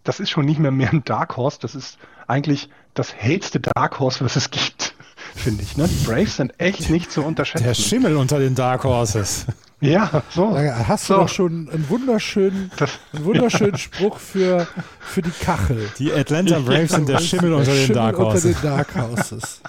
das 0.04 0.20
ist 0.20 0.30
schon 0.30 0.46
nicht 0.46 0.60
mehr 0.60 0.72
mehr 0.72 0.92
ein 0.92 1.04
Dark 1.04 1.38
Horse, 1.38 1.60
das 1.62 1.76
ist 1.76 1.98
eigentlich 2.28 2.70
das 2.94 3.14
hellste 3.14 3.60
Dark 3.60 4.00
Horse, 4.00 4.24
was 4.24 4.36
es 4.36 4.52
gibt, 4.52 4.96
finde 5.36 5.64
ich. 5.64 5.78
Ne? 5.78 5.88
Die 5.88 6.06
Braves 6.06 6.38
sind 6.38 6.60
echt 6.60 6.90
nicht 6.90 7.12
zu 7.12 7.24
unterschätzen. 7.24 7.64
Der 7.64 7.74
Schimmel 7.74 8.18
unter 8.18 8.40
den 8.40 8.56
Dark 8.56 8.84
Horses. 8.84 9.46
Ja, 9.80 10.24
so. 10.32 10.56
Da 10.56 10.88
hast 10.88 11.08
du 11.08 11.14
so. 11.14 11.20
doch 11.20 11.30
schon 11.30 11.70
einen 11.70 11.88
wunderschönen, 11.88 12.72
einen 13.14 13.26
wunderschönen 13.26 13.78
Spruch 13.78 14.18
für, 14.18 14.68
für 15.00 15.22
die 15.22 15.30
Kachel. 15.30 15.92
Die 16.00 16.12
Atlanta 16.12 16.58
Braves 16.58 16.94
sind 16.94 17.08
der 17.08 17.20
Schimmel 17.20 17.54
unter 17.54 17.76
den 17.76 17.94
Dark 17.94 18.18
Horses. 18.18 18.46
Unter 18.46 18.60
den 18.60 18.70
Dark 18.70 18.96
Horses. 18.96 19.62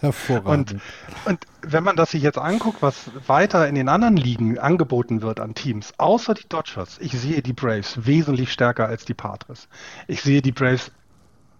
Hervorragend. 0.00 0.72
Und, 0.72 0.80
und 1.24 1.46
wenn 1.62 1.82
man 1.82 1.96
das 1.96 2.12
sich 2.12 2.22
jetzt 2.22 2.38
anguckt, 2.38 2.82
was 2.82 3.10
weiter 3.26 3.66
in 3.66 3.74
den 3.74 3.88
anderen 3.88 4.16
Ligen 4.16 4.58
angeboten 4.58 5.22
wird 5.22 5.40
an 5.40 5.54
Teams, 5.54 5.92
außer 5.98 6.34
die 6.34 6.48
Dodgers, 6.48 6.98
ich 7.00 7.12
sehe 7.12 7.42
die 7.42 7.52
Braves 7.52 8.06
wesentlich 8.06 8.52
stärker 8.52 8.86
als 8.86 9.04
die 9.04 9.14
Padres. 9.14 9.68
Ich 10.06 10.22
sehe 10.22 10.40
die 10.40 10.52
Braves 10.52 10.92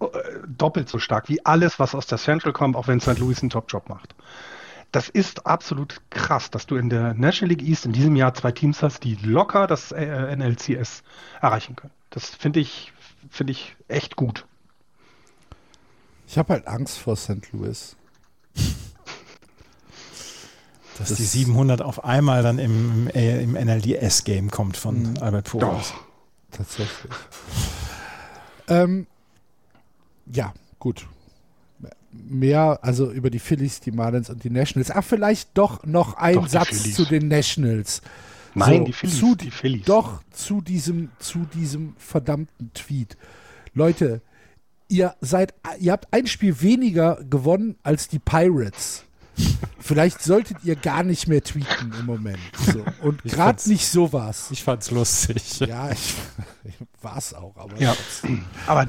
äh, 0.01 0.07
doppelt 0.47 0.89
so 0.89 0.99
stark 0.99 1.29
wie 1.29 1.45
alles, 1.45 1.81
was 1.81 1.95
aus 1.95 2.07
der 2.07 2.19
Central 2.19 2.53
kommt, 2.53 2.77
auch 2.77 2.87
wenn 2.87 3.01
St. 3.01 3.19
Louis 3.19 3.41
einen 3.41 3.51
Top-Job 3.51 3.89
macht. 3.89 4.15
Das 4.93 5.09
ist 5.09 5.47
absolut 5.47 6.01
krass, 6.09 6.51
dass 6.51 6.67
du 6.67 6.77
in 6.77 6.89
der 6.89 7.13
National 7.15 7.55
League 7.55 7.69
East 7.69 7.85
in 7.85 7.93
diesem 7.93 8.17
Jahr 8.17 8.33
zwei 8.35 8.53
Teams 8.53 8.83
hast, 8.83 9.05
die 9.05 9.17
locker 9.17 9.67
das 9.67 9.93
äh, 9.93 10.35
NLCS 10.35 11.03
erreichen 11.43 11.77
können. 11.77 11.93
Das 12.11 12.31
finde 12.31 12.61
ich, 12.61 12.93
finde 13.29 13.51
ich 13.51 13.77
echt 13.89 14.17
gut. 14.17 14.47
Ich 16.27 16.39
habe 16.39 16.55
halt 16.55 16.67
Angst 16.67 16.99
vor 16.99 17.17
St. 17.17 17.53
Louis. 17.53 17.98
Dass 20.99 21.11
das 21.11 21.19
die 21.19 21.25
700 21.25 21.81
auf 21.81 22.05
einmal 22.05 22.43
dann 22.43 22.59
im, 22.59 23.09
im 23.09 23.53
NLDS-Game 23.53 24.51
kommt 24.51 24.77
von 24.77 25.13
mhm. 25.13 25.19
Albert 25.21 25.49
Pujols. 25.51 25.95
Tatsächlich. 26.51 27.13
ähm, 28.69 29.07
ja, 30.27 30.53
gut. 30.79 31.07
Mehr, 32.11 32.81
also 32.83 33.13
über 33.13 33.31
die 33.31 33.39
Phillies, 33.39 33.81
die 33.81 33.93
Marlins 33.93 34.29
und 34.29 34.43
die 34.43 34.51
Nationals. 34.51 34.91
Ach, 34.91 35.05
vielleicht 35.05 35.51
doch 35.57 35.85
noch 35.85 36.15
ein 36.15 36.35
doch 36.35 36.49
Satz 36.49 36.95
zu 36.95 37.05
den 37.05 37.29
Nationals. 37.29 38.03
Nein, 38.55 38.79
so, 38.79 38.85
die 38.85 38.93
Phillies. 38.93 39.19
Zu, 39.19 39.35
die 39.37 39.51
Phillies. 39.51 39.85
Doch 39.85 40.23
zu 40.33 40.61
diesem, 40.61 41.11
zu 41.21 41.47
diesem 41.55 41.95
verdammten 41.97 42.73
Tweet. 42.75 43.17
Leute, 43.75 44.21
ihr 44.89 45.15
seid, 45.21 45.55
ihr 45.79 45.93
habt 45.93 46.13
ein 46.13 46.27
Spiel 46.27 46.61
weniger 46.61 47.19
gewonnen 47.25 47.77
als 47.83 48.09
die 48.09 48.19
Pirates. 48.19 49.05
Vielleicht 49.79 50.21
solltet 50.21 50.59
ihr 50.65 50.75
gar 50.75 51.05
nicht 51.05 51.29
mehr 51.29 51.43
tweeten 51.43 51.93
im 51.99 52.07
Moment. 52.07 52.39
So. 52.55 52.85
Und 53.03 53.23
gerade 53.23 53.69
nicht 53.69 53.87
sowas. 53.87 54.49
Ich 54.51 54.65
fand's 54.65 54.91
lustig. 54.91 55.61
Ja, 55.61 55.91
ich, 55.91 56.15
ich 56.65 56.75
war's 57.03 57.35
auch. 57.35 57.57
Aber, 57.57 57.81
ja. 57.81 57.95
aber 58.67 58.89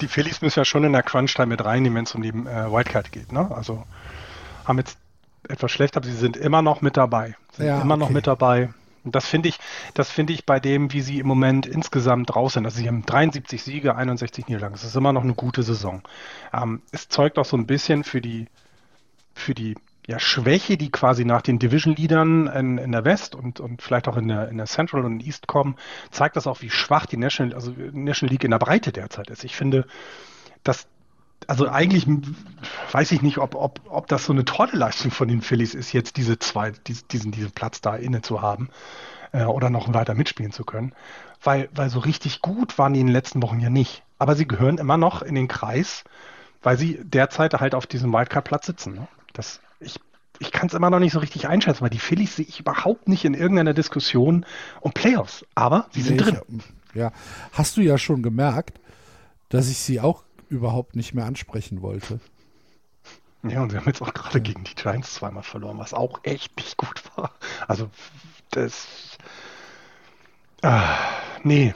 die 0.00 0.08
Phillies 0.08 0.40
müssen 0.40 0.60
ja 0.60 0.64
schon 0.64 0.84
in 0.84 0.92
der 0.92 1.02
Crunch-Time 1.02 1.46
mit 1.46 1.64
reinnehmen, 1.64 1.98
wenn 1.98 2.04
es 2.04 2.14
um 2.14 2.22
die 2.22 2.30
äh, 2.30 2.72
Wildcard 2.72 3.12
geht. 3.12 3.32
Ne? 3.32 3.50
Also 3.54 3.84
haben 4.64 4.78
jetzt 4.78 4.96
etwas 5.48 5.70
schlecht, 5.70 5.96
aber 5.96 6.06
sie 6.06 6.16
sind 6.16 6.36
immer 6.36 6.62
noch 6.62 6.80
mit 6.80 6.96
dabei. 6.96 7.36
Sind 7.52 7.66
ja, 7.66 7.80
immer 7.80 7.94
okay. 7.94 8.04
noch 8.04 8.10
mit 8.10 8.26
dabei. 8.26 8.70
Und 9.04 9.14
das 9.14 9.26
finde 9.26 9.48
ich, 9.48 9.58
das 9.94 10.10
finde 10.10 10.32
ich 10.32 10.44
bei 10.44 10.60
dem, 10.60 10.92
wie 10.92 11.00
sie 11.00 11.18
im 11.18 11.26
Moment 11.26 11.66
insgesamt 11.66 12.34
raus 12.36 12.54
sind. 12.54 12.64
Also 12.66 12.78
sie 12.78 12.88
haben 12.88 13.04
73 13.04 13.62
Siege, 13.62 13.96
61 13.96 14.46
Niederlagen. 14.48 14.74
Das 14.74 14.84
ist 14.84 14.96
immer 14.96 15.12
noch 15.12 15.22
eine 15.22 15.34
gute 15.34 15.62
Saison. 15.62 16.02
Ähm, 16.52 16.82
es 16.92 17.08
zeugt 17.08 17.38
auch 17.38 17.44
so 17.44 17.56
ein 17.56 17.66
bisschen 17.66 18.04
für 18.04 18.20
die, 18.20 18.46
für 19.34 19.54
die 19.54 19.76
ja, 20.06 20.18
Schwäche, 20.18 20.76
die 20.76 20.90
quasi 20.90 21.24
nach 21.24 21.42
den 21.42 21.58
Division-Leadern 21.58 22.46
in, 22.48 22.78
in, 22.78 22.92
der 22.92 23.04
West 23.04 23.34
und, 23.34 23.60
und 23.60 23.80
vielleicht 23.80 24.08
auch 24.08 24.16
in 24.16 24.28
der, 24.28 24.48
in 24.48 24.56
der 24.56 24.66
Central 24.66 25.04
und 25.04 25.24
East 25.24 25.46
kommen, 25.46 25.76
zeigt 26.10 26.36
das 26.36 26.46
auch, 26.46 26.62
wie 26.62 26.70
schwach 26.70 27.06
die 27.06 27.16
National, 27.16 27.54
also 27.54 27.72
National 27.92 28.32
League 28.32 28.44
in 28.44 28.50
der 28.50 28.58
Breite 28.58 28.92
derzeit 28.92 29.30
ist. 29.30 29.44
Ich 29.44 29.54
finde, 29.56 29.86
dass 30.64 30.88
also 31.46 31.68
eigentlich 31.68 32.06
weiß 32.92 33.12
ich 33.12 33.22
nicht, 33.22 33.38
ob, 33.38 33.54
ob, 33.54 33.80
ob 33.88 34.06
das 34.06 34.24
so 34.24 34.32
eine 34.32 34.44
tolle 34.44 34.72
Leistung 34.72 35.10
von 35.10 35.28
den 35.28 35.42
Phillies 35.42 35.74
ist, 35.74 35.92
jetzt 35.92 36.16
diese 36.16 36.38
zwei, 36.38 36.72
diesen, 36.72 37.32
diesen 37.32 37.52
Platz 37.52 37.80
da 37.80 37.96
inne 37.96 38.22
zu 38.22 38.42
haben 38.42 38.70
äh, 39.32 39.44
oder 39.44 39.70
noch 39.70 39.92
weiter 39.92 40.14
mitspielen 40.14 40.52
zu 40.52 40.64
können. 40.64 40.92
Weil, 41.42 41.68
weil 41.74 41.88
so 41.90 42.00
richtig 42.00 42.42
gut 42.42 42.78
waren 42.78 42.92
die 42.92 43.00
in 43.00 43.06
den 43.06 43.12
letzten 43.12 43.42
Wochen 43.42 43.60
ja 43.60 43.70
nicht. 43.70 44.02
Aber 44.18 44.36
sie 44.36 44.46
gehören 44.46 44.78
immer 44.78 44.98
noch 44.98 45.22
in 45.22 45.34
den 45.34 45.48
Kreis, 45.48 46.04
weil 46.62 46.76
sie 46.76 47.00
derzeit 47.02 47.54
halt 47.54 47.74
auf 47.74 47.86
diesem 47.86 48.12
Wildcard-Platz 48.12 48.66
sitzen. 48.66 48.94
Ne? 48.94 49.08
Das, 49.32 49.60
ich 49.78 49.98
ich 50.40 50.52
kann 50.52 50.68
es 50.68 50.74
immer 50.74 50.88
noch 50.88 50.98
nicht 50.98 51.12
so 51.12 51.18
richtig 51.18 51.46
einschätzen, 51.48 51.82
weil 51.82 51.90
die 51.90 51.98
Phillies 51.98 52.36
sehe 52.36 52.46
ich 52.46 52.60
überhaupt 52.60 53.08
nicht 53.08 53.26
in 53.26 53.34
irgendeiner 53.34 53.74
Diskussion 53.74 54.46
um 54.80 54.92
Playoffs. 54.92 55.44
Aber 55.54 55.86
sie 55.92 56.00
sind 56.00 56.16
nee, 56.16 56.32
drin. 56.32 56.62
ja, 56.94 57.12
hast 57.52 57.76
du 57.76 57.82
ja 57.82 57.98
schon 57.98 58.22
gemerkt, 58.22 58.80
dass 59.50 59.68
ich 59.68 59.78
sie 59.78 60.00
auch 60.00 60.24
überhaupt 60.48 60.96
nicht 60.96 61.14
mehr 61.14 61.26
ansprechen 61.26 61.82
wollte. 61.82 62.20
Ja, 63.42 63.62
und 63.62 63.70
sie 63.70 63.78
haben 63.78 63.86
jetzt 63.86 64.02
auch 64.02 64.12
gerade 64.12 64.40
gegen 64.40 64.64
die 64.64 64.74
Giants 64.74 65.14
zweimal 65.14 65.42
verloren, 65.42 65.78
was 65.78 65.94
auch 65.94 66.20
echt 66.24 66.56
nicht 66.58 66.76
gut 66.76 67.02
war. 67.16 67.30
Also, 67.66 67.88
das. 68.50 68.86
Ah, 70.62 70.98
nee. 71.42 71.74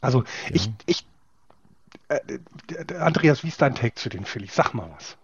Also, 0.00 0.22
ja. 0.22 0.26
ich. 0.52 0.70
ich 0.86 1.06
äh, 2.08 2.94
Andreas, 2.98 3.44
wie 3.44 3.48
ist 3.48 3.60
dein 3.60 3.74
Take 3.74 3.96
zu 3.96 4.08
den 4.08 4.24
Phillies? 4.24 4.54
Sag 4.54 4.72
mal 4.72 4.88
was. 4.96 5.16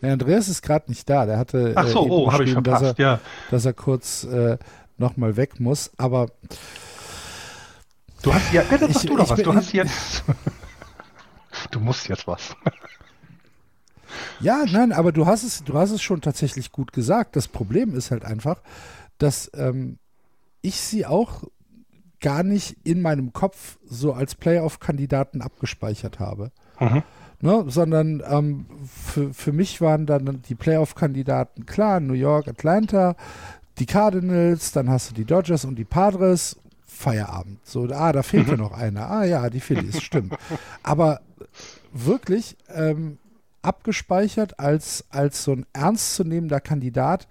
Der 0.00 0.14
Andreas 0.14 0.48
ist 0.48 0.62
gerade 0.62 0.90
nicht 0.90 1.08
da. 1.08 1.26
Der 1.26 1.38
hatte. 1.38 1.72
Ach 1.76 1.86
so, 1.86 2.04
äh, 2.04 2.10
oh, 2.10 2.32
habe 2.32 2.44
ich 2.44 2.52
verpasst, 2.52 2.82
dass 2.82 2.98
er, 2.98 3.04
ja. 3.04 3.20
Dass 3.52 3.64
er 3.64 3.72
kurz 3.72 4.24
äh, 4.24 4.58
nochmal 4.98 5.36
weg 5.36 5.60
muss. 5.60 5.92
Aber. 5.96 6.30
Du 8.22 8.34
hast 8.34 8.52
ja. 8.52 8.62
Bitte, 8.62 8.86
ich, 8.86 8.98
du 8.98 9.16
doch 9.16 9.30
was. 9.30 9.40
Du 9.40 9.54
hast 9.54 9.72
jetzt. 9.72 10.24
du 11.70 11.78
musst 11.78 12.08
jetzt 12.08 12.26
was. 12.26 12.56
Ja, 14.40 14.64
nein, 14.70 14.92
aber 14.92 15.12
du 15.12 15.26
hast 15.26 15.42
es, 15.42 15.64
du 15.64 15.74
hast 15.74 15.90
es 15.90 16.02
schon 16.02 16.20
tatsächlich 16.20 16.72
gut 16.72 16.92
gesagt. 16.92 17.36
Das 17.36 17.48
Problem 17.48 17.94
ist 17.94 18.10
halt 18.10 18.24
einfach, 18.24 18.60
dass 19.18 19.50
ähm, 19.54 19.98
ich 20.62 20.80
sie 20.80 21.06
auch 21.06 21.44
gar 22.20 22.42
nicht 22.42 22.76
in 22.84 23.02
meinem 23.02 23.32
Kopf 23.32 23.78
so 23.84 24.12
als 24.12 24.34
Playoff-Kandidaten 24.34 25.42
abgespeichert 25.42 26.20
habe. 26.20 26.52
Mhm. 26.80 27.02
Ne, 27.44 27.64
sondern 27.66 28.22
ähm, 28.24 28.66
für, 28.86 29.34
für 29.34 29.50
mich 29.50 29.80
waren 29.80 30.06
dann 30.06 30.42
die 30.42 30.54
Playoff-Kandidaten 30.54 31.66
klar, 31.66 31.98
New 31.98 32.12
York, 32.14 32.46
Atlanta, 32.46 33.16
die 33.78 33.86
Cardinals, 33.86 34.70
dann 34.70 34.88
hast 34.88 35.10
du 35.10 35.14
die 35.14 35.24
Dodgers 35.24 35.64
und 35.64 35.74
die 35.74 35.84
Padres, 35.84 36.56
Feierabend. 36.86 37.58
So, 37.66 37.88
ah, 37.90 38.12
da 38.12 38.22
fehlt 38.22 38.46
ja 38.46 38.54
mhm. 38.54 38.60
noch 38.60 38.72
einer. 38.72 39.10
Ah 39.10 39.24
ja, 39.24 39.50
die 39.50 39.58
Phillies, 39.58 40.00
stimmt. 40.00 40.36
Aber 40.84 41.20
wirklich 41.92 42.56
ähm, 42.68 43.18
abgespeichert 43.62 44.58
als, 44.58 45.04
als 45.10 45.44
so 45.44 45.52
ein 45.52 45.66
ernstzunehmender 45.72 46.60
Kandidat 46.60 47.28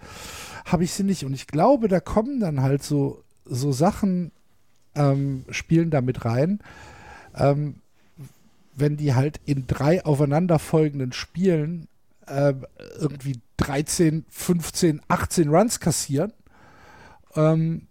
habe 0.66 0.84
ich 0.84 0.94
sie 0.94 1.04
nicht. 1.04 1.26
Und 1.26 1.34
ich 1.34 1.48
glaube, 1.48 1.88
da 1.88 2.00
kommen 2.00 2.40
dann 2.40 2.62
halt 2.62 2.84
so, 2.84 3.24
so 3.46 3.72
Sachen, 3.72 4.32
ähm, 4.96 5.46
spielen 5.50 5.90
da 5.90 6.02
mit 6.02 6.26
rein. 6.26 6.60
Ähm, 7.36 7.76
wenn 8.74 8.98
die 8.98 9.14
halt 9.14 9.40
in 9.46 9.68
drei 9.68 10.04
aufeinanderfolgenden 10.06 11.12
Spielen 11.12 11.88
äh, 12.28 12.54
irgendwie 13.00 13.40
13, 13.58 14.26
15, 14.30 15.02
18 15.08 15.50
Runs 15.50 15.80
kassieren, 15.80 16.34
ähm, 17.36 17.88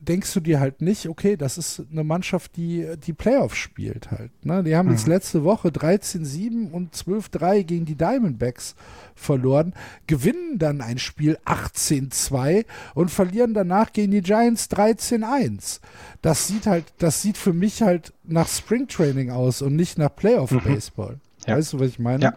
denkst 0.00 0.32
du 0.32 0.40
dir 0.40 0.60
halt 0.60 0.80
nicht, 0.80 1.08
okay, 1.08 1.36
das 1.36 1.58
ist 1.58 1.84
eine 1.90 2.04
Mannschaft, 2.04 2.56
die 2.56 2.86
die 3.04 3.12
Playoffs 3.12 3.56
spielt 3.56 4.10
halt. 4.10 4.30
Ne? 4.44 4.62
Die 4.64 4.74
haben 4.74 4.86
mhm. 4.86 4.94
jetzt 4.94 5.06
letzte 5.06 5.44
Woche 5.44 5.68
13-7 5.68 6.70
und 6.70 6.94
12-3 6.94 7.64
gegen 7.64 7.84
die 7.84 7.96
Diamondbacks 7.96 8.74
verloren, 9.14 9.74
gewinnen 10.06 10.58
dann 10.58 10.80
ein 10.80 10.98
Spiel 10.98 11.38
18-2 11.44 12.64
und 12.94 13.10
verlieren 13.10 13.52
danach 13.52 13.92
gegen 13.92 14.12
die 14.12 14.22
Giants 14.22 14.70
13-1. 14.70 15.80
Das 16.22 16.48
sieht 16.48 16.66
halt, 16.66 16.86
das 16.98 17.20
sieht 17.20 17.36
für 17.36 17.52
mich 17.52 17.82
halt 17.82 18.12
nach 18.24 18.48
Springtraining 18.48 19.30
aus 19.30 19.60
und 19.62 19.76
nicht 19.76 19.98
nach 19.98 20.14
Playoff-Baseball. 20.14 21.14
Mhm. 21.14 21.20
Ja. 21.46 21.56
Weißt 21.56 21.74
du, 21.74 21.80
was 21.80 21.88
ich 21.88 21.98
meine? 21.98 22.24
Ja. 22.24 22.36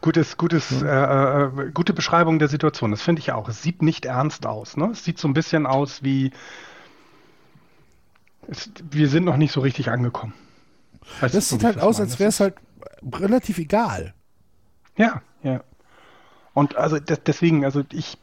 Gutes, 0.00 0.36
gutes, 0.36 0.80
ja. 0.80 1.46
äh, 1.46 1.66
äh, 1.66 1.70
gute 1.72 1.92
Beschreibung 1.92 2.38
der 2.38 2.46
Situation. 2.48 2.92
Das 2.92 3.02
finde 3.02 3.20
ich 3.20 3.32
auch. 3.32 3.48
Es 3.48 3.62
sieht 3.62 3.82
nicht 3.82 4.04
ernst 4.04 4.46
aus. 4.46 4.76
Ne? 4.76 4.90
Es 4.92 5.04
sieht 5.04 5.18
so 5.18 5.26
ein 5.26 5.34
bisschen 5.34 5.66
aus 5.66 6.04
wie 6.04 6.30
es, 8.48 8.70
wir 8.90 9.08
sind 9.08 9.24
noch 9.24 9.36
nicht 9.36 9.52
so 9.52 9.60
richtig 9.60 9.90
angekommen. 9.90 10.34
Heißt 11.20 11.34
das 11.34 11.48
sieht 11.48 11.64
halt 11.64 11.78
aus, 11.78 12.00
als 12.00 12.18
wäre 12.18 12.28
es 12.28 12.40
halt 12.40 12.54
relativ 13.12 13.58
egal. 13.58 14.14
Ja, 14.96 15.22
ja. 15.42 15.62
Und 16.54 16.76
also 16.76 16.98
das, 16.98 17.22
deswegen, 17.24 17.64
also 17.64 17.84
ich 17.92 18.18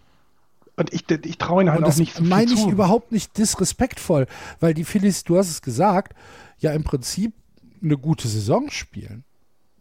und 0.75 0.93
ich, 0.93 1.09
ich 1.09 1.37
traue 1.37 1.63
ihnen 1.63 1.71
halt 1.71 1.79
und 1.83 1.85
auch 1.85 1.95
nicht 1.95 2.13
so 2.15 2.21
viel 2.21 2.29
meine 2.29 2.51
ich 2.51 2.61
zu. 2.61 2.69
überhaupt 2.69 3.11
nicht 3.11 3.37
disrespektvoll, 3.37 4.27
weil 4.59 4.73
die 4.73 4.83
Phillies, 4.83 5.23
du 5.23 5.37
hast 5.37 5.49
es 5.49 5.61
gesagt, 5.61 6.13
ja 6.57 6.73
im 6.73 6.83
Prinzip 6.83 7.33
eine 7.81 7.97
gute 7.97 8.27
Saison 8.27 8.69
spielen. 8.69 9.23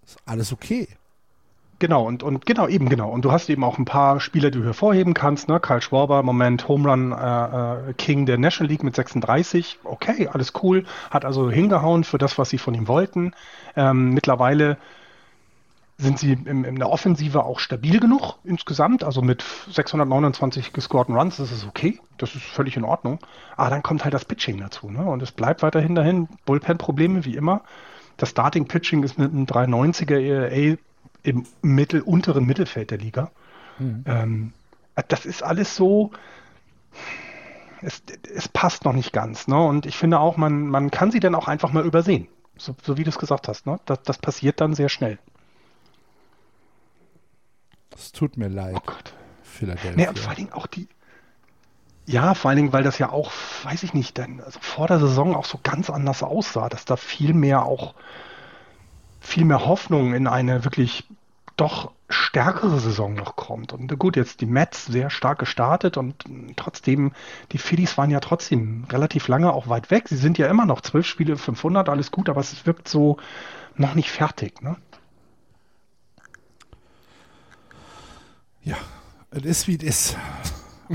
Ist 0.05 0.19
alles 0.25 0.53
okay. 0.53 0.89
Genau, 1.85 2.07
und, 2.07 2.23
und 2.23 2.47
genau, 2.47 2.67
eben 2.67 2.89
genau. 2.89 3.11
Und 3.11 3.27
du 3.27 3.31
hast 3.31 3.51
eben 3.51 3.63
auch 3.63 3.77
ein 3.77 3.85
paar 3.85 4.19
Spieler, 4.19 4.51
die 4.51 4.59
du 4.59 4.65
hervorheben 4.65 5.13
kannst. 5.13 5.49
Ne? 5.51 5.61
Karl 5.61 5.83
Schwarber, 5.83 6.23
Moment 6.23 6.67
Home 6.67 6.91
Run 6.91 7.13
äh, 7.13 7.91
äh 7.91 7.93
King 7.93 8.25
der 8.25 8.39
National 8.39 8.71
League 8.71 8.83
mit 8.83 8.97
36. 8.97 9.81
Okay, 9.85 10.27
alles 10.33 10.55
cool. 10.63 10.85
Hat 11.11 11.27
also 11.27 11.51
hingehauen 11.51 12.05
für 12.05 12.17
das, 12.17 12.39
was 12.39 12.49
sie 12.49 12.57
von 12.57 12.73
ihm 12.73 12.89
wollten. 12.89 13.35
Ähm, 13.77 14.15
mittlerweile 14.15 14.79
sind 15.99 16.19
sie 16.19 16.33
im, 16.33 16.65
in 16.65 16.77
der 16.77 16.89
Offensive 16.89 17.45
auch 17.45 17.59
stabil 17.59 18.01
genug 18.01 18.37
insgesamt. 18.45 19.05
Also 19.05 19.21
mit 19.21 19.45
629 19.71 20.73
gescorten 20.73 21.15
Runs, 21.15 21.37
das 21.37 21.53
ist 21.53 21.67
okay. 21.67 22.01
Das 22.17 22.35
ist 22.35 22.45
völlig 22.45 22.79
in 22.79 22.85
Ordnung. 22.85 23.19
Aber 23.59 23.69
dann 23.69 23.83
kommt 23.83 24.05
halt 24.05 24.15
das 24.15 24.25
Pitching 24.25 24.59
dazu. 24.59 24.91
Ne? 24.91 25.05
Und 25.05 25.23
es 25.23 25.33
bleibt 25.33 25.63
weiterhin 25.63 25.95
dahin. 25.95 26.29
Bullpen-Probleme 26.47 27.27
wie 27.27 27.37
immer. 27.37 27.61
Das 28.17 28.31
Starting-Pitching 28.31 29.03
ist 29.03 29.19
mit 29.19 29.33
einem 29.33 29.45
390er 29.45 30.19
ERA 30.19 30.79
im 31.25 31.47
Mittel, 31.63 32.03
unteren 32.03 32.45
Mittelfeld 32.45 32.93
der 32.93 32.99
Liga. 32.99 33.33
Mhm. 33.79 34.05
Ähm, 34.07 34.53
das 35.09 35.27
ist 35.27 35.43
alles 35.43 35.75
so, 35.75 36.13
es, 37.83 38.03
es, 38.35 38.47
passt 38.49 38.85
noch 38.85 38.93
nicht 38.93 39.13
ganz. 39.13 39.49
Ne? 39.49 39.61
Und 39.61 39.87
ich 39.87 39.97
finde 39.97 40.21
auch, 40.21 40.37
man, 40.37 40.69
man 40.69 40.91
kann 40.93 41.11
sie 41.11 41.19
dann 41.19 41.35
auch 41.35 41.49
einfach 41.49 41.73
mal 41.73 41.85
übersehen. 41.85 42.29
So, 42.57 42.77
so 42.83 42.97
wie 42.97 43.03
du 43.03 43.11
es 43.11 43.19
gesagt 43.19 43.49
hast. 43.49 43.67
Ne? 43.67 43.81
Das, 43.87 44.03
das 44.03 44.19
passiert 44.19 44.61
dann 44.61 44.75
sehr 44.75 44.89
schnell. 44.89 45.19
Es 47.97 48.13
tut 48.13 48.37
mir 48.37 48.49
leid. 48.49 48.77
Oh 48.77 48.83
Gott. 48.87 49.15
Philadelphia. 49.43 49.93
Nee, 49.97 50.09
und 50.09 50.19
vor 50.19 50.29
allen 50.29 50.37
Dingen 50.37 50.53
auch 50.53 50.67
die. 50.67 50.89
Ja, 52.07 52.35
vor 52.35 52.51
allen 52.51 52.57
Dingen, 52.57 52.73
weil 52.73 52.83
das 52.83 52.99
ja 52.99 53.11
auch, 53.11 53.33
weiß 53.63 53.83
ich 53.83 53.95
nicht, 53.95 54.19
dann 54.19 54.41
also 54.41 54.59
vor 54.61 54.89
der 54.89 54.99
Saison 54.99 55.35
auch 55.35 55.47
so 55.47 55.59
ganz 55.63 55.89
anders 55.89 56.23
aussah, 56.23 56.69
dass 56.69 56.85
da 56.85 56.97
viel 56.97 57.33
mehr 57.33 57.65
auch 57.65 57.95
viel 59.25 59.45
mehr 59.45 59.67
Hoffnung 59.67 60.15
in 60.15 60.27
eine 60.27 60.65
wirklich 60.65 61.05
doch 61.57 61.93
stärkere 62.09 62.79
Saison 62.79 63.15
noch 63.15 63.37
kommt. 63.37 63.73
Und 63.73 63.99
gut, 63.99 64.17
jetzt 64.17 64.41
die 64.41 64.47
Mets 64.47 64.87
sehr 64.87 65.09
stark 65.09 65.39
gestartet 65.39 65.97
und 65.97 66.15
trotzdem, 66.57 67.13
die 67.53 67.59
Phillies 67.59 67.97
waren 67.97 68.11
ja 68.11 68.21
trotzdem 68.21 68.85
relativ 68.91 69.29
lange 69.29 69.53
auch 69.53 69.69
weit 69.69 69.91
weg. 69.91 70.09
Sie 70.09 70.17
sind 70.17 70.37
ja 70.37 70.49
immer 70.49 70.67
noch 70.67 70.81
zwölf 70.81 71.07
Spiele 71.07 71.37
500, 71.37 71.89
alles 71.89 72.11
gut, 72.11 72.29
aber 72.29 72.41
es 72.41 72.67
wirkt 72.67 72.89
so 72.89 73.17
noch 73.77 73.95
nicht 73.95 74.11
fertig. 74.11 74.63
Ne? 74.63 74.77
Ja, 78.63 78.77
es 79.31 79.45
ist 79.45 79.69
wie 79.69 79.77
es 79.77 79.83
ist. 79.83 80.17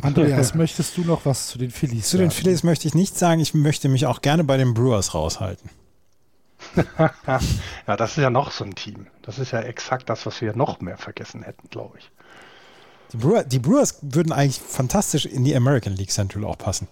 Andreas, 0.01 0.53
möchtest 0.55 0.95
du 0.97 1.01
noch 1.01 1.25
was 1.25 1.47
zu 1.47 1.57
den 1.57 1.71
Phillies 1.71 2.09
Zu 2.09 2.17
sagen? 2.17 2.29
den 2.29 2.31
Phillies 2.31 2.63
möchte 2.63 2.87
ich 2.87 2.93
nicht 2.93 3.17
sagen. 3.17 3.41
Ich 3.41 3.53
möchte 3.53 3.89
mich 3.89 4.05
auch 4.05 4.21
gerne 4.21 4.43
bei 4.43 4.57
den 4.57 4.73
Brewers 4.73 5.13
raushalten. 5.13 5.69
ja, 7.87 7.97
das 7.97 8.11
ist 8.11 8.17
ja 8.17 8.29
noch 8.29 8.51
so 8.51 8.63
ein 8.63 8.75
Team. 8.75 9.07
Das 9.21 9.39
ist 9.39 9.51
ja 9.51 9.61
exakt 9.61 10.09
das, 10.09 10.25
was 10.25 10.41
wir 10.41 10.55
noch 10.55 10.81
mehr 10.81 10.97
vergessen 10.97 11.43
hätten, 11.43 11.69
glaube 11.69 11.97
ich. 11.99 12.11
Die, 13.11 13.17
Brewer, 13.17 13.43
die 13.43 13.59
Brewers 13.59 13.99
würden 14.01 14.31
eigentlich 14.31 14.59
fantastisch 14.59 15.25
in 15.25 15.43
die 15.43 15.55
American 15.55 15.93
League 15.93 16.11
Central 16.11 16.45
auch 16.45 16.57
passen. 16.57 16.87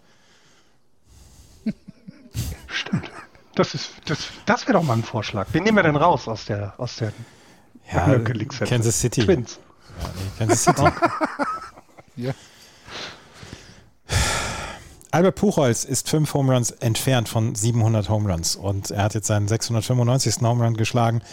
Stimmt. 2.68 3.12
Das, 3.56 3.74
ist, 3.74 3.92
das, 4.06 4.20
das 4.46 4.64
wäre 4.64 4.74
doch 4.74 4.84
mal 4.84 4.94
ein 4.94 5.04
Vorschlag. 5.04 5.48
Wen 5.52 5.64
nehmen 5.64 5.78
wir 5.78 5.84
denn 5.84 5.96
raus 5.96 6.28
aus 6.28 6.46
der, 6.46 6.74
aus 6.78 6.98
der 6.98 7.12
ja, 7.92 8.04
American 8.04 8.36
League 8.36 8.52
Central? 8.52 8.70
Kansas 8.70 9.00
City. 9.00 9.26
Twins. 9.26 9.60
Ja, 10.00 10.10
nee, 10.16 10.32
Kansas 10.38 10.64
City. 10.64 10.84
ja. 12.18 12.34
Albert 15.18 15.34
Puchholz 15.34 15.84
ist 15.84 16.12
fünf 16.12 16.36
Home 16.36 16.54
Runs 16.54 16.70
entfernt 16.70 17.28
von 17.28 17.56
700 17.56 18.08
Home 18.08 18.32
Runs 18.32 18.56
und 18.56 18.92
er 18.92 19.02
hat 19.02 19.16
jetzt 19.16 19.26
seinen 19.26 19.48
695. 19.48 20.44
Home 20.44 20.64
Run 20.64 20.78
geschlagen. 20.78 21.24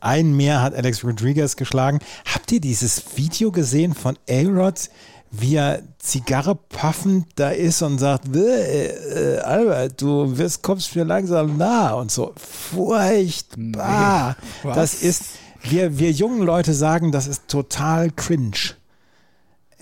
Ein 0.00 0.34
mehr 0.34 0.62
hat 0.62 0.74
Alex 0.74 1.04
Rodriguez 1.04 1.56
geschlagen. 1.56 1.98
Habt 2.24 2.50
ihr 2.52 2.60
dieses 2.62 3.02
Video 3.16 3.52
gesehen 3.52 3.92
von 3.92 4.16
A-Rod, 4.30 4.88
wie 5.30 5.56
er 5.56 5.82
Zigarre 5.98 6.54
puffend 6.54 7.26
da 7.34 7.50
ist 7.50 7.82
und 7.82 7.98
sagt, 7.98 8.34
äh, 8.34 9.40
Albert, 9.40 10.00
du 10.00 10.38
wirst, 10.38 10.62
kommst 10.62 10.96
mir 10.96 11.04
langsam 11.04 11.58
nah 11.58 11.92
und 11.92 12.10
so. 12.10 12.32
Furchtbar. 12.36 14.36
Nee, 14.62 14.70
das 14.72 15.02
ist, 15.02 15.24
wir, 15.60 15.98
wir 15.98 16.12
jungen 16.12 16.40
Leute 16.40 16.72
sagen, 16.72 17.12
das 17.12 17.26
ist 17.26 17.48
total 17.48 18.10
cringe 18.10 18.74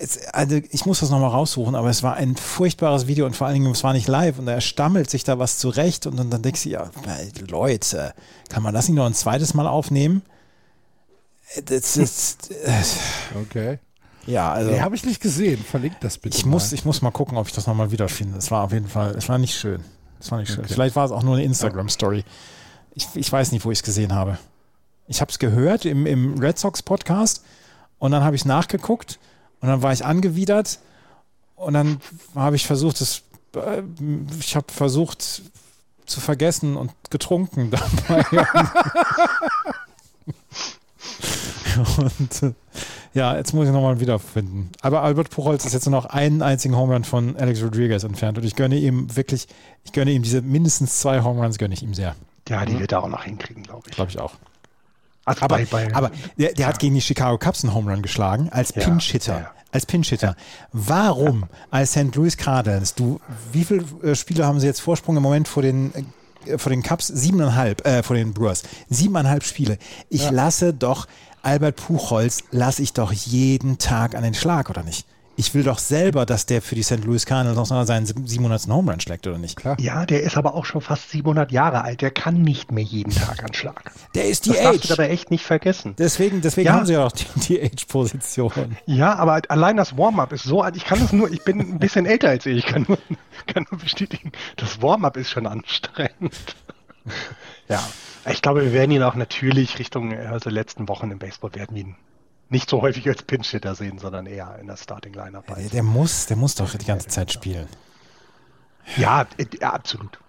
es, 0.03 0.27
also 0.27 0.59
ich 0.69 0.85
muss 0.85 0.99
das 0.99 1.09
nochmal 1.09 1.29
raussuchen, 1.29 1.75
aber 1.75 1.89
es 1.89 2.03
war 2.03 2.15
ein 2.15 2.35
furchtbares 2.35 3.07
Video 3.07 3.25
und 3.25 3.35
vor 3.35 3.47
allen 3.47 3.55
Dingen, 3.55 3.71
es 3.71 3.83
war 3.83 3.93
nicht 3.93 4.07
live 4.07 4.37
und 4.37 4.47
er 4.47 4.61
stammelt 4.61 5.09
sich 5.09 5.23
da 5.23 5.39
was 5.39 5.57
zurecht 5.57 6.05
und, 6.05 6.19
und 6.19 6.29
dann 6.29 6.41
denkst 6.41 6.63
du, 6.63 6.69
ja, 6.69 6.89
Leute, 7.47 8.13
kann 8.49 8.63
man 8.63 8.73
das 8.73 8.87
nicht 8.87 8.97
noch 8.97 9.05
ein 9.05 9.13
zweites 9.13 9.53
Mal 9.53 9.67
aufnehmen? 9.67 10.21
Das 11.65 11.97
ist. 11.97 12.49
okay. 13.41 13.79
Ja, 14.25 14.51
also. 14.53 14.71
Nee, 14.71 14.79
habe 14.79 14.95
ich 14.95 15.05
nicht 15.05 15.21
gesehen. 15.21 15.63
Verlinkt 15.63 16.03
das 16.03 16.17
bitte. 16.17 16.37
Ich 16.37 16.45
muss, 16.45 16.71
ich 16.71 16.85
muss 16.85 17.01
mal 17.01 17.11
gucken, 17.11 17.37
ob 17.37 17.47
ich 17.47 17.53
das 17.53 17.67
nochmal 17.67 17.91
wiederfinde. 17.91 18.37
Es 18.37 18.49
war 18.51 18.63
auf 18.63 18.71
jeden 18.71 18.87
Fall, 18.87 19.15
es 19.15 19.27
war 19.29 19.37
nicht 19.37 19.55
schön. 19.55 19.83
Es 20.19 20.31
war 20.31 20.39
nicht 20.39 20.49
schön. 20.49 20.63
Okay. 20.63 20.73
Vielleicht 20.73 20.95
war 20.95 21.05
es 21.05 21.11
auch 21.11 21.23
nur 21.23 21.35
eine 21.35 21.43
Instagram-Story. 21.43 22.23
Ich, 22.95 23.07
ich 23.13 23.31
weiß 23.31 23.51
nicht, 23.51 23.65
wo 23.65 23.71
ich 23.71 23.79
es 23.79 23.83
gesehen 23.83 24.13
habe. 24.13 24.37
Ich 25.07 25.19
habe 25.19 25.29
es 25.29 25.39
gehört 25.39 25.85
im, 25.85 26.05
im 26.05 26.39
Red 26.39 26.57
Sox 26.57 26.81
Podcast 26.81 27.43
und 27.99 28.11
dann 28.11 28.23
habe 28.23 28.35
ich 28.35 28.43
es 28.43 28.45
nachgeguckt 28.45 29.19
und 29.63 29.69
dann 29.69 29.81
war 29.81 29.93
ich 29.93 30.05
angewidert 30.05 30.79
und 31.55 31.73
dann 31.73 32.01
habe 32.35 32.57
ich 32.57 32.67
versucht, 32.67 32.99
es, 32.99 33.23
äh, 33.55 33.81
ich 34.37 34.57
habe 34.57 34.69
versucht 34.69 35.41
zu 36.05 36.19
vergessen 36.19 36.75
und 36.75 36.91
getrunken 37.09 37.71
dabei. 38.07 38.25
und 41.97 42.43
äh, 42.43 42.53
ja, 43.13 43.37
jetzt 43.37 43.53
muss 43.53 43.67
ich 43.67 43.71
nochmal 43.71 44.01
wiederfinden. 44.01 44.69
Aber 44.81 45.01
Albert 45.01 45.29
Puchholz 45.29 45.63
ist 45.63 45.71
jetzt 45.71 45.85
nur 45.85 45.91
noch 45.91 46.07
einen 46.07 46.41
einzigen 46.41 46.75
Home 46.75 46.93
Run 46.93 47.05
von 47.05 47.37
Alex 47.37 47.63
Rodriguez 47.63 48.03
entfernt 48.03 48.37
und 48.37 48.43
ich 48.43 48.57
gönne 48.57 48.75
ihm 48.75 49.15
wirklich, 49.15 49.47
ich 49.85 49.93
gönne 49.93 50.11
ihm 50.11 50.23
diese 50.23 50.41
mindestens 50.41 50.99
zwei 50.99 51.23
Home 51.23 51.41
Runs, 51.41 51.57
gönne 51.57 51.73
ich 51.73 51.83
ihm 51.83 51.93
sehr. 51.93 52.17
Ja, 52.49 52.65
die 52.65 52.77
wird 52.77 52.91
er 52.91 53.01
auch 53.01 53.07
noch 53.07 53.23
hinkriegen, 53.23 53.63
glaube 53.63 53.83
ich. 53.87 53.95
Glaube 53.95 54.11
ich 54.11 54.19
auch. 54.19 54.33
Also 55.25 55.41
aber, 55.41 55.57
bei, 55.57 55.65
bei, 55.65 55.95
aber 55.95 56.11
der, 56.37 56.53
der 56.53 56.65
ja. 56.65 56.67
hat 56.67 56.79
gegen 56.79 56.95
die 56.95 57.01
Chicago 57.01 57.37
Cubs 57.37 57.63
einen 57.63 57.73
Home 57.73 57.91
Run 57.91 58.01
geschlagen 58.01 58.49
als 58.51 58.73
ja, 58.75 58.83
Pinch-Hitter. 58.83 59.39
Ja, 59.39 59.51
als 59.71 59.85
Pinch-Hitter. 59.85 60.35
Warum 60.71 61.45
als 61.71 61.91
St. 61.91 62.15
Louis 62.15 62.35
Cardinals? 62.35 62.93
Du, 62.95 63.19
wie 63.51 63.63
viele 63.63 63.85
äh, 64.03 64.15
Spiele 64.15 64.45
haben 64.45 64.59
sie 64.59 64.67
jetzt 64.67 64.81
Vorsprung 64.81 65.15
im 65.15 65.23
Moment 65.23 65.47
vor 65.47 65.63
den 65.63 65.93
äh, 66.45 66.57
vor 66.57 66.69
den 66.69 66.83
Cubs? 66.83 67.07
Siebeneinhalb, 67.07 67.85
äh, 67.87 68.03
vor 68.03 68.15
den 68.15 68.33
Brewers. 68.33 68.63
Siebeneinhalb 68.89 69.43
Spiele. 69.43 69.77
Ich 70.09 70.29
lasse 70.29 70.73
doch 70.73 71.07
Albert 71.41 71.77
Puchholz, 71.77 72.43
lasse 72.51 72.81
ich 72.81 72.93
doch 72.93 73.11
jeden 73.11 73.77
Tag 73.77 74.15
an 74.15 74.23
den 74.23 74.33
Schlag, 74.33 74.69
oder 74.69 74.83
nicht? 74.83 75.05
Ich 75.35 75.53
will 75.53 75.63
doch 75.63 75.79
selber, 75.79 76.25
dass 76.25 76.45
der 76.45 76.61
für 76.61 76.75
die 76.75 76.83
St. 76.83 77.03
Louis 77.03 77.25
Cardinals 77.25 77.69
noch 77.69 77.85
seinen 77.85 78.05
700. 78.05 78.67
Home 78.67 78.91
Run 78.91 78.99
schlägt, 78.99 79.25
oder 79.25 79.37
nicht? 79.37 79.55
Klar. 79.55 79.77
Ja, 79.79 80.05
der 80.05 80.21
ist 80.23 80.37
aber 80.37 80.53
auch 80.53 80.65
schon 80.65 80.81
fast 80.81 81.09
700 81.09 81.51
Jahre 81.51 81.83
alt. 81.83 82.01
Der 82.01 82.11
kann 82.11 82.41
nicht 82.41 82.71
mehr 82.71 82.83
jeden 82.83 83.11
Tag 83.11 83.43
anschlagen. 83.43 83.89
Der 84.13 84.25
ist 84.25 84.45
die 84.45 84.49
das 84.49 84.59
Age. 84.59 84.63
Das 84.63 84.73
darfst 84.73 84.89
du 84.89 84.93
aber 84.93 85.09
echt 85.09 85.31
nicht 85.31 85.45
vergessen. 85.45 85.95
Deswegen, 85.97 86.41
deswegen 86.41 86.67
ja. 86.67 86.73
haben 86.73 86.85
sie 86.85 86.93
ja 86.93 87.05
auch 87.05 87.11
die, 87.11 87.25
die 87.47 87.61
Age-Position. 87.61 88.77
Ja, 88.85 89.15
aber 89.15 89.41
allein 89.49 89.77
das 89.77 89.97
Warm-up 89.97 90.33
ist 90.33 90.43
so 90.43 90.61
alt. 90.61 90.75
Ich 90.75 90.85
kann 90.85 90.99
das 90.99 91.11
nur, 91.11 91.31
ich 91.31 91.43
bin 91.43 91.59
ein 91.59 91.79
bisschen 91.79 92.05
älter 92.05 92.29
als 92.29 92.45
ihr. 92.45 92.55
Ich 92.55 92.65
kann 92.65 92.85
nur, 92.87 92.99
kann 93.47 93.65
nur 93.71 93.79
bestätigen, 93.79 94.31
das 94.57 94.81
Warm-up 94.81 95.17
ist 95.17 95.31
schon 95.31 95.47
anstrengend. 95.47 96.55
ja, 97.69 97.83
ich 98.29 98.41
glaube, 98.41 98.63
wir 98.63 98.73
werden 98.73 98.91
ihn 98.91 99.03
auch 99.03 99.15
natürlich 99.15 99.79
Richtung, 99.79 100.13
also 100.13 100.49
letzten 100.49 100.87
Wochen 100.87 101.11
im 101.11 101.19
Baseball 101.19 101.53
werden 101.55 101.75
wir 101.75 101.83
ihn 101.83 101.95
nicht 102.53 102.69
so 102.69 102.81
häufig 102.81 103.09
als 103.09 103.23
Pinch-Hitter 103.23 103.75
sehen, 103.75 103.97
sondern 103.97 104.25
eher 104.25 104.57
in 104.61 104.67
der 104.67 104.77
Starting-Lineup. 104.77 105.47
Der, 105.47 105.69
der, 105.69 105.83
muss, 105.83 106.27
der 106.27 106.37
muss 106.37 106.55
doch 106.55 106.73
die 106.73 106.85
ganze 106.85 107.09
Zeit 107.09 107.33
spielen. 107.33 107.67
Ja, 108.95 109.27
ja 109.59 109.71
absolut. 109.71 110.19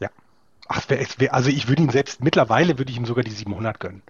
Ja. 0.00 0.08
Ach, 0.66 0.82
also 1.30 1.50
ich 1.50 1.68
würde 1.68 1.82
ihn 1.82 1.90
selbst, 1.90 2.22
mittlerweile 2.22 2.78
würde 2.78 2.90
ich 2.90 2.96
ihm 2.96 3.06
sogar 3.06 3.22
die 3.22 3.30
700 3.30 3.78
gönnen. 3.78 4.02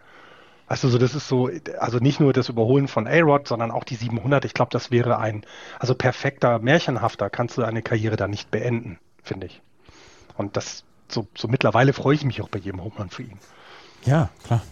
Weißt 0.69 0.85
du, 0.85 0.89
so, 0.89 0.97
das 0.97 1.15
ist 1.15 1.28
so, 1.28 1.51
also 1.78 1.98
nicht 1.98 2.20
nur 2.20 2.32
das 2.32 2.48
Überholen 2.48 2.89
von 2.89 3.06
A-Rod, 3.06 3.48
sondern 3.48 3.70
auch 3.70 3.85
die 3.85 3.97
700. 3.97 4.47
Ich 4.47 4.55
glaube, 4.55 4.70
das 4.70 4.90
wäre 4.90 5.19
ein, 5.19 5.44
also 5.78 5.94
perfekter, 5.94 6.59
märchenhafter 6.59 7.28
kannst 7.28 7.59
du 7.59 7.65
eine 7.65 7.82
Karriere 7.82 8.16
da 8.16 8.28
nicht 8.28 8.51
beenden, 8.51 8.98
finde 9.23 9.48
ich. 9.48 9.61
Und 10.36 10.56
das, 10.56 10.85
so, 11.09 11.27
so 11.36 11.48
mittlerweile 11.48 11.93
freue 11.93 12.15
ich 12.15 12.24
mich 12.24 12.40
auch 12.40 12.48
bei 12.48 12.59
jedem 12.59 12.82
Home 12.82 13.09
für 13.11 13.23
ihn. 13.23 13.39
Ja, 14.06 14.31
klar. 14.44 14.62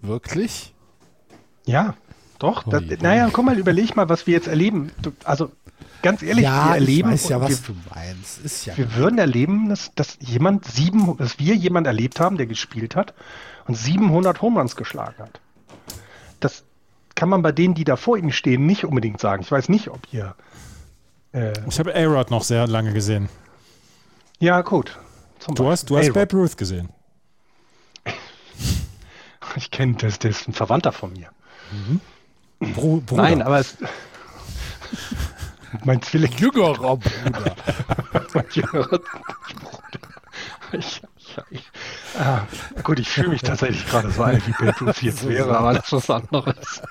Wirklich? 0.00 0.74
Ja, 1.66 1.94
doch. 2.38 2.64
Das, 2.64 2.82
naja, 3.00 3.30
komm 3.32 3.46
mal, 3.46 3.58
überleg 3.58 3.96
mal, 3.96 4.08
was 4.08 4.26
wir 4.26 4.34
jetzt 4.34 4.46
erleben. 4.46 4.92
Also 5.24 5.50
ganz 6.02 6.22
ehrlich, 6.22 6.44
ja, 6.44 6.68
wir 6.68 6.74
erleben. 6.74 7.12
Ich 7.12 7.24
weiß 7.24 7.28
ja, 7.30 7.40
was 7.40 7.68
wir, 7.68 7.74
du 7.74 7.80
meinst. 7.94 8.38
Ist 8.44 8.66
ja 8.66 8.76
wir 8.76 8.94
würden 8.94 9.18
erleben, 9.18 9.68
dass, 9.68 9.92
dass 9.94 10.18
jemand 10.20 10.64
sieben, 10.64 11.16
dass 11.16 11.38
wir 11.38 11.54
jemand 11.54 11.86
erlebt 11.86 12.20
haben, 12.20 12.36
der 12.36 12.46
gespielt 12.46 12.94
hat 12.94 13.14
und 13.66 13.74
700 13.74 14.40
Home 14.40 14.60
Runs 14.60 14.76
geschlagen 14.76 15.16
hat. 15.18 15.40
Das 16.40 16.64
kann 17.14 17.28
man 17.28 17.42
bei 17.42 17.50
denen, 17.50 17.74
die 17.74 17.84
da 17.84 17.96
vor 17.96 18.16
ihm 18.16 18.30
stehen, 18.30 18.66
nicht 18.66 18.84
unbedingt 18.84 19.20
sagen. 19.20 19.42
Ich 19.42 19.50
weiß 19.50 19.68
nicht, 19.68 19.88
ob 19.88 20.00
ihr. 20.12 20.36
Äh, 21.32 21.52
ich 21.68 21.78
habe 21.80 21.94
A-Rod 21.94 22.30
noch 22.30 22.44
sehr 22.44 22.68
lange 22.68 22.92
gesehen. 22.92 23.28
Ja, 24.38 24.62
gut. 24.62 24.96
du 25.48 25.68
hast, 25.68 25.90
du 25.90 25.98
hast 25.98 26.12
Babe 26.12 26.36
Ruth 26.36 26.56
gesehen. 26.56 26.90
Ich 29.56 29.70
kenne 29.70 29.94
das, 29.94 30.18
das 30.18 30.40
ist 30.40 30.48
ein 30.48 30.52
Verwandter 30.52 30.92
von 30.92 31.12
mir. 31.12 31.30
Mhm. 31.70 32.00
Bro, 32.74 33.02
Nein, 33.12 33.42
aber 33.42 33.60
es. 33.60 33.76
mein 35.84 36.02
Zwilling. 36.02 36.32
Jüngerer 36.32 36.96
Bruder. 36.96 37.54
mein 38.34 38.46
jüngerer 38.52 38.88
Bruder. 38.88 40.08
Ich, 40.72 41.02
ich, 41.50 41.70
ah, 42.18 42.42
gut, 42.82 42.98
ich 42.98 43.08
fühle 43.08 43.28
mich 43.28 43.42
tatsächlich 43.42 43.86
gerade 43.86 44.10
so 44.10 44.22
alt, 44.22 44.46
wie 44.46 44.52
Beethoven 44.52 44.94
jetzt 45.00 45.28
wäre, 45.28 45.56
aber 45.56 45.74
das 45.74 45.86
ist 45.86 45.92
was 45.92 46.10
anderes. 46.10 46.82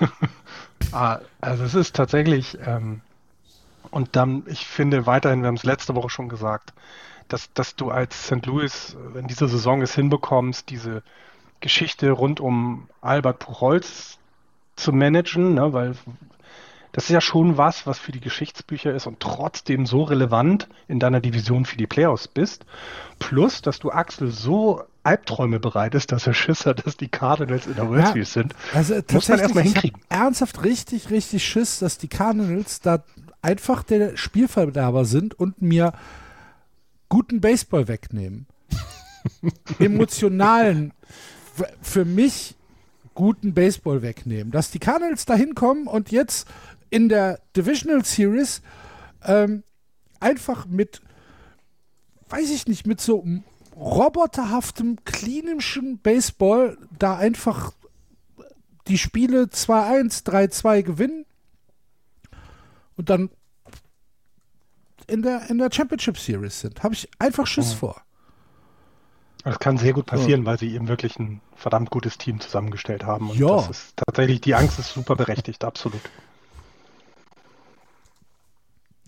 ah, 0.92 1.20
also 1.40 1.64
es 1.64 1.74
ist 1.74 1.94
tatsächlich, 1.94 2.58
ähm, 2.64 3.00
und 3.90 4.16
dann, 4.16 4.42
ich 4.46 4.66
finde 4.66 5.06
weiterhin, 5.06 5.40
wir 5.42 5.48
haben 5.48 5.56
es 5.56 5.64
letzte 5.64 5.94
Woche 5.94 6.10
schon 6.10 6.28
gesagt, 6.28 6.72
dass, 7.28 7.52
dass 7.52 7.76
du 7.76 7.90
als 7.90 8.26
St. 8.26 8.44
Louis, 8.46 8.96
wenn 9.12 9.26
diese 9.28 9.48
Saison 9.48 9.82
es 9.82 9.94
hinbekommst, 9.94 10.68
diese 10.68 11.02
Geschichte 11.60 12.10
rund 12.10 12.40
um 12.40 12.88
Albert 13.00 13.40
Puchholz 13.40 14.18
zu 14.76 14.92
managen, 14.92 15.54
ne, 15.54 15.72
weil 15.72 15.94
das 16.92 17.04
ist 17.04 17.10
ja 17.10 17.20
schon 17.20 17.58
was, 17.58 17.86
was 17.86 17.98
für 17.98 18.12
die 18.12 18.20
Geschichtsbücher 18.20 18.94
ist 18.94 19.06
und 19.06 19.20
trotzdem 19.20 19.86
so 19.86 20.02
relevant 20.04 20.68
in 20.88 20.98
deiner 20.98 21.20
Division 21.20 21.64
für 21.64 21.76
die 21.76 21.86
Playoffs 21.86 22.28
bist. 22.28 22.64
Plus, 23.18 23.60
dass 23.60 23.78
du 23.78 23.90
Axel 23.90 24.30
so 24.30 24.82
Albträume 25.02 25.60
bereitest, 25.60 26.12
dass 26.12 26.26
er 26.26 26.34
Schiss 26.34 26.66
hat, 26.66 26.86
dass 26.86 26.96
die 26.96 27.08
Cardinals 27.08 27.66
in 27.66 27.74
der 27.74 27.88
World 27.88 28.04
ja, 28.04 28.12
Series 28.12 28.32
sind. 28.32 28.54
Also 28.74 28.94
muss 29.12 29.28
man 29.28 29.38
erstmal 29.38 29.64
hinkriegen. 29.64 30.00
ernsthaft 30.08 30.64
richtig, 30.64 31.10
richtig 31.10 31.46
Schiss, 31.46 31.78
dass 31.78 31.98
die 31.98 32.08
Cardinals 32.08 32.80
da 32.80 33.04
einfach 33.42 33.82
der 33.82 34.16
Spielverderber 34.16 35.04
sind 35.04 35.38
und 35.38 35.60
mir 35.62 35.92
guten 37.08 37.40
Baseball 37.40 37.88
wegnehmen. 37.88 38.46
Emotionalen 39.78 40.92
für 41.80 42.04
mich 42.04 42.54
guten 43.14 43.54
Baseball 43.54 44.02
wegnehmen. 44.02 44.52
Dass 44.52 44.70
die 44.70 44.78
Cardinals 44.78 45.26
da 45.26 45.34
hinkommen 45.34 45.86
und 45.86 46.10
jetzt 46.10 46.46
in 46.90 47.08
der 47.08 47.40
Divisional 47.56 48.04
Series 48.04 48.62
ähm, 49.24 49.64
einfach 50.20 50.66
mit, 50.66 51.02
weiß 52.28 52.50
ich 52.50 52.66
nicht, 52.66 52.86
mit 52.86 53.00
so 53.00 53.24
roboterhaftem, 53.76 54.98
klinischen 55.04 55.98
Baseball 55.98 56.78
da 56.98 57.16
einfach 57.16 57.72
die 58.86 58.98
Spiele 58.98 59.44
2-1, 59.44 60.24
3-2 60.24 60.82
gewinnen 60.82 61.26
und 62.96 63.10
dann 63.10 63.30
in 65.06 65.22
der, 65.22 65.48
in 65.50 65.58
der 65.58 65.70
Championship 65.72 66.18
Series 66.18 66.60
sind. 66.60 66.82
Habe 66.82 66.94
ich 66.94 67.08
einfach 67.18 67.46
Schiss 67.46 67.72
oh. 67.72 67.76
vor. 67.76 68.02
Das 69.44 69.58
kann 69.58 69.78
sehr 69.78 69.92
gut 69.92 70.06
passieren, 70.06 70.42
oh. 70.42 70.46
weil 70.46 70.58
sie 70.58 70.74
eben 70.74 70.88
wirklich 70.88 71.18
ein 71.18 71.40
verdammt 71.54 71.90
gutes 71.90 72.18
Team 72.18 72.40
zusammengestellt 72.40 73.04
haben. 73.04 73.30
Und 73.30 73.38
ja. 73.38 73.56
das 73.56 73.70
ist 73.70 73.96
tatsächlich, 73.96 74.40
die 74.40 74.54
Angst 74.54 74.78
ist 74.78 74.92
super 74.92 75.16
berechtigt, 75.16 75.64
absolut. 75.64 76.00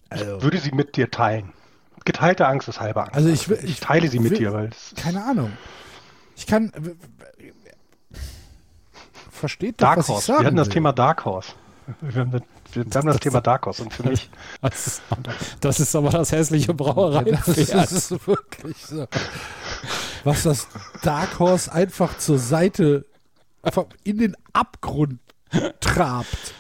Also. 0.09 0.37
Ich 0.37 0.43
würde 0.43 0.59
sie 0.59 0.73
mit 0.73 0.97
dir 0.97 1.11
teilen. 1.11 1.53
Geteilte 2.05 2.47
Angst 2.47 2.69
ist 2.69 2.81
halbe 2.81 3.03
Angst. 3.03 3.15
Also 3.15 3.29
ich, 3.29 3.51
ich, 3.51 3.65
ich 3.65 3.81
teile 3.81 4.09
sie 4.09 4.19
mit 4.19 4.33
will, 4.33 4.39
dir, 4.39 4.53
weil 4.53 4.71
keine 4.97 5.23
Ahnung. 5.25 5.53
Ich 6.37 6.47
kann 6.47 6.73
versteht 9.41 9.81
doch, 9.81 9.87
Dark 9.87 9.99
was 9.99 10.09
Horse. 10.09 10.33
Wir 10.33 10.47
hatten 10.47 10.57
das. 10.57 10.69
Thema 10.69 10.93
Dark 10.93 11.25
Horse. 11.25 11.53
Wir 12.01 12.21
haben, 12.21 12.43
wir 12.75 12.85
haben 12.85 13.07
das 13.07 13.21
Thema 13.21 13.41
Dark 13.41 13.67
Horse 13.67 13.83
und 13.83 13.93
für 13.93 14.09
mich. 14.09 14.31
Das 14.61 14.87
ist, 14.87 15.03
das 15.61 15.81
ist 15.81 15.97
aber 15.97 16.11
das 16.11 16.33
hässliche 16.33 16.75
Brauerei. 16.75 17.25
Das 17.25 17.49
ist 17.49 18.27
wirklich 18.27 18.77
so. 18.87 19.07
Was 20.25 20.43
das 20.43 20.69
Dark 21.03 21.39
Horse 21.39 21.73
einfach 21.73 22.19
zur 22.19 22.39
Seite 22.39 23.07
in 24.05 24.19
den 24.19 24.37
Abgrund 24.53 25.21
trabt. 25.81 26.55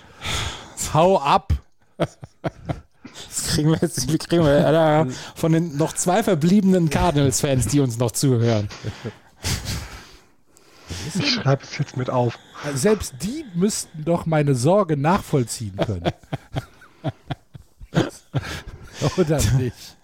Hau 0.92 1.20
ab! 1.20 1.52
Das 1.96 3.48
kriegen 3.48 3.70
wir 3.70 3.78
jetzt 3.80 4.06
kriegen 4.28 4.44
wir, 4.44 5.06
von 5.34 5.52
den 5.52 5.76
noch 5.76 5.92
zwei 5.92 6.22
verbliebenen 6.22 6.90
Cardinals-Fans, 6.90 7.66
die 7.68 7.80
uns 7.80 7.98
noch 7.98 8.12
zuhören. 8.12 8.68
Ich 11.14 11.30
schreibe 11.30 11.62
es 11.62 11.78
jetzt 11.78 11.96
mit 11.96 12.10
auf. 12.10 12.38
Selbst 12.74 13.14
die 13.22 13.44
müssten 13.54 14.04
doch 14.04 14.26
meine 14.26 14.54
Sorge 14.54 14.96
nachvollziehen 14.96 15.76
können. 15.76 16.12
Oder 19.16 19.40
nicht? 19.56 19.96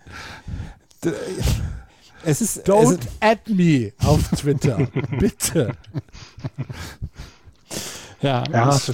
Es 2.25 2.41
ist, 2.41 2.69
Don't 2.69 2.83
es 2.83 2.91
ist, 2.93 3.09
add 3.21 3.53
me 3.53 3.93
auf 4.05 4.29
Twitter. 4.31 4.89
Bitte. 5.19 5.77
Ja, 8.21 8.45
ja 8.51 8.77
ich, 8.77 8.93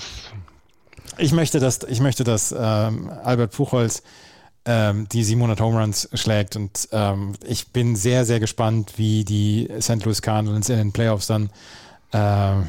ich, 1.19 1.33
möchte, 1.33 1.61
dass, 1.61 1.83
ich 1.85 2.01
möchte, 2.01 2.25
dass 2.25 2.55
ähm, 2.57 3.11
Albert 3.23 3.53
Puchholz 3.53 4.03
ähm, 4.65 5.09
die 5.11 5.25
700 5.25 5.61
Home 5.61 5.81
Runs 5.81 6.09
schlägt 6.15 6.57
und 6.57 6.89
ähm, 6.93 7.33
ich 7.45 7.69
bin 7.69 7.97
sehr, 7.97 8.25
sehr 8.25 8.39
gespannt, 8.39 8.93
wie 8.97 9.25
die 9.25 9.69
St. 9.81 10.05
Louis 10.05 10.23
Cardinals 10.23 10.69
in 10.69 10.77
den 10.77 10.93
Playoffs 10.93 11.27
dann 11.27 11.51
ähm, 12.13 12.69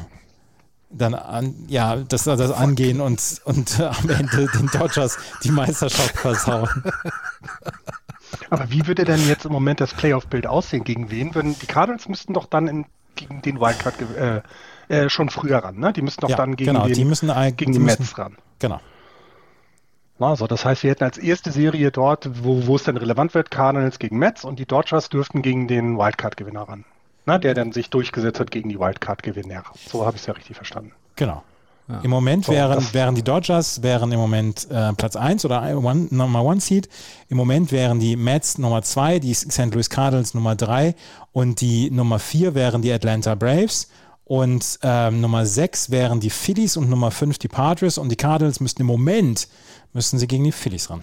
dann 0.90 1.14
an, 1.14 1.54
ja, 1.68 1.96
das, 1.96 2.24
das 2.24 2.50
angehen 2.50 3.00
und, 3.00 3.40
und 3.44 3.80
am 3.80 4.08
Ende 4.08 4.46
den 4.46 4.66
Dodgers 4.68 5.18
die 5.42 5.50
Meisterschaft 5.50 6.16
versauen. 6.16 6.68
Aber 8.50 8.70
wie 8.70 8.86
würde 8.86 9.04
denn 9.04 9.26
jetzt 9.26 9.44
im 9.44 9.52
Moment 9.52 9.80
das 9.80 9.94
Playoff-Bild 9.94 10.46
aussehen? 10.46 10.84
Gegen 10.84 11.10
wen? 11.10 11.34
Würden, 11.34 11.56
die 11.58 11.66
Cardinals 11.66 12.08
müssten 12.08 12.32
doch 12.32 12.46
dann 12.46 12.68
in, 12.68 12.86
gegen 13.16 13.42
den 13.42 13.60
Wildcard 13.60 13.94
äh, 14.16 14.42
äh, 14.88 15.08
schon 15.08 15.30
früher 15.30 15.58
ran, 15.58 15.78
ne? 15.78 15.92
Die 15.92 16.02
müssten 16.02 16.22
doch 16.22 16.30
ja, 16.30 16.36
dann 16.36 16.56
gegen, 16.56 16.72
genau, 16.72 16.86
den, 16.86 16.94
die 16.94 17.04
müssen, 17.04 17.28
gegen 17.28 17.72
die, 17.72 17.78
die 17.78 17.78
müssen, 17.78 18.02
Mets 18.02 18.18
ran. 18.18 18.36
Genau. 18.58 18.80
Also 20.18 20.46
das 20.46 20.64
heißt, 20.64 20.84
wir 20.84 20.90
hätten 20.90 21.04
als 21.04 21.18
erste 21.18 21.50
Serie 21.50 21.90
dort, 21.90 22.44
wo, 22.44 22.66
wo 22.66 22.76
es 22.76 22.84
dann 22.84 22.96
relevant 22.96 23.34
wird, 23.34 23.50
Cardinals 23.50 23.98
gegen 23.98 24.18
Mets 24.18 24.44
und 24.44 24.58
die 24.58 24.66
Dodgers 24.66 25.08
dürften 25.08 25.42
gegen 25.42 25.68
den 25.68 25.98
Wildcard-Gewinner 25.98 26.62
ran 26.62 26.84
ne, 27.26 27.40
der 27.40 27.54
dann 27.54 27.72
sich 27.72 27.90
durchgesetzt 27.90 28.40
hat 28.40 28.50
gegen 28.50 28.68
die 28.68 28.78
Wildcard-Gewinner. 28.78 29.64
So 29.86 30.04
habe 30.04 30.16
ich 30.16 30.22
es 30.22 30.26
ja 30.26 30.34
richtig 30.34 30.56
verstanden. 30.56 30.92
Genau. 31.16 31.42
Ja. 31.88 32.00
Im 32.00 32.10
Moment 32.10 32.46
so, 32.46 32.52
wären, 32.52 32.82
wären 32.94 33.14
die 33.14 33.22
Dodgers 33.22 33.82
wären 33.82 34.10
im 34.10 34.18
Moment 34.18 34.66
äh, 34.70 34.94
Platz 34.94 35.16
1 35.16 35.44
oder 35.44 35.76
one, 35.76 36.08
Nummer 36.10 36.50
1 36.50 36.64
Seed. 36.64 36.88
Im 37.28 37.36
Moment 37.36 37.72
wären 37.72 38.00
die 38.00 38.16
Mets 38.16 38.56
Nummer 38.56 38.80
2, 38.80 39.18
die 39.18 39.34
St. 39.34 39.74
Louis 39.74 39.90
Cardinals 39.90 40.32
Nummer 40.32 40.56
3 40.56 40.94
und 41.32 41.60
die 41.60 41.90
Nummer 41.90 42.18
4 42.18 42.54
wären 42.54 42.80
die 42.80 42.90
Atlanta 42.90 43.34
Braves. 43.34 43.88
Und 44.24 44.78
ähm, 44.82 45.20
Nummer 45.20 45.44
6 45.44 45.90
wären 45.90 46.20
die 46.20 46.30
Phillies 46.30 46.78
und 46.78 46.88
Nummer 46.88 47.10
5 47.10 47.36
die 47.36 47.48
Padres 47.48 47.98
und 47.98 48.08
die 48.08 48.16
Cardinals 48.16 48.60
müssten 48.60 48.80
im 48.80 48.86
Moment 48.86 49.48
müssten 49.92 50.18
sie 50.18 50.26
gegen 50.26 50.44
die 50.44 50.52
Phillies 50.52 50.88
ran. 50.88 51.02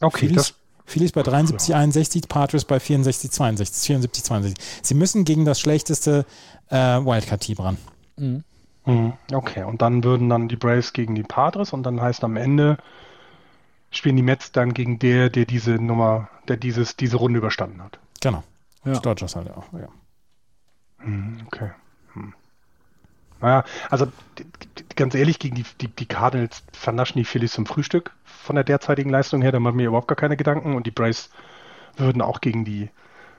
Okay, 0.00 0.26
Phillies, 0.26 0.54
Phillies 0.90 1.12
bei 1.12 1.22
73, 1.22 1.74
61, 1.74 2.28
Patriots 2.28 2.64
bei 2.64 2.80
64, 2.80 3.30
62, 3.30 3.86
74, 3.86 4.24
62. 4.24 4.64
Sie 4.82 4.94
müssen 4.94 5.24
gegen 5.24 5.44
das 5.44 5.60
schlechteste 5.60 6.26
äh, 6.68 6.76
Wildcard-Team 6.76 7.56
ran. 7.58 7.76
Mhm. 8.16 8.44
mhm. 8.84 9.12
Okay, 9.32 9.64
und 9.64 9.82
dann 9.82 10.04
würden 10.04 10.28
dann 10.28 10.48
die 10.48 10.56
Braves 10.56 10.92
gegen 10.92 11.14
die 11.14 11.22
Padres 11.22 11.72
und 11.72 11.84
dann 11.84 12.00
heißt 12.00 12.24
am 12.24 12.36
Ende 12.36 12.78
spielen 13.90 14.16
die 14.16 14.22
Mets 14.22 14.52
dann 14.52 14.72
gegen 14.74 14.98
der, 14.98 15.30
der 15.30 15.46
diese 15.46 15.72
Nummer, 15.72 16.28
der 16.48 16.56
dieses, 16.56 16.96
diese 16.96 17.16
Runde 17.16 17.38
überstanden 17.38 17.82
hat. 17.82 17.98
Genau. 18.20 18.42
Ja. 18.84 18.92
Die 18.92 19.00
Dodgers 19.00 19.36
halt 19.36 19.50
auch, 19.50 19.64
ja. 19.72 19.88
Mhm, 21.04 21.40
okay. 21.46 21.70
Hm. 22.14 22.34
Naja, 23.40 23.64
also 23.88 24.06
ganz 25.00 25.14
ehrlich, 25.14 25.38
gegen 25.38 25.56
die, 25.56 25.64
die, 25.80 25.88
die 25.88 26.06
Cardinals 26.06 26.62
vernaschen 26.72 27.18
die 27.18 27.24
Phillies 27.24 27.52
zum 27.52 27.64
Frühstück 27.64 28.12
von 28.24 28.54
der 28.54 28.64
derzeitigen 28.64 29.08
Leistung 29.08 29.40
her, 29.40 29.50
da 29.50 29.58
machen 29.58 29.78
wir 29.78 29.86
überhaupt 29.86 30.08
gar 30.08 30.16
keine 30.16 30.36
Gedanken 30.36 30.74
und 30.74 30.86
die 30.86 30.90
Braves 30.90 31.30
würden 31.96 32.22
auch 32.22 32.40
gegen 32.40 32.64
die 32.64 32.90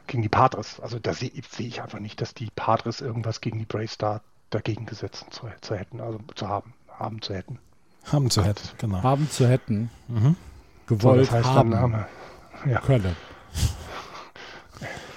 gegen 0.07 0.23
die 0.23 0.29
Padres, 0.29 0.79
also 0.79 0.97
da 0.99 1.13
sehe 1.13 1.31
seh 1.49 1.67
ich 1.67 1.81
einfach 1.81 1.99
nicht, 1.99 2.19
dass 2.19 2.33
die 2.33 2.49
Padres 2.55 2.99
irgendwas 2.99 3.39
gegen 3.39 3.59
die 3.59 3.65
Braves 3.65 3.97
da 3.99 4.21
dagegen 4.49 4.87
gesetzt 4.87 5.27
zu, 5.29 5.47
zu 5.61 5.75
hätten, 5.75 6.01
also 6.01 6.19
zu 6.35 6.49
haben, 6.49 6.73
haben 6.89 7.21
zu 7.21 7.33
hätten. 7.35 7.59
Haben 8.11 8.29
zu 8.31 8.43
hätten, 8.43 8.67
genau. 8.79 9.03
Haben 9.03 9.29
zu 9.29 9.47
hätten. 9.47 9.91
Mhm. 10.07 10.35
Gewollt 10.87 11.27
so, 11.27 11.31
das 11.31 11.45
heißt, 11.45 11.55
haben. 11.55 11.71
Dann, 11.71 12.05
ja. 12.65 12.81
können. 12.81 13.15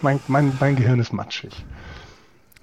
Mein, 0.02 0.20
mein, 0.28 0.52
mein 0.60 0.76
Gehirn 0.76 1.00
ist 1.00 1.14
matschig. 1.14 1.64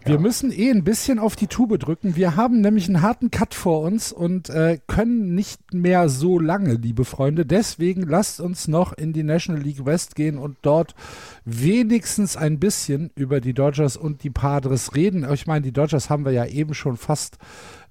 Wir 0.03 0.17
müssen 0.17 0.51
eh 0.51 0.71
ein 0.71 0.83
bisschen 0.83 1.19
auf 1.19 1.35
die 1.35 1.45
Tube 1.45 1.77
drücken. 1.77 2.15
Wir 2.15 2.35
haben 2.35 2.61
nämlich 2.61 2.87
einen 2.87 3.03
harten 3.03 3.29
Cut 3.29 3.53
vor 3.53 3.81
uns 3.81 4.11
und 4.11 4.49
äh, 4.49 4.79
können 4.87 5.35
nicht 5.35 5.75
mehr 5.75 6.09
so 6.09 6.39
lange, 6.39 6.73
liebe 6.73 7.05
Freunde. 7.05 7.45
Deswegen 7.45 8.01
lasst 8.01 8.41
uns 8.41 8.67
noch 8.67 8.93
in 8.93 9.13
die 9.13 9.21
National 9.21 9.61
League 9.61 9.85
West 9.85 10.15
gehen 10.15 10.39
und 10.39 10.57
dort 10.63 10.95
wenigstens 11.45 12.35
ein 12.35 12.59
bisschen 12.59 13.11
über 13.15 13.41
die 13.41 13.53
Dodgers 13.53 13.95
und 13.95 14.23
die 14.23 14.31
Padres 14.31 14.95
reden. 14.95 15.25
Ich 15.31 15.45
meine, 15.45 15.61
die 15.61 15.71
Dodgers 15.71 16.09
haben 16.09 16.25
wir 16.25 16.31
ja 16.31 16.45
eben 16.47 16.73
schon 16.73 16.97
fast 16.97 17.37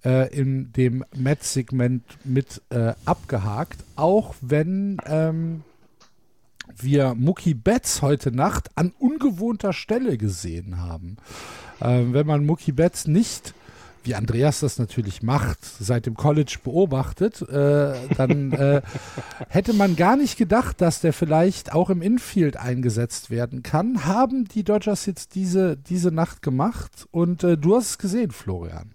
äh, 0.04 0.34
in 0.36 0.72
dem 0.72 1.04
Match-Segment 1.16 2.02
mit 2.24 2.60
äh, 2.70 2.94
abgehakt. 3.04 3.84
Auch 3.94 4.34
wenn 4.40 4.96
ähm, 5.06 5.62
wir 6.76 7.14
Mookie 7.14 7.54
Betts 7.54 8.02
heute 8.02 8.32
Nacht 8.32 8.70
an 8.74 8.92
ungewohnter 8.98 9.72
Stelle 9.72 10.18
gesehen 10.18 10.80
haben. 10.80 11.16
Ähm, 11.80 12.12
wenn 12.12 12.26
man 12.26 12.44
Mookie 12.44 12.72
Betts 12.72 13.06
nicht 13.06 13.54
wie 14.02 14.14
Andreas 14.14 14.60
das 14.60 14.78
natürlich 14.78 15.22
macht, 15.22 15.58
seit 15.62 16.06
dem 16.06 16.14
College 16.14 16.58
beobachtet, 16.64 17.42
äh, 17.42 17.92
dann 18.16 18.52
äh, 18.52 18.82
hätte 19.48 19.72
man 19.72 19.96
gar 19.96 20.16
nicht 20.16 20.38
gedacht, 20.38 20.80
dass 20.80 21.00
der 21.00 21.12
vielleicht 21.12 21.72
auch 21.72 21.90
im 21.90 22.02
Infield 22.02 22.56
eingesetzt 22.56 23.30
werden 23.30 23.62
kann. 23.62 24.04
Haben 24.06 24.46
die 24.46 24.64
Dodgers 24.64 25.06
jetzt 25.06 25.34
diese, 25.34 25.76
diese 25.76 26.10
Nacht 26.10 26.42
gemacht 26.42 27.06
und 27.10 27.44
äh, 27.44 27.56
du 27.56 27.76
hast 27.76 27.90
es 27.90 27.98
gesehen, 27.98 28.30
Florian. 28.30 28.94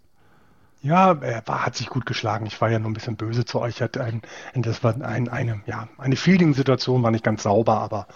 Ja, 0.82 1.14
er 1.14 1.42
war, 1.48 1.66
hat 1.66 1.76
sich 1.76 1.88
gut 1.88 2.06
geschlagen. 2.06 2.46
Ich 2.46 2.62
war 2.62 2.70
ja 2.70 2.78
nur 2.78 2.92
ein 2.92 2.94
bisschen 2.94 3.16
böse 3.16 3.44
zu 3.44 3.60
euch. 3.60 3.82
Ein, 3.82 4.22
das 4.54 4.84
war 4.84 5.02
ein, 5.02 5.30
eine, 5.30 5.62
ja, 5.66 5.88
eine 5.98 6.16
Fielding-Situation, 6.16 7.02
war 7.02 7.10
nicht 7.10 7.24
ganz 7.24 7.44
sauber, 7.44 7.80
aber 7.80 8.08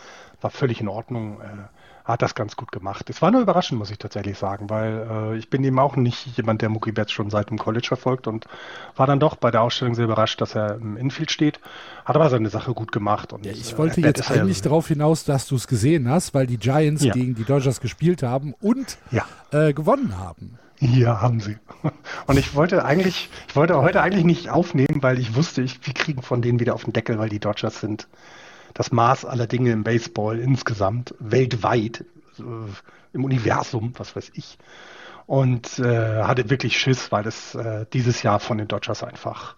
war 0.41 0.51
völlig 0.51 0.79
in 0.79 0.87
Ordnung. 0.87 1.41
Äh, 1.41 1.45
hat 2.09 2.23
das 2.23 2.33
ganz 2.33 2.55
gut 2.55 2.71
gemacht. 2.71 3.09
Es 3.09 3.21
war 3.21 3.29
nur 3.29 3.41
überraschend, 3.41 3.77
muss 3.77 3.91
ich 3.91 3.99
tatsächlich 3.99 4.37
sagen, 4.37 4.69
weil 4.69 5.07
äh, 5.09 5.37
ich 5.37 5.49
bin 5.49 5.63
eben 5.63 5.77
auch 5.77 5.95
nicht 5.95 6.25
jemand, 6.37 6.61
der 6.61 6.69
Mookie 6.69 6.91
Betts 6.91 7.11
schon 7.11 7.29
seit 7.29 7.51
dem 7.51 7.59
College 7.59 7.87
verfolgt 7.87 8.27
und 8.27 8.45
war 8.95 9.05
dann 9.05 9.19
doch 9.19 9.35
bei 9.35 9.51
der 9.51 9.61
Ausstellung 9.61 9.93
sehr 9.93 10.05
überrascht, 10.05 10.41
dass 10.41 10.55
er 10.55 10.75
im 10.75 10.97
Infield 10.97 11.31
steht. 11.31 11.59
Hat 12.05 12.15
aber 12.15 12.29
seine 12.29 12.49
Sache 12.49 12.73
gut 12.73 12.91
gemacht. 12.91 13.31
Und, 13.31 13.45
ja, 13.45 13.51
ich 13.51 13.77
wollte 13.77 14.01
äh, 14.01 14.05
jetzt 14.05 14.31
eigentlich 14.31 14.61
darauf 14.61 14.87
hinaus, 14.87 15.23
dass 15.23 15.47
du 15.47 15.55
es 15.55 15.67
gesehen 15.67 16.09
hast, 16.09 16.33
weil 16.33 16.47
die 16.47 16.57
Giants 16.57 17.03
ja. 17.03 17.13
gegen 17.13 17.35
die 17.35 17.43
Dodgers 17.43 17.79
gespielt 17.79 18.23
haben 18.23 18.55
und 18.59 18.97
ja. 19.11 19.25
äh, 19.51 19.73
gewonnen 19.73 20.17
haben. 20.17 20.57
Ja, 20.79 21.21
haben 21.21 21.41
sie. 21.41 21.57
Und 22.25 22.39
ich 22.39 22.55
wollte 22.55 22.85
eigentlich, 22.85 23.29
ich 23.49 23.55
wollte 23.55 23.79
heute 23.81 24.01
eigentlich 24.01 24.23
nicht 24.23 24.49
aufnehmen, 24.49 25.03
weil 25.03 25.19
ich 25.19 25.35
wusste, 25.35 25.61
ich, 25.61 25.85
wir 25.85 25.93
kriegen 25.93 26.21
von 26.21 26.41
denen 26.41 26.59
wieder 26.59 26.73
auf 26.73 26.85
den 26.85 26.93
Deckel, 26.93 27.19
weil 27.19 27.29
die 27.29 27.39
Dodgers 27.39 27.81
sind 27.81 28.07
das 28.73 28.91
Maß 28.91 29.25
aller 29.25 29.47
Dinge 29.47 29.71
im 29.71 29.83
Baseball 29.83 30.39
insgesamt, 30.39 31.13
weltweit, 31.19 32.05
äh, 32.39 32.43
im 33.13 33.23
Universum, 33.23 33.93
was 33.97 34.15
weiß 34.15 34.31
ich. 34.35 34.57
und 35.25 35.77
äh, 35.77 36.23
hatte 36.23 36.49
wirklich 36.49 36.79
Schiss, 36.79 37.11
weil 37.11 37.27
es 37.27 37.53
äh, 37.53 37.85
dieses 37.93 38.23
Jahr 38.23 38.39
von 38.39 38.57
den 38.57 38.67
Dodgers 38.67 39.03
einfach, 39.03 39.55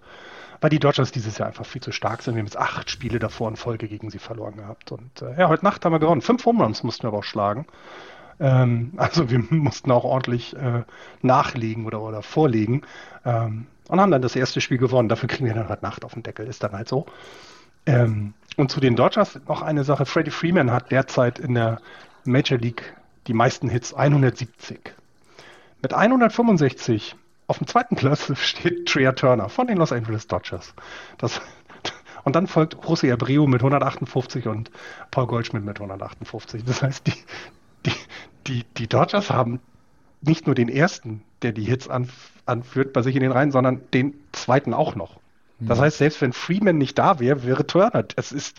weil 0.60 0.70
die 0.70 0.80
Dodgers 0.80 1.14
dieses 1.14 1.38
Jahr 1.38 1.48
einfach 1.48 1.66
viel 1.66 1.82
zu 1.82 1.94
stark 1.94 2.22
sind. 2.22 2.36
Wir 2.36 2.40
haben 2.40 2.48
jetzt 2.48 2.58
acht 2.58 2.90
Spiele 2.90 3.20
davor 3.20 3.48
in 3.50 3.56
Folge 3.56 3.88
gegen 3.88 4.10
sie 4.10 4.20
verloren 4.20 4.58
gehabt. 4.58 4.92
Und 4.92 5.22
äh, 5.22 5.40
ja, 5.40 5.48
heute 5.48 5.64
Nacht 5.64 5.86
haben 5.86 5.94
wir 5.94 6.00
gewonnen. 6.00 6.22
Fünf 6.22 6.46
Home 6.46 6.62
Runs 6.62 6.84
mussten 6.84 7.04
wir 7.04 7.08
aber 7.08 7.20
auch 7.20 7.24
schlagen. 7.24 7.66
Ähm, 8.42 8.92
also 8.98 9.30
wir 9.30 9.40
mussten 9.50 9.92
auch 9.92 10.04
ordentlich 10.04 10.56
äh, 10.58 10.84
nachlegen 11.22 11.86
oder, 11.86 12.02
oder 12.02 12.22
vorlegen 12.22 12.82
ähm, 13.24 13.68
und 13.88 14.02
haben 14.02 14.12
dann 14.12 14.22
das 14.22 14.36
erste 14.36 14.60
Spiel 14.60 14.78
gewonnen. 14.78 15.08
Dafür 15.08 15.30
kriegen 15.30 15.46
wir 15.46 15.54
dann 15.54 15.70
heute 15.70 15.84
Nacht 15.84 16.04
auf 16.04 16.16
den 16.16 16.24
Deckel, 16.24 16.48
ist 16.48 16.64
dann 16.64 16.74
halt 16.74 16.90
so. 16.90 17.06
Ähm, 17.86 18.34
und 18.58 18.72
zu 18.72 18.80
den 18.80 18.96
Dodgers 18.96 19.40
noch 19.48 19.62
eine 19.62 19.84
Sache. 19.84 20.06
Freddie 20.06 20.32
Freeman 20.32 20.72
hat 20.72 20.92
derzeit 20.92 21.40
in 21.40 21.54
der 21.54 21.80
Major 22.26 22.58
League 22.58 22.96
die 23.28 23.34
meisten 23.34 23.70
Hits, 23.70 23.94
170. 23.94 24.94
Mit 25.82 25.94
165 25.94 27.16
auf 27.48 27.58
dem 27.58 27.68
zweiten 27.68 27.96
Platz 27.96 28.32
steht 28.40 28.88
Trea 28.88 29.12
Turner 29.14 29.50
von 29.50 29.68
den 29.68 29.78
Los 29.78 29.92
Angeles 29.92 30.28
Dodgers. 30.28 30.74
Das, 31.18 31.42
und 32.24 32.36
dann 32.36 32.48
folgt 32.48 32.76
José 32.76 33.12
Abreu 33.12 33.48
mit 33.48 33.62
158 33.62 34.48
und 34.48 34.72
Paul 35.12 35.28
Goldschmidt 35.28 35.64
mit 35.64 35.80
158. 35.80 36.64
Das 36.66 36.82
heißt, 36.82 37.08
die, 37.08 37.14
die, 37.86 37.94
die, 38.48 38.64
die 38.78 38.88
Dodgers 38.88 39.30
haben 39.30 39.60
nicht 40.22 40.46
nur 40.46 40.56
den 40.56 40.70
ersten, 40.70 41.24
der 41.42 41.52
die 41.52 41.64
Hits 41.64 41.90
anführt 42.46 42.94
bei 42.94 43.02
sich 43.02 43.16
in 43.16 43.22
den 43.22 43.32
Reihen, 43.32 43.52
sondern 43.52 43.82
den 43.92 44.14
zweiten 44.32 44.74
auch 44.74 44.96
noch. 44.96 45.21
Das 45.68 45.80
heißt, 45.80 45.98
selbst 45.98 46.22
wenn 46.22 46.34
Freeman 46.34 46.78
nicht 46.78 46.98
da 46.98 47.20
wäre, 47.20 47.44
wäre 47.44 47.68
Turner. 47.68 48.06
Es 48.16 48.32
ist, 48.32 48.58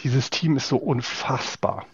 dieses 0.00 0.30
Team 0.30 0.56
ist 0.56 0.68
so 0.68 0.76
unfassbar. 0.76 1.86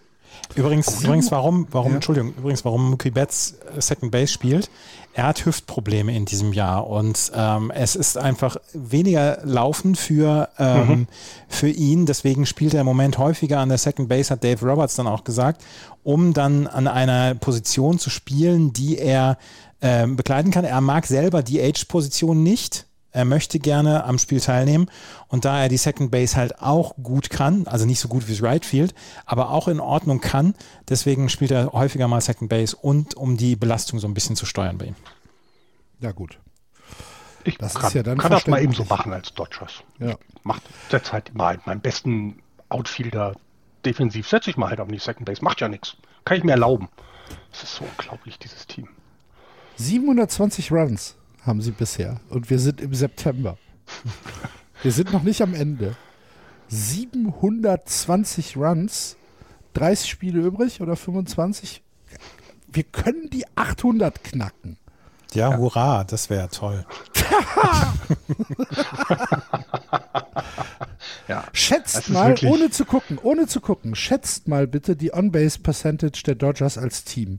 Übrigens, 0.55 1.05
übrigens 1.05 1.31
warum, 1.31 1.67
warum, 1.71 1.93
ja. 1.93 1.97
Entschuldigung, 1.97 2.35
übrigens, 2.37 2.65
warum 2.65 2.91
Mookie 2.91 3.11
Betts 3.11 3.59
äh, 3.77 3.81
Second 3.81 4.11
Base 4.11 4.33
spielt. 4.33 4.71
Er 5.13 5.27
hat 5.27 5.45
Hüftprobleme 5.45 6.15
in 6.15 6.25
diesem 6.25 6.53
Jahr 6.53 6.87
und 6.87 7.33
ähm, 7.35 7.71
es 7.73 7.97
ist 7.97 8.17
einfach 8.17 8.57
weniger 8.73 9.39
Laufen 9.45 9.97
für, 9.97 10.49
ähm, 10.59 10.89
mhm. 10.89 11.07
für 11.49 11.69
ihn. 11.69 12.07
Deswegen 12.07 12.47
spielt 12.47 12.75
er 12.75 12.81
im 12.81 12.87
Moment 12.87 13.19
häufiger 13.19 13.59
an 13.59 13.69
der 13.69 13.79
Second 13.79 14.09
Base, 14.09 14.31
hat 14.31 14.45
Dave 14.45 14.65
Roberts 14.65 14.97
dann 14.97 15.07
auch 15.07 15.25
gesagt, 15.25 15.63
um 16.03 16.33
dann 16.33 16.67
an 16.67 16.87
einer 16.87 17.35
Position 17.35 17.99
zu 17.99 18.09
spielen, 18.09 18.73
die 18.73 18.99
er 18.99 19.37
ähm, 19.83 20.17
begleiten 20.17 20.51
kann. 20.51 20.65
Er 20.65 20.81
mag 20.81 21.07
selber 21.07 21.43
die 21.43 21.61
Age-Position 21.61 22.43
nicht 22.43 22.87
er 23.13 23.25
möchte 23.25 23.59
gerne 23.59 24.05
am 24.05 24.19
Spiel 24.19 24.41
teilnehmen 24.41 24.91
und 25.29 25.45
da 25.45 25.63
er 25.63 25.69
die 25.69 25.77
Second 25.77 26.11
Base 26.11 26.37
halt 26.37 26.61
auch 26.61 26.95
gut 27.03 27.31
kann, 27.31 27.67
also 27.67 27.87
nicht 27.87 28.01
so 28.01 28.09
gut 28.09 28.29
wie 28.29 28.33
das 28.33 28.43
Right 28.43 28.65
Field, 28.65 28.95
aber 29.27 29.51
auch 29.51 29.69
in 29.69 29.81
Ordnung 29.81 30.21
kann, 30.21 30.55
deswegen 30.89 31.29
spielt 31.29 31.51
er 31.51 31.73
häufiger 31.73 32.09
mal 32.09 32.21
Second 32.21 32.49
Base 32.49 32.77
und 32.77 33.15
um 33.15 33.37
die 33.37 33.57
Belastung 33.57 33.99
so 33.99 34.07
ein 34.07 34.15
bisschen 34.15 34.37
zu 34.37 34.47
steuern 34.47 34.79
bei 34.79 34.87
ihm. 34.87 34.97
Ja 36.01 36.13
gut. 36.13 36.39
Ich 37.45 37.59
das 37.59 37.75
kann, 37.75 37.93
ja 37.93 38.03
kann 38.03 38.31
das 38.31 38.47
mal 38.47 38.63
eben 38.63 38.75
so 38.75 38.85
machen 38.85 39.13
als 39.13 39.33
Dodgers. 39.33 39.83
Ja. 39.99 40.17
Macht 40.43 40.63
derzeit 40.93 41.35
mal 41.35 41.59
meinen 41.65 41.81
besten 41.81 42.39
Outfielder 42.69 43.35
defensiv, 43.85 44.29
setze 44.29 44.51
ich 44.51 44.57
mal 44.57 44.69
halt 44.69 44.81
auf 44.81 44.89
die 44.89 44.99
Second 44.99 45.25
Base, 45.25 45.43
macht 45.43 45.61
ja 45.61 45.69
nichts. 45.69 45.97
Kann 46.25 46.37
ich 46.37 46.45
mir 46.45 46.53
erlauben. 46.53 46.89
Das 47.51 47.63
ist 47.63 47.75
so 47.75 47.85
unglaublich, 47.85 48.39
dieses 48.39 48.67
Team. 48.67 48.89
720 49.77 50.71
Runs 50.71 51.17
haben 51.43 51.61
sie 51.61 51.73
bisher. 51.73 52.21
Und 52.29 52.51
wir 52.51 52.59
sind 52.59 52.81
im 52.81 52.95
September. 52.95 53.59
wir 54.83 54.93
sind 54.93 55.13
noch 55.13 55.23
nicht 55.23 55.43
am 55.43 55.55
Ende. 55.55 55.97
720 56.69 58.57
Runs, 58.57 59.17
30 59.75 60.11
Spiele 60.11 60.41
übrig 60.41 60.81
oder 60.81 60.97
25. 60.97 61.83
Wir 62.69 62.85
können 62.85 63.29
die 63.31 63.45
800 63.57 64.23
knacken. 64.23 64.79
Ja, 65.33 65.57
hurra, 65.57 66.05
das 66.05 66.31
wäre 66.31 66.49
toll. 66.49 66.85
ja, 71.29 71.45
schätzt 71.53 72.09
mal, 72.09 72.35
ohne 72.45 72.71
zu 72.71 72.85
gucken, 72.85 73.19
ohne 73.23 73.47
zu 73.47 73.61
gucken, 73.61 73.95
schätzt 73.95 74.49
mal 74.49 74.67
bitte 74.67 74.97
die 74.97 75.15
On-Base 75.15 75.61
Percentage 75.61 76.23
der 76.27 76.35
Dodgers 76.35 76.79
als 76.79 77.05
Team. 77.05 77.39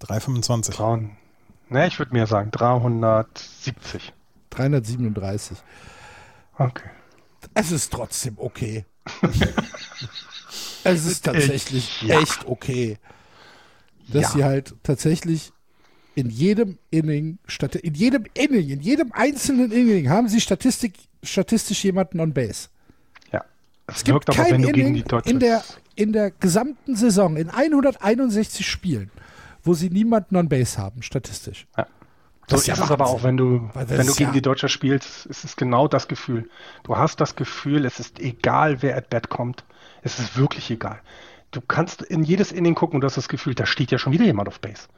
325. 0.00 0.74
Frauen. 0.74 1.16
Ne, 1.68 1.86
ich 1.86 1.98
würde 1.98 2.12
mir 2.12 2.26
sagen 2.26 2.50
370. 2.50 4.12
337. 4.50 5.58
Okay. 6.58 6.90
Es 7.54 7.72
ist 7.72 7.92
trotzdem 7.92 8.34
okay. 8.38 8.84
es 10.84 11.06
ist 11.06 11.24
tatsächlich 11.24 12.02
ja. 12.02 12.20
echt 12.20 12.46
okay. 12.46 12.98
Dass 14.08 14.22
ja. 14.22 14.28
sie 14.30 14.44
halt 14.44 14.74
tatsächlich 14.82 15.52
in 16.14 16.28
jedem 16.28 16.78
Inning, 16.90 17.38
in 17.82 17.94
jedem 17.94 18.24
Inning, 18.34 18.68
in 18.68 18.80
jedem 18.80 19.12
einzelnen 19.12 19.72
Inning 19.72 20.10
haben 20.10 20.28
sie 20.28 20.40
Statistik, 20.40 20.94
statistisch 21.22 21.84
jemanden 21.84 22.20
on 22.20 22.34
Base. 22.34 22.68
Ja. 23.32 23.44
Es, 23.86 23.96
es 23.96 24.04
gibt 24.04 24.26
kein 24.26 24.62
Inning 24.62 25.04
in 25.24 25.40
der, 25.40 25.64
in 25.96 26.12
der 26.12 26.30
gesamten 26.30 26.96
Saison, 26.96 27.36
in 27.36 27.48
161 27.48 28.66
Spielen, 28.66 29.10
wo 29.62 29.74
sie 29.74 29.90
niemanden 29.90 30.36
on 30.36 30.48
Base 30.48 30.78
haben, 30.78 31.02
statistisch. 31.02 31.66
Ja. 31.76 31.86
So 32.48 32.56
ist, 32.56 32.68
ist 32.68 32.78
es 32.78 32.90
aber 32.90 33.06
auch, 33.06 33.22
wenn 33.22 33.36
du, 33.36 33.70
wenn 33.74 34.06
du 34.06 34.14
gegen 34.14 34.30
ja 34.30 34.32
die 34.32 34.42
Deutscher 34.42 34.68
spielst, 34.68 35.26
ist 35.26 35.44
es 35.44 35.56
genau 35.56 35.86
das 35.88 36.08
Gefühl. 36.08 36.50
Du 36.82 36.96
hast 36.96 37.20
das 37.20 37.36
Gefühl, 37.36 37.84
es 37.84 38.00
ist 38.00 38.18
egal, 38.18 38.82
wer 38.82 38.96
at 38.96 39.10
bat 39.10 39.28
kommt. 39.28 39.64
Es 40.02 40.18
ist 40.18 40.36
wirklich 40.36 40.70
egal. 40.70 41.00
Du 41.52 41.60
kannst 41.60 42.02
in 42.02 42.24
jedes 42.24 42.50
Inning 42.50 42.74
gucken 42.74 42.96
und 42.96 43.02
du 43.02 43.06
hast 43.06 43.16
das 43.16 43.28
Gefühl, 43.28 43.54
da 43.54 43.64
steht 43.64 43.90
ja 43.90 43.98
schon 43.98 44.12
wieder 44.12 44.24
jemand 44.24 44.48
auf 44.48 44.60
Base. 44.60 44.88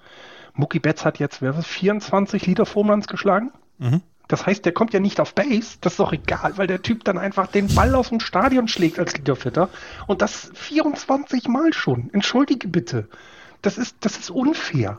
Mookie 0.54 0.78
Betts 0.78 1.04
hat 1.04 1.18
jetzt, 1.18 1.42
wer 1.42 1.56
was, 1.56 1.66
24 1.66 2.46
Liter 2.46 2.64
Formlands 2.64 3.08
geschlagen? 3.08 3.52
Mhm. 3.78 4.02
Das 4.28 4.46
heißt, 4.46 4.64
der 4.64 4.72
kommt 4.72 4.94
ja 4.94 5.00
nicht 5.00 5.20
auf 5.20 5.34
Base. 5.34 5.76
Das 5.82 5.94
ist 5.94 6.00
doch 6.00 6.12
egal, 6.12 6.56
weil 6.56 6.66
der 6.66 6.80
Typ 6.80 7.04
dann 7.04 7.18
einfach 7.18 7.48
den 7.48 7.72
Ball 7.74 7.94
aus 7.94 8.08
dem 8.08 8.20
Stadion 8.20 8.68
schlägt 8.68 8.98
als 8.98 9.14
Leaderfitter. 9.14 9.68
Und 10.06 10.22
das 10.22 10.50
24 10.54 11.48
Mal 11.48 11.74
schon. 11.74 12.08
Entschuldige 12.12 12.68
bitte 12.68 13.08
das 13.64 13.78
ist, 13.78 13.96
das 14.00 14.18
ist 14.18 14.30
unfair. 14.30 14.98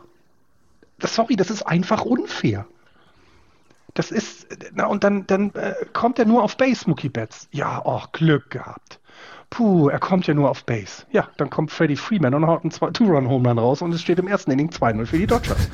Das, 0.98 1.16
sorry, 1.16 1.36
das 1.36 1.50
ist 1.50 1.64
einfach 1.64 2.04
unfair. 2.04 2.66
Das 3.94 4.12
ist, 4.12 4.48
na 4.74 4.88
und 4.88 5.04
dann, 5.04 5.28
dann 5.28 5.54
äh, 5.54 5.74
kommt 5.94 6.20
er 6.20 6.26
nur 6.26 6.44
auf 6.44 6.58
Base, 6.58 6.88
Mookie 6.88 7.10
Betts. 7.10 7.48
Ja, 7.52 7.82
oh, 7.86 8.02
Glück 8.12 8.50
gehabt. 8.50 9.00
Puh, 9.50 9.88
er 9.90 10.00
kommt 10.00 10.28
ja 10.28 10.34
nur 10.34 10.50
auf 10.50 10.66
Base. 10.66 11.06
Ja, 11.12 11.30
dann 11.38 11.50
kommt 11.50 11.72
Freddie 11.72 11.96
Freeman 11.96 12.34
und 12.34 12.48
haut 12.48 12.64
einen 12.64 12.94
Two-Run-Home-Run 12.94 13.60
raus 13.60 13.82
und 13.82 13.94
es 13.94 14.02
steht 14.02 14.20
im 14.20 14.28
ersten 14.28 14.52
Inning 14.52 14.70
2-0 14.70 15.06
für 15.06 15.18
die 15.18 15.28
Dodgers. 15.28 15.70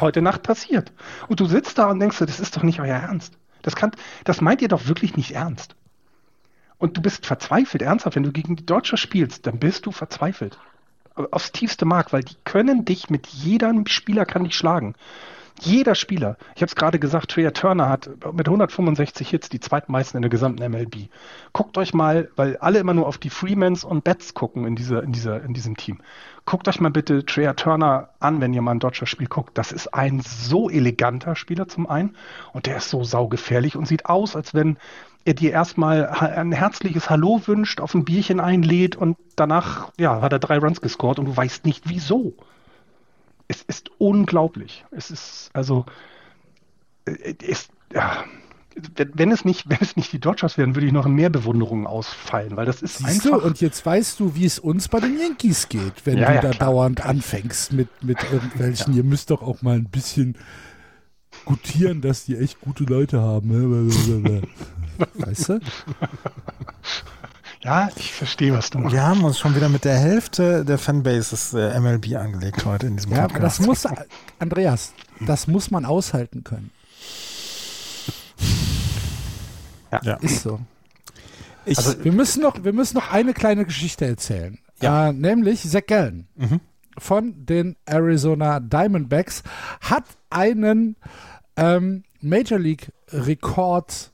Heute 0.00 0.22
Nacht 0.22 0.42
passiert. 0.42 0.92
Und 1.28 1.38
du 1.38 1.44
sitzt 1.44 1.78
da 1.78 1.90
und 1.90 2.00
denkst, 2.00 2.18
das 2.18 2.40
ist 2.40 2.56
doch 2.56 2.62
nicht 2.62 2.80
euer 2.80 2.96
Ernst. 2.96 3.34
Das, 3.62 3.76
kann, 3.76 3.92
das 4.24 4.40
meint 4.40 4.62
ihr 4.62 4.68
doch 4.68 4.88
wirklich 4.88 5.16
nicht 5.16 5.32
ernst. 5.32 5.76
Und 6.78 6.96
du 6.96 7.02
bist 7.02 7.26
verzweifelt, 7.26 7.82
ernsthaft. 7.82 8.16
Wenn 8.16 8.22
du 8.22 8.32
gegen 8.32 8.56
die 8.56 8.64
Dodgers 8.64 8.98
spielst, 8.98 9.46
dann 9.46 9.58
bist 9.58 9.84
du 9.84 9.92
verzweifelt 9.92 10.58
aufs 11.14 11.52
tiefste 11.52 11.84
Mark, 11.84 12.12
weil 12.12 12.22
die 12.22 12.36
können 12.44 12.84
dich 12.84 13.10
mit 13.10 13.26
jedem 13.26 13.86
Spieler 13.86 14.24
kann 14.24 14.44
dich 14.44 14.54
schlagen. 14.54 14.94
Jeder 15.62 15.94
Spieler, 15.94 16.38
ich 16.54 16.62
habe 16.62 16.70
es 16.70 16.74
gerade 16.74 16.98
gesagt, 16.98 17.32
Trey 17.32 17.50
Turner 17.52 17.90
hat 17.90 18.08
mit 18.32 18.48
165 18.48 19.28
Hits 19.28 19.50
die 19.50 19.60
zweitmeisten 19.60 20.16
in 20.16 20.22
der 20.22 20.30
gesamten 20.30 20.62
MLB. 20.70 21.10
Guckt 21.52 21.76
euch 21.76 21.92
mal, 21.92 22.30
weil 22.34 22.56
alle 22.56 22.78
immer 22.78 22.94
nur 22.94 23.06
auf 23.06 23.18
die 23.18 23.28
Freemans 23.28 23.84
und 23.84 24.02
Bets 24.02 24.32
gucken 24.32 24.66
in, 24.66 24.74
dieser, 24.74 25.02
in, 25.02 25.12
dieser, 25.12 25.42
in 25.42 25.52
diesem 25.52 25.76
Team. 25.76 26.00
Guckt 26.46 26.66
euch 26.66 26.80
mal 26.80 26.90
bitte 26.90 27.26
Trey 27.26 27.52
Turner 27.54 28.08
an, 28.20 28.40
wenn 28.40 28.54
ihr 28.54 28.62
mal 28.62 28.70
ein 28.70 28.78
Dodger 28.78 29.04
Spiel 29.04 29.26
guckt. 29.26 29.58
Das 29.58 29.70
ist 29.70 29.92
ein 29.92 30.20
so 30.20 30.70
eleganter 30.70 31.36
Spieler 31.36 31.68
zum 31.68 31.86
einen 31.86 32.16
und 32.54 32.64
der 32.64 32.78
ist 32.78 32.88
so 32.88 33.04
saugefährlich 33.04 33.76
und 33.76 33.86
sieht 33.86 34.06
aus, 34.06 34.36
als 34.36 34.54
wenn 34.54 34.78
er 35.24 35.34
dir 35.34 35.52
erstmal 35.52 36.06
ein 36.06 36.52
herzliches 36.52 37.10
Hallo 37.10 37.42
wünscht, 37.46 37.80
auf 37.80 37.94
ein 37.94 38.04
Bierchen 38.04 38.40
einlädt 38.40 38.96
und 38.96 39.16
danach 39.36 39.92
ja, 39.98 40.20
hat 40.22 40.32
er 40.32 40.38
drei 40.38 40.58
Runs 40.58 40.80
gescored 40.80 41.18
und 41.18 41.26
du 41.26 41.36
weißt 41.36 41.64
nicht 41.66 41.88
wieso. 41.88 42.34
Es 43.48 43.62
ist 43.62 43.90
unglaublich. 43.98 44.84
Es 44.90 45.10
ist 45.10 45.50
also 45.52 45.84
ist, 47.04 47.70
äh, 47.92 47.96
ja, 47.96 48.24
wenn 49.14 49.30
es 49.30 49.44
nicht, 49.44 49.64
wenn 49.68 49.78
es 49.80 49.96
nicht 49.96 50.12
die 50.12 50.20
Dodgers 50.20 50.56
wären, 50.58 50.74
würde 50.74 50.86
ich 50.86 50.92
noch 50.92 51.06
in 51.06 51.12
mehr 51.12 51.30
Bewunderung 51.30 51.86
ausfallen, 51.86 52.56
weil 52.56 52.66
das 52.66 52.82
ist 52.82 52.98
Siehst 52.98 53.26
einfach. 53.26 53.40
Du? 53.40 53.46
Und 53.46 53.60
jetzt 53.60 53.84
weißt 53.84 54.20
du, 54.20 54.34
wie 54.34 54.46
es 54.46 54.58
uns 54.58 54.88
bei 54.88 55.00
den 55.00 55.18
Yankees 55.18 55.68
geht, 55.68 56.04
wenn 56.04 56.18
ja, 56.18 56.28
du 56.28 56.34
ja, 56.34 56.40
da 56.40 56.50
klar. 56.50 56.70
dauernd 56.70 57.04
anfängst 57.04 57.72
mit, 57.72 57.88
mit 58.02 58.18
irgendwelchen, 58.32 58.94
ihr 58.94 59.04
müsst 59.04 59.30
doch 59.30 59.42
auch 59.42 59.62
mal 59.62 59.76
ein 59.76 59.88
bisschen 59.88 60.36
gutieren, 61.44 62.00
dass 62.00 62.24
die 62.24 62.36
echt 62.36 62.60
gute 62.60 62.84
Leute 62.84 63.20
haben. 63.20 63.48
Ne? 63.48 64.42
Weißt 65.14 65.48
du? 65.48 65.60
Ja, 67.62 67.90
ich 67.94 68.12
verstehe, 68.12 68.54
was 68.54 68.70
du 68.70 68.78
machst. 68.78 68.94
Wir 68.94 69.02
haben 69.02 69.22
uns 69.22 69.38
schon 69.38 69.54
wieder 69.54 69.68
mit 69.68 69.84
der 69.84 69.98
Hälfte 69.98 70.64
der 70.64 70.78
Fanbases 70.78 71.52
äh, 71.52 71.78
MLB 71.78 72.16
angelegt 72.16 72.64
heute 72.64 72.86
in 72.86 72.96
diesem 72.96 73.12
ja, 73.12 73.22
Podcast. 73.28 73.60
Ja, 73.60 73.66
das 73.66 73.84
muss, 73.84 73.86
Andreas, 74.38 74.92
das 75.20 75.46
muss 75.46 75.70
man 75.70 75.84
aushalten 75.84 76.42
können. 76.42 76.70
Ja. 79.92 80.00
ja. 80.02 80.14
Ist 80.16 80.42
so. 80.42 80.60
Ich, 81.66 81.76
also, 81.76 82.02
wir, 82.02 82.12
müssen 82.12 82.42
noch, 82.42 82.64
wir 82.64 82.72
müssen 82.72 82.96
noch 82.96 83.12
eine 83.12 83.34
kleine 83.34 83.66
Geschichte 83.66 84.06
erzählen. 84.06 84.58
Ja. 84.80 85.10
Äh, 85.10 85.12
nämlich 85.12 85.68
Zach 85.68 85.86
Gallen. 85.86 86.28
Mhm. 86.36 86.60
von 86.96 87.44
den 87.44 87.76
Arizona 87.84 88.60
Diamondbacks 88.60 89.42
hat 89.82 90.04
einen 90.30 90.96
ähm, 91.60 92.04
Major 92.20 92.58
League 92.58 92.90
Rekord 93.08 94.10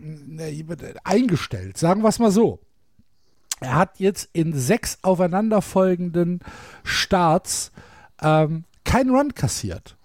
äh, 0.00 0.64
eingestellt, 1.04 1.78
sagen 1.78 2.02
wir 2.02 2.08
es 2.08 2.18
mal 2.18 2.30
so. 2.30 2.60
Er 3.60 3.74
hat 3.76 4.00
jetzt 4.00 4.30
in 4.32 4.54
sechs 4.54 4.98
aufeinanderfolgenden 5.02 6.40
Starts 6.82 7.72
ähm, 8.22 8.64
keinen 8.84 9.10
Run 9.10 9.34
kassiert. 9.34 9.96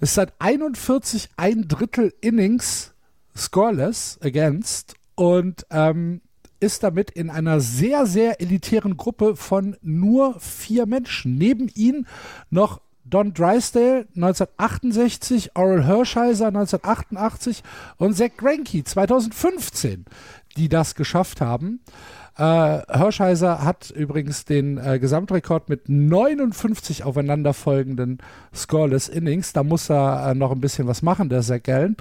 Es 0.00 0.10
ist 0.10 0.14
seit 0.14 0.34
41 0.38 1.30
ein 1.36 1.66
Drittel 1.66 2.12
Innings 2.20 2.94
scoreless 3.36 4.18
against 4.22 4.94
und 5.14 5.66
ähm, 5.70 6.20
ist 6.60 6.82
damit 6.82 7.10
in 7.10 7.30
einer 7.30 7.60
sehr, 7.60 8.06
sehr 8.06 8.40
elitären 8.40 8.96
Gruppe 8.96 9.36
von 9.36 9.76
nur 9.82 10.38
vier 10.40 10.86
Menschen. 10.86 11.36
Neben 11.36 11.68
ihm 11.68 12.06
noch 12.50 12.80
Don 13.04 13.34
Drysdale 13.34 14.06
1968, 14.16 15.56
Oral 15.56 15.84
Hershiser 15.86 16.48
1988 16.48 17.62
und 17.98 18.16
Zach 18.16 18.30
Greinke 18.36 18.82
2015, 18.82 20.06
die 20.56 20.68
das 20.68 20.94
geschafft 20.94 21.40
haben. 21.40 21.80
Äh, 22.36 22.42
Hershiser 22.88 23.62
hat 23.62 23.90
übrigens 23.90 24.44
den 24.44 24.78
äh, 24.78 24.98
Gesamtrekord 24.98 25.68
mit 25.68 25.88
59 25.88 27.04
aufeinanderfolgenden 27.04 28.18
Scoreless 28.52 29.08
Innings. 29.08 29.52
Da 29.52 29.62
muss 29.62 29.88
er 29.90 30.30
äh, 30.30 30.34
noch 30.34 30.50
ein 30.50 30.60
bisschen 30.60 30.88
was 30.88 31.02
machen, 31.02 31.28
der 31.28 31.42
Zach 31.42 31.62
Gallen. 31.62 31.96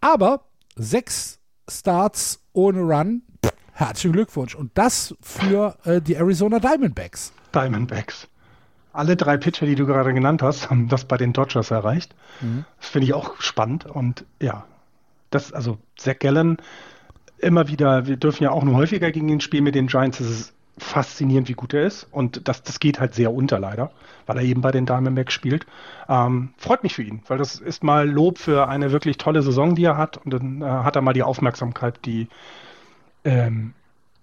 Aber 0.00 0.44
sechs 0.76 1.38
Starts 1.68 2.40
ohne 2.52 2.80
Run, 2.80 3.22
herzlichen 3.72 4.12
Glückwunsch. 4.12 4.54
Und 4.54 4.70
das 4.74 5.14
für 5.20 5.76
äh, 5.84 6.00
die 6.00 6.14
Arizona 6.14 6.60
Diamondbacks. 6.60 7.32
Diamondbacks. 7.54 8.28
Alle 8.94 9.16
drei 9.16 9.36
Pitcher, 9.36 9.66
die 9.66 9.74
du 9.74 9.86
gerade 9.86 10.14
genannt 10.14 10.40
hast, 10.40 10.70
haben 10.70 10.88
das 10.88 11.04
bei 11.04 11.16
den 11.16 11.32
Dodgers 11.32 11.70
erreicht. 11.70 12.14
Mhm. 12.40 12.64
Das 12.80 12.88
finde 12.88 13.06
ich 13.06 13.12
auch 13.12 13.40
spannend. 13.40 13.86
Und 13.86 14.24
ja, 14.40 14.64
das, 15.30 15.52
also 15.52 15.78
Zach 15.96 16.18
Gallen, 16.20 16.58
immer 17.38 17.68
wieder, 17.68 18.06
wir 18.06 18.16
dürfen 18.16 18.44
ja 18.44 18.52
auch 18.52 18.62
nur 18.62 18.76
häufiger 18.76 19.10
gegen 19.10 19.28
ihn 19.28 19.40
spielen 19.40 19.64
mit 19.64 19.74
den 19.74 19.88
Giants. 19.88 20.20
Es 20.20 20.30
ist 20.30 20.54
faszinierend, 20.78 21.48
wie 21.48 21.54
gut 21.54 21.74
er 21.74 21.84
ist. 21.84 22.06
Und 22.10 22.48
das, 22.48 22.62
das 22.62 22.80
geht 22.80 23.00
halt 23.00 23.14
sehr 23.14 23.32
unter, 23.32 23.58
leider, 23.58 23.90
weil 24.26 24.38
er 24.38 24.44
eben 24.44 24.60
bei 24.60 24.70
den 24.70 24.86
Diamondbacks 24.86 25.34
spielt. 25.34 25.66
Ähm, 26.08 26.54
freut 26.56 26.82
mich 26.82 26.94
für 26.94 27.02
ihn, 27.02 27.22
weil 27.28 27.38
das 27.38 27.56
ist 27.56 27.84
mal 27.84 28.08
Lob 28.08 28.38
für 28.38 28.68
eine 28.68 28.92
wirklich 28.92 29.18
tolle 29.18 29.42
Saison, 29.42 29.74
die 29.74 29.84
er 29.84 29.96
hat. 29.96 30.18
Und 30.18 30.32
dann 30.32 30.62
äh, 30.62 30.64
hat 30.64 30.96
er 30.96 31.02
mal 31.02 31.12
die 31.12 31.22
Aufmerksamkeit, 31.22 32.04
die, 32.04 32.28
ähm, 33.24 33.74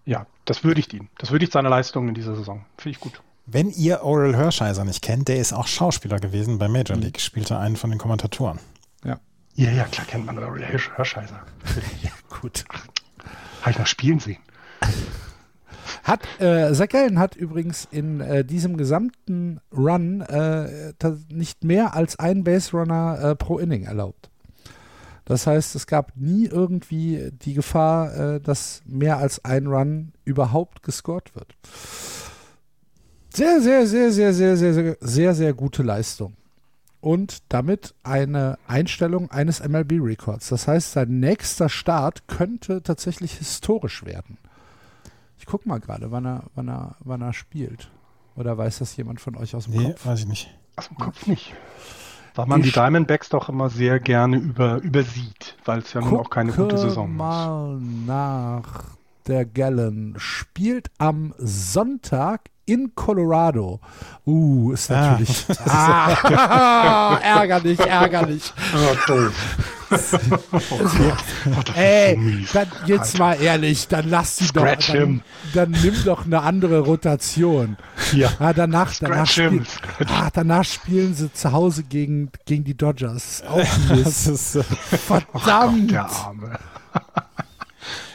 ja, 0.05 0.25
das 0.45 0.63
würdigt 0.63 0.93
ihn. 0.93 1.09
Das 1.17 1.31
würdigt 1.31 1.51
seine 1.51 1.69
Leistung 1.69 2.07
in 2.07 2.13
dieser 2.13 2.35
Saison. 2.35 2.65
Finde 2.77 2.95
ich 2.95 2.99
gut. 2.99 3.21
Wenn 3.53 3.69
ihr 3.69 4.03
Oral 4.03 4.37
Hershiser 4.37 4.85
nicht 4.85 5.01
kennt, 5.01 5.27
der 5.27 5.35
ist 5.35 5.51
auch 5.51 5.67
Schauspieler 5.67 6.19
gewesen 6.19 6.57
bei 6.57 6.69
Major 6.69 6.95
League, 6.95 7.17
mhm. 7.17 7.19
spielte 7.19 7.57
einen 7.57 7.75
von 7.75 7.89
den 7.89 7.99
Kommentatoren. 7.99 8.59
Ja. 9.03 9.19
Ja, 9.55 9.71
ja, 9.71 9.83
klar 9.83 10.07
kennt 10.07 10.25
man 10.25 10.37
Oral 10.37 10.63
Hershiser. 10.63 11.41
ja, 12.01 12.11
gut. 12.39 12.63
Habe 13.61 13.71
ich 13.71 13.77
noch 13.77 13.87
spielen 13.87 14.19
sehen. 14.19 14.37
Hat, 16.03 16.21
äh, 16.39 16.73
Zach 16.73 16.87
Gallen 16.87 17.19
hat 17.19 17.35
übrigens 17.35 17.89
in 17.91 18.21
äh, 18.21 18.45
diesem 18.45 18.77
gesamten 18.77 19.59
Run 19.75 20.21
äh, 20.21 20.93
nicht 21.29 21.65
mehr 21.65 21.93
als 21.93 22.17
ein 22.17 22.45
Base 22.45 22.71
Runner 22.71 23.19
äh, 23.21 23.35
pro 23.35 23.59
Inning 23.59 23.83
erlaubt. 23.83 24.29
Das 25.25 25.45
heißt, 25.45 25.75
es 25.75 25.87
gab 25.87 26.13
nie 26.15 26.45
irgendwie 26.45 27.31
die 27.33 27.53
Gefahr, 27.53 28.15
äh, 28.15 28.39
dass 28.39 28.81
mehr 28.85 29.17
als 29.17 29.43
ein 29.43 29.67
Run 29.67 30.13
überhaupt 30.23 30.83
gescored 30.83 31.35
wird. 31.35 31.53
Sehr, 33.33 33.61
sehr, 33.61 33.87
sehr, 33.87 34.11
sehr, 34.11 34.33
sehr, 34.33 34.57
sehr, 34.57 34.73
sehr, 34.73 34.97
sehr, 34.99 35.33
sehr 35.33 35.53
gute 35.53 35.83
Leistung. 35.83 36.33
Und 36.99 37.39
damit 37.49 37.95
eine 38.03 38.59
Einstellung 38.67 39.31
eines 39.31 39.65
MLB-Records. 39.67 40.49
Das 40.49 40.67
heißt, 40.67 40.91
sein 40.91 41.19
nächster 41.19 41.69
Start 41.69 42.27
könnte 42.27 42.83
tatsächlich 42.83 43.33
historisch 43.37 44.05
werden. 44.05 44.37
Ich 45.39 45.45
gucke 45.45 45.67
mal 45.67 45.79
gerade, 45.79 46.11
wann 46.11 46.25
er, 46.25 46.43
wann, 46.55 46.67
er, 46.67 46.95
wann 46.99 47.21
er 47.21 47.33
spielt. 47.33 47.89
Oder 48.35 48.57
weiß 48.57 48.79
das 48.79 48.95
jemand 48.97 49.21
von 49.21 49.35
euch 49.35 49.55
aus 49.55 49.65
dem 49.65 49.75
nee, 49.75 49.85
Kopf? 49.87 50.05
weiß 50.05 50.19
ich 50.19 50.27
nicht. 50.27 50.57
Aus 50.75 50.89
dem 50.89 50.97
Kopf 50.97 51.25
nicht. 51.25 51.53
Weil 52.35 52.45
man 52.45 52.61
die 52.61 52.71
Diamondbacks 52.71 53.29
doch 53.29 53.49
immer 53.49 53.69
sehr 53.69 53.99
gerne 53.99 54.37
über, 54.37 54.81
übersieht, 54.81 55.57
weil 55.65 55.79
es 55.79 55.93
ja 55.93 56.01
nun 56.01 56.17
auch 56.17 56.29
keine 56.29 56.51
gute 56.51 56.77
Saison 56.77 57.13
mal 57.13 57.75
ist. 57.75 57.81
mal 57.81 58.61
nach. 58.61 58.83
Der 59.27 59.45
Gallen 59.45 60.15
spielt 60.17 60.89
am 60.97 61.33
Sonntag 61.37 62.49
in 62.71 62.95
Colorado. 62.95 63.79
Uh, 64.25 64.71
ist 64.73 64.91
ah. 64.91 65.11
natürlich. 65.11 65.45
Ah, 65.65 66.17
ah, 66.23 67.17
ärgerlich, 67.23 67.79
ärgerlich. 67.79 68.53
Doof. 69.07 69.33
Ey, 71.75 72.45
dann, 72.53 72.67
jetzt 72.85 73.19
mal 73.19 73.33
ehrlich, 73.41 73.87
dann 73.89 74.09
lass 74.09 74.37
sie 74.37 74.47
doch. 74.47 74.63
Dann, 74.63 75.21
dann, 75.53 75.71
nimm 75.71 75.95
doch 76.05 76.25
eine 76.25 76.41
andere 76.41 76.79
Rotation. 76.79 77.75
Ja. 78.13 78.31
Ah, 78.39 78.53
danach, 78.53 78.93
danach, 78.99 79.27
spiel, 79.27 79.65
ah, 80.07 80.29
danach 80.31 80.63
spielen 80.63 81.13
sie 81.13 81.33
zu 81.33 81.51
Hause 81.51 81.83
gegen, 81.83 82.31
gegen 82.45 82.63
die 82.63 82.75
Dodgers. 82.75 83.43
Auch 83.47 83.67
das 83.89 84.27
ist, 84.27 84.59
Verdammt. 85.07 85.29
Ach 85.33 85.41
Gott, 85.43 85.91
der 85.91 86.05
Arme. 86.05 86.59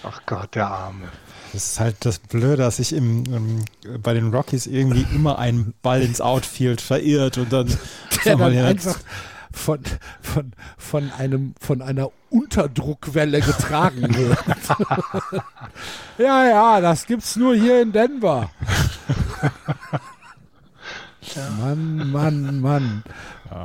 Ach 0.02 0.20
Gott, 0.24 0.54
der 0.54 0.66
Arme. 0.66 1.08
Das 1.56 1.70
ist 1.70 1.80
halt 1.80 1.96
das 2.00 2.18
Blöde, 2.18 2.58
dass 2.58 2.76
sich 2.76 2.92
im, 2.92 3.24
im, 3.32 3.64
bei 4.02 4.12
den 4.12 4.28
Rockies 4.28 4.66
irgendwie 4.66 5.06
immer 5.14 5.38
ein 5.38 5.72
Ball 5.80 6.02
ins 6.02 6.20
Outfield 6.20 6.82
verirrt 6.82 7.38
und 7.38 7.50
dann, 7.50 7.66
Der 8.26 8.36
dann 8.36 8.54
einfach 8.58 8.98
von, 9.52 9.80
von, 10.20 10.52
von, 10.76 11.10
einem, 11.12 11.54
von 11.58 11.80
einer 11.80 12.10
Unterdruckwelle 12.28 13.40
getragen 13.40 14.02
wird. 14.14 14.38
ja, 16.18 16.44
ja, 16.46 16.80
das 16.82 17.06
gibt's 17.06 17.36
nur 17.36 17.54
hier 17.54 17.80
in 17.80 17.90
Denver. 17.90 18.50
Ja. 21.34 21.50
Mann, 21.58 22.10
Mann, 22.10 22.60
Mann. 22.60 23.02
Ja. 23.50 23.64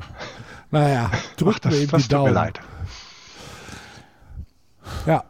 Naja, 0.71 1.11
drückt 1.35 1.65
mir 1.65 1.75
eben 1.75 2.01
die 2.01 2.07
Daumen. 2.07 2.35
leid. 2.35 2.57
Ja, 5.05 5.25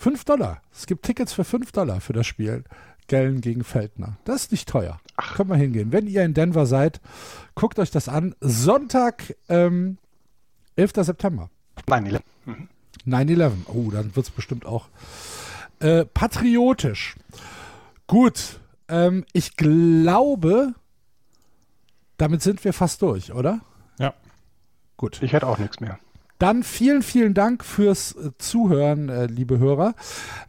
5 0.00 0.24
Dollar. 0.24 0.62
Es 0.72 0.86
gibt 0.86 1.04
Tickets 1.04 1.34
für 1.34 1.44
5 1.44 1.72
Dollar 1.72 2.00
für 2.00 2.14
das 2.14 2.26
Spiel. 2.26 2.64
Gellen 3.06 3.42
gegen 3.42 3.64
Feldner. 3.64 4.16
Das 4.24 4.44
ist 4.44 4.52
nicht 4.52 4.66
teuer. 4.66 4.98
Ach. 5.16 5.34
Können 5.34 5.50
wir 5.50 5.56
hingehen. 5.56 5.92
Wenn 5.92 6.06
ihr 6.06 6.24
in 6.24 6.32
Denver 6.32 6.64
seid, 6.64 7.02
guckt 7.54 7.78
euch 7.78 7.90
das 7.90 8.08
an. 8.08 8.34
Sonntag, 8.40 9.36
ähm, 9.50 9.98
11. 10.76 11.04
September. 11.04 11.50
9-11. 11.86 12.20
Mhm. 12.46 12.68
9-11. 13.06 13.52
Oh, 13.66 13.90
dann 13.90 14.16
wird 14.16 14.26
es 14.26 14.30
bestimmt 14.30 14.64
auch 14.64 14.88
äh, 15.80 16.06
patriotisch. 16.06 17.16
Gut. 18.06 18.58
Ähm, 18.88 19.26
ich 19.34 19.56
glaube, 19.56 20.74
damit 22.16 22.40
sind 22.40 22.64
wir 22.64 22.72
fast 22.72 23.02
durch, 23.02 23.34
oder? 23.34 23.60
Ja. 23.98 24.14
Gut. 24.96 25.22
Ich 25.22 25.34
hätte 25.34 25.46
auch 25.46 25.58
nichts 25.58 25.78
mehr. 25.80 25.98
Dann 26.40 26.62
vielen, 26.62 27.02
vielen 27.02 27.34
Dank 27.34 27.62
fürs 27.62 28.12
äh, 28.12 28.30
Zuhören, 28.38 29.10
äh, 29.10 29.26
liebe 29.26 29.58
Hörer. 29.58 29.94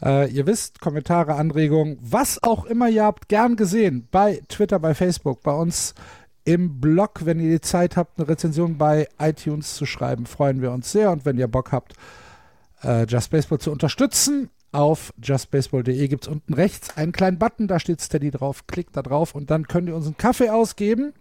Äh, 0.02 0.32
ihr 0.32 0.48
wisst, 0.48 0.80
Kommentare, 0.80 1.36
Anregungen, 1.36 2.00
was 2.02 2.42
auch 2.42 2.64
immer 2.64 2.88
ihr 2.88 3.04
habt, 3.04 3.28
gern 3.28 3.58
gesehen. 3.58 4.08
Bei 4.10 4.42
Twitter, 4.48 4.80
bei 4.80 4.96
Facebook, 4.96 5.44
bei 5.44 5.52
uns 5.52 5.94
im 6.46 6.80
Blog, 6.80 7.26
wenn 7.26 7.42
ihr 7.42 7.52
die 7.52 7.62
Zeit 7.62 7.98
habt, 7.98 8.18
eine 8.18 8.30
Rezension 8.30 8.78
bei 8.78 9.10
iTunes 9.20 9.76
zu 9.76 9.86
schreiben, 9.86 10.26
freuen 10.28 10.62
wir 10.62 10.72
uns 10.72 10.94
sehr. 10.94 11.12
Und 11.12 11.26
wenn 11.26 11.38
ihr 11.38 11.50
Bock 11.50 11.72
habt, 11.72 11.94
Just 13.08 13.30
Baseball 13.30 13.60
zu 13.60 13.72
unterstützen, 13.72 14.50
auf 14.72 15.14
justbaseball.de 15.22 16.08
gibt 16.08 16.24
es 16.24 16.28
unten 16.28 16.54
rechts 16.54 16.96
einen 16.96 17.12
kleinen 17.12 17.38
Button, 17.38 17.68
da 17.68 17.80
steht 17.80 18.02
Steady 18.02 18.32
drauf. 18.32 18.68
Klickt 18.68 18.96
da 18.96 19.02
drauf 19.02 19.36
und 19.36 19.52
dann 19.52 19.68
könnt 19.68 19.90
ihr 19.90 19.96
uns 19.96 20.06
einen 20.06 20.18
Kaffee 20.18 20.50
ausgeben. 20.50 21.14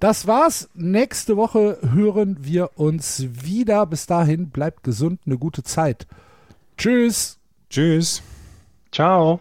Das 0.00 0.26
war's. 0.26 0.68
Nächste 0.74 1.36
Woche 1.36 1.78
hören 1.82 2.38
wir 2.40 2.70
uns 2.76 3.24
wieder. 3.30 3.86
Bis 3.86 4.06
dahin 4.06 4.50
bleibt 4.50 4.84
gesund, 4.84 5.20
eine 5.26 5.38
gute 5.38 5.62
Zeit. 5.62 6.06
Tschüss. 6.76 7.38
Tschüss. 7.70 8.22
Ciao. 8.90 9.40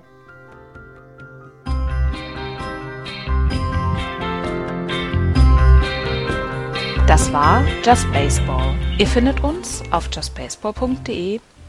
Das 7.08 7.34
war 7.34 7.66
Just 7.84 8.10
Baseball. 8.14 8.74
Ihr 8.98 9.08
findet 9.08 9.44
uns 9.44 9.84
auf 9.92 10.10
justbaseball.de 10.14 11.42